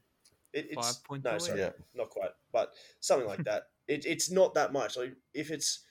It, 0.52 0.68
it's 0.70 0.86
Five 0.86 1.04
points 1.04 1.24
no, 1.24 1.34
a 1.34 1.40
sorry, 1.40 1.60
Yeah. 1.60 1.72
not 1.94 2.10
quite, 2.10 2.30
but 2.52 2.72
something 3.00 3.26
like 3.28 3.44
that. 3.44 3.64
It, 3.86 4.06
it's 4.06 4.30
not 4.30 4.54
that 4.54 4.72
much. 4.72 4.96
Like 4.96 5.14
if 5.34 5.50
it's 5.50 5.84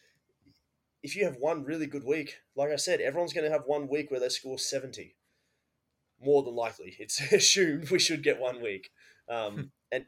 if 1.04 1.16
you 1.16 1.26
have 1.26 1.36
one 1.38 1.64
really 1.64 1.86
good 1.86 2.04
week, 2.04 2.40
like 2.56 2.72
I 2.72 2.76
said, 2.78 3.02
everyone's 3.02 3.34
going 3.34 3.46
to 3.46 3.52
have 3.52 3.66
one 3.68 3.88
week 3.88 4.10
where 4.10 4.20
they 4.20 4.30
score 4.30 4.58
seventy. 4.58 5.16
More 6.24 6.44
than 6.44 6.56
likely, 6.56 6.96
it's 7.00 7.20
assumed 7.32 7.90
we 7.90 8.00
should 8.00 8.24
get 8.24 8.40
one 8.40 8.62
week, 8.62 8.90
um, 9.30 9.72
and 9.92 10.06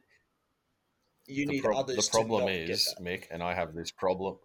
you 1.28 1.46
the, 1.46 1.54
need 1.54 1.64
prob- 1.64 1.78
others. 1.78 2.08
the 2.08 2.12
problem 2.12 2.42
to 2.42 2.46
not 2.46 2.52
get 2.52 2.70
is. 2.70 2.96
Mick, 3.02 3.26
and 3.32 3.42
I 3.44 3.54
have 3.54 3.74
this 3.74 3.92
problem. 3.92 4.38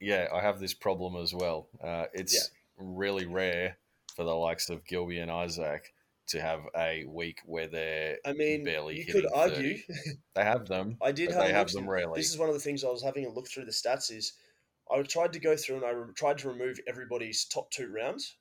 Yeah, 0.00 0.28
I 0.32 0.40
have 0.40 0.58
this 0.58 0.74
problem 0.74 1.16
as 1.16 1.34
well. 1.34 1.68
Uh, 1.82 2.06
it's 2.14 2.50
really 2.78 3.26
rare 3.26 3.76
for 4.16 4.24
the 4.24 4.34
likes 4.34 4.70
of 4.70 4.84
Gilby 4.86 5.18
and 5.18 5.30
Isaac 5.30 5.92
to 6.28 6.40
have 6.40 6.60
a 6.76 7.04
week 7.04 7.40
where 7.44 7.66
they're 7.66 8.18
I 8.24 8.32
mean, 8.32 8.64
barely 8.64 8.98
you 8.98 9.06
could 9.06 9.26
argue. 9.34 9.78
30. 9.78 9.84
They 10.34 10.44
have 10.44 10.66
them. 10.66 10.96
I 11.02 11.12
did 11.12 11.32
have, 11.32 11.44
they 11.44 11.52
have 11.52 11.70
them 11.70 11.90
rarely. 11.90 12.20
This 12.20 12.30
is 12.30 12.38
one 12.38 12.48
of 12.48 12.54
the 12.54 12.60
things 12.60 12.84
I 12.84 12.88
was 12.88 13.02
having 13.02 13.26
a 13.26 13.30
look 13.30 13.48
through 13.48 13.64
the 13.64 13.72
stats. 13.72 14.10
Is 14.10 14.32
I 14.90 15.02
tried 15.02 15.32
to 15.34 15.40
go 15.40 15.56
through 15.56 15.76
and 15.76 15.84
I 15.84 15.90
re- 15.90 16.12
tried 16.14 16.38
to 16.38 16.48
remove 16.48 16.78
everybody's 16.86 17.44
top 17.44 17.70
two 17.70 17.92
rounds 17.92 18.36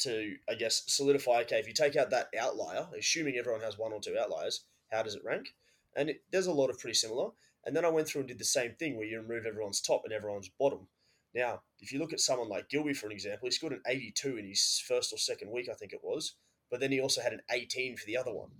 to, 0.00 0.36
I 0.48 0.54
guess, 0.54 0.84
solidify. 0.86 1.40
Okay, 1.42 1.58
if 1.58 1.66
you 1.66 1.74
take 1.74 1.96
out 1.96 2.10
that 2.10 2.28
outlier, 2.38 2.86
assuming 2.98 3.36
everyone 3.36 3.62
has 3.62 3.78
one 3.78 3.92
or 3.92 4.00
two 4.00 4.16
outliers, 4.18 4.64
how 4.90 5.02
does 5.02 5.14
it 5.14 5.24
rank? 5.24 5.54
And 5.96 6.10
it, 6.10 6.22
there's 6.30 6.46
a 6.46 6.52
lot 6.52 6.70
of 6.70 6.78
pretty 6.78 6.94
similar. 6.94 7.30
And 7.64 7.74
then 7.74 7.84
I 7.84 7.90
went 7.90 8.08
through 8.08 8.22
and 8.22 8.28
did 8.28 8.38
the 8.38 8.44
same 8.44 8.74
thing 8.74 8.96
where 8.96 9.06
you 9.06 9.20
remove 9.20 9.46
everyone's 9.46 9.80
top 9.80 10.02
and 10.04 10.12
everyone's 10.12 10.50
bottom. 10.58 10.86
Now, 11.34 11.62
if 11.80 11.92
you 11.92 11.98
look 11.98 12.12
at 12.12 12.20
someone 12.20 12.48
like 12.48 12.68
Gilby, 12.68 12.94
for 12.94 13.06
an 13.06 13.12
example, 13.12 13.46
he 13.46 13.50
scored 13.50 13.72
an 13.72 13.82
82 13.86 14.36
in 14.36 14.46
his 14.46 14.82
first 14.86 15.12
or 15.12 15.18
second 15.18 15.50
week, 15.50 15.68
I 15.70 15.74
think 15.74 15.92
it 15.92 16.04
was, 16.04 16.34
but 16.70 16.80
then 16.80 16.92
he 16.92 17.00
also 17.00 17.22
had 17.22 17.32
an 17.32 17.42
18 17.50 17.96
for 17.96 18.06
the 18.06 18.16
other 18.16 18.32
one. 18.32 18.50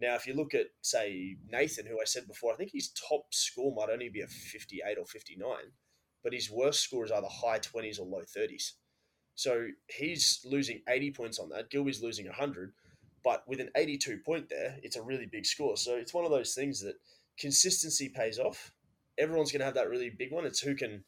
Now, 0.00 0.14
if 0.14 0.26
you 0.26 0.34
look 0.34 0.54
at, 0.54 0.66
say, 0.82 1.36
Nathan, 1.50 1.86
who 1.86 2.00
I 2.00 2.04
said 2.04 2.26
before, 2.26 2.52
I 2.52 2.56
think 2.56 2.72
his 2.72 2.90
top 2.90 3.26
score 3.32 3.74
might 3.74 3.92
only 3.92 4.08
be 4.08 4.20
a 4.20 4.26
58 4.26 4.98
or 4.98 5.06
59, 5.06 5.48
but 6.22 6.32
his 6.32 6.50
worst 6.50 6.82
score 6.82 7.04
is 7.04 7.12
either 7.12 7.28
high 7.28 7.58
20s 7.58 7.98
or 7.98 8.06
low 8.06 8.22
30s. 8.22 8.72
So 9.34 9.68
he's 9.88 10.40
losing 10.44 10.82
80 10.88 11.10
points 11.12 11.38
on 11.38 11.48
that. 11.50 11.70
Gilby's 11.70 12.02
losing 12.02 12.26
100, 12.26 12.72
but 13.22 13.46
with 13.48 13.60
an 13.60 13.70
82 13.74 14.18
point 14.18 14.48
there, 14.48 14.76
it's 14.82 14.96
a 14.96 15.02
really 15.02 15.26
big 15.26 15.46
score. 15.46 15.76
So 15.76 15.96
it's 15.96 16.14
one 16.14 16.24
of 16.24 16.30
those 16.30 16.54
things 16.54 16.80
that 16.82 16.94
consistency 17.38 18.08
pays 18.08 18.38
off. 18.38 18.72
Everyone's 19.18 19.52
going 19.52 19.60
to 19.60 19.66
have 19.66 19.74
that 19.74 19.88
really 19.88 20.10
big 20.10 20.32
one. 20.32 20.44
It's 20.44 20.60
who 20.60 20.74
can, 20.74 21.04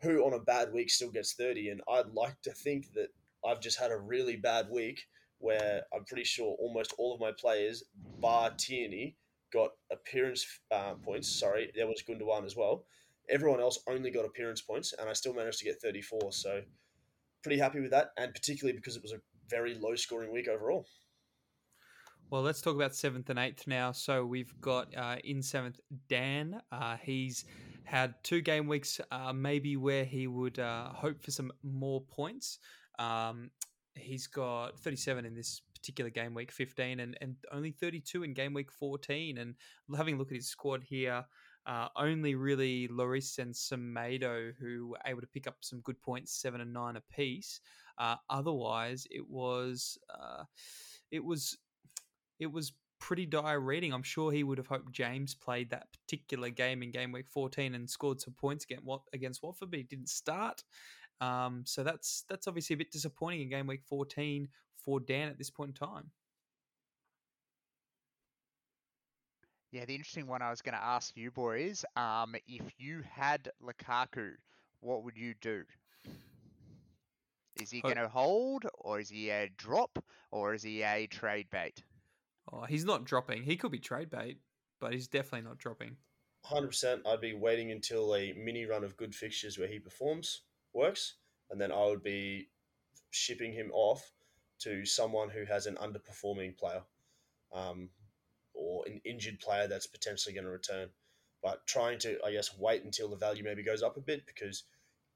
who 0.00 0.24
on 0.24 0.34
a 0.34 0.38
bad 0.38 0.72
week 0.72 0.90
still 0.90 1.10
gets 1.10 1.34
30. 1.34 1.70
And 1.70 1.80
I'd 1.88 2.12
like 2.12 2.40
to 2.42 2.52
think 2.52 2.92
that 2.94 3.08
I've 3.44 3.60
just 3.60 3.78
had 3.78 3.90
a 3.90 3.98
really 3.98 4.36
bad 4.36 4.68
week 4.70 5.06
where 5.38 5.82
I'm 5.94 6.04
pretty 6.04 6.24
sure 6.24 6.56
almost 6.58 6.94
all 6.98 7.14
of 7.14 7.20
my 7.20 7.32
players, 7.32 7.84
bar 8.20 8.50
Tierney, 8.56 9.16
got 9.52 9.70
appearance 9.92 10.46
uh, 10.70 10.94
points. 10.94 11.28
Sorry, 11.28 11.70
there 11.74 11.86
was 11.86 12.02
Gundogan 12.08 12.44
as 12.44 12.56
well. 12.56 12.84
Everyone 13.28 13.60
else 13.60 13.78
only 13.88 14.10
got 14.10 14.24
appearance 14.24 14.60
points, 14.60 14.94
and 14.98 15.08
I 15.08 15.12
still 15.12 15.34
managed 15.34 15.58
to 15.58 15.64
get 15.64 15.80
34. 15.82 16.32
So 16.32 16.62
pretty 17.46 17.60
happy 17.60 17.78
with 17.78 17.92
that, 17.92 18.10
and 18.16 18.34
particularly 18.34 18.76
because 18.76 18.96
it 18.96 19.02
was 19.02 19.12
a 19.12 19.20
very 19.48 19.74
low 19.80 19.94
scoring 19.94 20.32
week 20.32 20.48
overall. 20.48 20.84
Well, 22.28 22.42
let's 22.42 22.60
talk 22.60 22.74
about 22.74 22.92
seventh 22.92 23.30
and 23.30 23.38
eighth 23.38 23.68
now. 23.68 23.92
So 23.92 24.26
we've 24.26 24.52
got 24.60 24.92
uh, 24.96 25.18
in 25.22 25.40
seventh 25.42 25.78
Dan. 26.08 26.60
Uh, 26.72 26.96
he's 27.00 27.44
had 27.84 28.14
two 28.24 28.40
game 28.40 28.66
weeks, 28.66 29.00
uh, 29.12 29.32
maybe 29.32 29.76
where 29.76 30.04
he 30.04 30.26
would 30.26 30.58
uh, 30.58 30.88
hope 30.88 31.22
for 31.22 31.30
some 31.30 31.52
more 31.62 32.00
points. 32.00 32.58
Um, 32.98 33.52
he's 33.94 34.26
got 34.26 34.76
37 34.80 35.24
in 35.24 35.36
this 35.36 35.62
particular 35.72 36.10
game 36.10 36.34
week 36.34 36.50
15 36.50 36.98
and, 36.98 37.16
and 37.20 37.36
only 37.52 37.70
32 37.70 38.24
in 38.24 38.34
game 38.34 38.54
week 38.54 38.72
14. 38.72 39.38
And 39.38 39.54
having 39.96 40.16
a 40.16 40.18
look 40.18 40.32
at 40.32 40.36
his 40.36 40.48
squad 40.48 40.82
here, 40.82 41.24
uh, 41.66 41.88
only 41.96 42.34
really 42.34 42.88
Lloris 42.88 43.38
and 43.38 43.52
Semedo 43.52 44.52
who 44.60 44.88
were 44.88 44.98
able 45.04 45.20
to 45.20 45.26
pick 45.26 45.46
up 45.46 45.56
some 45.60 45.80
good 45.80 46.00
points, 46.00 46.32
seven 46.32 46.60
and 46.60 46.72
nine 46.72 46.96
apiece. 46.96 47.60
Uh, 47.98 48.16
otherwise, 48.30 49.06
it 49.10 49.28
was 49.28 49.98
uh, 50.10 50.44
it 51.10 51.24
was 51.24 51.58
it 52.38 52.46
was 52.46 52.72
pretty 52.98 53.26
dire 53.26 53.60
reading. 53.60 53.92
I'm 53.92 54.02
sure 54.02 54.30
he 54.30 54.44
would 54.44 54.58
have 54.58 54.66
hoped 54.66 54.92
James 54.92 55.34
played 55.34 55.70
that 55.70 55.88
particular 55.92 56.50
game 56.50 56.82
in 56.82 56.90
game 56.90 57.12
week 57.12 57.28
14 57.28 57.74
and 57.74 57.88
scored 57.88 58.20
some 58.20 58.34
points 58.34 58.64
against 58.64 58.84
what 58.84 59.02
against 59.12 59.42
Watford, 59.42 59.70
but 59.70 59.78
he 59.78 59.84
didn't 59.84 60.08
start. 60.08 60.62
Um, 61.20 61.62
so 61.66 61.82
that's 61.82 62.24
that's 62.28 62.46
obviously 62.46 62.74
a 62.74 62.78
bit 62.78 62.92
disappointing 62.92 63.42
in 63.42 63.48
game 63.48 63.66
week 63.66 63.82
14 63.84 64.48
for 64.76 65.00
Dan 65.00 65.28
at 65.28 65.38
this 65.38 65.50
point 65.50 65.70
in 65.70 65.86
time. 65.86 66.10
Yeah, 69.76 69.84
the 69.84 69.94
interesting 69.94 70.26
one 70.26 70.40
I 70.40 70.48
was 70.48 70.62
going 70.62 70.74
to 70.74 70.82
ask 70.82 71.14
you 71.18 71.30
boys, 71.30 71.84
um, 71.96 72.34
if 72.48 72.62
you 72.78 73.02
had 73.10 73.50
Lukaku, 73.62 74.30
what 74.80 75.04
would 75.04 75.18
you 75.18 75.34
do? 75.42 75.64
Is 77.60 77.72
he 77.72 77.80
Oh. 77.80 77.82
going 77.82 77.98
to 77.98 78.08
hold, 78.08 78.64
or 78.78 79.00
is 79.00 79.10
he 79.10 79.28
a 79.28 79.50
drop, 79.58 80.02
or 80.30 80.54
is 80.54 80.62
he 80.62 80.82
a 80.82 81.06
trade 81.08 81.48
bait? 81.50 81.84
Oh, 82.50 82.62
he's 82.62 82.86
not 82.86 83.04
dropping. 83.04 83.42
He 83.42 83.58
could 83.58 83.70
be 83.70 83.78
trade 83.78 84.08
bait, 84.08 84.38
but 84.80 84.94
he's 84.94 85.08
definitely 85.08 85.46
not 85.46 85.58
dropping. 85.58 85.98
100%, 86.50 87.06
I'd 87.06 87.20
be 87.20 87.34
waiting 87.34 87.70
until 87.70 88.16
a 88.16 88.32
mini 88.32 88.64
run 88.64 88.82
of 88.82 88.96
good 88.96 89.14
fixtures 89.14 89.58
where 89.58 89.68
he 89.68 89.78
performs 89.78 90.40
works, 90.72 91.16
and 91.50 91.60
then 91.60 91.70
I 91.70 91.84
would 91.84 92.02
be 92.02 92.48
shipping 93.10 93.52
him 93.52 93.70
off 93.74 94.10
to 94.60 94.86
someone 94.86 95.28
who 95.28 95.44
has 95.44 95.66
an 95.66 95.74
underperforming 95.74 96.56
player 96.56 96.82
um, 97.52 97.90
or 98.56 98.84
an 98.86 99.00
injured 99.04 99.38
player 99.40 99.68
that's 99.68 99.86
potentially 99.86 100.34
going 100.34 100.44
to 100.44 100.50
return. 100.50 100.88
But 101.42 101.66
trying 101.66 101.98
to, 102.00 102.18
I 102.24 102.32
guess, 102.32 102.56
wait 102.58 102.84
until 102.84 103.08
the 103.08 103.16
value 103.16 103.44
maybe 103.44 103.62
goes 103.62 103.82
up 103.82 103.96
a 103.96 104.00
bit 104.00 104.26
because 104.26 104.64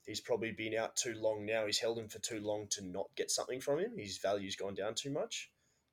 he's 0.06 0.20
probably 0.20 0.52
been 0.52 0.76
out 0.76 0.94
too 0.96 1.14
long 1.18 1.44
now. 1.44 1.66
He's 1.66 1.78
held 1.78 1.98
him 1.98 2.08
for 2.08 2.18
too 2.20 2.40
long 2.40 2.66
to 2.70 2.84
not 2.84 3.08
get 3.16 3.30
something 3.30 3.60
from 3.60 3.78
him. 3.78 3.98
His 3.98 4.18
value's 4.18 4.56
gone 4.56 4.74
down 4.74 4.94
too 4.94 5.10
much. 5.10 5.50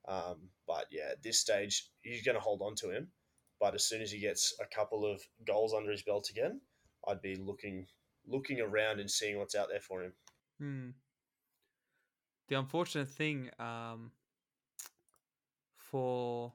Um, 0.07 0.49
but 0.67 0.85
yeah, 0.91 1.09
at 1.11 1.23
this 1.23 1.39
stage, 1.39 1.89
he's 2.01 2.23
going 2.23 2.35
to 2.35 2.41
hold 2.41 2.61
on 2.61 2.75
to 2.75 2.89
him. 2.91 3.07
But 3.59 3.73
as 3.73 3.85
soon 3.85 4.01
as 4.01 4.11
he 4.11 4.19
gets 4.19 4.53
a 4.61 4.75
couple 4.75 5.05
of 5.11 5.21
goals 5.45 5.73
under 5.73 5.91
his 5.91 6.03
belt 6.03 6.29
again, 6.29 6.61
I'd 7.07 7.21
be 7.21 7.35
looking 7.35 7.87
looking 8.27 8.59
around 8.59 8.99
and 8.99 9.09
seeing 9.09 9.37
what's 9.37 9.55
out 9.55 9.69
there 9.69 9.79
for 9.79 10.03
him. 10.03 10.13
Hmm. 10.59 10.89
The 12.49 12.55
unfortunate 12.55 13.09
thing 13.09 13.49
um, 13.59 14.11
for, 15.77 16.53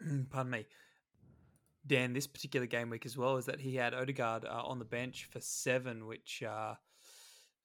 pardon 0.30 0.50
me, 0.50 0.66
Dan, 1.86 2.12
this 2.12 2.26
particular 2.26 2.66
game 2.66 2.90
week 2.90 3.06
as 3.06 3.16
well 3.16 3.36
is 3.36 3.46
that 3.46 3.60
he 3.60 3.74
had 3.74 3.94
Odegaard 3.94 4.44
uh, 4.44 4.62
on 4.64 4.78
the 4.78 4.84
bench 4.84 5.28
for 5.30 5.40
seven, 5.40 6.06
which 6.06 6.42
uh, 6.46 6.74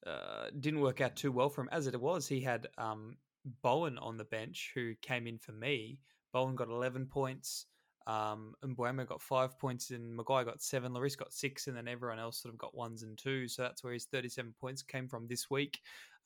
uh, 0.06 0.46
didn't 0.58 0.80
work 0.80 1.00
out 1.00 1.16
too 1.16 1.30
well 1.30 1.48
for 1.48 1.60
him. 1.60 1.68
As 1.70 1.86
it 1.86 2.00
was, 2.00 2.26
he 2.26 2.40
had 2.40 2.66
um, 2.78 3.16
Bowen 3.62 3.98
on 3.98 4.16
the 4.16 4.24
bench 4.24 4.72
who 4.74 4.94
came 5.02 5.26
in 5.26 5.38
for 5.38 5.52
me. 5.52 6.00
Bowen 6.32 6.56
got 6.56 6.68
11 6.68 7.06
points. 7.06 7.66
Um, 8.06 8.54
Mbeumo 8.64 9.06
got 9.06 9.20
five 9.20 9.58
points, 9.58 9.90
and 9.90 10.16
Maguire 10.16 10.44
got 10.44 10.62
seven. 10.62 10.92
Lloris 10.92 11.16
got 11.16 11.32
six, 11.32 11.66
and 11.66 11.76
then 11.76 11.86
everyone 11.86 12.18
else 12.18 12.40
sort 12.40 12.54
of 12.54 12.58
got 12.58 12.74
ones 12.74 13.02
and 13.02 13.18
twos. 13.18 13.54
So 13.54 13.62
that's 13.62 13.84
where 13.84 13.92
his 13.92 14.06
37 14.06 14.54
points 14.58 14.82
came 14.82 15.08
from 15.08 15.28
this 15.28 15.50
week. 15.50 15.78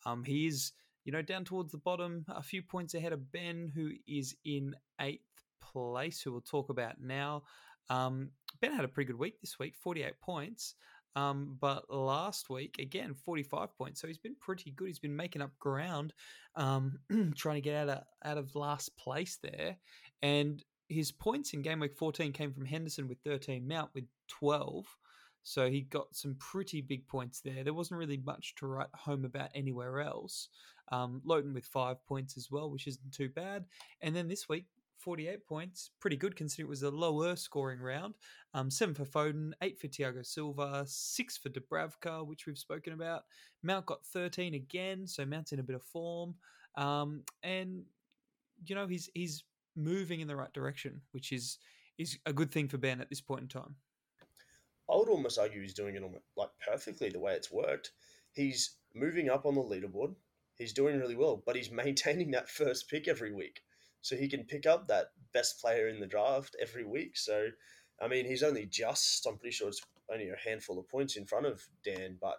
Um, 0.07 0.22
he 0.24 0.46
is, 0.46 0.72
you 1.05 1.12
know, 1.12 1.22
down 1.22 1.44
towards 1.44 1.72
the 1.72 1.78
bottom, 1.78 2.24
a 2.28 2.42
few 2.42 2.62
points 2.62 2.94
ahead 2.94 3.12
of 3.12 3.32
Ben, 3.32 3.70
who 3.74 3.90
is 4.07 4.36
in 4.44 4.74
eighth 5.00 5.26
place, 5.72 6.20
who 6.20 6.32
we'll 6.32 6.40
talk 6.40 6.68
about 6.68 7.00
now. 7.00 7.42
Um, 7.88 8.30
ben 8.60 8.72
had 8.72 8.84
a 8.84 8.88
pretty 8.88 9.12
good 9.12 9.18
week 9.18 9.40
this 9.40 9.58
week, 9.58 9.74
48 9.76 10.20
points. 10.20 10.74
Um, 11.14 11.58
but 11.60 11.90
last 11.90 12.48
week, 12.48 12.76
again, 12.78 13.14
45 13.14 13.76
points. 13.76 14.00
So 14.00 14.06
he's 14.06 14.18
been 14.18 14.36
pretty 14.40 14.70
good. 14.70 14.88
He's 14.88 14.98
been 14.98 15.16
making 15.16 15.42
up 15.42 15.58
ground, 15.58 16.14
um, 16.56 16.98
trying 17.36 17.56
to 17.56 17.60
get 17.60 17.76
out 17.76 17.88
of, 17.88 18.04
out 18.24 18.38
of 18.38 18.54
last 18.54 18.96
place 18.96 19.38
there. 19.42 19.76
And 20.22 20.62
his 20.88 21.12
points 21.12 21.52
in 21.52 21.62
game 21.62 21.80
week 21.80 21.96
14 21.96 22.32
came 22.32 22.52
from 22.52 22.64
Henderson 22.64 23.08
with 23.08 23.18
13, 23.24 23.66
Mount 23.66 23.90
with 23.94 24.04
12. 24.28 24.86
So 25.42 25.68
he 25.68 25.82
got 25.82 26.14
some 26.14 26.36
pretty 26.38 26.80
big 26.80 27.06
points 27.08 27.40
there. 27.40 27.64
There 27.64 27.74
wasn't 27.74 27.98
really 27.98 28.20
much 28.24 28.54
to 28.56 28.66
write 28.66 28.88
home 28.94 29.24
about 29.24 29.50
anywhere 29.54 30.00
else. 30.00 30.48
Um, 30.90 31.20
Lowton 31.24 31.52
with 31.52 31.66
five 31.66 32.04
points 32.06 32.36
as 32.36 32.50
well, 32.50 32.70
which 32.70 32.86
isn't 32.86 33.12
too 33.12 33.28
bad. 33.28 33.64
And 34.00 34.14
then 34.14 34.28
this 34.28 34.48
week, 34.48 34.66
48 35.03 35.46
points, 35.46 35.90
pretty 36.00 36.16
good 36.16 36.36
considering 36.36 36.68
it 36.68 36.70
was 36.70 36.82
a 36.82 36.90
lower 36.90 37.36
scoring 37.36 37.80
round. 37.80 38.14
Um, 38.55 38.70
seven 38.70 38.94
for 38.94 39.05
Foden, 39.05 39.53
eight 39.62 39.78
for 39.78 39.88
Thiago 39.88 40.24
Silva, 40.24 40.84
six 40.86 41.36
for 41.36 41.48
Dubravka, 41.48 42.26
which 42.26 42.46
we've 42.46 42.59
spoken 42.59 42.92
about. 42.92 43.24
Mount 43.62 43.86
got 43.86 44.07
13 44.07 44.55
again, 44.55 45.07
so 45.07 45.24
Mount's 45.24 45.53
in 45.53 45.59
a 45.59 45.64
bit 45.64 45.76
of 45.76 45.82
form. 45.82 46.34
Um, 46.76 47.22
and, 47.42 47.82
you 48.64 48.74
know, 48.74 48.86
he's 48.86 49.11
he's 49.14 49.44
moving 49.76 50.20
in 50.20 50.28
the 50.28 50.36
right 50.36 50.53
direction, 50.53 51.00
which 51.12 51.32
is 51.32 51.59
is 51.98 52.18
a 52.26 52.32
good 52.32 52.50
thing 52.50 52.68
for 52.68 52.78
Ben 52.78 53.00
at 53.00 53.09
this 53.09 53.20
point 53.20 53.42
in 53.42 53.48
time. 53.48 53.76
I 54.90 54.96
would 54.96 55.09
almost 55.09 55.38
argue 55.38 55.62
he's 55.62 55.74
doing 55.74 55.94
it 55.94 56.03
almost, 56.03 56.24
like 56.36 56.50
perfectly 56.66 57.09
the 57.09 57.20
way 57.20 57.34
it's 57.34 57.50
worked. 57.50 57.92
He's 58.32 58.76
moving 58.94 59.30
up 59.30 59.46
on 59.46 59.55
the 59.55 59.62
leaderboard. 59.62 60.14
He's 60.57 60.72
doing 60.72 60.98
really 60.98 61.16
well, 61.16 61.42
but 61.44 61.57
he's 61.57 61.70
maintaining 61.84 62.30
that 62.32 62.50
first 62.50 62.88
pick 62.88 63.09
every 63.09 63.32
week, 63.32 63.61
so 64.03 64.16
he 64.16 64.28
can 64.28 64.44
pick 64.44 64.66
up 64.66 64.88
that 64.88 65.07
best 65.32 65.61
player 65.61 65.88
in 65.88 66.00
the 66.00 66.07
draft 66.07 66.57
every 66.61 66.84
week. 66.84 67.16
So, 67.16 67.48
I 68.00 68.09
mean, 68.09 68.26
he's 68.26 68.42
only 68.42 68.66
just. 68.66 69.26
I'm 69.26 69.38
pretty 69.38 69.55
sure 69.55 69.68
it's 69.68 69.82
only 70.12 70.28
a 70.28 70.36
handful 70.48 70.78
of 70.78 70.88
points 70.88 71.16
in 71.16 71.24
front 71.24 71.46
of 71.46 71.62
Dan, 71.84 72.18
but 72.20 72.36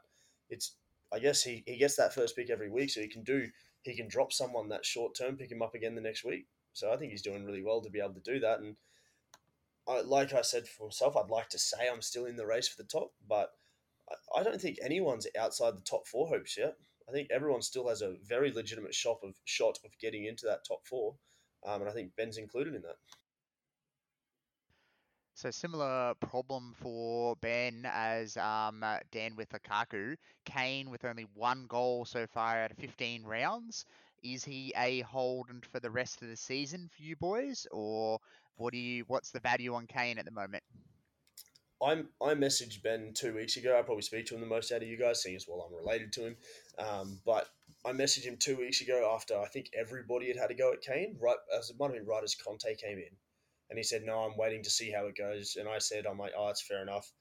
it's. 0.50 0.76
I 1.12 1.20
guess 1.20 1.44
he, 1.44 1.64
he 1.68 1.78
gets 1.78 1.96
that 1.98 2.14
first 2.14 2.36
pick 2.36 2.50
every 2.50 2.70
week, 2.70 2.90
so 2.90 3.00
he 3.02 3.08
can 3.08 3.24
do. 3.24 3.48
He 3.84 3.96
can 3.96 4.08
drop 4.08 4.34
someone 4.34 4.70
that 4.70 4.86
short 4.86 5.16
term, 5.16 5.38
pick 5.38 5.52
him 5.52 5.62
up 5.62 5.76
again 5.76 5.96
the 5.96 6.02
next 6.02 6.24
week. 6.24 6.48
So 6.74 6.92
I 6.92 6.98
think 6.98 7.12
he's 7.12 7.22
doing 7.22 7.46
really 7.46 7.64
well 7.64 7.82
to 7.82 7.90
be 7.90 8.00
able 8.00 8.16
to 8.16 8.20
do 8.20 8.40
that. 8.40 8.60
And 8.60 8.76
I, 9.88 10.02
like 10.02 10.34
I 10.34 10.42
said 10.42 10.68
for 10.68 10.88
myself, 10.88 11.16
I'd 11.16 11.30
like 11.30 11.50
to 11.50 11.60
say 11.60 11.90
I'm 11.92 12.02
still 12.02 12.26
in 12.26 12.36
the 12.36 12.46
race 12.46 12.68
for 12.68 12.82
the 12.82 12.88
top, 12.88 13.14
but 13.28 13.52
I, 14.10 14.40
I 14.40 14.44
don't 14.44 14.60
think 14.60 14.78
anyone's 14.82 15.28
outside 15.40 15.76
the 15.76 15.82
top 15.82 16.08
four 16.08 16.28
hopes 16.28 16.58
yet. 16.58 16.76
I 17.08 17.12
think 17.12 17.30
everyone 17.32 17.62
still 17.62 17.90
has 17.90 18.02
a 18.02 18.16
very 18.26 18.52
legitimate 18.52 18.96
shot 18.96 19.20
of 19.24 19.36
shot 19.46 19.78
of 19.84 19.92
getting 20.00 20.26
into 20.26 20.46
that 20.46 20.66
top 20.68 20.88
four, 20.88 21.16
um, 21.66 21.82
and 21.82 21.90
I 21.90 21.94
think 21.94 22.16
Ben's 22.16 22.38
included 22.38 22.76
in 22.76 22.82
that. 22.84 22.98
So 25.36 25.50
similar 25.50 26.14
problem 26.20 26.74
for 26.80 27.36
Ben 27.38 27.88
as 27.92 28.38
um, 28.38 28.86
Dan 29.12 29.36
with 29.36 29.50
Lukaku. 29.50 30.16
Kane 30.46 30.90
with 30.90 31.06
only 31.06 31.26
one 31.34 31.66
goal 31.68 32.06
so 32.06 32.28
far 32.28 32.64
out 32.64 32.72
of 32.72 32.78
15 32.78 33.24
rounds. 33.24 33.86
Is 34.22 34.46
he 34.46 34.72
a 34.78 35.02
hold 35.02 35.50
for 35.70 35.80
the 35.80 35.90
rest 35.90 36.22
of 36.22 36.30
the 36.30 36.38
season 36.38 36.90
for 36.96 37.02
you 37.02 37.16
boys, 37.16 37.68
or 37.72 38.20
what 38.56 38.72
do 38.72 38.80
you? 38.80 39.04
What's 39.08 39.32
the 39.32 39.40
value 39.42 39.74
on 39.74 39.88
Kane 39.88 40.18
at 40.18 40.26
the 40.26 40.32
moment? 40.32 40.64
I'm 41.84 42.08
I 42.22 42.34
messaged 42.34 42.82
Ben 42.82 43.12
two 43.14 43.34
weeks 43.34 43.58
ago. 43.58 43.78
I 43.78 43.82
probably 43.82 44.04
speak 44.04 44.26
to 44.28 44.36
him 44.36 44.42
the 44.42 44.48
most 44.48 44.72
out 44.72 44.82
of 44.82 44.88
you 44.88 44.98
guys, 44.98 45.22
seeing 45.22 45.36
as 45.36 45.46
well 45.48 45.68
I'm 45.68 45.76
related 45.76 46.14
to 46.14 46.28
him. 46.28 46.38
Um, 46.80 47.20
but 47.26 47.50
I 47.86 47.92
messaged 47.92 48.24
him 48.24 48.38
two 48.38 48.58
weeks 48.58 48.82
ago 48.82 49.12
after 49.14 49.38
I 49.38 49.48
think 49.48 49.70
everybody 49.74 50.28
had 50.28 50.38
had 50.38 50.52
a 50.52 50.56
go 50.56 50.72
at 50.72 50.82
Kane. 50.82 51.18
Right 51.22 51.38
as 51.58 51.70
it 51.70 51.78
might 51.80 51.88
have 51.88 51.96
been 51.96 52.06
right 52.06 52.24
as 52.24 52.36
Conte 52.36 52.76
came 52.76 52.98
in, 52.98 53.18
and 53.70 53.78
he 53.78 53.84
said, 53.84 54.04
"No, 54.04 54.20
I'm 54.20 54.38
waiting 54.38 54.64
to 54.64 54.70
see 54.70 54.92
how 54.92 55.06
it 55.08 55.16
goes." 55.16 55.58
And 55.58 55.68
I 55.68 55.80
said, 55.80 56.06
"I'm 56.06 56.18
like, 56.18 56.34
oh, 56.38 56.50
it's 56.50 56.62
fair 56.62 56.82
enough. 56.82 57.12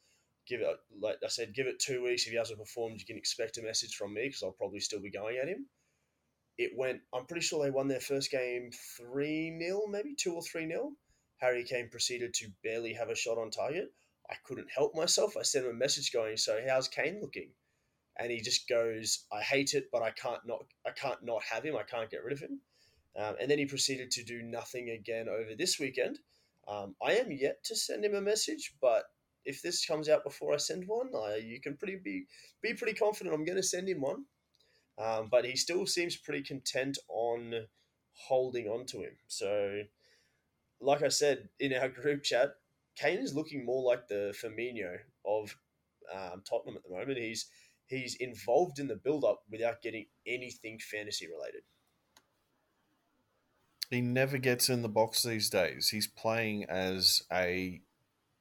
Give 0.46 0.60
it 0.60 0.76
like 0.98 1.16
I 1.24 1.28
said, 1.28 1.54
give 1.54 1.66
it 1.66 1.78
two 1.78 2.02
weeks. 2.02 2.26
If 2.26 2.32
he 2.32 2.38
hasn't 2.38 2.58
performed, 2.58 3.00
you 3.00 3.06
can 3.06 3.16
expect 3.18 3.58
a 3.58 3.62
message 3.62 3.96
from 3.96 4.14
me 4.14 4.28
because 4.28 4.42
I'll 4.42 4.52
probably 4.52 4.80
still 4.80 5.00
be 5.00 5.10
going 5.10 5.38
at 5.38 5.48
him." 5.48 5.68
it 6.58 6.76
went. 6.76 7.00
I'm 7.12 7.26
pretty 7.26 7.42
sure 7.42 7.62
they 7.62 7.70
won 7.70 7.88
their 7.88 8.00
first 8.00 8.30
game 8.30 8.70
three 8.96 9.56
0 9.58 9.86
maybe 9.88 10.14
two 10.14 10.34
or 10.34 10.42
three 10.42 10.66
0 10.66 10.92
Harry 11.38 11.64
Kane 11.64 11.88
proceeded 11.90 12.34
to 12.34 12.52
barely 12.62 12.92
have 12.92 13.08
a 13.08 13.16
shot 13.16 13.38
on 13.38 13.50
target. 13.50 13.92
I 14.30 14.36
couldn't 14.44 14.70
help 14.70 14.94
myself. 14.94 15.36
I 15.36 15.42
sent 15.42 15.64
him 15.64 15.72
a 15.72 15.74
message 15.74 16.12
going, 16.12 16.36
"So 16.36 16.64
how's 16.66 16.88
Kane 16.88 17.20
looking?" 17.20 17.52
And 18.18 18.30
he 18.30 18.40
just 18.40 18.68
goes, 18.68 19.24
"I 19.32 19.40
hate 19.40 19.74
it, 19.74 19.90
but 19.90 20.02
I 20.02 20.10
can't 20.10 20.44
not. 20.46 20.64
I 20.86 20.90
can't 20.90 21.22
not 21.22 21.42
have 21.44 21.64
him. 21.64 21.76
I 21.76 21.82
can't 21.82 22.10
get 22.10 22.24
rid 22.24 22.32
of 22.32 22.40
him." 22.40 22.60
Um, 23.16 23.36
and 23.40 23.50
then 23.50 23.58
he 23.58 23.66
proceeded 23.66 24.10
to 24.12 24.24
do 24.24 24.42
nothing 24.42 24.90
again 24.90 25.28
over 25.28 25.54
this 25.56 25.78
weekend. 25.78 26.18
Um, 26.66 26.94
I 27.02 27.12
am 27.14 27.30
yet 27.30 27.62
to 27.64 27.76
send 27.76 28.04
him 28.04 28.14
a 28.14 28.20
message, 28.20 28.74
but 28.80 29.04
if 29.44 29.62
this 29.62 29.84
comes 29.84 30.08
out 30.08 30.24
before 30.24 30.54
I 30.54 30.58
send 30.58 30.86
one, 30.86 31.10
I, 31.14 31.36
you 31.36 31.60
can 31.60 31.76
pretty 31.76 31.96
be 31.96 32.26
be 32.62 32.74
pretty 32.74 32.94
confident 32.94 33.34
I'm 33.34 33.44
going 33.44 33.56
to 33.56 33.62
send 33.62 33.88
him 33.88 34.00
one. 34.00 34.24
Um, 34.98 35.28
but 35.30 35.44
he 35.44 35.56
still 35.56 35.86
seems 35.86 36.16
pretty 36.16 36.42
content 36.42 36.98
on 37.08 37.66
holding 38.12 38.68
on 38.68 38.86
to 38.86 38.98
him. 38.98 39.16
So, 39.26 39.82
like 40.80 41.02
I 41.02 41.08
said 41.08 41.48
in 41.58 41.74
our 41.74 41.88
group 42.02 42.22
chat, 42.22 42.54
Kane 42.96 43.18
is 43.18 43.34
looking 43.34 43.64
more 43.64 43.82
like 43.82 44.06
the 44.08 44.34
Firmino 44.40 44.98
of 45.24 45.56
um, 46.12 46.42
Tottenham 46.48 46.76
at 46.76 46.84
the 46.84 46.94
moment. 46.94 47.18
He's 47.18 47.46
he's 47.92 48.14
involved 48.16 48.78
in 48.78 48.88
the 48.88 48.96
build 48.96 49.24
up 49.24 49.42
without 49.50 49.82
getting 49.82 50.06
anything 50.26 50.78
fantasy 50.78 51.26
related. 51.26 51.62
He 53.90 54.00
never 54.00 54.38
gets 54.38 54.70
in 54.70 54.82
the 54.82 54.88
box 54.88 55.22
these 55.22 55.50
days. 55.50 55.90
He's 55.90 56.06
playing 56.06 56.64
as 56.64 57.22
a 57.30 57.82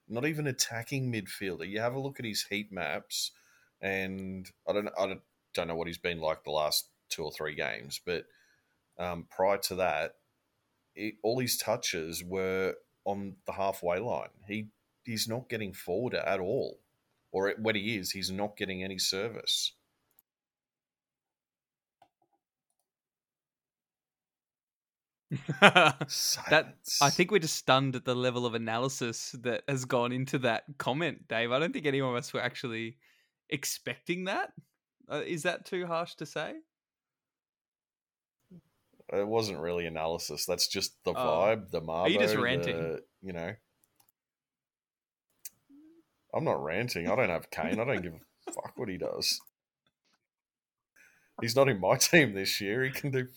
not 0.07 0.25
even 0.25 0.47
attacking 0.47 1.11
midfielder. 1.11 1.67
You 1.67 1.79
have 1.81 1.93
a 1.93 1.99
look 1.99 2.19
at 2.19 2.25
his 2.25 2.43
heat 2.49 2.71
maps, 2.71 3.31
and 3.81 4.49
I 4.67 4.73
don't 4.73 4.89
I 4.97 5.07
don't 5.07 5.21
don't 5.53 5.67
know 5.67 5.75
what 5.75 5.87
he's 5.87 5.97
been 5.97 6.21
like 6.21 6.43
the 6.43 6.51
last 6.51 6.87
two 7.09 7.23
or 7.23 7.31
three 7.31 7.55
games, 7.55 7.99
but 8.05 8.25
um, 8.97 9.25
prior 9.29 9.57
to 9.57 9.75
that, 9.75 10.15
it, 10.95 11.15
all 11.23 11.39
his 11.39 11.57
touches 11.57 12.23
were 12.23 12.75
on 13.03 13.35
the 13.45 13.51
halfway 13.53 13.99
line. 13.99 14.29
He 14.47 14.67
he's 15.03 15.27
not 15.27 15.49
getting 15.49 15.73
forward 15.73 16.13
at 16.13 16.39
all, 16.39 16.79
or 17.31 17.53
when 17.59 17.75
he 17.75 17.97
is, 17.97 18.11
he's 18.11 18.31
not 18.31 18.57
getting 18.57 18.83
any 18.83 18.97
service. 18.97 19.73
that 25.61 26.75
I 27.01 27.09
think 27.09 27.31
we're 27.31 27.39
just 27.39 27.55
stunned 27.55 27.95
at 27.95 28.03
the 28.03 28.15
level 28.15 28.45
of 28.45 28.53
analysis 28.53 29.33
that 29.43 29.63
has 29.65 29.85
gone 29.85 30.11
into 30.11 30.39
that 30.39 30.63
comment, 30.77 31.29
Dave. 31.29 31.53
I 31.53 31.59
don't 31.59 31.71
think 31.71 31.85
any 31.85 32.01
of 32.01 32.13
us 32.13 32.33
were 32.33 32.41
actually 32.41 32.97
expecting 33.49 34.25
that. 34.25 34.51
Uh, 35.09 35.21
is 35.25 35.43
that 35.43 35.65
too 35.65 35.85
harsh 35.85 36.15
to 36.15 36.25
say? 36.25 36.55
It 39.13 39.27
wasn't 39.27 39.59
really 39.59 39.85
analysis. 39.85 40.45
That's 40.45 40.67
just 40.67 41.01
the 41.05 41.11
oh. 41.11 41.15
vibe, 41.15 41.71
the 41.71 41.81
marble. 41.81 42.07
Are 42.07 42.09
you 42.09 42.19
just 42.19 42.35
ranting? 42.35 42.77
The, 42.77 43.03
you 43.21 43.31
know, 43.31 43.53
I'm 46.33 46.43
not 46.43 46.63
ranting. 46.63 47.09
I 47.09 47.15
don't 47.15 47.29
have 47.29 47.49
Kane. 47.51 47.79
I 47.79 47.85
don't 47.85 48.01
give 48.01 48.13
a 48.13 48.51
fuck 48.51 48.73
what 48.75 48.89
he 48.89 48.97
does. 48.97 49.39
He's 51.41 51.55
not 51.55 51.69
in 51.69 51.79
my 51.79 51.95
team 51.97 52.33
this 52.33 52.61
year. 52.61 52.83
He 52.83 52.91
can 52.91 53.11
do 53.11 53.27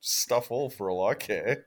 stuff 0.00 0.50
all 0.50 0.70
for 0.70 0.90
all 0.90 1.06
I 1.06 1.14
care. 1.14 1.66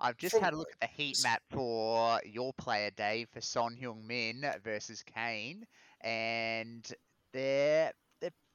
I've 0.00 0.16
just 0.16 0.38
had 0.38 0.54
a 0.54 0.56
look 0.56 0.70
at 0.80 0.88
the 0.88 1.02
heat 1.02 1.18
map 1.22 1.42
for 1.50 2.20
your 2.24 2.54
player, 2.54 2.90
Dave, 2.96 3.28
for 3.32 3.42
Son 3.42 3.76
Heung-min 3.78 4.50
versus 4.64 5.02
Kane, 5.02 5.66
and 6.00 6.90
they're 7.34 7.92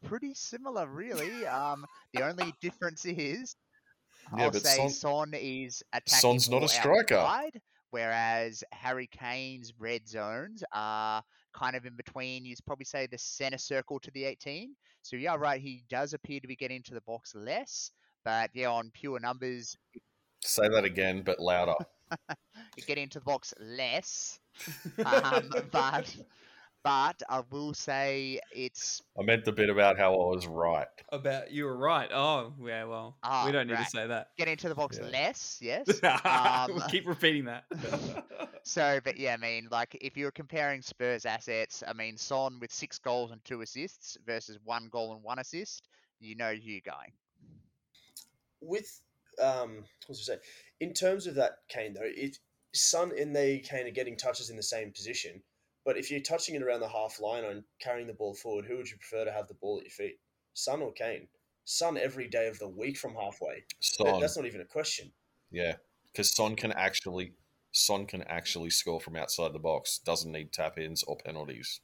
pretty 0.06 0.34
similar, 0.34 0.88
really. 0.88 1.46
Um, 1.46 1.86
the 2.14 2.24
only 2.24 2.54
difference 2.62 3.06
is, 3.06 3.56
yeah, 4.38 4.46
I'll 4.46 4.54
say 4.54 4.78
Son, 4.78 4.90
Son 4.90 5.32
is 5.34 5.84
attacking 5.94 6.20
Son's 6.20 6.50
not 6.50 6.64
a 6.64 6.68
striker. 6.68 7.16
Outside, 7.16 7.62
whereas 7.92 8.64
Harry 8.72 9.08
Kane's 9.08 9.74
red 9.80 10.08
zones 10.08 10.64
are 10.74 11.24
kind 11.56 11.76
of 11.76 11.86
in 11.86 11.96
between. 11.96 12.46
You'd 12.46 12.60
probably 12.66 12.86
say 12.86 13.08
the 13.08 13.18
center 13.18 13.58
circle 13.58 14.00
to 14.02 14.12
the 14.12 14.26
18. 14.26 14.76
So 15.02 15.16
yeah, 15.16 15.36
right. 15.36 15.62
He 15.62 15.84
does 15.90 16.14
appear 16.14 16.40
to 16.40 16.48
be 16.48 16.56
getting 16.56 16.84
to 16.84 16.94
the 16.94 17.02
box 17.02 17.34
less, 17.36 17.92
but 18.24 18.50
yeah, 18.54 18.70
on 18.70 18.92
pure 18.94 19.20
numbers, 19.20 19.78
Say 20.46 20.70
that 20.70 20.86
again, 20.86 21.24
but 21.26 21.40
louder. 21.40 21.74
you 22.78 22.84
get 22.86 23.00
into 23.00 23.20
the 23.20 23.26
box 23.26 23.54
less. 23.60 24.40
Um, 25.06 25.50
but 25.72 26.16
but 26.86 27.22
I 27.28 27.42
will 27.50 27.74
say 27.74 28.40
it's 28.54 29.02
I 29.20 29.24
meant 29.24 29.44
the 29.44 29.52
bit 29.52 29.70
about 29.72 29.98
how 29.98 30.14
I 30.14 30.18
was 30.36 30.46
right. 30.46 30.88
About 31.12 31.52
you 31.52 31.66
were 31.66 31.76
right. 31.76 32.10
Oh, 32.14 32.54
yeah. 32.64 32.84
Well, 32.84 33.18
Ah, 33.24 33.44
we 33.48 33.52
don't 33.52 33.66
need 33.68 33.74
right. 33.74 33.84
to 33.86 33.90
say 33.90 34.06
that. 34.08 34.28
get 34.38 34.48
into 34.48 34.70
the 34.70 34.76
box 34.76 35.00
Yeah. 35.02 35.10
less. 35.10 35.58
Yes. 35.62 35.88
we'll 36.04 36.82
Um, 36.82 36.90
keep 36.90 37.08
repeating 37.08 37.46
that. 37.46 37.66
So, 38.68 39.00
but 39.04 39.18
yeah, 39.18 39.34
I 39.36 39.38
mean, 39.38 39.68
like 39.70 39.96
if 40.02 40.18
you're 40.18 40.32
comparing 40.32 40.82
Spurs 40.82 41.28
assets, 41.28 41.84
I 41.88 41.94
mean, 41.94 42.18
Son 42.18 42.60
with 42.60 42.72
six 42.72 42.98
goals 42.98 43.30
and 43.32 43.40
two 43.46 43.62
assists 43.62 44.18
versus 44.26 44.58
one 44.64 44.90
goal 44.92 45.14
and 45.14 45.22
one 45.22 45.38
assist, 45.38 45.88
you 46.20 46.36
know 46.36 46.50
you're 46.50 46.82
going. 46.84 47.12
with 48.62 49.02
um, 49.40 49.76
what 50.08 50.10
was 50.10 50.28
I 50.30 50.34
say? 50.36 50.40
In 50.80 50.94
terms 50.94 51.28
of 51.28 51.36
that 51.36 51.58
Kane 51.70 51.94
though, 51.94 52.02
it 52.04 52.40
Son 52.74 53.12
and 53.20 53.36
they 53.36 53.60
Kane 53.60 53.86
are 53.86 53.92
getting 53.92 54.18
touches 54.18 54.50
in 54.50 54.56
the 54.56 54.64
same 54.64 54.92
position. 54.92 55.44
But 55.86 55.98
if 55.98 56.10
you're 56.10 56.20
touching 56.20 56.56
it 56.56 56.64
around 56.64 56.80
the 56.80 56.90
half 56.90 57.20
line 57.20 57.46
and 57.46 57.64
carrying 57.80 58.08
the 58.08 58.14
ball 58.14 58.34
forward, 58.34 58.66
who 58.66 58.78
would 58.78 58.90
you 58.90 58.98
prefer 58.98 59.24
to 59.24 59.32
have 59.32 59.48
the 59.48 59.54
ball 59.54 59.78
at 59.78 59.84
your 59.84 59.92
feet, 59.92 60.20
Son 60.54 60.82
or 60.82 60.92
Kane? 60.92 61.28
Son 61.64 61.98
every 61.98 62.28
day 62.28 62.48
of 62.48 62.60
the 62.60 62.68
week 62.68 62.98
from 62.98 63.14
halfway. 63.14 63.64
Son, 63.80 64.20
That's 64.20 64.36
not 64.36 64.46
even 64.46 64.62
a 64.62 64.66
question. 64.66 65.12
yeah, 65.52 65.76
because 66.12 66.36
Son 66.36 66.56
can 66.56 66.72
actually 66.72 67.34
Son 67.72 68.06
can 68.06 68.24
actually 68.24 68.70
score 68.70 69.02
from 69.02 69.16
outside 69.16 69.54
the 69.54 69.60
box. 69.60 70.00
Doesn't 70.00 70.32
need 70.32 70.54
tap 70.54 70.78
ins 70.78 71.04
or 71.04 71.18
penalties. 71.18 71.82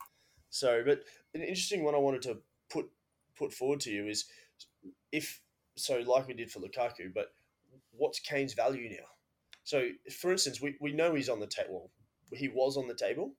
So, 0.50 0.84
but 0.86 1.04
an 1.34 1.42
interesting 1.42 1.84
one 1.84 1.96
I 1.96 2.00
wanted 2.00 2.22
to 2.24 2.38
put 2.70 2.90
put 3.38 3.54
forward 3.54 3.82
to 3.82 3.92
you 3.92 4.08
is 4.08 4.26
if 5.12 5.42
so, 5.76 6.00
like 6.00 6.28
we 6.28 6.34
did 6.34 6.52
for 6.52 6.60
Lukaku, 6.60 7.14
but 7.14 7.34
what's 7.92 8.20
Kane's 8.20 8.54
value 8.54 8.90
now? 8.90 9.06
So, 9.64 9.90
for 10.20 10.32
instance, 10.32 10.62
we, 10.62 10.76
we 10.80 10.92
know 10.92 11.14
he's 11.14 11.30
on 11.30 11.40
the 11.40 11.48
table. 11.48 11.92
He 12.34 12.48
was 12.48 12.78
on 12.78 12.88
the 12.88 12.96
table. 12.96 13.34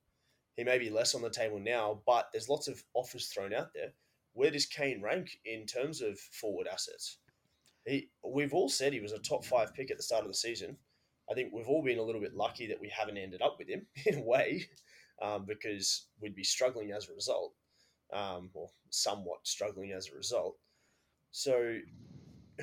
He 0.57 0.65
may 0.65 0.79
be 0.79 0.91
less 0.91 1.15
on 1.15 1.23
the 1.23 1.31
table 1.31 1.59
now, 1.59 2.01
but 2.07 2.29
there's 2.33 2.49
lots 2.49 2.69
of 2.69 2.83
offers 2.95 3.29
thrown 3.29 3.55
out 3.55 3.73
there. 3.75 3.93
Where 4.35 4.51
does 4.51 4.67
Kane 4.67 5.03
rank 5.03 5.39
in 5.45 5.67
terms 5.67 6.01
of 6.01 6.19
forward 6.19 6.67
assets? 6.71 7.19
He, 7.87 8.11
we've 8.25 8.55
all 8.55 8.69
said 8.69 8.93
he 8.93 9.01
was 9.01 9.13
a 9.13 9.19
top 9.19 9.45
five 9.45 9.75
pick 9.75 9.91
at 9.91 9.97
the 9.97 10.03
start 10.03 10.23
of 10.23 10.29
the 10.29 10.35
season. 10.35 10.77
I 11.31 11.35
think 11.35 11.53
we've 11.53 11.69
all 11.69 11.83
been 11.83 11.99
a 11.99 12.03
little 12.03 12.21
bit 12.21 12.35
lucky 12.35 12.67
that 12.67 12.81
we 12.81 12.89
haven't 12.89 13.17
ended 13.17 13.43
up 13.43 13.57
with 13.59 13.69
him 13.69 13.87
in 14.07 14.19
a 14.19 14.23
way, 14.23 14.67
um, 15.21 15.45
because 15.47 16.07
we'd 16.21 16.35
be 16.35 16.45
struggling 16.45 16.93
as 16.93 17.09
a 17.09 17.15
result, 17.15 17.55
um, 18.13 18.51
or 18.55 18.69
somewhat 18.91 19.41
struggling 19.45 19.93
as 19.93 20.09
a 20.09 20.17
result. 20.17 20.57
So, 21.31 21.79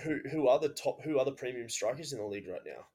who 0.03 0.20
who 0.30 0.48
are 0.48 0.60
the 0.60 0.70
top? 0.70 1.02
Who 1.03 1.18
are 1.18 1.26
the 1.26 1.32
premium 1.32 1.70
strikers 1.70 2.14
in 2.14 2.20
the 2.20 2.26
league 2.26 2.48
right 2.48 2.61
now? 2.66 2.86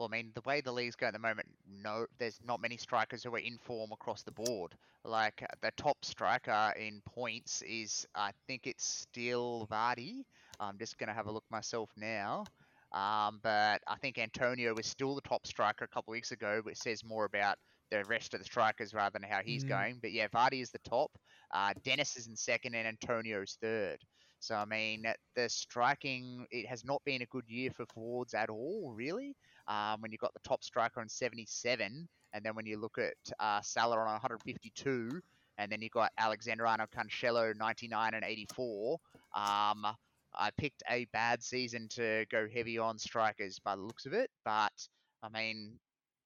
Well, 0.00 0.08
I 0.12 0.16
mean, 0.16 0.32
the 0.34 0.40
way 0.42 0.62
the 0.62 0.72
league's 0.72 0.96
going 0.96 1.10
at 1.10 1.12
the 1.12 1.20
moment, 1.20 1.48
no, 1.68 2.06
there's 2.18 2.40
not 2.42 2.60
many 2.62 2.78
strikers 2.78 3.22
who 3.22 3.34
are 3.34 3.38
in 3.38 3.58
form 3.58 3.92
across 3.92 4.22
the 4.24 4.32
board. 4.32 4.78
Like 5.04 5.42
uh, 5.42 5.48
the 5.62 5.72
top 5.76 6.06
striker 6.06 6.72
in 6.78 7.02
points 7.02 7.62
is, 7.62 8.06
I 8.14 8.32
think 8.46 8.66
it's 8.66 8.84
still 8.84 9.68
Vardy. 9.70 10.24
I'm 10.58 10.78
just 10.78 10.98
going 10.98 11.08
to 11.08 11.14
have 11.14 11.26
a 11.26 11.32
look 11.32 11.44
myself 11.50 11.90
now. 11.96 12.48
Um, 12.92 13.40
but 13.42 13.82
I 13.86 13.96
think 14.00 14.18
Antonio 14.18 14.74
was 14.74 14.86
still 14.86 15.14
the 15.14 15.20
top 15.22 15.46
striker 15.46 15.84
a 15.84 15.88
couple 15.88 16.12
weeks 16.12 16.32
ago, 16.32 16.62
which 16.64 16.78
says 16.78 17.04
more 17.04 17.26
about 17.26 17.58
the 17.90 18.04
rest 18.06 18.34
of 18.34 18.40
the 18.40 18.46
strikers 18.46 18.94
rather 18.94 19.18
than 19.18 19.28
how 19.28 19.42
he's 19.42 19.64
Mm. 19.64 19.64
going. 19.64 19.98
But 20.00 20.12
yeah, 20.12 20.28
Vardy 20.28 20.62
is 20.62 20.70
the 20.70 20.78
top. 20.80 21.10
Uh, 21.52 21.74
Dennis 21.84 22.16
is 22.16 22.26
in 22.26 22.36
second, 22.36 22.74
and 22.74 22.88
Antonio's 22.88 23.58
third. 23.60 24.04
So 24.40 24.56
I 24.56 24.64
mean, 24.64 25.04
the 25.36 25.48
striking 25.48 26.46
it 26.50 26.66
has 26.68 26.84
not 26.84 27.04
been 27.04 27.22
a 27.22 27.26
good 27.26 27.48
year 27.48 27.70
for 27.70 27.86
forwards 27.86 28.34
at 28.34 28.50
all, 28.50 28.92
really 28.94 29.36
um, 29.70 30.00
when 30.00 30.10
you've 30.10 30.20
got 30.20 30.34
the 30.34 30.40
top 30.48 30.64
striker 30.64 31.00
on 31.00 31.08
77, 31.08 32.08
and 32.32 32.44
then 32.44 32.54
when 32.54 32.66
you 32.66 32.78
look 32.78 32.98
at 32.98 33.14
uh, 33.38 33.60
Salah 33.62 33.98
on 33.98 34.06
152, 34.06 35.20
and 35.58 35.70
then 35.70 35.80
you've 35.80 35.92
got 35.92 36.10
Alexander 36.18 36.66
Arnold 36.66 36.90
Cancelo 36.90 37.56
99 37.56 38.14
and 38.14 38.24
84. 38.24 38.98
Um, 39.34 39.86
I 40.34 40.50
picked 40.58 40.82
a 40.90 41.06
bad 41.12 41.42
season 41.42 41.88
to 41.90 42.24
go 42.30 42.46
heavy 42.52 42.78
on 42.78 42.98
strikers 42.98 43.58
by 43.58 43.76
the 43.76 43.82
looks 43.82 44.06
of 44.06 44.12
it, 44.12 44.30
but 44.44 44.72
I 45.22 45.28
mean, 45.28 45.78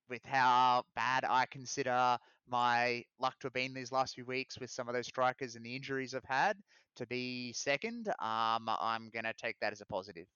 with 0.09 0.25
how 0.25 0.85
bad 0.95 1.25
I 1.29 1.47
consider 1.47 2.19
my 2.49 3.05
luck 3.19 3.39
to 3.41 3.47
have 3.47 3.55
been 3.55 3.75
these 3.75 3.93
last 3.93 4.15
few 4.15 4.25
weeks 4.25 4.59
with 4.59 4.71
some 4.71 4.89
of 4.89 4.95
those 4.95 5.07
strikers 5.07 5.57
and 5.57 5.65
the 5.65 5.75
injuries 5.75 6.15
I've 6.15 6.25
had 6.25 6.57
to 6.97 7.07
be 7.07 7.53
second, 7.55 8.09
um, 8.09 8.69
I'm 8.69 9.11
going 9.13 9.25
to 9.25 9.35
take 9.37 9.57
that 9.61 9.73
as 9.73 9.81
a 9.81 9.87
positive. 9.87 10.27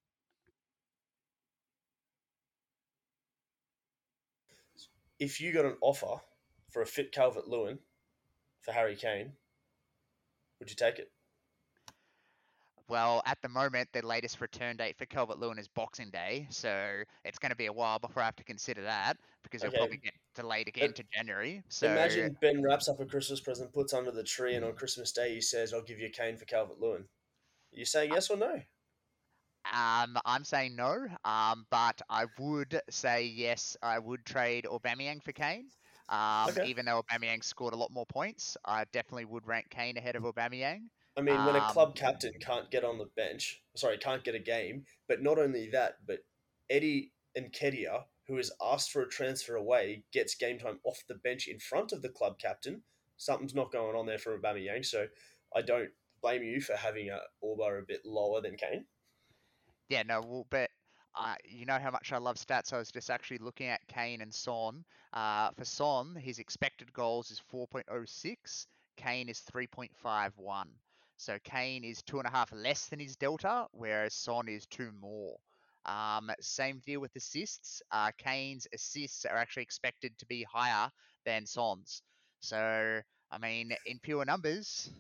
If 5.19 5.41
you 5.41 5.53
got 5.53 5.65
an 5.65 5.77
offer 5.81 6.23
for 6.71 6.83
a 6.83 6.87
fit 6.87 7.13
Calvert 7.13 7.49
Lewin 7.49 7.79
for 8.63 8.73
Harry 8.73 8.97
Kane, 8.97 9.33
would 10.61 10.71
you 10.71 10.77
take 10.77 10.99
it? 10.99 11.11
Well, 12.89 13.23
at 13.27 13.37
the 13.43 13.51
moment, 13.51 13.91
the 13.93 14.05
latest 14.07 14.41
return 14.41 14.77
date 14.77 14.97
for 14.97 15.05
Calvert 15.05 15.39
Lewin 15.39 15.59
is 15.59 15.69
Boxing 15.69 16.09
Day, 16.09 16.47
so 16.49 17.03
it's 17.23 17.39
going 17.39 17.51
to 17.51 17.57
be 17.57 17.67
a 17.67 17.73
while 17.73 17.99
before 17.99 18.23
I 18.23 18.27
have 18.27 18.37
to 18.37 18.45
consider 18.45 18.83
that 18.83 19.19
because 19.43 19.63
it'll 19.63 19.77
probably 19.77 19.99
get 19.99 20.15
delayed 20.35 20.69
again 20.69 20.95
to 20.95 21.05
January. 21.13 21.63
So 21.69 21.91
Imagine 21.91 22.39
Ben 22.41 22.63
wraps 22.63 22.89
up 22.89 22.99
a 23.01 23.05
Christmas 23.05 23.41
present, 23.41 23.75
puts 23.75 23.93
under 23.93 24.11
the 24.11 24.25
tree, 24.25 24.55
and 24.55 24.65
on 24.65 24.73
Christmas 24.73 25.13
Day 25.13 25.35
he 25.35 25.41
says, 25.43 25.75
"I'll 25.75 25.83
give 25.83 25.99
you 25.99 26.09
Kane 26.09 26.39
for 26.39 26.47
Calvert 26.47 26.81
Lewin." 26.81 27.05
You 27.73 27.85
saying 27.85 28.13
yes 28.15 28.31
or 28.31 28.39
no? 28.39 28.63
Um, 29.73 30.17
I'm 30.25 30.45
saying 30.45 30.77
no, 30.77 31.07
um, 31.25 31.67
but 31.71 32.01
I 32.09 32.27
would 32.39 32.81
say 32.91 33.25
yes. 33.27 33.77
I 33.83 33.99
would 33.99 34.25
trade 34.25 34.67
Aubameyang 34.71 35.23
for 35.23 35.33
Kane. 35.33 35.67
Um, 36.09 36.49
Okay. 36.49 36.67
Even 36.67 36.87
though 36.87 37.03
Aubameyang 37.03 37.45
scored 37.45 37.75
a 37.75 37.77
lot 37.77 37.91
more 37.91 38.07
points, 38.07 38.57
I 38.65 38.85
definitely 38.93 39.27
would 39.27 39.47
rank 39.47 39.69
Kane 39.71 39.97
ahead 39.97 40.17
of 40.17 40.23
Aubameyang. 40.23 40.89
I 41.17 41.21
mean, 41.21 41.45
when 41.45 41.57
a 41.57 41.73
club 41.73 41.89
Um, 41.89 41.95
captain 41.95 42.33
can't 42.41 42.71
get 42.71 42.85
on 42.85 42.97
the 42.99 43.07
bench, 43.17 43.63
sorry, 43.75 43.99
can't 43.99 44.23
get 44.25 44.35
a 44.35 44.39
game, 44.39 44.87
but 45.09 45.21
not 45.21 45.39
only 45.39 45.69
that, 45.71 45.99
but 46.07 46.21
Eddie 46.71 47.13
Nketiah, 47.37 48.05
who 48.27 48.37
has 48.37 48.51
asked 48.63 48.93
for 48.93 49.03
a 49.03 49.09
transfer 49.09 49.57
away, 49.57 50.05
gets 50.13 50.35
game 50.35 50.59
time 50.59 50.81
off 50.85 51.03
the 51.09 51.17
bench 51.17 51.49
in 51.49 51.59
front 51.59 51.93
of 51.93 52.03
the 52.03 52.09
club 52.09 52.39
captain. 52.39 52.83
Something's 53.17 53.55
not 53.55 53.73
going 53.73 53.97
on 53.97 54.07
there 54.07 54.19
for 54.19 54.39
Aubameyang, 54.39 54.85
so 54.85 55.09
I 55.55 55.63
don't 55.63 55.91
blame 56.23 56.43
you 56.43 56.61
for 56.61 56.77
having 56.77 57.11
a 57.11 57.21
Orba 57.43 57.81
a 57.81 57.83
bit 57.87 58.05
lower 58.07 58.41
than 58.41 58.57
Kane. 58.57 58.87
Yeah, 59.89 60.03
no, 60.03 60.21
well, 60.21 60.47
but 60.51 60.71
uh, 61.15 61.35
you 61.45 61.67
know 61.67 61.79
how 61.79 61.91
much 61.91 62.13
I 62.13 62.19
love 62.19 62.37
stats. 62.37 62.73
I 62.73 62.79
was 62.79 62.91
just 62.91 63.11
actually 63.11 63.39
looking 63.39 63.69
at 63.69 63.87
Kane 63.89 64.21
and 64.21 64.33
Son. 64.35 64.85
Uh, 65.13 65.51
for 65.53 65.65
Son, 65.65 66.15
his 66.15 66.39
expected 66.39 66.93
goals 66.93 67.31
is 67.31 67.39
4.06. 67.49 68.67
Kane 68.97 69.29
is 69.29 69.41
3.51. 69.41 70.69
So 71.17 71.39
Kane 71.43 71.85
is 71.85 72.03
two 72.03 72.19
and 72.19 72.27
a 72.29 72.31
half 72.31 72.53
less 72.53 72.87
than 72.89 73.01
his 73.01 73.17
delta, 73.17 73.67
whereas 73.73 74.15
Son 74.15 74.49
is 74.49 74.67
two 74.67 74.93
more. 74.93 75.37
Um, 75.87 76.31
same 76.41 76.81
deal 76.85 77.01
with 77.01 77.17
assists. 77.17 77.83
Uh, 77.91 78.11
Kane's 78.19 78.67
assists 78.75 79.25
are 79.25 79.37
actually 79.37 79.63
expected 79.63 80.17
to 80.19 80.27
be 80.27 80.45
higher 80.45 80.91
than 81.25 81.47
Son's. 81.47 82.03
So, 82.41 83.01
I 83.31 83.39
mean, 83.39 83.73
in 83.87 83.99
pure 84.01 84.25
numbers, 84.25 84.91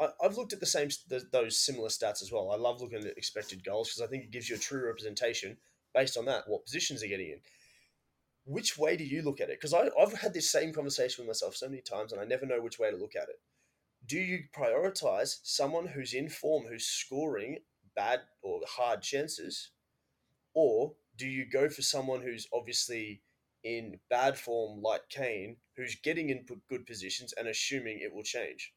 I, 0.00 0.08
I've 0.22 0.36
looked 0.36 0.52
at 0.52 0.60
the 0.60 0.66
same 0.66 0.88
th 0.88 1.22
those 1.30 1.58
similar 1.58 1.88
stats 1.88 2.22
as 2.22 2.30
well. 2.32 2.50
I 2.50 2.56
love 2.56 2.80
looking 2.80 3.04
at 3.04 3.16
expected 3.16 3.64
goals 3.64 3.88
because 3.88 4.02
I 4.02 4.06
think 4.10 4.24
it 4.24 4.30
gives 4.30 4.48
you 4.48 4.56
a 4.56 4.58
true 4.58 4.86
representation 4.86 5.56
based 5.94 6.16
on 6.16 6.24
that, 6.24 6.48
what 6.48 6.64
positions 6.64 7.00
they're 7.00 7.08
getting 7.08 7.30
in. 7.30 7.40
Which 8.44 8.76
way 8.78 8.96
do 8.96 9.04
you 9.04 9.22
look 9.22 9.40
at 9.40 9.50
it? 9.50 9.60
Because 9.60 9.74
I've 9.74 10.12
had 10.14 10.34
this 10.34 10.50
same 10.50 10.72
conversation 10.72 11.22
with 11.22 11.28
myself 11.28 11.54
so 11.54 11.68
many 11.68 11.82
times, 11.82 12.12
and 12.12 12.20
I 12.20 12.24
never 12.24 12.46
know 12.46 12.60
which 12.60 12.78
way 12.78 12.90
to 12.90 12.96
look 12.96 13.14
at 13.14 13.28
it. 13.28 13.40
Do 14.06 14.18
you 14.18 14.44
prioritize 14.56 15.38
someone 15.44 15.86
who's 15.86 16.12
in 16.14 16.28
form, 16.28 16.64
who's 16.66 16.86
scoring 16.86 17.58
bad 17.94 18.20
or 18.42 18.60
hard 18.66 19.02
chances, 19.02 19.70
or 20.54 20.94
do 21.16 21.28
you 21.28 21.44
go 21.48 21.68
for 21.68 21.82
someone 21.82 22.22
who's 22.22 22.48
obviously 22.52 23.22
in 23.62 24.00
bad 24.10 24.36
form, 24.36 24.82
like 24.82 25.08
Kane, 25.08 25.58
who's 25.76 25.94
getting 26.02 26.30
in 26.30 26.44
good 26.68 26.84
positions 26.86 27.32
and 27.34 27.46
assuming 27.46 28.00
it 28.00 28.12
will 28.12 28.24
change? 28.24 28.72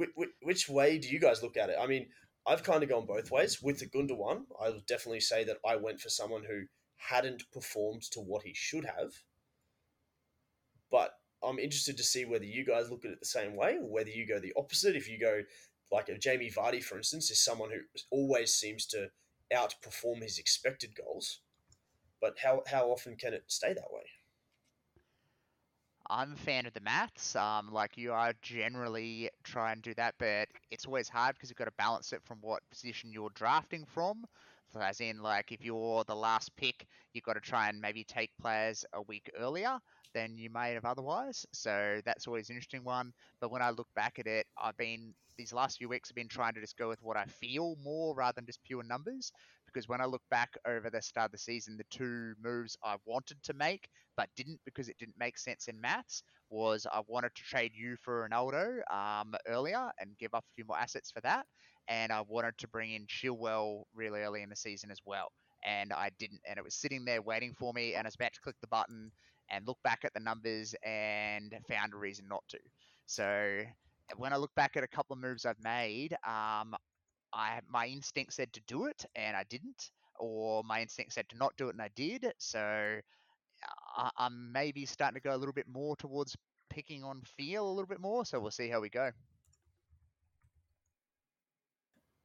Which, 0.00 0.30
which 0.42 0.68
way 0.68 0.98
do 0.98 1.08
you 1.08 1.20
guys 1.20 1.42
look 1.42 1.56
at 1.56 1.68
it? 1.68 1.76
I 1.80 1.86
mean, 1.86 2.06
I've 2.46 2.62
kind 2.62 2.82
of 2.82 2.88
gone 2.88 3.06
both 3.06 3.30
ways. 3.30 3.62
With 3.62 3.80
the 3.80 3.86
Gunda 3.86 4.14
one, 4.14 4.46
I 4.60 4.70
would 4.70 4.86
definitely 4.86 5.20
say 5.20 5.44
that 5.44 5.58
I 5.66 5.76
went 5.76 6.00
for 6.00 6.08
someone 6.08 6.44
who 6.44 6.62
hadn't 6.96 7.42
performed 7.52 8.02
to 8.12 8.20
what 8.20 8.44
he 8.44 8.54
should 8.54 8.84
have. 8.84 9.12
But 10.90 11.12
I'm 11.42 11.58
interested 11.58 11.96
to 11.98 12.02
see 12.02 12.24
whether 12.24 12.44
you 12.44 12.64
guys 12.64 12.90
look 12.90 13.04
at 13.04 13.10
it 13.10 13.20
the 13.20 13.26
same 13.26 13.56
way 13.56 13.76
or 13.76 13.90
whether 13.90 14.10
you 14.10 14.26
go 14.26 14.38
the 14.38 14.54
opposite. 14.56 14.96
If 14.96 15.08
you 15.08 15.18
go 15.18 15.42
like 15.92 16.08
a 16.08 16.18
Jamie 16.18 16.50
Vardy, 16.50 16.82
for 16.82 16.96
instance, 16.96 17.30
is 17.30 17.44
someone 17.44 17.70
who 17.70 17.80
always 18.10 18.54
seems 18.54 18.86
to 18.86 19.08
outperform 19.52 20.22
his 20.22 20.38
expected 20.38 20.94
goals. 20.94 21.40
But 22.20 22.38
how, 22.42 22.62
how 22.66 22.90
often 22.90 23.16
can 23.16 23.34
it 23.34 23.44
stay 23.48 23.72
that 23.72 23.92
way? 23.92 24.04
I'm 26.10 26.32
a 26.32 26.36
fan 26.36 26.66
of 26.66 26.74
the 26.74 26.80
maths. 26.80 27.36
Um, 27.36 27.72
like 27.72 27.96
you 27.96 28.12
are 28.12 28.34
generally 28.42 29.30
try 29.44 29.72
and 29.72 29.82
do 29.82 29.94
that, 29.94 30.16
but 30.18 30.48
it's 30.70 30.84
always 30.86 31.08
hard 31.08 31.36
because 31.36 31.50
you've 31.50 31.56
got 31.58 31.66
to 31.66 31.72
balance 31.78 32.12
it 32.12 32.22
from 32.24 32.38
what 32.42 32.62
position 32.70 33.12
you're 33.12 33.30
drafting 33.34 33.86
from. 33.86 34.24
So 34.72 34.80
as 34.80 35.00
in, 35.00 35.22
like 35.22 35.52
if 35.52 35.64
you're 35.64 36.04
the 36.04 36.14
last 36.16 36.54
pick, 36.56 36.86
you've 37.12 37.24
got 37.24 37.34
to 37.34 37.40
try 37.40 37.68
and 37.68 37.80
maybe 37.80 38.04
take 38.04 38.30
players 38.40 38.84
a 38.92 39.02
week 39.02 39.30
earlier 39.38 39.78
than 40.14 40.36
you 40.36 40.50
may 40.50 40.74
have 40.74 40.84
otherwise. 40.84 41.46
So 41.52 42.00
that's 42.04 42.26
always 42.26 42.50
an 42.50 42.56
interesting 42.56 42.84
one. 42.84 43.12
But 43.40 43.50
when 43.52 43.62
I 43.62 43.70
look 43.70 43.88
back 43.94 44.18
at 44.18 44.26
it, 44.26 44.46
I've 44.60 44.76
been 44.76 45.14
these 45.36 45.52
last 45.52 45.78
few 45.78 45.88
weeks 45.88 46.10
I've 46.10 46.16
been 46.16 46.28
trying 46.28 46.54
to 46.54 46.60
just 46.60 46.76
go 46.76 46.88
with 46.88 47.02
what 47.02 47.16
I 47.16 47.24
feel 47.24 47.76
more 47.82 48.14
rather 48.14 48.34
than 48.36 48.46
just 48.46 48.62
pure 48.64 48.82
numbers. 48.82 49.32
Because 49.72 49.88
when 49.88 50.00
I 50.00 50.06
look 50.06 50.22
back 50.30 50.50
over 50.66 50.90
the 50.90 51.02
start 51.02 51.26
of 51.26 51.32
the 51.32 51.38
season, 51.38 51.76
the 51.76 51.84
two 51.90 52.34
moves 52.42 52.76
I 52.84 52.96
wanted 53.06 53.42
to 53.44 53.54
make 53.54 53.88
but 54.20 54.28
didn't 54.36 54.60
because 54.66 54.90
it 54.90 54.98
didn't 54.98 55.18
make 55.18 55.38
sense 55.38 55.66
in 55.68 55.80
maths 55.80 56.22
was 56.50 56.86
I 56.92 57.00
wanted 57.06 57.34
to 57.36 57.42
trade 57.42 57.72
you 57.74 57.96
for 58.02 58.28
Ronaldo 58.28 58.80
um, 58.92 59.34
earlier 59.46 59.90
and 59.98 60.10
give 60.18 60.34
up 60.34 60.44
a 60.44 60.54
few 60.54 60.66
more 60.66 60.78
assets 60.78 61.10
for 61.10 61.22
that. 61.22 61.46
And 61.88 62.12
I 62.12 62.22
wanted 62.28 62.58
to 62.58 62.68
bring 62.68 62.92
in 62.92 63.06
Chilwell 63.06 63.84
really 63.94 64.20
early 64.20 64.42
in 64.42 64.50
the 64.50 64.56
season 64.56 64.90
as 64.90 64.98
well. 65.06 65.32
And 65.64 65.90
I 65.92 66.10
didn't. 66.18 66.40
And 66.46 66.58
it 66.58 66.64
was 66.64 66.74
sitting 66.74 67.04
there 67.06 67.22
waiting 67.22 67.54
for 67.58 67.72
me. 67.72 67.94
And 67.94 68.06
I 68.06 68.08
was 68.08 68.14
about 68.14 68.34
to 68.34 68.40
click 68.40 68.56
the 68.60 68.66
button 68.66 69.10
and 69.50 69.66
look 69.66 69.78
back 69.84 70.00
at 70.04 70.12
the 70.12 70.20
numbers 70.20 70.74
and 70.84 71.54
found 71.66 71.94
a 71.94 71.96
reason 71.96 72.26
not 72.28 72.44
to. 72.50 72.58
So 73.06 73.62
when 74.16 74.34
I 74.34 74.36
look 74.36 74.54
back 74.54 74.76
at 74.76 74.84
a 74.84 74.88
couple 74.88 75.14
of 75.14 75.20
moves 75.20 75.46
I've 75.46 75.62
made, 75.62 76.14
um, 76.26 76.74
I 77.32 77.60
my 77.68 77.86
instinct 77.86 78.34
said 78.34 78.52
to 78.52 78.60
do 78.66 78.86
it 78.86 79.04
and 79.14 79.36
I 79.36 79.44
didn't, 79.48 79.90
or 80.18 80.62
my 80.64 80.80
instinct 80.82 81.12
said 81.12 81.28
to 81.30 81.36
not 81.36 81.56
do 81.56 81.68
it 81.68 81.74
and 81.74 81.82
I 81.82 81.90
did. 81.94 82.26
So 82.38 82.60
I, 83.96 84.10
I'm 84.16 84.52
maybe 84.52 84.86
starting 84.86 85.20
to 85.20 85.28
go 85.28 85.34
a 85.34 85.38
little 85.38 85.54
bit 85.54 85.68
more 85.68 85.96
towards 85.96 86.36
picking 86.68 87.04
on 87.04 87.22
feel 87.36 87.66
a 87.66 87.70
little 87.70 87.86
bit 87.88 88.00
more. 88.00 88.24
So 88.24 88.40
we'll 88.40 88.50
see 88.50 88.68
how 88.68 88.80
we 88.80 88.88
go. 88.88 89.10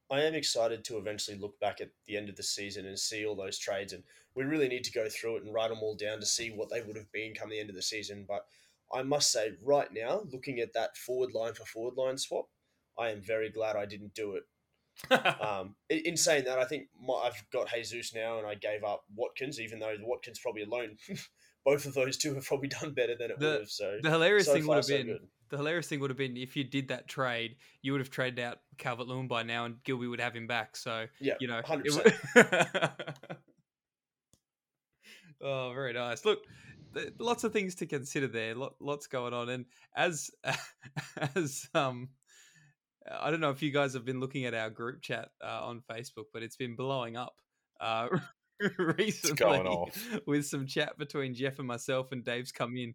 I 0.08 0.22
am 0.22 0.34
excited 0.34 0.84
to 0.84 0.98
eventually 0.98 1.36
look 1.36 1.58
back 1.58 1.80
at 1.80 1.90
the 2.06 2.16
end 2.16 2.28
of 2.28 2.36
the 2.36 2.42
season 2.42 2.86
and 2.86 2.96
see 2.96 3.26
all 3.26 3.34
those 3.34 3.58
trades. 3.58 3.92
And 3.92 4.04
we 4.36 4.44
really 4.44 4.68
need 4.68 4.84
to 4.84 4.92
go 4.92 5.08
through 5.08 5.38
it 5.38 5.42
and 5.42 5.52
write 5.52 5.70
them 5.70 5.80
all 5.82 5.96
down 5.96 6.20
to 6.20 6.26
see 6.26 6.50
what 6.50 6.70
they 6.70 6.80
would 6.80 6.96
have 6.96 7.10
been 7.10 7.34
come 7.34 7.50
the 7.50 7.58
end 7.58 7.70
of 7.70 7.76
the 7.76 7.82
season. 7.82 8.24
But 8.28 8.46
I 8.94 9.02
must 9.02 9.32
say, 9.32 9.54
right 9.64 9.92
now, 9.92 10.22
looking 10.30 10.60
at 10.60 10.74
that 10.74 10.96
forward 10.96 11.34
line 11.34 11.54
for 11.54 11.64
forward 11.64 11.96
line 11.96 12.18
swap, 12.18 12.46
I 12.96 13.10
am 13.10 13.20
very 13.20 13.50
glad 13.50 13.74
I 13.74 13.84
didn't 13.84 14.14
do 14.14 14.34
it. 14.34 14.44
um, 15.40 15.74
in 15.90 16.16
saying 16.16 16.44
that, 16.44 16.58
I 16.58 16.64
think 16.64 16.88
my, 17.00 17.14
I've 17.14 17.44
got 17.52 17.68
Jesus 17.72 18.14
now, 18.14 18.38
and 18.38 18.46
I 18.46 18.54
gave 18.54 18.82
up 18.84 19.04
Watkins, 19.14 19.60
even 19.60 19.78
though 19.78 19.94
Watkins 20.02 20.38
probably 20.38 20.62
alone, 20.62 20.96
both 21.64 21.86
of 21.86 21.94
those 21.94 22.16
two 22.16 22.34
have 22.34 22.44
probably 22.44 22.68
done 22.68 22.92
better 22.92 23.14
than 23.18 23.30
it 23.30 23.38
The- 23.38 23.46
would 23.46 23.60
have. 23.60 23.70
So 23.70 23.98
the 24.02 24.10
hilarious 24.10 24.46
so 24.46 24.54
thing 24.54 24.66
would 24.66 24.76
have 24.76 24.84
so 24.84 24.96
been 24.96 25.06
good. 25.06 25.26
the 25.50 25.56
hilarious 25.58 25.86
thing 25.88 26.00
would 26.00 26.10
have 26.10 26.16
been 26.16 26.36
if 26.36 26.56
you 26.56 26.64
did 26.64 26.88
that 26.88 27.08
trade, 27.08 27.56
you 27.82 27.92
would 27.92 28.00
have 28.00 28.10
traded 28.10 28.40
out 28.40 28.58
Calvert 28.78 29.06
Lewin 29.06 29.28
by 29.28 29.42
now, 29.42 29.64
and 29.66 29.82
Gilby 29.84 30.06
would 30.06 30.20
have 30.20 30.34
him 30.34 30.46
back. 30.46 30.76
So 30.76 31.06
yeah, 31.20 31.34
you 31.40 31.48
know, 31.48 31.60
hundred 31.64 31.86
percent. 31.94 32.14
oh, 35.40 35.72
very 35.74 35.92
nice. 35.92 36.24
Look, 36.24 36.40
th- 36.94 37.12
lots 37.18 37.44
of 37.44 37.52
things 37.52 37.74
to 37.76 37.86
consider 37.86 38.26
there. 38.28 38.54
Lot, 38.54 38.74
lots 38.80 39.06
going 39.06 39.34
on, 39.34 39.48
and 39.48 39.66
as 39.96 40.30
as 41.34 41.68
um, 41.74 42.08
I 43.10 43.30
don't 43.30 43.40
know 43.40 43.50
if 43.50 43.62
you 43.62 43.70
guys 43.70 43.94
have 43.94 44.04
been 44.04 44.20
looking 44.20 44.44
at 44.44 44.54
our 44.54 44.70
group 44.70 45.02
chat 45.02 45.30
uh, 45.42 45.60
on 45.64 45.82
Facebook, 45.90 46.26
but 46.32 46.42
it's 46.42 46.56
been 46.56 46.76
blowing 46.76 47.16
up. 47.16 47.34
Uh, 47.80 48.08
recently 48.78 49.92
with 50.26 50.46
some 50.46 50.66
chat 50.66 50.96
between 50.98 51.34
Jeff 51.34 51.58
and 51.58 51.68
myself 51.68 52.12
and 52.12 52.24
Dave's 52.24 52.52
come 52.52 52.76
in. 52.76 52.94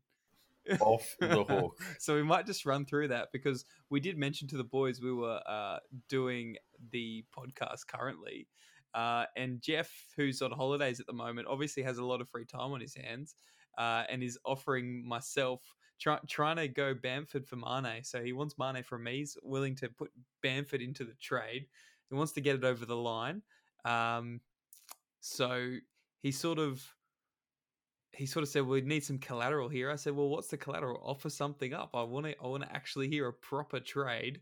Off 0.80 1.16
the 1.20 1.44
hook. 1.50 1.80
so 1.98 2.14
we 2.14 2.22
might 2.24 2.46
just 2.46 2.68
run 2.68 2.86
through 2.86 3.08
that 3.08 3.30
because 3.34 3.66
we 3.90 4.00
did 4.00 4.18
mention 4.18 4.48
to 4.50 4.58
the 4.58 4.64
boys 4.64 5.02
we 5.02 5.12
were 5.12 5.42
uh, 5.48 5.78
doing 6.08 6.56
the 6.92 7.26
podcast 7.36 7.88
currently. 7.88 8.48
Uh, 8.94 9.26
and 9.36 9.62
Jeff, 9.62 9.90
who's 10.16 10.42
on 10.42 10.52
holidays 10.52 11.00
at 11.00 11.08
the 11.08 11.14
moment, 11.14 11.48
obviously 11.50 11.82
has 11.82 11.98
a 11.98 12.06
lot 12.06 12.22
of 12.22 12.30
free 12.30 12.46
time 12.46 12.72
on 12.74 12.82
his 12.82 12.94
hands 12.94 13.36
uh, 13.78 14.04
and 14.10 14.22
is 14.22 14.38
offering 14.46 15.08
myself 15.08 15.62
try, 16.02 16.20
trying 16.28 16.58
to 16.58 16.68
go 16.68 16.94
Bamford 16.94 17.48
for 17.48 17.56
Mane. 17.56 18.04
So 18.04 18.24
he 18.24 18.34
wants 18.34 18.56
Mane 18.58 18.84
from 18.84 19.04
me. 19.04 19.20
He's 19.20 19.38
willing 19.44 19.76
to 19.76 19.90
put 19.90 20.12
Bamford 20.42 20.82
into 20.82 21.06
the 21.06 21.14
trade. 21.22 21.68
He 22.10 22.16
wants 22.16 22.34
to 22.34 22.42
get 22.42 22.56
it 22.56 22.64
over 22.64 22.86
the 22.86 22.96
line. 22.96 23.42
Um, 23.86 24.42
so 25.22 25.76
he 26.22 26.32
sort 26.32 26.60
of 26.60 26.84
he 28.14 28.26
sort 28.26 28.44
of 28.44 28.50
said, 28.50 28.66
"We 28.66 28.82
need 28.82 29.06
some 29.06 29.20
collateral 29.20 29.70
here." 29.70 29.90
I 29.90 29.96
said, 29.96 30.16
"Well, 30.16 30.30
what's 30.30 30.48
the 30.48 30.58
collateral? 30.58 31.02
Offer 31.04 31.30
something 31.30 31.74
up. 31.74 31.92
I 31.94 32.04
want 32.04 32.26
to. 32.26 32.36
I 32.44 32.48
want 32.48 32.64
to 32.64 32.76
actually 32.76 33.08
hear 33.08 33.28
a 33.28 33.34
proper 33.34 33.80
trade, 33.80 34.42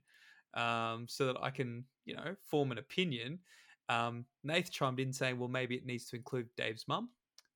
um, 0.55 1.07
so 1.07 1.27
that 1.27 1.37
I 1.41 1.51
can, 1.51 1.85
you 2.05 2.15
know, 2.15 2.35
form 2.41 2.71
an 2.71 2.79
opinion." 2.79 3.39
Um, 3.87 4.25
Nath 4.43 4.71
chimed 4.71 4.99
in 4.99 5.13
saying, 5.13 5.37
"Well, 5.37 5.49
maybe 5.49 5.75
it 5.75 5.85
needs 5.85 6.05
to 6.09 6.15
include 6.15 6.47
Dave's 6.55 6.87
mum." 6.87 7.09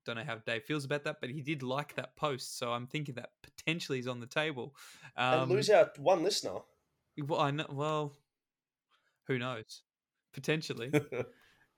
Don't 0.05 0.17
know 0.17 0.23
how 0.23 0.37
Dave 0.45 0.63
feels 0.63 0.85
about 0.85 1.03
that, 1.05 1.17
but 1.21 1.29
he 1.29 1.41
did 1.41 1.63
like 1.63 1.95
that 1.95 2.15
post, 2.15 2.57
so 2.57 2.71
I'm 2.71 2.87
thinking 2.87 3.15
that 3.15 3.29
potentially 3.41 3.99
is 3.99 4.07
on 4.07 4.19
the 4.19 4.27
table. 4.27 4.75
Um, 5.15 5.43
and 5.43 5.51
lose 5.51 5.69
out 5.69 5.97
one 5.97 6.23
listener. 6.23 6.59
well, 7.17 7.39
I 7.39 7.51
know. 7.51 7.65
Well, 7.69 8.13
who 9.27 9.39
knows? 9.39 9.81
Potentially. 10.33 10.91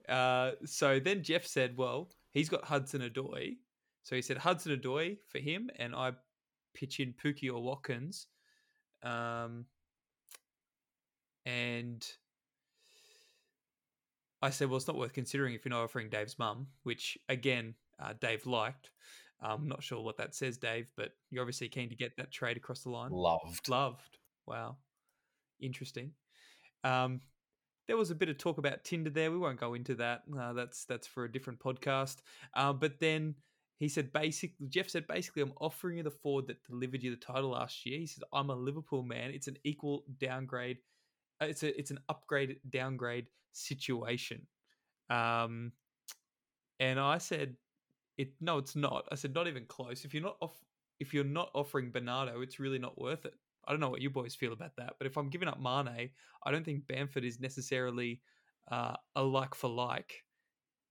Uh, 0.07 0.51
so 0.65 0.99
then 0.99 1.23
Jeff 1.23 1.45
said, 1.45 1.77
well, 1.77 2.09
he's 2.31 2.49
got 2.49 2.63
Hudson 2.63 3.01
Odoi. 3.01 3.55
So 4.03 4.15
he 4.15 4.21
said 4.21 4.37
Hudson 4.37 4.79
Odoi 4.79 5.17
for 5.27 5.39
him, 5.39 5.69
and 5.77 5.95
I 5.95 6.11
pitch 6.73 6.99
in 6.99 7.13
Pukki 7.13 7.51
or 7.51 7.61
Watkins. 7.61 8.27
Um, 9.01 9.65
and 11.45 12.05
I 14.41 14.49
said, 14.51 14.69
well, 14.69 14.77
it's 14.77 14.87
not 14.87 14.97
worth 14.97 15.13
considering 15.13 15.53
if 15.53 15.65
you're 15.65 15.71
not 15.71 15.83
offering 15.83 16.09
Dave's 16.09 16.37
mum, 16.37 16.67
which 16.83 17.17
again, 17.29 17.73
uh, 18.01 18.13
Dave 18.19 18.45
liked. 18.45 18.89
I'm 19.41 19.67
not 19.67 19.83
sure 19.83 20.01
what 20.01 20.17
that 20.17 20.33
says, 20.33 20.57
Dave, 20.57 20.89
but 20.95 21.11
you're 21.29 21.41
obviously 21.43 21.67
keen 21.69 21.89
to 21.89 21.95
get 21.95 22.15
that 22.17 22.31
trade 22.31 22.57
across 22.57 22.81
the 22.83 22.89
line. 22.89 23.11
Loved. 23.11 23.67
Loved. 23.67 24.17
Wow. 24.47 24.77
Interesting. 25.59 26.11
Um, 26.83 27.21
there 27.87 27.97
was 27.97 28.11
a 28.11 28.15
bit 28.15 28.29
of 28.29 28.37
talk 28.37 28.57
about 28.57 28.83
Tinder 28.83 29.09
there. 29.09 29.31
We 29.31 29.37
won't 29.37 29.59
go 29.59 29.73
into 29.73 29.95
that. 29.95 30.23
Uh, 30.39 30.53
that's 30.53 30.85
that's 30.85 31.05
for 31.05 31.25
a 31.25 31.31
different 31.31 31.59
podcast. 31.59 32.17
Uh, 32.55 32.73
but 32.73 32.99
then 32.99 33.35
he 33.77 33.87
said, 33.89 34.11
basically, 34.13 34.67
Jeff 34.69 34.89
said, 34.89 35.05
basically, 35.05 35.43
I'm 35.43 35.53
offering 35.59 35.97
you 35.97 36.03
the 36.03 36.09
Ford 36.09 36.47
that 36.47 36.63
delivered 36.63 37.03
you 37.03 37.11
the 37.11 37.17
title 37.17 37.51
last 37.51 37.85
year. 37.85 37.99
He 37.99 38.07
said, 38.07 38.23
I'm 38.33 38.49
a 38.49 38.55
Liverpool 38.55 39.03
man. 39.03 39.31
It's 39.31 39.47
an 39.47 39.57
equal 39.63 40.05
downgrade. 40.19 40.77
uh, 41.41 41.45
It's 41.45 41.61
a 41.61 41.77
it's 41.77 41.91
an 41.91 41.99
upgrade 42.09 42.55
downgrade 42.69 43.27
situation. 43.51 44.47
Um, 45.09 45.73
and 46.79 46.99
I 46.99 47.19
said, 47.19 47.55
it 48.17 48.33
no, 48.41 48.57
it's 48.57 48.75
not. 48.75 49.07
I 49.11 49.15
said, 49.15 49.33
not 49.33 49.47
even 49.47 49.65
close. 49.65 50.05
If 50.05 50.13
you're 50.13 50.23
not 50.23 50.37
off, 50.41 50.55
if 50.99 51.13
you're 51.13 51.23
not 51.23 51.49
offering 51.53 51.91
Bernardo, 51.91 52.41
it's 52.41 52.59
really 52.59 52.79
not 52.79 52.99
worth 52.99 53.25
it. 53.25 53.33
I 53.67 53.71
don't 53.71 53.79
know 53.79 53.89
what 53.89 54.01
you 54.01 54.09
boys 54.09 54.35
feel 54.35 54.53
about 54.53 54.75
that, 54.77 54.93
but 54.97 55.07
if 55.07 55.17
I'm 55.17 55.29
giving 55.29 55.47
up 55.47 55.59
Mane, 55.59 56.09
I 56.43 56.51
don't 56.51 56.63
think 56.63 56.87
Bamford 56.87 57.25
is 57.25 57.39
necessarily 57.39 58.21
uh, 58.71 58.95
a 59.15 59.23
like 59.23 59.55
for 59.55 59.69
like 59.69 60.23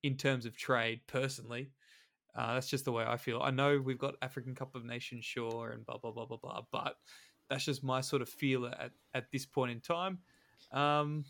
in 0.03 0.17
terms 0.17 0.45
of 0.45 0.57
trade. 0.57 1.01
Personally, 1.07 1.71
uh, 2.35 2.55
that's 2.55 2.69
just 2.69 2.85
the 2.85 2.93
way 2.93 3.05
I 3.05 3.17
feel. 3.17 3.41
I 3.41 3.51
know 3.51 3.79
we've 3.79 3.99
got 3.99 4.17
African 4.23 4.55
Cup 4.55 4.75
of 4.75 4.85
Nations, 4.85 5.25
sure, 5.25 5.71
and 5.71 5.87
blah 5.87 5.99
blah 5.99 6.11
blah 6.11 6.27
blah 6.27 6.39
blah, 6.39 6.63
but 6.73 6.97
that's 7.49 7.65
just 7.65 7.85
my 7.85 8.01
sort 8.01 8.23
of 8.23 8.29
feel 8.29 8.67
at 8.67 8.91
at 9.15 9.31
this 9.31 9.47
point 9.47 9.71
in 9.71 9.81
time. 9.81 10.19
Um, 10.73 11.25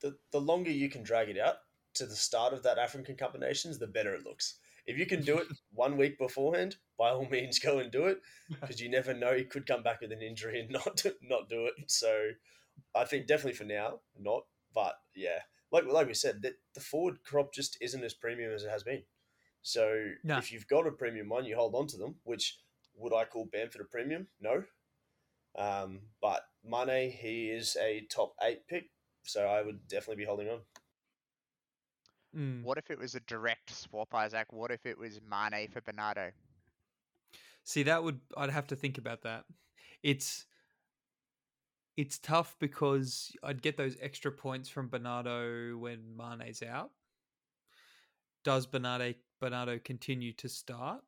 The 0.00 0.16
the 0.32 0.40
longer 0.40 0.70
you 0.70 0.88
can 0.88 1.02
drag 1.02 1.28
it 1.28 1.38
out 1.38 1.56
to 1.94 2.06
the 2.06 2.16
start 2.16 2.52
of 2.52 2.62
that 2.62 2.78
African 2.78 3.16
Cup 3.16 3.34
of 3.34 3.40
Nations, 3.40 3.78
the 3.78 3.86
better 3.86 4.14
it 4.14 4.24
looks. 4.24 4.58
If 4.86 4.98
you 4.98 5.06
can 5.06 5.22
do 5.22 5.38
it 5.38 5.48
one 5.72 5.96
week 5.96 6.18
beforehand, 6.18 6.76
by 6.98 7.10
all 7.10 7.26
means, 7.28 7.58
go 7.58 7.78
and 7.78 7.90
do 7.90 8.06
it 8.06 8.18
because 8.48 8.80
you 8.80 8.88
never 8.88 9.12
know 9.12 9.34
he 9.34 9.44
could 9.44 9.66
come 9.66 9.82
back 9.82 10.00
with 10.00 10.12
an 10.12 10.22
injury 10.22 10.60
and 10.60 10.70
not 10.78 11.02
not 11.22 11.48
do 11.48 11.66
it. 11.66 11.74
So 11.90 12.30
I 12.94 13.04
think 13.04 13.26
definitely 13.26 13.54
for 13.54 13.64
now, 13.64 14.00
not. 14.18 14.44
But 14.74 14.94
yeah, 15.14 15.40
like 15.72 15.84
like 15.86 16.06
we 16.06 16.14
said, 16.14 16.42
that 16.42 16.54
the 16.74 16.80
forward 16.80 17.22
crop 17.24 17.52
just 17.52 17.76
isn't 17.80 18.04
as 18.04 18.14
premium 18.14 18.52
as 18.52 18.62
it 18.64 18.70
has 18.70 18.82
been. 18.82 19.02
So 19.62 20.12
No. 20.22 20.38
if 20.38 20.52
you've 20.52 20.68
got 20.68 20.86
a 20.86 20.92
premium 20.92 21.28
one, 21.28 21.44
you 21.44 21.56
hold 21.56 21.74
on 21.74 21.88
to 21.88 21.96
them. 21.96 22.16
Which 22.24 22.58
would 22.94 23.12
I 23.12 23.24
call 23.24 23.46
Bamford 23.52 23.80
a 23.80 23.84
premium? 23.84 24.28
No. 24.40 24.62
Um, 25.58 26.00
but 26.20 26.42
Mane, 26.64 27.10
he 27.10 27.50
is 27.50 27.76
a 27.80 28.06
top 28.10 28.34
eight 28.42 28.66
pick, 28.68 28.90
so 29.24 29.46
I 29.46 29.62
would 29.62 29.88
definitely 29.88 30.22
be 30.22 30.26
holding 30.26 30.48
on. 30.48 30.60
Mm. 32.36 32.62
What 32.62 32.78
if 32.78 32.90
it 32.90 32.98
was 32.98 33.14
a 33.14 33.20
direct 33.20 33.74
swap, 33.74 34.14
Isaac? 34.14 34.52
What 34.52 34.70
if 34.70 34.86
it 34.86 34.98
was 34.98 35.20
Mane 35.28 35.68
for 35.68 35.80
Bernardo? 35.80 36.30
See, 37.64 37.82
that 37.84 38.02
would 38.02 38.20
I'd 38.36 38.50
have 38.50 38.66
to 38.68 38.76
think 38.76 38.98
about 38.98 39.22
that. 39.22 39.44
It's 40.02 40.46
it's 41.96 42.18
tough 42.18 42.56
because 42.60 43.32
I'd 43.42 43.62
get 43.62 43.76
those 43.76 43.96
extra 44.00 44.30
points 44.30 44.68
from 44.68 44.88
Bernardo 44.88 45.76
when 45.78 46.16
Mane's 46.16 46.62
out. 46.62 46.90
Does 48.44 48.66
Bernardo 48.66 49.14
Bernardo 49.40 49.78
continue 49.78 50.32
to 50.34 50.48
start? 50.48 51.02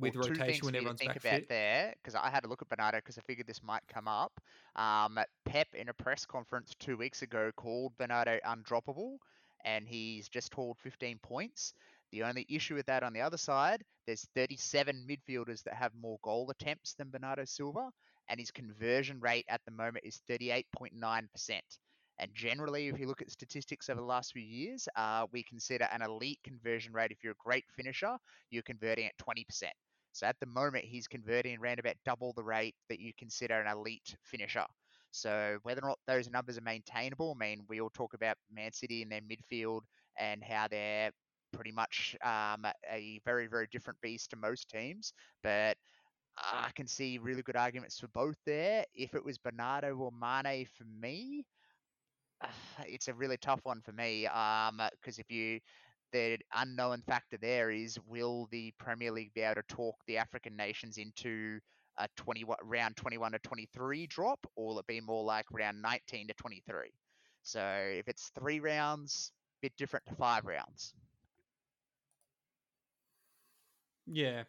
with 0.00 0.16
well, 0.16 0.28
rotation 0.28 0.66
when 0.66 0.74
everyone's 0.74 0.98
think 0.98 1.10
back 1.10 1.16
about 1.18 1.32
fit. 1.40 1.48
there 1.48 1.94
because 2.02 2.14
I 2.14 2.30
had 2.30 2.44
a 2.44 2.48
look 2.48 2.62
at 2.62 2.68
Bernardo 2.68 2.98
because 2.98 3.18
I 3.18 3.20
figured 3.20 3.46
this 3.46 3.62
might 3.62 3.82
come 3.92 4.08
up. 4.08 4.40
Um, 4.76 5.18
Pep 5.44 5.68
in 5.74 5.88
a 5.88 5.92
press 5.92 6.24
conference 6.24 6.74
two 6.78 6.96
weeks 6.96 7.22
ago 7.22 7.50
called 7.54 7.92
Bernardo 7.98 8.38
undroppable, 8.46 9.18
and 9.64 9.86
he's 9.88 10.28
just 10.28 10.54
hauled 10.54 10.78
15 10.78 11.18
points. 11.22 11.74
The 12.12 12.22
only 12.24 12.46
issue 12.48 12.74
with 12.74 12.86
that 12.86 13.02
on 13.02 13.12
the 13.12 13.20
other 13.20 13.36
side, 13.36 13.84
there's 14.06 14.26
37 14.34 15.06
midfielders 15.08 15.62
that 15.64 15.74
have 15.74 15.92
more 15.94 16.18
goal 16.22 16.50
attempts 16.50 16.94
than 16.94 17.10
Bernardo 17.10 17.44
Silva, 17.44 17.90
and 18.28 18.40
his 18.40 18.50
conversion 18.50 19.20
rate 19.20 19.44
at 19.48 19.60
the 19.64 19.70
moment 19.72 20.04
is 20.04 20.20
38.9%. 20.28 21.78
And 22.18 22.30
generally, 22.34 22.88
if 22.88 22.98
you 22.98 23.06
look 23.06 23.22
at 23.22 23.30
statistics 23.30 23.88
over 23.88 24.00
the 24.00 24.06
last 24.06 24.32
few 24.32 24.42
years, 24.42 24.88
uh, 24.96 25.26
we 25.32 25.42
consider 25.42 25.88
an 25.92 26.02
elite 26.02 26.38
conversion 26.44 26.92
rate. 26.92 27.10
If 27.10 27.24
you're 27.24 27.32
a 27.32 27.44
great 27.44 27.64
finisher, 27.76 28.16
you're 28.50 28.62
converting 28.62 29.06
at 29.06 29.16
20%. 29.18 29.72
So 30.12 30.26
at 30.26 30.38
the 30.40 30.46
moment, 30.46 30.84
he's 30.84 31.06
converting 31.08 31.58
around 31.58 31.78
about 31.78 31.96
double 32.04 32.32
the 32.34 32.44
rate 32.44 32.74
that 32.88 33.00
you 33.00 33.12
consider 33.16 33.60
an 33.60 33.70
elite 33.70 34.16
finisher. 34.22 34.66
So 35.10 35.58
whether 35.62 35.82
or 35.84 35.88
not 35.88 35.98
those 36.06 36.30
numbers 36.30 36.58
are 36.58 36.62
maintainable, 36.62 37.34
I 37.36 37.44
mean, 37.44 37.64
we 37.68 37.80
all 37.80 37.90
talk 37.90 38.14
about 38.14 38.36
Man 38.52 38.72
City 38.72 39.02
and 39.02 39.10
their 39.10 39.20
midfield 39.20 39.82
and 40.18 40.42
how 40.42 40.68
they're 40.68 41.10
pretty 41.52 41.72
much 41.72 42.16
um, 42.24 42.64
a 42.90 43.20
very, 43.24 43.46
very 43.46 43.66
different 43.70 44.00
beast 44.00 44.30
to 44.30 44.36
most 44.36 44.68
teams. 44.68 45.12
But 45.42 45.76
I 46.36 46.70
can 46.74 46.86
see 46.86 47.18
really 47.18 47.42
good 47.42 47.56
arguments 47.56 47.98
for 47.98 48.08
both 48.08 48.36
there. 48.46 48.84
If 48.94 49.14
it 49.14 49.24
was 49.24 49.38
Bernardo 49.38 49.96
or 49.96 50.10
Mane 50.12 50.66
for 50.66 50.84
me, 50.84 51.44
it's 52.86 53.08
a 53.08 53.14
really 53.14 53.36
tough 53.36 53.60
one 53.64 53.80
for 53.82 53.92
me. 53.92 54.26
Um, 54.26 54.80
because 54.92 55.18
if 55.18 55.30
you 55.30 55.60
the 56.12 56.38
unknown 56.56 57.02
factor 57.06 57.36
there 57.36 57.70
is 57.70 57.96
will 58.08 58.48
the 58.50 58.72
Premier 58.78 59.12
League 59.12 59.32
be 59.32 59.42
able 59.42 59.62
to 59.62 59.74
talk 59.74 59.94
the 60.06 60.18
African 60.18 60.56
nations 60.56 60.98
into 60.98 61.60
a 61.98 62.08
20 62.16 62.44
round 62.64 62.96
21 62.96 63.32
to 63.32 63.38
23 63.40 64.06
drop, 64.06 64.46
or 64.56 64.68
will 64.68 64.78
it 64.78 64.86
be 64.86 65.00
more 65.00 65.24
like 65.24 65.46
round 65.50 65.82
19 65.82 66.28
to 66.28 66.34
23? 66.34 66.90
So 67.42 67.60
if 67.60 68.08
it's 68.08 68.30
three 68.38 68.60
rounds, 68.60 69.32
bit 69.62 69.76
different 69.76 70.06
to 70.06 70.14
five 70.14 70.44
rounds. 70.44 70.94
Yeah, 74.06 74.44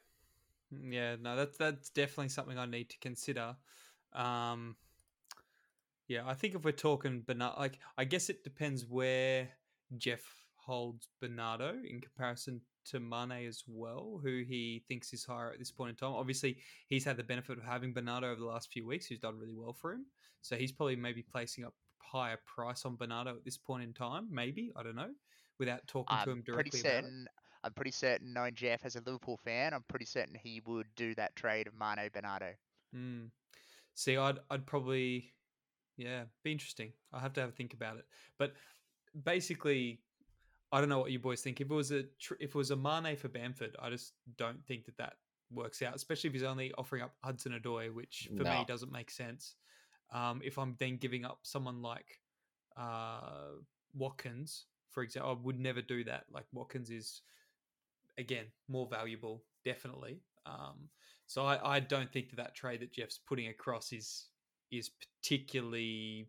Mm, 0.74 0.94
yeah. 0.94 1.16
No, 1.20 1.36
that's 1.36 1.58
that's 1.58 1.90
definitely 1.90 2.30
something 2.30 2.58
I 2.58 2.66
need 2.66 2.90
to 2.90 2.98
consider. 3.00 3.56
Um, 4.14 4.76
yeah, 6.08 6.24
I 6.26 6.34
think 6.34 6.56
if 6.56 6.64
we're 6.64 6.72
talking 6.72 7.24
Bernardo, 7.26 7.60
like 7.60 7.80
I 7.98 8.06
guess 8.06 8.30
it 8.30 8.44
depends 8.44 8.86
where 8.86 9.50
Jeff 9.98 10.22
holds 10.56 11.08
Bernardo 11.20 11.76
in 11.84 12.02
comparison 12.02 12.62
to 12.86 13.00
Mane 13.00 13.48
as 13.48 13.64
well, 13.68 14.20
who 14.24 14.44
he 14.48 14.84
thinks 14.88 15.14
is 15.14 15.24
higher 15.24 15.52
at 15.52 15.60
this 15.60 15.72
point 15.72 15.92
in 15.92 15.96
time. 15.96 16.14
Obviously, 16.14 16.58
he's 16.88 17.06
had 17.06 17.18
the 17.18 17.24
benefit 17.24 17.58
of 17.58 17.64
having 17.64 17.94
Bernardo 17.94 18.28
over 18.32 18.40
the 18.40 18.46
last 18.46 18.72
few 18.72 18.86
weeks, 18.86 19.06
who's 19.06 19.20
done 19.20 19.38
really 19.38 19.56
well 19.56 19.74
for 19.74 19.94
him. 19.94 20.06
So 20.42 20.56
he's 20.56 20.72
probably 20.72 20.96
maybe 20.96 21.22
placing 21.22 21.64
a 21.66 21.70
higher 22.00 22.40
price 22.46 22.86
on 22.86 22.96
Bernardo 22.96 23.32
at 23.32 23.46
this 23.46 23.58
point 23.58 23.84
in 23.84 23.94
time. 23.94 24.28
Maybe 24.32 24.72
I 24.76 24.84
don't 24.84 24.96
know, 24.96 25.12
without 25.60 25.88
talking 25.88 26.18
I'm 26.18 26.26
to 26.26 26.32
him 26.32 26.44
pretty 26.44 26.70
directly 26.72 26.80
about 26.82 26.90
it. 26.90 26.96
certain. 27.04 27.28
I'm 27.64 27.74
pretty 27.74 27.92
certain, 27.92 28.34
knowing 28.34 28.56
Jeff 28.56 28.86
as 28.86 28.96
a 28.96 29.02
Liverpool 29.06 29.38
fan, 29.38 29.76
I'm 29.76 29.84
pretty 29.88 30.06
certain 30.06 30.34
he 30.34 30.64
would 30.66 30.88
do 30.96 31.14
that 31.14 31.36
trade 31.36 31.68
of 31.68 31.74
Mane 31.76 32.10
Bernardo. 32.12 32.54
Mm. 32.96 33.30
See, 33.94 34.18
I'd 34.18 34.40
I'd 34.50 34.66
probably, 34.66 35.32
yeah, 35.96 36.24
be 36.44 36.52
interesting. 36.52 36.92
I'll 37.14 37.20
have 37.20 37.34
to 37.34 37.42
have 37.42 37.50
a 37.50 37.54
think 37.54 37.76
about 37.76 37.98
it. 37.98 38.06
But 38.40 38.54
basically, 39.24 40.00
I 40.72 40.80
don't 40.80 40.90
know 40.90 41.00
what 41.00 41.12
you 41.12 41.20
boys 41.20 41.42
think. 41.42 41.60
If 41.60 41.70
it 41.70 41.74
was 41.74 41.92
a 41.92 42.04
tr- 42.20 42.36
if 42.40 42.50
it 42.52 42.56
was 42.56 42.72
a 42.72 42.76
Mane 42.76 43.16
for 43.18 43.28
Bamford, 43.28 43.76
I 43.80 43.90
just 43.90 44.14
don't 44.38 44.66
think 44.66 44.86
that 44.86 44.98
that 44.98 45.14
works 45.52 45.82
out. 45.82 45.96
Especially 45.96 46.30
if 46.30 46.34
he's 46.34 46.44
only 46.44 46.72
offering 46.78 47.02
up 47.02 47.14
Hudson 47.24 47.52
Odoi, 47.60 47.94
which 47.94 48.30
for 48.38 48.44
No. 48.44 48.60
me 48.60 48.66
doesn't 48.66 48.92
make 48.92 49.12
sense. 49.12 49.56
Um, 50.14 50.42
if 50.44 50.58
I'm 50.58 50.76
then 50.80 50.98
giving 50.98 51.26
up 51.26 51.40
someone 51.44 51.82
like 51.82 52.20
uh, 52.78 53.52
Watkins, 53.94 54.66
for 54.92 55.04
example, 55.04 55.32
I 55.32 55.46
would 55.46 55.60
never 55.60 55.82
do 55.82 56.04
that. 56.06 56.26
Like 56.32 56.46
Watkins 56.54 56.90
is 56.90 57.22
again 58.18 58.46
more 58.68 58.88
valuable, 58.88 59.44
definitely. 59.66 60.22
Um, 60.46 60.90
so 61.28 61.46
I, 61.46 61.76
I 61.76 61.80
don't 61.82 62.12
think 62.12 62.30
that 62.30 62.38
that 62.38 62.56
trade 62.56 62.80
that 62.82 62.94
Jeff's 62.94 63.18
putting 63.18 63.48
across 63.48 63.92
is 63.92 64.28
is 64.72 64.90
particularly 64.90 66.28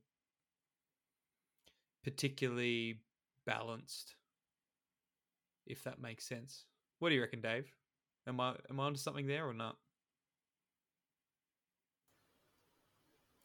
particularly 2.05 3.01
balanced, 3.47 4.15
if 5.67 5.85
that 5.85 6.01
makes 6.01 6.27
sense. 6.27 6.65
What 6.99 7.09
do 7.09 7.15
you 7.15 7.21
reckon, 7.21 7.41
Dave? 7.41 7.71
Am 8.27 8.41
I 8.41 8.55
am 8.71 8.81
I 8.81 8.85
onto 8.85 8.99
something 8.99 9.27
there 9.27 9.49
or 9.49 9.55
not? 9.55 9.77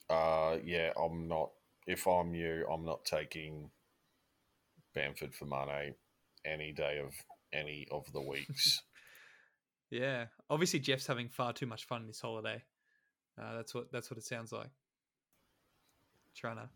Uh, 0.09 0.57
yeah, 0.63 0.91
I'm 1.01 1.27
not. 1.27 1.51
If 1.85 2.07
I'm 2.07 2.33
you, 2.33 2.65
I'm 2.71 2.85
not 2.85 3.05
taking 3.05 3.69
Bamford 4.93 5.33
for 5.33 5.45
Mane 5.45 5.95
any 6.45 6.71
day 6.71 6.99
of 7.03 7.13
any 7.53 7.87
of 7.91 8.11
the 8.13 8.21
weeks. 8.21 8.81
Yeah, 9.89 10.25
obviously 10.49 10.81
Jeff's 10.81 11.07
having 11.07 11.29
far 11.29 11.53
too 11.53 11.65
much 11.65 11.85
fun 11.85 12.07
this 12.07 12.19
holiday. 12.19 12.61
Uh, 13.41 13.55
that's 13.55 13.73
what 13.73 13.89
that's 13.89 14.11
what 14.11 14.17
it 14.17 14.25
sounds 14.25 14.51
like. 14.51 14.67
Trying 16.35 16.57
to 16.57 16.69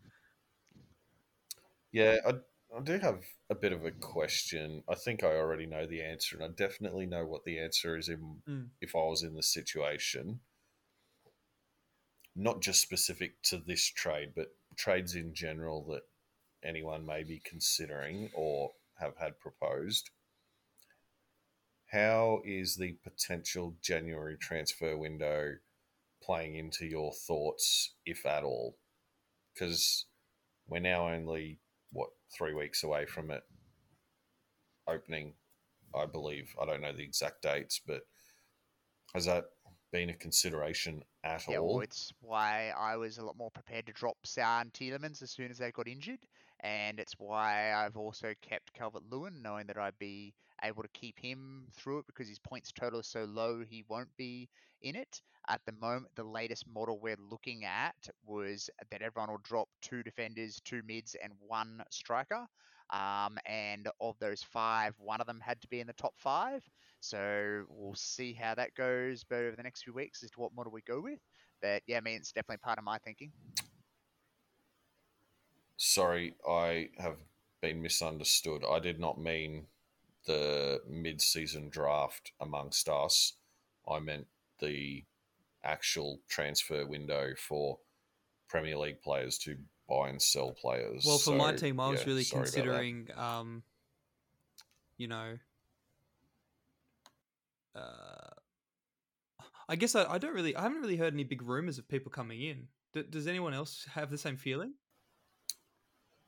yeah, 1.92 2.16
I, 2.26 2.32
I 2.74 2.80
do 2.80 2.98
have 2.98 3.22
a 3.50 3.54
bit 3.54 3.72
of 3.72 3.84
a 3.84 3.90
question. 3.90 4.82
I 4.88 4.94
think 4.94 5.22
I 5.22 5.36
already 5.36 5.66
know 5.66 5.86
the 5.86 6.02
answer, 6.02 6.36
and 6.36 6.44
I 6.44 6.48
definitely 6.48 7.06
know 7.06 7.26
what 7.26 7.44
the 7.44 7.58
answer 7.58 7.96
is 7.96 8.08
in, 8.08 8.42
Mm. 8.48 8.70
if 8.80 8.96
I 8.96 9.00
was 9.00 9.22
in 9.22 9.34
the 9.34 9.42
situation. 9.42 10.40
Not 12.34 12.62
just 12.62 12.80
specific 12.80 13.42
to 13.42 13.58
this 13.58 13.84
trade, 13.84 14.34
but 14.34 14.56
trades 14.76 15.14
in 15.14 15.34
general 15.34 15.84
that 15.86 16.08
anyone 16.62 17.04
may 17.04 17.24
be 17.24 17.40
considering 17.40 18.30
or 18.32 18.74
have 18.98 19.18
had 19.18 19.38
proposed. 19.38 20.10
How 21.86 22.40
is 22.42 22.76
the 22.76 22.94
potential 22.94 23.76
January 23.82 24.38
transfer 24.38 24.96
window 24.96 25.58
playing 26.22 26.54
into 26.56 26.86
your 26.86 27.12
thoughts, 27.12 27.94
if 28.06 28.24
at 28.24 28.44
all? 28.44 28.78
Because 29.52 30.06
we're 30.66 30.78
now 30.80 31.08
only, 31.08 31.60
what, 31.92 32.10
three 32.36 32.54
weeks 32.54 32.82
away 32.82 33.06
from 33.06 33.30
it 33.30 33.42
opening, 34.88 35.34
I 35.94 36.06
believe. 36.06 36.54
I 36.60 36.66
don't 36.66 36.80
know 36.80 36.92
the 36.92 37.04
exact 37.04 37.42
dates, 37.42 37.80
but 37.86 38.02
has 39.14 39.26
that 39.26 39.44
been 39.92 40.10
a 40.10 40.14
consideration 40.14 41.02
at 41.22 41.46
Yeah, 41.48 41.58
all? 41.58 41.74
well, 41.74 41.80
it's 41.80 42.12
why 42.20 42.72
I 42.76 42.96
was 42.96 43.18
a 43.18 43.24
lot 43.24 43.36
more 43.36 43.50
prepared 43.50 43.86
to 43.86 43.92
drop 43.92 44.16
Sarr 44.26 44.62
and 44.62 44.72
Tielemans 44.72 45.22
as 45.22 45.30
soon 45.30 45.50
as 45.50 45.58
they 45.58 45.70
got 45.70 45.86
injured, 45.86 46.20
and 46.60 46.98
it's 46.98 47.14
why 47.18 47.72
I've 47.74 47.96
also 47.96 48.32
kept 48.40 48.72
Calvert 48.72 49.02
Lewin, 49.10 49.42
knowing 49.42 49.66
that 49.66 49.76
I'd 49.76 49.98
be 49.98 50.34
able 50.62 50.82
to 50.82 50.88
keep 50.88 51.18
him 51.18 51.66
through 51.72 52.00
it 52.00 52.06
because 52.06 52.28
his 52.28 52.38
points 52.38 52.72
total 52.72 53.00
is 53.00 53.06
so 53.06 53.24
low, 53.24 53.62
he 53.68 53.84
won't 53.88 54.14
be 54.16 54.48
in 54.82 54.96
it. 54.96 55.20
At 55.48 55.60
the 55.66 55.72
moment, 55.72 56.08
the 56.14 56.24
latest 56.24 56.66
model 56.72 56.98
we're 57.00 57.16
looking 57.30 57.64
at 57.64 57.96
was 58.24 58.70
that 58.90 59.02
everyone 59.02 59.30
will 59.30 59.40
drop 59.42 59.68
two 59.80 60.02
defenders, 60.02 60.60
two 60.64 60.82
mids, 60.86 61.16
and 61.22 61.32
one 61.46 61.82
striker. 61.90 62.46
Um, 62.90 63.38
and 63.46 63.88
of 64.00 64.18
those 64.18 64.42
five, 64.42 64.94
one 64.98 65.20
of 65.20 65.26
them 65.26 65.40
had 65.40 65.60
to 65.62 65.68
be 65.68 65.80
in 65.80 65.86
the 65.86 65.94
top 65.94 66.14
five. 66.18 66.62
So 67.00 67.64
we'll 67.68 67.94
see 67.94 68.32
how 68.32 68.54
that 68.54 68.74
goes 68.74 69.24
but 69.28 69.36
over 69.40 69.56
the 69.56 69.62
next 69.62 69.82
few 69.82 69.92
weeks 69.92 70.22
as 70.22 70.30
to 70.32 70.40
what 70.40 70.54
model 70.54 70.72
we 70.72 70.82
go 70.82 71.00
with. 71.00 71.18
But 71.60 71.82
yeah, 71.86 71.96
I 71.96 72.00
mean, 72.00 72.16
it's 72.16 72.32
definitely 72.32 72.58
part 72.58 72.78
of 72.78 72.84
my 72.84 72.98
thinking. 72.98 73.32
Sorry, 75.76 76.34
I 76.48 76.90
have 76.98 77.16
been 77.60 77.82
misunderstood. 77.82 78.62
I 78.68 78.78
did 78.78 79.00
not 79.00 79.18
mean 79.18 79.66
the 80.26 80.80
mid-season 80.88 81.68
draft 81.68 82.32
amongst 82.40 82.88
us. 82.88 83.34
I 83.88 83.98
meant 83.98 84.26
the 84.60 85.04
actual 85.64 86.20
transfer 86.28 86.86
window 86.86 87.32
for 87.36 87.78
Premier 88.48 88.76
League 88.76 89.00
players 89.02 89.38
to 89.38 89.56
buy 89.88 90.08
and 90.08 90.20
sell 90.20 90.52
players. 90.52 91.04
Well, 91.06 91.18
for 91.18 91.34
my 91.34 91.52
team, 91.54 91.80
I 91.80 91.90
was 91.90 92.00
yeah, 92.00 92.06
really 92.06 92.24
sorry 92.24 92.42
about 92.42 92.52
that. 92.52 92.62
considering, 92.62 93.08
um, 93.16 93.62
you 94.96 95.08
know, 95.08 95.38
uh, 97.74 98.30
I 99.68 99.76
guess 99.76 99.94
I, 99.94 100.04
I 100.04 100.18
don't 100.18 100.34
really, 100.34 100.54
I 100.54 100.62
haven't 100.62 100.80
really 100.80 100.96
heard 100.96 101.14
any 101.14 101.24
big 101.24 101.42
rumors 101.42 101.78
of 101.78 101.88
people 101.88 102.10
coming 102.10 102.42
in. 102.42 102.68
D- 102.92 103.04
does 103.08 103.26
anyone 103.26 103.54
else 103.54 103.86
have 103.94 104.10
the 104.10 104.18
same 104.18 104.36
feeling? 104.36 104.74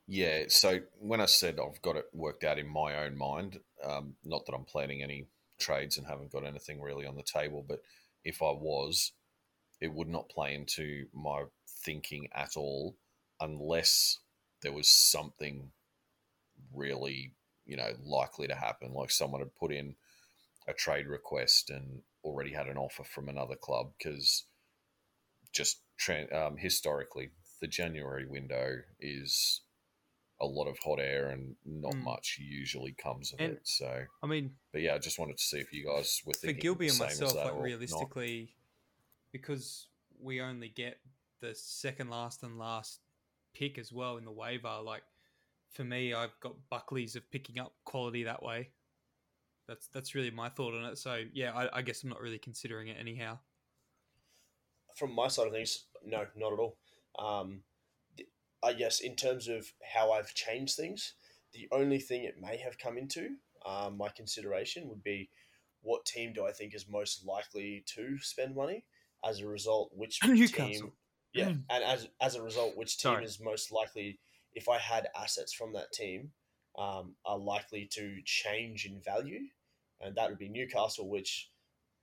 Yeah, 0.07 0.45
so 0.49 0.81
when 0.99 1.21
I 1.21 1.27
said 1.27 1.59
I've 1.59 1.81
got 1.81 1.97
it 1.97 2.07
worked 2.13 2.45
out 2.45 2.59
in 2.59 2.69
my 2.69 3.05
own 3.05 3.17
mind, 3.17 3.61
um, 3.83 4.17
not 4.25 4.45
that 4.47 4.55
I'm 4.55 4.65
planning 4.65 5.03
any 5.03 5.27
trades 5.59 5.97
and 5.97 6.07
haven't 6.07 6.33
got 6.33 6.45
anything 6.45 6.81
really 6.81 7.07
on 7.07 7.17
the 7.17 7.23
table, 7.23 7.65
but 7.67 7.81
if 8.23 8.43
I 8.43 8.51
was, 8.51 9.13
it 9.81 9.93
would 9.93 10.09
not 10.09 10.29
play 10.29 10.55
into 10.55 11.07
my 11.15 11.45
thinking 11.69 12.29
at 12.35 12.57
all 12.57 12.97
unless 13.41 14.21
there 14.63 14.73
was 14.73 14.89
something 14.89 15.71
really, 16.75 17.33
you 17.67 17.77
know, 17.77 17.93
likely 18.05 18.47
to 18.49 18.55
happen. 18.55 18.93
Like 18.93 19.11
someone 19.11 19.41
had 19.41 19.55
put 19.55 19.73
in 19.73 19.95
a 20.69 20.73
trade 20.75 21.07
request 21.07 21.71
and 21.71 22.03
already 22.25 22.53
had 22.53 22.67
an 22.69 22.79
offer 22.79 23.05
from 23.05 23.29
another 23.29 23.57
club 23.57 23.93
because 23.99 24.45
just 25.53 25.81
um, 26.33 26.57
historically, 26.57 27.31
the 27.61 27.67
January 27.67 28.27
window 28.27 28.79
is 29.01 29.61
a 30.41 30.47
lot 30.47 30.67
of 30.67 30.77
hot 30.79 30.99
air 31.01 31.29
and 31.31 31.57
not 31.65 31.93
Mm. 31.95 32.03
much 32.03 32.39
usually 32.41 32.93
comes 32.93 33.33
of 33.33 33.41
And- 33.41 33.53
it. 33.55 33.67
So, 33.69 34.07
I 34.23 34.27
mean, 34.27 34.59
but 34.73 34.81
yeah, 34.83 34.95
I 34.95 34.99
just 34.99 35.19
wanted 35.19 35.39
to 35.39 35.43
see 35.43 35.59
if 35.59 35.73
you 35.73 35.85
guys 35.87 36.21
were 36.25 36.35
for 36.35 36.53
Gilby 36.53 36.87
the 36.89 36.91
and 36.91 36.99
same 36.99 37.09
as 37.09 37.21
myself, 37.21 37.35
like 37.37 37.53
or 37.53 37.57
not. 37.57 37.63
realistically, 37.63 38.57
because 39.33 39.89
we 40.19 40.41
only 40.41 40.69
get 40.69 41.01
the 41.41 41.55
second 41.55 42.11
last 42.11 42.43
and 42.43 42.59
last 42.59 43.01
pick 43.53 43.79
as 43.79 43.93
well 43.93 44.17
in 44.17 44.25
the 44.25 44.33
waiver. 44.33 44.81
Like 44.83 45.05
for 45.71 45.85
me, 45.85 46.13
I've 46.15 46.39
got 46.41 46.69
Buckley's 46.69 47.15
of 47.17 47.31
picking 47.31 47.59
up 47.59 47.75
quality 47.85 48.25
that 48.25 48.43
way. 48.43 48.73
That's 49.67 49.87
that's 49.89 50.15
really 50.15 50.31
my 50.31 50.49
thought 50.49 50.75
on 50.75 50.85
it. 50.85 50.99
So 50.99 51.25
yeah, 51.33 51.53
I, 51.55 51.79
I 51.79 51.83
guess 51.83 52.03
I'm 52.03 52.11
not 52.11 52.21
really 52.21 52.39
considering 52.39 52.89
it 52.89 52.97
anyhow. 52.99 53.39
from 54.97 55.13
my 55.13 55.27
side 55.27 55.47
of 55.49 55.53
things, 55.53 55.87
no, 56.05 56.25
not 56.37 56.53
at 56.53 56.59
all. 56.61 56.77
Um, 57.19 57.49
the- 57.59 57.74
I 58.65 58.73
guess 58.73 59.01
in 59.01 59.15
terms 59.15 59.49
of 59.49 59.67
how 59.95 60.13
I've 60.13 60.35
changed 60.35 60.77
things, 60.77 61.15
the 61.53 61.69
only 61.71 61.99
thing 61.99 62.25
it 62.25 62.41
may 62.41 62.57
have 62.57 62.79
come 62.79 62.99
into 62.99 63.37
um, 63.67 63.97
my 63.97 64.09
consideration 64.09 64.89
would 64.89 65.03
be 65.03 65.31
what 65.83 66.05
team 66.05 66.33
do 66.33 66.47
I 66.47 66.53
think 66.53 66.75
is 66.75 66.89
most 66.89 67.27
likely 67.27 67.85
to 67.95 68.19
spend 68.19 68.55
money? 68.55 68.85
As 69.25 69.41
a 69.41 69.47
result, 69.47 69.91
which 69.95 70.21
Newcastle. 70.27 70.73
team? 70.73 70.93
Yeah, 71.33 71.53
and 71.69 71.85
as 71.85 72.09
as 72.21 72.37
a 72.37 72.43
result, 72.43 72.77
which 72.77 72.99
team 72.99 73.15
Sorry. 73.15 73.25
is 73.25 73.41
most 73.41 73.73
likely, 73.73 74.21
if 74.55 74.69
I 74.69 74.79
had 74.79 75.09
assets 75.21 75.53
from 75.53 75.73
that 75.73 75.93
team, 75.93 76.31
um, 76.79 77.17
are 77.25 77.39
likely 77.39 77.89
to 77.93 78.19
change 78.25 78.87
in 78.87 79.01
value, 79.01 79.41
and 80.01 80.15
that 80.17 80.29
would 80.29 80.39
be 80.39 80.49
Newcastle, 80.49 81.09
which 81.09 81.51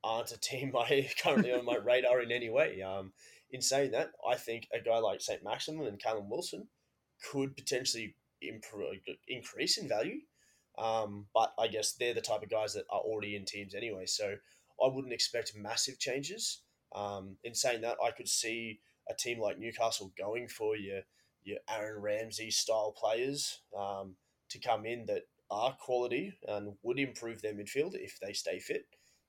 aren't 0.04 0.32
a 0.32 0.40
team 0.40 0.76
I 0.78 1.10
currently 1.22 1.54
on 1.54 1.66
my 1.66 1.76
radar 1.84 2.22
in 2.22 2.32
any 2.32 2.50
way. 2.50 2.82
Um, 2.82 3.14
in 3.52 3.62
saying 3.62 3.92
that, 3.92 4.12
I 4.28 4.36
think 4.36 4.68
a 4.74 4.80
guy 4.80 5.00
like 5.00 5.22
St. 5.22 5.44
Maximin 5.44 5.88
and 5.88 6.02
Callum 6.02 6.30
Wilson 6.30 6.68
could 7.32 7.56
potentially 7.56 8.16
improve, 8.42 8.96
increase 9.28 9.78
in 9.78 9.88
value. 9.88 10.20
Um, 10.78 11.26
but 11.34 11.54
I 11.60 11.68
guess 11.68 11.94
they're 11.94 12.14
the 12.14 12.22
type 12.22 12.44
of 12.44 12.50
guys 12.50 12.74
that 12.74 12.86
are 12.90 13.02
already 13.02 13.36
in 13.36 13.46
teams 13.46 13.76
anyway. 13.76 14.06
So 14.06 14.36
I 14.84 14.88
wouldn't 14.88 15.14
expect 15.14 15.54
massive 15.56 16.00
changes. 16.00 16.62
Um, 16.96 17.38
in 17.44 17.54
saying 17.54 17.82
that, 17.82 17.98
I 18.04 18.12
could 18.12 18.28
see 18.28 18.80
a 19.10 19.14
team 19.14 19.40
like 19.40 19.60
Newcastle 19.60 20.14
going 20.18 20.48
for 20.48 20.76
your 20.76 21.02
your 21.44 21.58
Aaron 21.70 22.02
Ramsey 22.02 22.52
style 22.52 22.94
players 22.96 23.62
um, 23.78 24.16
to 24.50 24.60
come 24.60 24.86
in 24.86 25.06
that 25.08 25.24
are 25.50 25.76
quality 25.80 26.34
and 26.48 26.74
would 26.84 27.00
improve 27.00 27.42
their 27.42 27.54
midfield 27.54 27.96
if 27.96 28.20
they 28.22 28.32
stay 28.32 28.60
fit. 28.60 28.86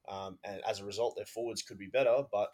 Um, 0.09 0.39
and 0.45 0.61
as 0.69 0.81
a 0.81 0.85
result, 0.85 1.17
their 1.17 1.25
forwards 1.25 1.63
could 1.63 1.79
be 1.79 1.87
better. 1.87 2.23
But 2.31 2.51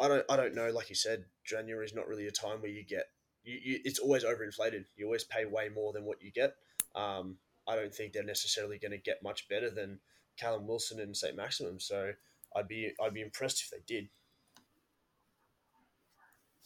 I 0.00 0.08
don't, 0.08 0.24
I 0.28 0.36
don't 0.36 0.54
know. 0.54 0.70
Like 0.70 0.88
you 0.88 0.96
said, 0.96 1.24
January 1.44 1.84
is 1.84 1.94
not 1.94 2.08
really 2.08 2.26
a 2.26 2.32
time 2.32 2.60
where 2.60 2.70
you 2.70 2.84
get. 2.84 3.04
You, 3.44 3.58
you, 3.62 3.80
it's 3.84 3.98
always 3.98 4.24
overinflated. 4.24 4.84
You 4.96 5.06
always 5.06 5.24
pay 5.24 5.44
way 5.44 5.68
more 5.68 5.92
than 5.92 6.04
what 6.04 6.22
you 6.22 6.32
get. 6.32 6.54
Um, 6.94 7.36
I 7.68 7.76
don't 7.76 7.94
think 7.94 8.12
they're 8.12 8.24
necessarily 8.24 8.78
going 8.78 8.92
to 8.92 8.98
get 8.98 9.22
much 9.22 9.48
better 9.48 9.70
than 9.70 10.00
Callum 10.38 10.66
Wilson 10.66 11.00
and 11.00 11.16
St. 11.16 11.36
Maximin. 11.36 11.78
So 11.80 12.12
I'd 12.56 12.68
be, 12.68 12.92
I'd 13.02 13.14
be 13.14 13.22
impressed 13.22 13.62
if 13.62 13.70
they 13.70 13.84
did. 13.86 14.08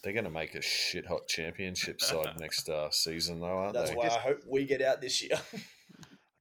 They're 0.03 0.13
going 0.13 0.25
to 0.25 0.31
make 0.31 0.55
a 0.55 0.61
shit 0.61 1.05
hot 1.05 1.27
championship 1.27 2.01
side 2.01 2.35
next 2.39 2.69
uh, 2.69 2.89
season, 2.89 3.41
though, 3.41 3.47
aren't 3.47 3.73
That's 3.73 3.89
they? 3.89 3.95
That's 4.01 4.15
why 4.15 4.19
I 4.19 4.23
hope 4.23 4.39
we 4.47 4.65
get 4.65 4.81
out 4.81 5.01
this 5.01 5.21
year. 5.21 5.39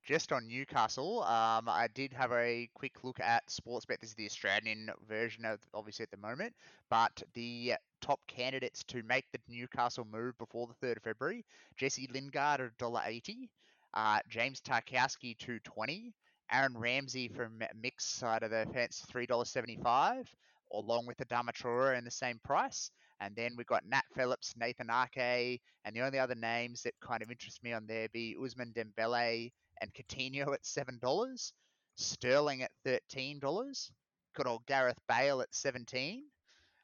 Just 0.08 0.32
on 0.32 0.48
Newcastle, 0.48 1.22
um, 1.24 1.68
I 1.68 1.86
did 1.94 2.14
have 2.14 2.32
a 2.32 2.66
quick 2.72 3.04
look 3.04 3.20
at 3.20 3.46
Sportsbet. 3.48 4.00
This 4.00 4.08
is 4.08 4.14
the 4.14 4.24
Australian 4.24 4.90
version 5.06 5.44
of 5.44 5.60
obviously 5.74 6.04
at 6.04 6.10
the 6.10 6.16
moment, 6.16 6.54
but 6.88 7.22
the 7.34 7.74
top 8.00 8.18
candidates 8.26 8.82
to 8.84 9.02
make 9.02 9.26
the 9.32 9.38
Newcastle 9.50 10.06
move 10.10 10.38
before 10.38 10.66
the 10.66 10.72
third 10.72 10.96
of 10.96 11.02
February: 11.02 11.44
Jesse 11.76 12.08
Lingard 12.10 12.62
at 12.62 12.78
$1.80, 12.78 13.50
uh, 13.92 14.20
James 14.30 14.62
Tarkowski 14.62 15.36
two 15.36 15.58
twenty, 15.58 16.14
Aaron 16.50 16.78
Ramsey 16.78 17.28
from 17.28 17.62
mixed 17.78 18.14
side 18.14 18.42
of 18.42 18.50
the 18.50 18.64
fence 18.72 19.04
three 19.10 19.26
dollars 19.26 19.50
seventy 19.50 19.76
five, 19.76 20.26
along 20.72 21.04
with 21.04 21.18
the 21.18 21.26
Adama 21.26 21.52
Traoré 21.52 21.98
in 21.98 22.04
the 22.06 22.10
same 22.10 22.40
price. 22.42 22.90
And 23.20 23.36
then 23.36 23.56
we've 23.58 23.66
got 23.66 23.84
Nat 23.84 24.04
Phillips, 24.14 24.54
Nathan 24.56 24.88
Ake, 24.90 25.60
and 25.84 25.94
the 25.94 26.00
only 26.00 26.18
other 26.18 26.34
names 26.34 26.82
that 26.84 26.94
kind 27.02 27.22
of 27.22 27.30
interest 27.30 27.62
me 27.62 27.74
on 27.74 27.86
there 27.86 28.08
be 28.08 28.36
Ousmane 28.40 28.72
Dembélé 28.72 29.50
and 29.80 29.92
Coutinho 29.94 30.52
at 30.54 30.64
seven 30.64 30.98
dollars, 31.00 31.52
Sterling 31.96 32.62
at 32.62 32.70
thirteen 32.84 33.38
dollars, 33.38 33.90
good 34.34 34.46
old 34.46 34.64
Gareth 34.66 34.98
Bale 35.08 35.40
at 35.40 35.54
seventeen, 35.54 36.24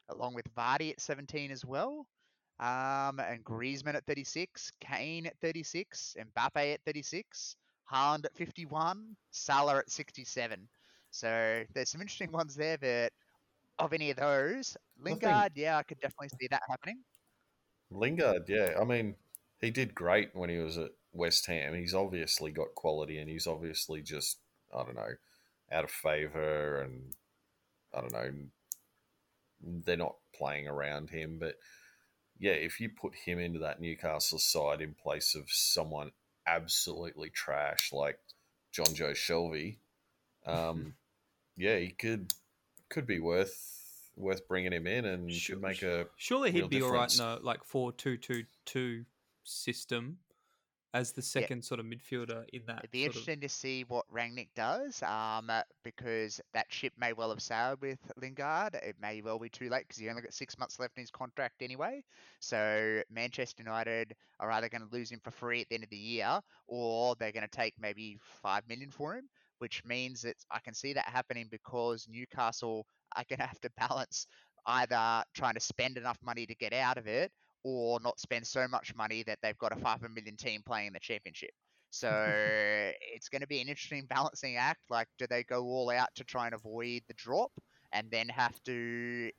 along 0.09 0.33
with 0.33 0.53
Vardy 0.55 0.91
at 0.91 1.01
seventeen 1.01 1.51
as 1.51 1.65
well, 1.65 2.05
um, 2.59 3.19
and 3.19 3.43
Griezmann 3.43 3.95
at 3.95 4.05
thirty 4.05 4.23
six, 4.23 4.71
Kane 4.79 5.25
at 5.25 5.37
thirty 5.41 5.63
six, 5.63 6.15
Mbappe 6.19 6.73
at 6.73 6.81
thirty 6.85 7.01
six, 7.01 7.55
Haaland 7.91 8.25
at 8.25 8.35
fifty 8.35 8.65
one, 8.65 9.15
Salah 9.31 9.77
at 9.79 9.89
sixty 9.89 10.25
seven. 10.25 10.67
So 11.11 11.63
there's 11.73 11.89
some 11.89 12.01
interesting 12.01 12.31
ones 12.31 12.55
there, 12.55 12.77
but 12.77 13.11
of 13.79 13.93
any 13.93 14.09
of 14.11 14.17
those, 14.17 14.75
Lingard, 14.99 15.53
yeah, 15.55 15.77
I 15.77 15.83
could 15.83 15.99
definitely 15.99 16.29
see 16.39 16.47
that 16.51 16.61
happening. 16.69 16.99
Lingard, 17.91 18.43
yeah. 18.47 18.73
I 18.79 18.83
mean, 18.83 19.15
he 19.59 19.69
did 19.69 19.95
great 19.95 20.29
when 20.33 20.49
he 20.49 20.57
was 20.57 20.77
at 20.77 20.91
West 21.15 21.45
Ham. 21.47 21.73
He's 21.73 21.93
obviously 21.93 22.51
got 22.51 22.75
quality, 22.75 23.19
and 23.19 23.29
he's 23.29 23.47
obviously 23.47 24.01
just 24.01 24.37
I 24.73 24.83
don't 24.83 24.95
know 24.95 25.15
out 25.71 25.83
of 25.85 25.91
favour, 25.91 26.81
and 26.81 27.13
I 27.93 28.01
don't 28.01 28.13
know. 28.13 28.31
They're 29.61 29.97
not 29.97 30.17
playing 30.37 30.67
around 30.67 31.09
him, 31.09 31.37
but 31.39 31.55
yeah, 32.37 32.51
if 32.51 32.79
you 32.79 32.89
put 32.89 33.15
him 33.15 33.39
into 33.39 33.59
that 33.59 33.79
Newcastle 33.79 34.37
side 34.37 34.81
in 34.81 34.93
place 34.93 35.33
of 35.33 35.45
someone 35.47 36.11
absolutely 36.45 37.29
trash 37.29 37.91
like 37.93 38.19
Jonjo 38.73 39.11
Shelvey, 39.11 39.77
um, 40.45 40.93
yeah, 41.57 41.77
he 41.77 41.89
could 41.89 42.31
could 42.89 43.07
be 43.07 43.19
worth 43.19 44.11
worth 44.17 44.47
bringing 44.47 44.73
him 44.73 44.87
in 44.87 45.05
and 45.05 45.31
Sure- 45.31 45.55
should 45.55 45.61
make 45.61 45.81
a 45.81 46.07
Surely 46.17 46.51
he'd 46.51 46.69
be 46.69 46.81
all 46.81 46.91
right 46.91 47.13
in 47.13 47.21
a 47.23 47.37
like 47.37 47.63
four 47.63 47.91
two 47.91 48.17
two 48.17 48.43
two 48.65 49.05
system 49.43 50.17
as 50.95 51.11
the 51.11 51.21
second 51.21 51.61
sort 51.61 51.81
of 51.81 51.85
midfielder 51.85 52.45
in 52.53 52.61
that. 52.67 52.79
It'd 52.79 52.91
be 52.91 53.03
sort 53.03 53.09
of- 53.09 53.15
interesting 53.17 53.41
to 53.41 53.49
see 53.49 53.83
what 53.83 54.07
Rangnick 54.09 54.47
does, 54.55 55.03
um, 55.03 55.49
uh, 55.49 55.63
because 55.83 56.39
that 56.53 56.71
ship 56.71 56.93
may 56.97 57.11
well 57.11 57.29
have 57.29 57.41
sailed 57.41 57.81
with 57.81 57.99
Lingard. 58.15 58.75
It 58.75 58.95
may 59.01 59.21
well 59.21 59.37
be 59.37 59.49
too 59.49 59.67
late 59.67 59.85
because 59.85 59.97
he 59.97 60.09
only 60.09 60.21
got 60.21 60.33
six 60.33 60.57
months 60.57 60.79
left 60.79 60.97
in 60.97 61.01
his 61.01 61.11
contract 61.11 61.61
anyway. 61.61 62.01
So 62.39 63.01
Manchester 63.09 63.61
United 63.61 64.15
are 64.39 64.49
either 64.51 64.69
going 64.69 64.87
to 64.87 64.95
lose 64.95 65.11
him 65.11 65.19
for 65.21 65.31
free 65.31 65.59
at 65.59 65.67
the 65.67 65.75
end 65.75 65.83
of 65.83 65.89
the 65.89 65.97
year, 65.97 66.39
or 66.67 67.15
they're 67.15 67.33
going 67.33 67.47
to 67.47 67.49
take 67.49 67.73
maybe 67.77 68.17
five 68.41 68.65
million 68.69 68.89
for 68.89 69.15
him, 69.15 69.27
which 69.59 69.83
means 69.83 70.21
that 70.21 70.37
I 70.49 70.59
can 70.59 70.73
see 70.73 70.93
that 70.93 71.09
happening 71.09 71.49
because 71.51 72.07
Newcastle 72.07 72.87
are 73.17 73.25
going 73.27 73.39
to 73.39 73.47
have 73.47 73.59
to 73.59 73.69
balance 73.77 74.27
either 74.67 75.23
trying 75.33 75.55
to 75.55 75.59
spend 75.59 75.97
enough 75.97 76.17
money 76.23 76.45
to 76.45 76.55
get 76.55 76.71
out 76.71 76.97
of 76.97 77.05
it 77.05 77.31
or 77.65 77.99
not 77.99 78.19
spend 78.19 78.45
so 78.45 78.67
much 78.67 78.93
money 78.95 79.23
that 79.23 79.39
they've 79.41 79.57
got 79.57 79.75
a 79.75 79.75
five 79.81 79.99
million 80.01 80.37
team 80.37 80.61
playing 80.63 80.87
in 80.87 80.93
the 80.93 80.99
championship. 80.99 81.49
So 81.89 82.09
it's 83.15 83.27
going 83.27 83.41
to 83.41 83.47
be 83.47 83.59
an 83.59 83.67
interesting 83.67 84.05
balancing 84.07 84.55
act. 84.55 84.81
Like, 84.91 85.07
do 85.17 85.25
they 85.27 85.43
go 85.43 85.63
all 85.63 85.89
out 85.89 86.09
to 86.15 86.23
try 86.23 86.45
and 86.45 86.53
avoid 86.53 87.01
the 87.07 87.15
drop 87.15 87.51
and 87.91 88.11
then 88.11 88.29
have 88.29 88.63
to 88.65 89.31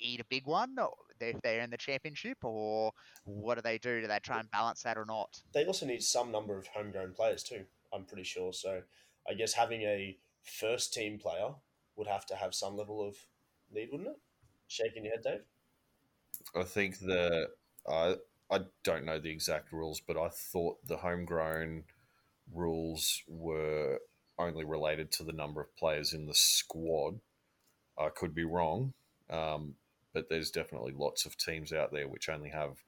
eat 0.00 0.20
a 0.20 0.24
big 0.30 0.46
one 0.46 0.76
if 1.20 1.40
they're 1.42 1.60
in 1.60 1.70
the 1.70 1.76
championship, 1.76 2.38
or 2.42 2.92
what 3.24 3.56
do 3.56 3.60
they 3.60 3.76
do? 3.76 4.00
Do 4.00 4.06
they 4.06 4.18
try 4.20 4.40
and 4.40 4.50
balance 4.50 4.82
that 4.82 4.96
or 4.96 5.04
not? 5.04 5.42
they 5.52 5.66
also 5.66 5.84
need 5.84 6.02
some 6.02 6.32
number 6.32 6.56
of 6.56 6.68
homegrown 6.68 7.12
players 7.12 7.42
too. 7.42 7.64
I'm 7.92 8.04
pretty 8.04 8.24
sure. 8.24 8.52
So 8.54 8.82
I 9.28 9.34
guess 9.34 9.52
having 9.52 9.82
a 9.82 10.16
first 10.42 10.94
team 10.94 11.18
player 11.18 11.50
would 11.96 12.06
have 12.06 12.24
to 12.26 12.36
have 12.36 12.54
some 12.54 12.76
level 12.76 13.06
of 13.06 13.16
need, 13.70 13.88
wouldn't 13.90 14.08
it? 14.08 14.20
Shaking 14.68 15.04
your 15.04 15.14
head, 15.14 15.24
Dave. 15.24 15.40
I 16.54 16.62
think 16.62 16.98
the 16.98 17.50
I 17.88 18.16
I 18.50 18.60
don't 18.82 19.04
know 19.04 19.18
the 19.18 19.30
exact 19.30 19.72
rules, 19.72 20.00
but 20.00 20.16
I 20.16 20.28
thought 20.28 20.78
the 20.86 20.96
homegrown 20.98 21.84
rules 22.54 23.22
were 23.28 24.00
only 24.38 24.64
related 24.64 25.10
to 25.12 25.24
the 25.24 25.32
number 25.32 25.60
of 25.60 25.76
players 25.76 26.12
in 26.14 26.26
the 26.26 26.34
squad. 26.34 27.20
I 27.98 28.10
could 28.10 28.34
be 28.34 28.44
wrong, 28.44 28.94
um, 29.30 29.76
but 30.14 30.28
there's 30.28 30.50
definitely 30.50 30.92
lots 30.96 31.26
of 31.26 31.36
teams 31.36 31.72
out 31.72 31.92
there 31.92 32.08
which 32.08 32.28
only 32.28 32.50
have 32.50 32.78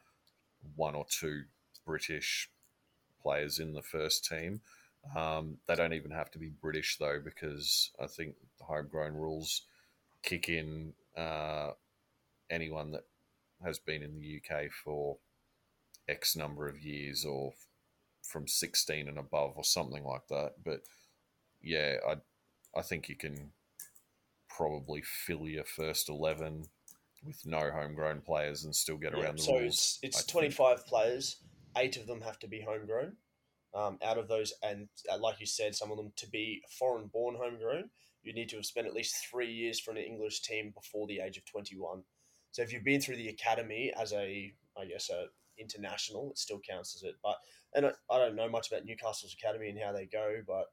one 0.76 0.94
or 0.94 1.06
two 1.08 1.44
British 1.86 2.50
players 3.22 3.58
in 3.58 3.74
the 3.74 3.82
first 3.82 4.24
team. 4.26 4.60
Um, 5.16 5.58
they 5.66 5.74
don't 5.76 5.94
even 5.94 6.10
have 6.12 6.30
to 6.32 6.38
be 6.38 6.48
British 6.50 6.98
though, 6.98 7.20
because 7.24 7.90
I 8.00 8.06
think 8.06 8.36
the 8.58 8.64
homegrown 8.64 9.14
rules 9.14 9.62
kick 10.22 10.48
in 10.48 10.94
uh, 11.16 11.72
anyone 12.50 12.92
that 12.92 13.04
has 13.64 13.78
been 13.78 14.02
in 14.02 14.18
the 14.18 14.40
UK 14.42 14.70
for 14.84 15.18
X 16.08 16.36
number 16.36 16.68
of 16.68 16.80
years 16.82 17.24
or 17.24 17.52
from 18.22 18.46
16 18.46 19.08
and 19.08 19.18
above 19.18 19.52
or 19.56 19.64
something 19.64 20.04
like 20.04 20.26
that. 20.28 20.52
But 20.64 20.80
yeah, 21.62 21.96
I 22.08 22.16
I 22.78 22.82
think 22.82 23.08
you 23.08 23.16
can 23.16 23.52
probably 24.48 25.02
fill 25.02 25.46
your 25.48 25.64
first 25.64 26.08
eleven 26.08 26.64
with 27.24 27.44
no 27.44 27.70
homegrown 27.70 28.22
players 28.22 28.64
and 28.64 28.74
still 28.74 28.96
get 28.96 29.12
Yeah, 29.16 29.24
around 29.24 29.38
the 29.38 29.42
so 29.42 29.58
rules. 29.58 29.74
it's, 29.74 29.98
I 30.02 30.06
it's 30.06 30.22
think. 30.22 30.54
25 30.56 30.86
players. 30.86 31.36
Eight 31.76 31.96
of 31.96 32.06
them 32.06 32.22
have 32.22 32.38
to 32.40 32.48
be 32.48 32.60
homegrown. 32.62 33.16
Um, 33.74 33.98
out 34.02 34.18
of 34.18 34.26
those, 34.26 34.52
and 34.62 34.88
uh, 35.12 35.18
like 35.18 35.38
you 35.38 35.46
said, 35.46 35.74
some 35.76 35.90
of 35.92 35.96
them 35.96 36.12
to 36.16 36.28
be 36.28 36.62
foreign-born 36.78 37.36
homegrown, 37.36 37.90
you 38.22 38.32
need 38.32 38.48
to 38.48 38.56
have 38.56 38.66
spent 38.66 38.86
at 38.88 38.94
least 38.94 39.14
three 39.30 39.52
years 39.52 39.78
for 39.78 39.92
an 39.92 39.96
English 39.98 40.42
team 40.42 40.72
before 40.74 41.06
the 41.06 41.20
age 41.20 41.36
of 41.36 41.44
21. 41.44 42.02
So 42.52 42.62
if 42.62 42.72
you've 42.72 42.84
been 42.84 43.00
through 43.00 43.16
the 43.16 43.28
academy 43.28 43.92
as 43.98 44.12
a, 44.12 44.52
I 44.76 44.84
guess, 44.86 45.10
a 45.10 45.26
international, 45.58 46.30
it 46.30 46.38
still 46.38 46.60
counts 46.68 46.94
as 46.96 47.02
it. 47.02 47.16
But 47.22 47.36
and 47.74 47.86
I, 47.86 47.92
I 48.10 48.18
don't 48.18 48.36
know 48.36 48.48
much 48.48 48.70
about 48.70 48.84
Newcastle's 48.84 49.36
academy 49.40 49.68
and 49.68 49.78
how 49.78 49.92
they 49.92 50.06
go, 50.06 50.40
but 50.46 50.66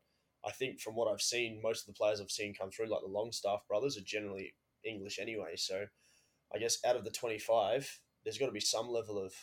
I 0.45 0.51
think 0.51 0.79
from 0.79 0.95
what 0.95 1.11
I've 1.11 1.21
seen, 1.21 1.61
most 1.61 1.87
of 1.87 1.93
the 1.93 1.97
players 1.97 2.21
I've 2.21 2.31
seen 2.31 2.53
come 2.53 2.71
through, 2.71 2.87
like 2.87 3.01
the 3.01 3.11
Longstaff 3.11 3.67
brothers, 3.67 3.97
are 3.97 4.01
generally 4.01 4.55
English 4.83 5.19
anyway. 5.19 5.55
So 5.55 5.85
I 6.53 6.59
guess 6.59 6.77
out 6.85 6.95
of 6.95 7.03
the 7.03 7.11
25, 7.11 7.99
there's 8.23 8.37
got 8.37 8.47
to 8.47 8.51
be 8.51 8.59
some 8.59 8.89
level 8.89 9.23
of. 9.23 9.33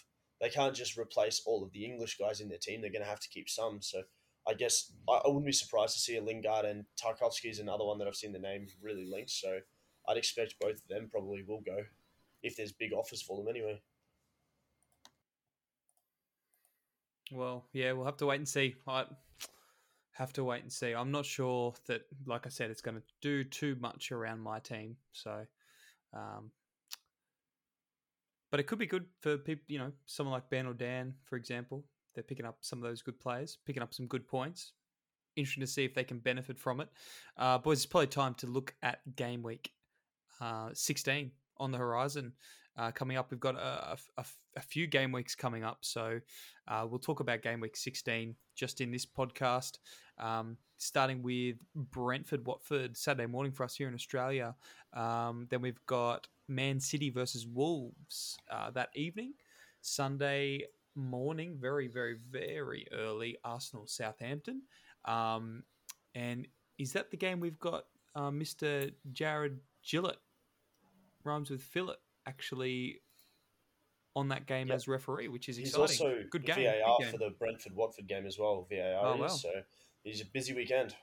They 0.41 0.49
can't 0.49 0.75
just 0.75 0.99
replace 0.99 1.43
all 1.47 1.63
of 1.63 1.71
the 1.73 1.85
English 1.85 2.19
guys 2.19 2.41
in 2.41 2.49
their 2.49 2.59
team. 2.59 2.81
They're 2.81 2.91
going 2.91 3.05
to 3.05 3.09
have 3.09 3.21
to 3.21 3.29
keep 3.29 3.49
some. 3.49 3.81
So 3.81 4.03
I 4.47 4.55
guess 4.55 4.93
I 5.09 5.21
wouldn't 5.25 5.47
be 5.47 5.53
surprised 5.53 5.95
to 5.95 6.01
see 6.01 6.17
a 6.17 6.23
Lingard 6.23 6.65
and 6.65 6.85
Tarkowski 7.01 7.51
is 7.51 7.61
another 7.61 7.85
one 7.85 7.99
that 7.99 8.09
I've 8.09 8.17
seen 8.17 8.33
the 8.33 8.39
name 8.41 8.67
really 8.83 9.07
linked. 9.07 9.31
So 9.31 9.61
I'd 10.09 10.17
expect 10.17 10.57
both 10.61 10.75
of 10.75 10.89
them 10.89 11.09
probably 11.11 11.45
will 11.47 11.63
go 11.65 11.85
if 12.45 12.57
there's 12.57 12.73
big 12.73 12.93
offers 12.93 13.23
for 13.23 13.39
them 13.39 13.49
anyway. 13.49 13.81
Well, 17.33 17.65
yeah, 17.73 17.93
we'll 17.93 18.05
have 18.05 18.19
to 18.19 18.27
wait 18.27 18.39
and 18.39 18.49
see. 18.49 18.77
I 18.87 19.07
have 20.13 20.33
to 20.35 20.45
wait 20.45 20.63
and 20.63 20.73
see. 20.73 20.93
I'm 20.93 21.11
not 21.11 21.25
sure 21.25 21.75
that, 21.87 22.03
like 22.27 22.47
I 22.47 22.51
said, 22.51 22.71
it's 22.71 22.83
going 22.83 22.97
to 22.97 23.03
do 23.23 23.43
too 23.43 23.77
much 23.81 24.13
around 24.13 24.41
my 24.41 24.61
team. 24.61 24.97
So, 25.13 25.47
um, 26.13 26.51
but 28.51 28.61
it 28.61 28.65
could 28.65 28.79
be 28.79 28.87
good 28.87 29.07
for 29.21 29.39
people. 29.39 29.65
You 29.67 29.79
know, 29.79 29.93
someone 30.07 30.35
like 30.35 30.51
Ben 30.51 30.67
or 30.67 30.75
Dan, 30.75 31.15
for 31.25 31.37
example. 31.37 31.85
They're 32.15 32.23
picking 32.23 32.47
up 32.47 32.59
some 32.61 32.79
of 32.79 32.85
those 32.85 33.03
good 33.03 33.19
players, 33.19 33.59
picking 33.67 33.83
up 33.83 33.93
some 33.93 34.07
good 34.07 34.29
points. 34.29 34.73
Interesting 35.35 35.63
to 35.63 35.67
see 35.67 35.85
if 35.85 35.95
they 35.95 36.05
can 36.05 36.21
benefit 36.21 36.61
from 36.61 36.81
it. 36.81 36.89
Uh, 37.37 37.59
boys, 37.59 37.79
it's 37.79 37.87
probably 37.87 38.07
time 38.07 38.35
to 38.35 38.47
look 38.47 38.73
at 38.85 39.01
game 39.17 39.43
week 39.43 39.73
uh, 40.41 40.69
16 40.73 41.33
on 41.59 41.71
the 41.71 41.79
horizon 41.79 42.33
uh, 42.77 42.91
coming 42.91 43.17
up. 43.17 43.31
We've 43.31 43.41
got 43.41 43.57
a, 43.57 43.97
a, 44.17 44.25
a 44.57 44.61
few 44.61 44.87
game 44.87 45.13
weeks 45.13 45.35
coming 45.35 45.65
up, 45.65 45.79
so 45.83 46.21
uh, 46.69 46.87
we'll 46.89 46.99
talk 46.99 47.21
about 47.21 47.43
game 47.43 47.61
week 47.61 47.77
16 47.77 48.35
just 48.55 48.81
in 48.81 48.91
this 48.91 49.07
podcast. 49.07 49.79
Um, 50.19 50.57
starting 50.79 51.23
with 51.23 51.57
Brentford 51.75 52.47
Watford 52.47 52.97
Saturday 52.97 53.27
morning 53.27 53.53
for 53.53 53.65
us 53.65 53.77
here 53.77 53.89
in 53.89 53.95
Australia. 53.95 54.55
Um, 54.93 55.47
then 55.51 55.61
we've 55.61 55.85
got 55.87 56.29
Man 56.49 56.81
City 56.81 57.11
versus 57.11 57.47
Wolves 57.47 58.37
uh, 58.51 58.71
that 58.73 58.91
evening. 58.95 59.35
Sunday 59.81 60.65
morning, 60.95 61.57
very, 61.61 61.89
very, 61.89 62.17
very 62.31 62.87
early, 62.93 63.37
Arsenal 63.45 63.87
Southampton. 63.87 64.63
Um, 65.05 65.65
and 66.15 66.47
is 66.79 66.93
that 66.93 67.11
the 67.11 67.17
game 67.17 67.41
we've 67.41 67.59
got 67.59 67.85
uh, 68.15 68.31
Mr. 68.31 68.93
Jarred 69.13 69.61
Gillett, 69.85 70.17
rhymes 71.25 71.51
with 71.51 71.63
Philip 71.63 71.99
actually 72.27 73.01
on 74.17 74.29
that 74.29 74.47
game 74.47 74.69
Yep. 74.69 74.77
as 74.77 74.89
referee, 74.89 75.29
which 75.29 75.49
is 75.49 75.57
He's 75.57 75.69
exciting. 75.71 76.07
also 76.07 76.23
good 76.31 76.47
game. 76.47 76.57
VAR 76.65 76.97
good 76.99 77.03
game. 77.05 77.13
for 77.13 77.19
the 77.19 77.31
Brentford 77.31 77.75
Watford 77.75 78.07
game 78.07 78.27
as 78.27 78.39
well. 78.39 78.67
VAR 78.71 79.05
Oh, 79.07 79.15
is, 79.15 79.21
wow. 79.21 79.27
so 79.29 79.63
he's 80.05 80.21
a 80.21 80.27
busy 80.27 80.55
weekend. 80.55 80.95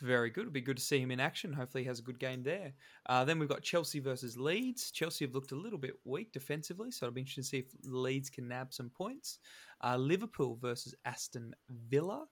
Very 0.00 0.30
good. 0.30 0.42
It'll 0.42 0.52
be 0.52 0.62
good 0.62 0.78
to 0.78 0.82
see 0.82 0.98
him 0.98 1.10
in 1.10 1.20
action. 1.20 1.52
Hopefully, 1.52 1.82
he 1.82 1.88
has 1.88 1.98
a 1.98 2.02
good 2.02 2.18
game 2.18 2.42
there. 2.42 2.72
Uh, 3.04 3.24
then 3.26 3.38
we've 3.38 3.48
got 3.50 3.60
Chelsea 3.62 3.98
versus 4.00 4.38
Leeds. 4.38 4.90
Chelsea 4.90 5.26
have 5.26 5.34
looked 5.34 5.52
a 5.52 5.56
little 5.56 5.78
bit 5.78 5.96
weak 6.04 6.32
defensively, 6.32 6.90
so 6.90 7.04
it'll 7.04 7.14
be 7.14 7.20
interesting 7.20 7.42
to 7.42 7.48
see 7.48 7.58
if 7.58 7.66
Leeds 7.84 8.30
can 8.30 8.48
nab 8.48 8.72
some 8.72 8.88
points. 8.88 9.40
Uh, 9.84 9.96
Liverpool 9.98 10.56
versus 10.56 10.94
Aston 11.04 11.54
Villa. 11.68 12.26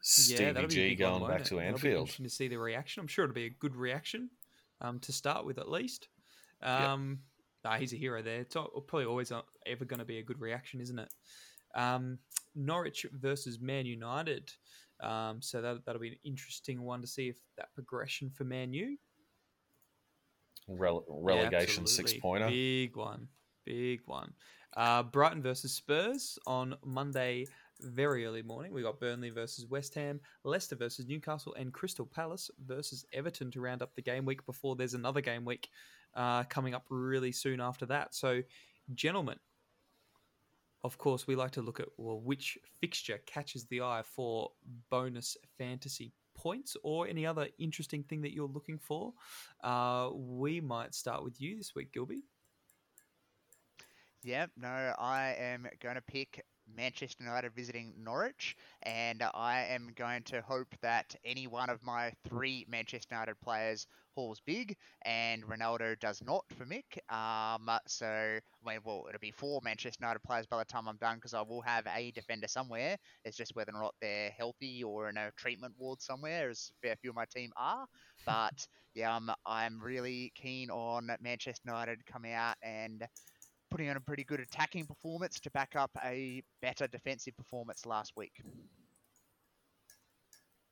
Stevie 0.00 0.52
that'll 0.52 0.68
be 0.68 0.92
a 0.92 0.96
G 0.96 1.02
one, 1.04 1.10
going 1.12 1.20
won't 1.22 1.32
back 1.32 1.40
it? 1.42 1.46
to 1.46 1.54
That'll 1.56 1.60
be 1.70 1.74
Anfield. 1.74 2.00
interesting 2.00 2.24
to 2.24 2.30
see 2.30 2.48
the 2.48 2.58
reaction. 2.58 3.00
I'm 3.00 3.06
sure 3.06 3.24
it'll 3.24 3.34
be 3.34 3.46
a 3.46 3.50
good 3.50 3.76
reaction 3.76 4.30
um, 4.80 4.98
to 5.00 5.12
start 5.12 5.44
with, 5.44 5.58
at 5.58 5.70
least. 5.70 6.08
Um, 6.62 7.20
nah, 7.64 7.76
he's 7.76 7.92
a 7.92 7.96
hero 7.96 8.22
there. 8.22 8.40
It's 8.40 8.54
probably 8.54 9.04
always 9.04 9.32
uh, 9.32 9.42
ever 9.66 9.84
going 9.84 9.98
to 9.98 10.04
be 10.04 10.18
a 10.18 10.22
good 10.22 10.40
reaction, 10.40 10.80
isn't 10.80 10.98
it? 10.98 11.08
Um, 11.74 12.18
Norwich 12.54 13.06
versus 13.12 13.60
Man 13.60 13.86
United. 13.86 14.52
Um, 15.02 15.42
so 15.42 15.60
that 15.60 15.84
that'll 15.84 16.00
be 16.00 16.08
an 16.08 16.16
interesting 16.24 16.82
one 16.82 17.00
to 17.00 17.06
see 17.06 17.28
if 17.28 17.36
that 17.56 17.74
progression 17.74 18.30
for 18.30 18.44
Man 18.44 18.72
U. 18.72 18.96
Rele- 20.70 21.04
Yeah, 21.08 21.14
relegation 21.42 21.86
six 21.86 22.14
pointer. 22.14 22.48
Big 22.48 22.96
one. 22.96 23.28
Big 23.66 24.00
one. 24.06 24.32
Uh, 24.76 25.02
Brighton 25.02 25.42
versus 25.42 25.72
Spurs 25.72 26.38
on 26.46 26.74
Monday, 26.84 27.46
very 27.84 28.26
early 28.26 28.42
morning. 28.42 28.72
We 28.72 28.82
got 28.82 29.00
Burnley 29.00 29.30
versus 29.30 29.66
West 29.66 29.94
Ham, 29.94 30.20
Leicester 30.42 30.76
versus 30.76 31.06
Newcastle, 31.06 31.54
and 31.54 31.72
Crystal 31.72 32.06
Palace 32.06 32.50
versus 32.66 33.04
Everton 33.12 33.50
to 33.52 33.60
round 33.60 33.82
up 33.82 33.94
the 33.94 34.02
game 34.02 34.24
week 34.24 34.44
before 34.46 34.76
there's 34.76 34.94
another 34.94 35.20
game 35.20 35.44
week 35.44 35.68
uh, 36.14 36.44
coming 36.44 36.74
up 36.74 36.84
really 36.88 37.32
soon 37.32 37.60
after 37.60 37.86
that. 37.86 38.14
So, 38.14 38.42
gentlemen, 38.94 39.38
of 40.82 40.98
course, 40.98 41.26
we 41.26 41.36
like 41.36 41.52
to 41.52 41.62
look 41.62 41.80
at 41.80 41.88
well, 41.96 42.20
which 42.20 42.58
fixture 42.80 43.18
catches 43.26 43.64
the 43.66 43.80
eye 43.80 44.02
for 44.04 44.50
bonus 44.90 45.36
fantasy 45.58 46.12
points 46.34 46.76
or 46.82 47.06
any 47.06 47.24
other 47.24 47.48
interesting 47.58 48.02
thing 48.02 48.20
that 48.22 48.34
you're 48.34 48.48
looking 48.48 48.78
for. 48.78 49.12
Uh, 49.62 50.10
we 50.12 50.60
might 50.60 50.94
start 50.94 51.24
with 51.24 51.40
you 51.40 51.56
this 51.56 51.74
week, 51.74 51.92
Gilby. 51.92 52.24
Yep, 54.24 54.50
no, 54.56 54.94
I 54.98 55.36
am 55.38 55.66
going 55.80 55.96
to 55.96 56.00
pick 56.00 56.44
Manchester 56.76 57.24
United 57.24 57.54
visiting 57.54 57.94
Norwich, 57.98 58.56
and 58.82 59.22
I 59.34 59.66
am 59.70 59.92
going 59.94 60.22
to 60.24 60.42
hope 60.42 60.74
that 60.82 61.14
any 61.24 61.46
one 61.46 61.70
of 61.70 61.82
my 61.82 62.12
three 62.28 62.66
Manchester 62.68 63.14
United 63.14 63.40
players 63.40 63.86
hauls 64.14 64.40
big, 64.46 64.76
and 65.04 65.44
Ronaldo 65.44 65.98
does 65.98 66.22
not 66.22 66.44
for 66.56 66.64
Mick. 66.64 66.98
Um, 67.12 67.68
so, 67.86 68.06
I 68.06 68.40
mean, 68.64 68.80
well, 68.84 69.06
it'll 69.08 69.18
be 69.20 69.32
four 69.32 69.60
Manchester 69.64 69.98
United 70.00 70.20
players 70.22 70.46
by 70.46 70.58
the 70.58 70.64
time 70.64 70.88
I'm 70.88 70.96
done, 70.98 71.16
because 71.16 71.34
I 71.34 71.42
will 71.42 71.62
have 71.62 71.86
a 71.86 72.10
defender 72.12 72.48
somewhere. 72.48 72.96
It's 73.24 73.36
just 73.36 73.54
whether 73.56 73.72
or 73.74 73.80
not 73.82 73.94
they're 74.00 74.30
healthy 74.30 74.82
or 74.84 75.08
in 75.08 75.16
a 75.16 75.30
treatment 75.36 75.74
ward 75.78 76.00
somewhere, 76.00 76.50
as 76.50 76.70
a 76.70 76.86
fair 76.86 76.96
few 76.96 77.10
of 77.10 77.16
my 77.16 77.24
team 77.26 77.50
are. 77.56 77.86
But 78.24 78.66
yeah, 78.94 79.14
I'm, 79.14 79.28
I'm 79.44 79.80
really 79.82 80.32
keen 80.36 80.70
on 80.70 81.10
Manchester 81.20 81.62
United 81.66 82.06
coming 82.06 82.32
out 82.32 82.56
and 82.62 83.04
putting 83.74 83.90
on 83.90 83.96
a 83.96 84.00
pretty 84.00 84.22
good 84.22 84.38
attacking 84.38 84.86
performance 84.86 85.40
to 85.40 85.50
back 85.50 85.74
up 85.74 85.90
a 86.04 86.40
better 86.62 86.86
defensive 86.86 87.36
performance 87.36 87.84
last 87.84 88.12
week. 88.16 88.40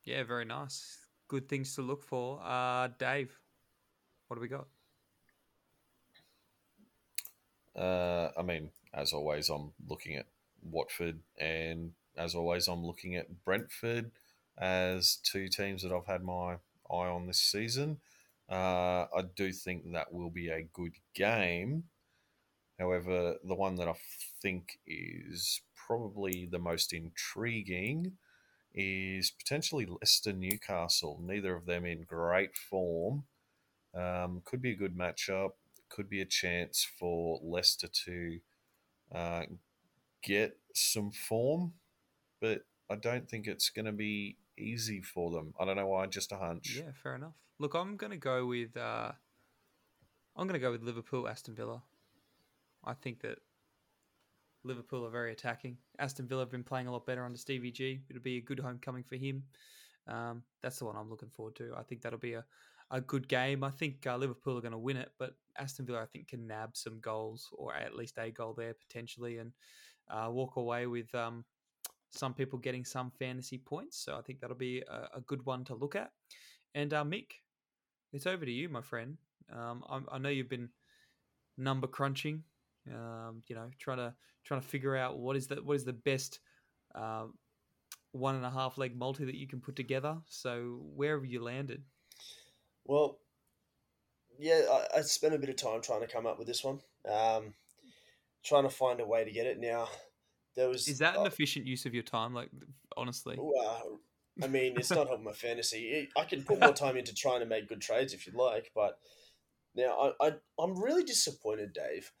Yeah, 0.05 0.23
very 0.23 0.45
nice. 0.45 0.99
Good 1.27 1.49
things 1.49 1.75
to 1.75 1.81
look 1.81 2.01
for. 2.01 2.39
Uh, 2.41 2.87
Dave, 2.97 3.37
what 4.29 4.37
do 4.37 4.41
we 4.41 4.47
got? 4.47 4.67
Uh, 7.75 8.29
I 8.39 8.41
mean, 8.41 8.69
as 8.93 9.11
always, 9.11 9.49
I'm 9.49 9.73
looking 9.85 10.15
at 10.15 10.27
Watford, 10.61 11.19
and 11.37 11.91
as 12.15 12.35
always, 12.35 12.69
I'm 12.69 12.85
looking 12.85 13.17
at 13.17 13.43
Brentford 13.43 14.11
as 14.57 15.17
two 15.17 15.49
teams 15.49 15.83
that 15.83 15.91
I've 15.91 16.05
had 16.05 16.23
my 16.23 16.53
eye 16.89 17.09
on 17.09 17.27
this 17.27 17.41
season. 17.41 17.97
Uh, 18.49 19.07
I 19.13 19.23
do 19.35 19.51
think 19.51 19.91
that 19.91 20.13
will 20.13 20.29
be 20.29 20.47
a 20.47 20.61
good 20.71 20.93
game. 21.13 21.83
However, 22.79 23.35
the 23.43 23.55
one 23.55 23.75
that 23.75 23.87
I 23.87 23.93
think 24.41 24.79
is 24.87 25.61
probably 25.75 26.47
the 26.51 26.59
most 26.59 26.93
intriguing 26.93 28.13
is 28.73 29.31
potentially 29.31 29.85
Leicester 29.85 30.33
Newcastle. 30.33 31.19
Neither 31.21 31.55
of 31.55 31.65
them 31.65 31.85
in 31.85 32.03
great 32.03 32.55
form. 32.55 33.25
Um, 33.95 34.41
could 34.45 34.61
be 34.61 34.71
a 34.71 34.75
good 34.75 34.97
matchup. 34.97 35.51
Could 35.89 36.09
be 36.09 36.21
a 36.21 36.25
chance 36.25 36.87
for 36.99 37.39
Leicester 37.43 37.87
to 38.05 38.39
uh, 39.13 39.43
get 40.23 40.57
some 40.73 41.11
form, 41.11 41.73
but 42.41 42.61
I 42.89 42.95
don't 42.95 43.29
think 43.29 43.45
it's 43.45 43.69
going 43.69 43.85
to 43.85 43.91
be 43.91 44.37
easy 44.57 45.01
for 45.01 45.29
them. 45.29 45.53
I 45.59 45.65
don't 45.65 45.75
know 45.75 45.87
why, 45.87 46.07
just 46.07 46.31
a 46.31 46.37
hunch. 46.37 46.75
Yeah, 46.75 46.91
fair 47.01 47.15
enough. 47.15 47.35
Look, 47.59 47.75
I'm 47.75 47.95
going 47.97 48.11
to 48.11 48.17
go 48.17 48.47
with 48.47 48.75
uh, 48.75 49.11
I'm 50.35 50.47
going 50.47 50.59
to 50.59 50.65
go 50.65 50.71
with 50.71 50.81
Liverpool, 50.81 51.27
Aston 51.27 51.53
Villa. 51.53 51.83
I 52.85 52.93
think 52.93 53.21
that 53.21 53.37
Liverpool 54.63 55.05
are 55.05 55.11
very 55.11 55.31
attacking. 55.31 55.77
Aston 55.99 56.27
Villa 56.27 56.41
have 56.41 56.51
been 56.51 56.63
playing 56.63 56.87
a 56.87 56.91
lot 56.91 57.05
better 57.05 57.25
under 57.25 57.37
Stevie 57.37 57.71
G. 57.71 58.01
It'll 58.09 58.21
be 58.21 58.37
a 58.37 58.41
good 58.41 58.59
homecoming 58.59 59.03
for 59.03 59.15
him. 59.15 59.43
Um, 60.07 60.43
that's 60.61 60.79
the 60.79 60.85
one 60.85 60.95
I'm 60.95 61.09
looking 61.09 61.29
forward 61.29 61.55
to. 61.57 61.73
I 61.77 61.83
think 61.83 62.01
that'll 62.01 62.19
be 62.19 62.33
a, 62.33 62.45
a 62.91 63.01
good 63.01 63.27
game. 63.27 63.63
I 63.63 63.71
think 63.71 64.05
uh, 64.05 64.17
Liverpool 64.17 64.57
are 64.57 64.61
going 64.61 64.71
to 64.71 64.77
win 64.77 64.97
it, 64.97 65.11
but 65.17 65.35
Aston 65.57 65.85
Villa, 65.85 66.01
I 66.01 66.05
think, 66.05 66.27
can 66.27 66.47
nab 66.47 66.75
some 66.75 66.99
goals 66.99 67.49
or 67.53 67.73
at 67.73 67.95
least 67.95 68.17
a 68.17 68.31
goal 68.31 68.53
there 68.53 68.73
potentially 68.73 69.37
and 69.37 69.51
uh, 70.09 70.29
walk 70.29 70.57
away 70.57 70.87
with 70.87 71.13
um, 71.15 71.45
some 72.11 72.33
people 72.33 72.59
getting 72.59 72.85
some 72.85 73.11
fantasy 73.17 73.57
points. 73.57 73.97
So 73.97 74.17
I 74.17 74.21
think 74.21 74.39
that'll 74.39 74.55
be 74.55 74.81
a, 74.81 75.17
a 75.17 75.21
good 75.21 75.45
one 75.45 75.63
to 75.65 75.75
look 75.75 75.95
at. 75.95 76.11
And 76.75 76.93
uh, 76.93 77.03
Mick, 77.03 77.27
it's 78.11 78.27
over 78.27 78.45
to 78.45 78.51
you, 78.51 78.69
my 78.69 78.81
friend. 78.81 79.17
Um, 79.51 79.83
I, 79.89 80.15
I 80.15 80.17
know 80.17 80.29
you've 80.29 80.49
been 80.49 80.69
number 81.57 81.87
crunching. 81.87 82.43
Um, 82.91 83.43
you 83.47 83.55
know, 83.55 83.69
trying 83.79 83.97
to 83.97 84.13
trying 84.43 84.61
to 84.61 84.67
figure 84.67 84.95
out 84.95 85.17
what 85.17 85.35
is 85.35 85.47
the 85.47 85.55
what 85.55 85.75
is 85.75 85.85
the 85.85 85.93
best 85.93 86.39
uh, 86.95 87.25
one 88.11 88.35
and 88.35 88.45
a 88.45 88.49
half 88.49 88.77
leg 88.77 88.97
multi 88.97 89.25
that 89.25 89.35
you 89.35 89.47
can 89.47 89.59
put 89.59 89.75
together. 89.75 90.17
So 90.27 90.81
where 90.95 91.17
have 91.17 91.25
you 91.25 91.41
landed? 91.41 91.83
Well, 92.85 93.19
yeah, 94.37 94.61
I, 94.69 94.99
I 94.99 95.01
spent 95.01 95.33
a 95.33 95.39
bit 95.39 95.49
of 95.49 95.55
time 95.55 95.81
trying 95.81 96.01
to 96.01 96.07
come 96.07 96.25
up 96.25 96.37
with 96.37 96.47
this 96.47 96.63
one. 96.63 96.79
Um, 97.09 97.53
trying 98.43 98.63
to 98.63 98.69
find 98.69 98.99
a 98.99 99.05
way 99.05 99.23
to 99.23 99.31
get 99.31 99.47
it. 99.47 99.59
Now, 99.59 99.87
there 100.55 100.67
was 100.67 100.87
Is 100.87 100.99
that 100.99 101.15
an 101.15 101.21
uh, 101.21 101.25
efficient 101.25 101.65
use 101.65 101.85
of 101.85 101.93
your 101.93 102.03
time? 102.03 102.33
Like, 102.33 102.49
honestly, 102.97 103.37
Well, 103.39 103.99
I 104.41 104.47
mean, 104.47 104.75
it's 104.77 104.89
not 104.89 105.07
helping 105.07 105.25
my 105.25 105.33
fantasy. 105.33 106.09
I 106.17 106.23
can 106.25 106.43
put 106.43 106.59
more 106.59 106.73
time 106.73 106.97
into 106.97 107.13
trying 107.13 107.39
to 107.41 107.45
make 107.45 107.69
good 107.69 107.81
trades 107.81 108.13
if 108.13 108.25
you'd 108.25 108.35
like, 108.35 108.71
but 108.75 108.97
now 109.75 110.13
I, 110.21 110.27
I 110.27 110.31
I'm 110.59 110.81
really 110.81 111.03
disappointed, 111.03 111.73
Dave. 111.73 112.11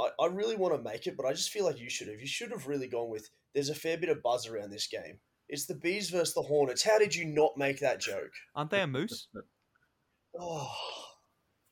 I, 0.00 0.24
I 0.24 0.26
really 0.26 0.56
want 0.56 0.74
to 0.74 0.82
make 0.82 1.06
it, 1.06 1.16
but 1.16 1.26
I 1.26 1.32
just 1.32 1.50
feel 1.50 1.64
like 1.64 1.78
you 1.78 1.90
should 1.90 2.08
have. 2.08 2.20
You 2.20 2.26
should 2.26 2.50
have 2.50 2.66
really 2.66 2.88
gone 2.88 3.10
with. 3.10 3.28
There's 3.54 3.68
a 3.68 3.74
fair 3.74 3.98
bit 3.98 4.08
of 4.08 4.22
buzz 4.22 4.46
around 4.48 4.70
this 4.70 4.86
game. 4.88 5.18
It's 5.48 5.66
the 5.66 5.74
bees 5.74 6.10
versus 6.10 6.34
the 6.34 6.42
hornets. 6.42 6.82
How 6.84 6.98
did 6.98 7.14
you 7.14 7.24
not 7.26 7.52
make 7.56 7.80
that 7.80 8.00
joke? 8.00 8.32
aren't 8.54 8.70
they 8.70 8.80
a 8.82 8.86
moose? 8.86 9.28
Oh. 10.38 10.70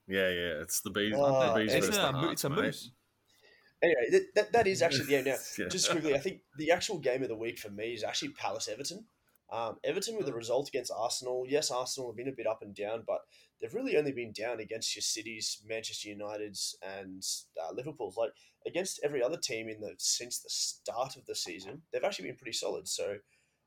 Yeah, 0.09 0.29
yeah. 0.31 0.63
It's 0.63 0.81
the 0.81 0.91
bees. 0.91 1.15
Oh, 1.17 1.55
the 1.55 1.61
bees 1.61 1.73
it's 1.73 1.87
versus 1.87 2.03
a 2.03 2.07
the 2.07 2.13
mo- 2.13 2.19
hearts, 2.19 2.33
it's 2.33 2.45
a 2.45 2.51
mate. 2.51 2.63
moose. 2.63 2.91
Anyway, 3.83 4.11
that, 4.11 4.23
that, 4.35 4.53
that 4.53 4.67
is 4.67 4.83
actually 4.83 5.13
yeah. 5.13 5.21
Now, 5.21 5.37
Yeah. 5.59 5.69
just 5.69 5.89
quickly, 5.91 6.15
I 6.15 6.19
think 6.19 6.41
the 6.59 6.73
actual 6.73 6.99
game 6.99 7.23
of 7.23 7.29
the 7.29 7.37
week 7.37 7.59
for 7.59 7.71
me 7.71 7.93
is 7.95 8.03
actually 8.03 8.31
Palace 8.31 8.69
Everton. 8.69 9.05
Um, 9.53 9.77
Everton 9.85 10.17
with 10.17 10.27
the 10.27 10.35
result 10.35 10.69
against 10.69 10.91
Arsenal. 10.95 11.45
Yes, 11.49 11.71
Arsenal 11.71 12.11
have 12.11 12.17
been 12.17 12.29
a 12.29 12.33
bit 12.37 12.47
up 12.49 12.61
and 12.63 12.75
down, 12.75 13.05
but 13.07 13.21
they've 13.61 13.75
really 13.75 13.97
only 13.97 14.13
been 14.13 14.33
down 14.33 14.61
against 14.61 14.95
your 14.95 15.03
cities, 15.03 15.61
Manchester 15.67 16.09
United's, 16.09 16.77
and 16.83 17.23
uh, 17.63 17.73
Liverpool's. 17.75 18.17
Like 18.17 18.33
against 18.67 19.01
every 19.03 19.23
other 19.23 19.37
team 19.37 19.69
in 19.69 19.81
the 19.81 19.95
since 19.99 20.41
the 20.41 20.51
start 20.51 21.17
of 21.17 21.27
the 21.27 21.35
season, 21.35 21.83
they've 21.93 22.05
actually 22.05 22.29
been 22.29 22.37
pretty 22.37 22.53
solid. 22.53 22.89
So 22.89 23.17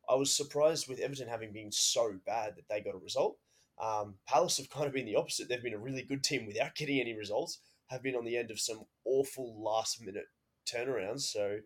I 0.10 0.16
was 0.16 0.36
surprised 0.36 0.88
with 0.88 1.00
Everton 1.00 1.28
having 1.28 1.54
been 1.54 1.72
so 1.72 2.16
bad 2.26 2.56
that 2.56 2.68
they 2.70 2.82
got 2.82 2.96
a 2.96 3.04
result. 3.04 3.38
Um, 3.82 4.16
Palace 4.28 4.58
have 4.58 4.70
kind 4.70 4.86
of 4.86 4.94
been 4.94 5.06
the 5.06 5.16
opposite. 5.16 5.50
They've 5.50 5.64
been 5.64 5.74
a 5.74 5.80
really 5.80 6.04
good 6.04 6.24
team 6.24 6.46
without 6.46 6.76
getting 6.76 7.00
any 7.00 7.18
results. 7.18 7.60
Have 7.90 8.04
been 8.04 8.16
on 8.16 8.26
the 8.26 8.38
end 8.38 8.52
of 8.52 8.60
some 8.60 8.84
awful 9.06 9.62
last 9.62 10.02
minute 10.02 10.26
turnarounds. 10.72 11.22
So 11.22 11.58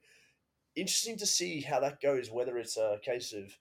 interesting 0.75 1.17
to 1.17 1.25
see 1.25 1.61
how 1.61 1.79
that 1.81 2.01
goes. 2.01 2.31
Whether 2.31 2.57
it's 2.57 2.77
a 2.77 2.99
case 3.03 3.33
of 3.33 3.57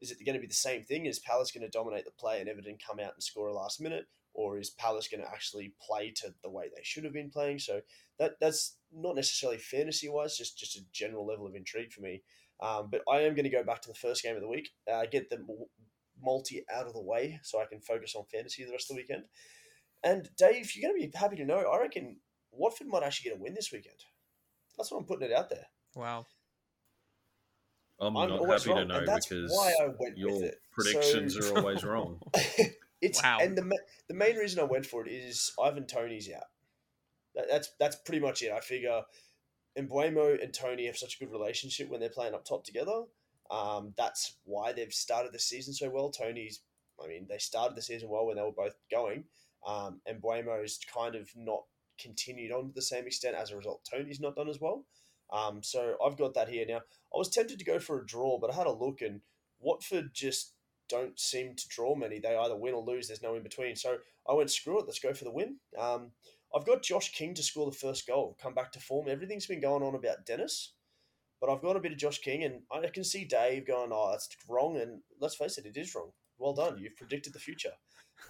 is 0.00 0.10
it 0.10 0.24
going 0.24 0.34
to 0.34 0.40
be 0.40 0.46
the 0.46 0.54
same 0.54 0.84
thing? 0.84 1.06
Is 1.06 1.18
Palace 1.18 1.50
going 1.50 1.68
to 1.68 1.70
dominate 1.70 2.04
the 2.04 2.10
play 2.10 2.40
and 2.40 2.48
Everton 2.48 2.78
come 2.84 3.00
out 3.00 3.14
and 3.14 3.22
score 3.22 3.48
a 3.48 3.54
last 3.54 3.80
minute, 3.80 4.06
or 4.34 4.58
is 4.58 4.70
Palace 4.70 5.08
going 5.08 5.22
to 5.22 5.30
actually 5.30 5.74
play 5.80 6.12
to 6.16 6.34
the 6.42 6.50
way 6.50 6.66
they 6.66 6.82
should 6.82 7.04
have 7.04 7.12
been 7.12 7.30
playing? 7.30 7.58
So 7.58 7.80
that 8.18 8.32
that's 8.40 8.76
not 8.92 9.16
necessarily 9.16 9.58
fantasy 9.58 10.08
wise, 10.08 10.36
just 10.36 10.58
just 10.58 10.76
a 10.76 10.84
general 10.92 11.26
level 11.26 11.46
of 11.46 11.54
intrigue 11.54 11.92
for 11.92 12.00
me. 12.00 12.22
Um, 12.60 12.88
but 12.90 13.02
I 13.08 13.20
am 13.20 13.34
going 13.34 13.44
to 13.44 13.50
go 13.50 13.62
back 13.62 13.82
to 13.82 13.88
the 13.88 13.94
first 13.94 14.22
game 14.22 14.34
of 14.34 14.42
the 14.42 14.48
week, 14.48 14.70
uh, 14.92 15.06
get 15.10 15.30
the 15.30 15.44
multi 16.20 16.64
out 16.72 16.86
of 16.86 16.92
the 16.92 17.02
way, 17.02 17.38
so 17.42 17.60
I 17.60 17.66
can 17.66 17.80
focus 17.80 18.14
on 18.16 18.24
fantasy 18.32 18.64
the 18.64 18.72
rest 18.72 18.90
of 18.90 18.96
the 18.96 19.02
weekend. 19.02 19.24
And 20.02 20.28
Dave, 20.36 20.74
you're 20.74 20.88
going 20.88 21.00
to 21.00 21.08
be 21.08 21.16
happy 21.16 21.36
to 21.36 21.44
know. 21.44 21.58
I 21.58 21.80
reckon 21.80 22.18
Watford 22.52 22.88
might 22.88 23.02
actually 23.02 23.30
get 23.30 23.38
a 23.38 23.42
win 23.42 23.54
this 23.54 23.72
weekend. 23.72 23.96
That's 24.76 24.90
what 24.90 24.98
I'm 24.98 25.06
putting 25.06 25.28
it 25.28 25.34
out 25.34 25.50
there. 25.50 25.66
Wow. 25.94 26.26
I'm, 28.00 28.16
I'm 28.16 28.28
not 28.30 28.48
happy 28.48 28.70
wrong, 28.70 28.78
to 28.78 28.84
know 28.84 29.04
that's 29.06 29.26
because 29.26 29.50
why 29.50 29.72
I 29.80 29.86
went 29.86 29.98
with 29.98 30.16
your 30.18 30.44
it. 30.44 30.60
predictions 30.72 31.36
So- 31.36 31.54
are 31.54 31.58
always 31.58 31.84
wrong. 31.84 32.20
it's 33.00 33.22
Wow. 33.22 33.38
and 33.40 33.56
the 33.58 33.78
the 34.08 34.14
main 34.14 34.36
reason 34.36 34.60
I 34.60 34.64
went 34.64 34.86
for 34.86 35.06
it 35.06 35.10
is 35.10 35.52
Ivan 35.62 35.86
Toney's 35.86 36.30
out. 36.34 36.44
That, 37.34 37.46
that's 37.48 37.70
that's 37.78 37.96
pretty 37.96 38.20
much 38.20 38.42
it. 38.42 38.52
I 38.52 38.60
figure 38.60 39.02
Mbeumo 39.78 40.42
and 40.42 40.52
Toney 40.52 40.86
have 40.86 40.96
such 40.96 41.16
a 41.16 41.24
good 41.24 41.32
relationship 41.32 41.88
when 41.88 42.00
they're 42.00 42.08
playing 42.08 42.34
up 42.34 42.44
top 42.44 42.64
together. 42.64 43.02
Um, 43.50 43.94
that's 43.96 44.36
why 44.44 44.72
they've 44.72 44.92
started 44.92 45.32
the 45.32 45.38
season 45.38 45.72
so 45.72 45.88
well. 45.88 46.10
Toney's, 46.10 46.60
I 47.02 47.06
mean, 47.06 47.26
they 47.28 47.38
started 47.38 47.76
the 47.76 47.82
season 47.82 48.08
well 48.08 48.26
when 48.26 48.36
they 48.36 48.42
were 48.42 48.52
both 48.52 48.74
going. 48.90 49.24
Um, 49.66 50.00
and 50.06 50.20
Mbeumo's 50.20 50.78
kind 50.92 51.14
of 51.14 51.28
not 51.36 51.62
continued 51.98 52.52
on 52.52 52.68
to 52.68 52.74
the 52.74 52.82
same 52.82 53.06
extent. 53.06 53.36
As 53.36 53.50
a 53.50 53.56
result, 53.56 53.88
Toney's 53.90 54.20
not 54.20 54.36
done 54.36 54.48
as 54.48 54.60
well. 54.60 54.84
Um, 55.32 55.62
so 55.62 55.96
I've 56.04 56.16
got 56.16 56.34
that 56.34 56.48
here 56.48 56.64
now. 56.66 56.78
I 56.78 57.18
was 57.18 57.28
tempted 57.28 57.58
to 57.58 57.64
go 57.64 57.78
for 57.78 58.00
a 58.00 58.06
draw, 58.06 58.38
but 58.38 58.50
I 58.50 58.54
had 58.54 58.66
a 58.66 58.72
look, 58.72 59.00
and 59.02 59.20
Watford 59.60 60.10
just 60.12 60.54
don't 60.88 61.18
seem 61.18 61.54
to 61.54 61.68
draw 61.68 61.94
many. 61.94 62.18
They 62.18 62.36
either 62.36 62.56
win 62.56 62.74
or 62.74 62.82
lose. 62.82 63.08
There's 63.08 63.22
no 63.22 63.34
in 63.34 63.42
between. 63.42 63.76
So 63.76 63.98
I 64.28 64.32
went, 64.32 64.50
screw 64.50 64.78
it, 64.78 64.86
let's 64.86 65.00
go 65.00 65.12
for 65.12 65.24
the 65.24 65.30
win. 65.30 65.56
Um, 65.78 66.12
I've 66.54 66.66
got 66.66 66.82
Josh 66.82 67.12
King 67.12 67.34
to 67.34 67.42
score 67.42 67.70
the 67.70 67.76
first 67.76 68.06
goal, 68.06 68.36
come 68.40 68.54
back 68.54 68.72
to 68.72 68.80
form. 68.80 69.08
Everything's 69.08 69.46
been 69.46 69.60
going 69.60 69.82
on 69.82 69.94
about 69.94 70.24
Dennis, 70.24 70.72
but 71.40 71.50
I've 71.50 71.62
got 71.62 71.76
a 71.76 71.80
bit 71.80 71.92
of 71.92 71.98
Josh 71.98 72.18
King, 72.18 72.42
and 72.44 72.62
I 72.72 72.88
can 72.88 73.04
see 73.04 73.24
Dave 73.24 73.66
going, 73.66 73.90
oh, 73.92 74.10
that's 74.10 74.28
wrong. 74.48 74.78
And 74.78 75.02
let's 75.20 75.36
face 75.36 75.58
it, 75.58 75.66
it 75.66 75.76
is 75.76 75.94
wrong. 75.94 76.12
Well 76.38 76.54
done. 76.54 76.78
You've 76.78 76.96
predicted 76.96 77.34
the 77.34 77.38
future. 77.38 77.72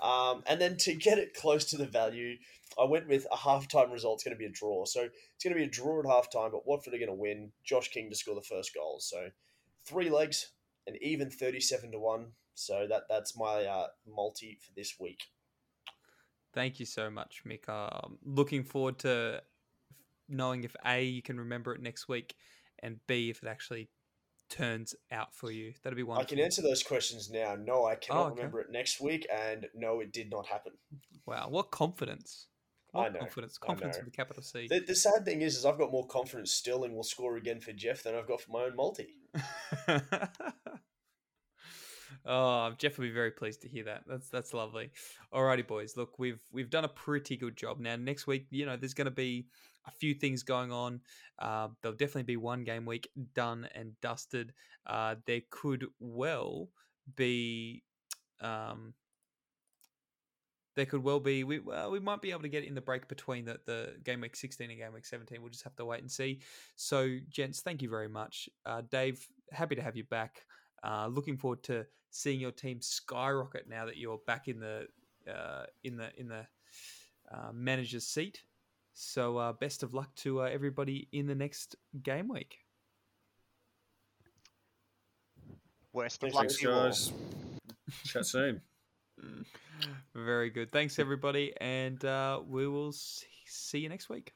Um, 0.03 0.43
and 0.47 0.61
then 0.61 0.77
to 0.79 0.95
get 0.95 1.19
it 1.19 1.35
close 1.35 1.65
to 1.67 1.77
the 1.77 1.87
value, 1.87 2.37
I 2.81 2.85
went 2.85 3.09
with 3.09 3.27
a 3.33 3.37
halftime 3.37 3.91
result. 3.93 4.17
It's 4.17 4.25
going 4.25 4.37
to 4.37 4.39
be 4.39 4.47
a 4.47 4.51
draw. 4.51 4.85
So 4.85 5.03
it's 5.03 5.45
going 5.45 5.55
to 5.55 5.61
be 5.61 5.67
a 5.67 5.71
draw 5.71 6.01
at 6.01 6.07
halftime, 6.07 6.53
but 6.53 6.67
Watford 6.67 6.95
are 6.95 6.99
going 6.99 7.09
to 7.09 7.15
win. 7.15 7.53
Josh 7.65 7.89
King 7.89 8.09
to 8.11 8.17
score 8.17 8.35
the 8.35 8.43
first 8.43 8.75
goal. 8.75 8.99
So 9.01 9.29
three 9.85 10.11
legs 10.11 10.51
and 10.87 10.97
even 11.03 11.31
37 11.31 11.93
to 11.93 11.99
1. 11.99 12.27
So 12.55 12.87
that 12.89 13.03
that's 13.09 13.37
my 13.37 13.65
uh, 13.65 13.87
multi 14.07 14.59
for 14.61 14.73
this 14.75 14.95
week. 14.99 15.21
Thank 16.55 16.81
you 16.81 16.87
so 16.87 17.11
much, 17.11 17.43
Mick. 17.47 17.69
Um, 17.69 18.19
looking 18.25 18.65
forward 18.65 18.99
to 19.01 19.43
knowing 20.29 20.65
if 20.65 20.75
A, 20.85 21.05
you 21.05 21.23
can 21.23 21.39
remember 21.39 21.75
it 21.75 21.81
next 21.81 22.09
week, 22.09 22.35
and 22.81 22.99
B, 23.07 23.31
if 23.31 23.43
it 23.43 23.49
actually 23.49 23.89
turns 24.49 24.95
out 25.11 25.35
for 25.35 25.51
you. 25.51 25.73
That'd 25.83 25.97
be 25.97 26.03
one. 26.03 26.19
I 26.21 26.25
can 26.25 26.39
answer 26.39 26.63
those 26.63 26.83
questions 26.83 27.31
now. 27.31 27.57
No, 27.57 27.85
I 27.85 27.95
cannot 27.95 28.21
Oh, 28.21 28.27
okay. 28.27 28.37
remember 28.37 28.61
it 28.61 28.71
next 28.71 29.01
week, 29.01 29.27
and 29.33 29.67
no, 29.75 30.01
it 30.01 30.13
did 30.13 30.31
not 30.31 30.47
happen. 30.47 30.73
Wow, 31.27 31.49
what 31.51 31.71
confidence! 31.71 32.47
I 32.95 33.11
know, 33.11 33.19
confidence! 33.19 33.59
Confidence 33.59 33.99
with 33.99 34.09
a 34.09 34.11
capital 34.11 34.43
C. 34.43 34.67
The, 34.69 34.81
the 34.81 34.95
sad 34.95 35.25
thing 35.25 35.43
is, 35.43 35.57
is 35.57 35.65
I've 35.67 35.79
got 35.79 35.93
more 35.93 36.07
confidence 36.07 36.53
Sterling 36.53 36.95
will 36.95 37.03
score 37.03 37.37
again 37.37 37.61
for 37.61 37.73
Jeff 37.73 38.03
than 38.03 38.15
I've 38.15 38.27
got 38.27 38.41
for 38.41 38.51
my 38.51 38.65
own 38.65 38.77
multi. 38.77 39.09
oh, 42.27 42.73
Jeff 42.79 42.99
will 42.99 43.05
be 43.05 43.11
very 43.11 43.31
pleased 43.31 43.63
to 43.63 43.69
hear 43.69 43.85
that. 43.85 44.05
That's 44.07 44.29
that's 44.31 44.55
lovely. 44.55 44.91
Alrighty, 45.33 45.67
boys. 45.67 45.97
Look, 45.97 46.19
we've 46.19 46.41
we've 46.53 46.71
done 46.71 46.85
a 46.85 46.89
pretty 46.89 47.37
good 47.37 47.57
job. 47.57 47.79
Now, 47.79 47.97
next 47.97 48.27
week, 48.27 48.47
you 48.51 48.67
know, 48.67 48.77
there's 48.77 48.95
going 48.95 49.05
to 49.07 49.11
be 49.11 49.47
a 49.89 49.93
few 49.93 50.15
things 50.15 50.43
going 50.43 50.73
on. 50.73 51.01
Uh, 51.39 51.69
there'll 51.83 51.97
definitely 51.97 52.23
be 52.25 52.37
one 52.37 52.65
game 52.65 52.85
week 52.85 53.09
done 53.35 53.69
and 53.75 53.93
dusted. 54.01 54.53
Uh, 54.87 55.17
there 55.27 55.43
could 55.51 55.87
well 55.99 56.69
be. 57.17 57.83
Um, 58.41 58.95
there 60.77 60.87
could 60.87 61.03
well 61.03 61.19
be 61.19 61.43
we 61.43 61.59
well, 61.59 61.91
we 61.91 61.99
might 61.99 62.23
be 62.23 62.31
able 62.31 62.43
to 62.43 62.49
get 62.49 62.63
in 62.63 62.73
the 62.73 62.81
break 62.81 63.09
between 63.09 63.45
the, 63.45 63.59
the 63.67 63.97
game 64.05 64.21
week 64.21 64.37
16 64.37 64.71
and 64.71 64.79
game 64.79 64.93
week 64.93 65.05
17 65.05 65.43
we'll 65.43 65.51
just 65.51 65.65
have 65.65 65.75
to 65.75 65.85
wait 65.85 66.01
and 66.01 66.11
see 66.11 66.39
so 66.77 67.19
gents 67.29 67.63
thank 67.63 67.83
you 67.83 67.91
very 67.91 68.09
much 68.09 68.49
uh, 68.65 68.81
dave 68.89 69.27
happy 69.51 69.75
to 69.75 69.83
have 69.83 69.97
you 69.97 70.05
back 70.05 70.45
uh, 70.85 71.09
looking 71.09 71.37
forward 71.37 71.65
to 71.65 71.85
seeing 72.11 72.39
your 72.39 72.53
team 72.53 72.81
skyrocket 72.81 73.69
now 73.69 73.87
that 73.87 73.97
you're 73.97 74.21
back 74.25 74.47
in 74.47 74.61
the 74.61 74.87
uh, 75.29 75.65
in 75.83 75.97
the 75.97 76.11
in 76.17 76.29
the 76.29 76.47
uh, 77.33 77.51
manager's 77.53 78.07
seat 78.07 78.43
so 78.99 79.37
uh, 79.37 79.53
best 79.53 79.83
of 79.83 79.95
luck 79.95 80.13
to 80.17 80.41
uh, 80.43 80.45
everybody 80.45 81.09
in 81.13 81.27
the 81.27 81.35
next 81.35 81.77
game 82.03 82.29
week 82.29 82.59
Worst 85.93 86.23
of 86.23 86.33
Thanks, 86.33 86.35
luck 86.35 86.49
to 86.49 86.63
you 86.63 86.69
guys. 86.69 87.13
Chat 88.05 88.27
soon. 88.27 88.61
very 90.15 90.51
good 90.51 90.73
thanks 90.73 90.99
everybody 90.99 91.53
and 91.61 92.05
uh, 92.05 92.41
we 92.47 92.67
will 92.67 92.93
see 92.93 93.27
see 93.47 93.79
you 93.79 93.89
next 93.89 94.09
week 94.09 94.33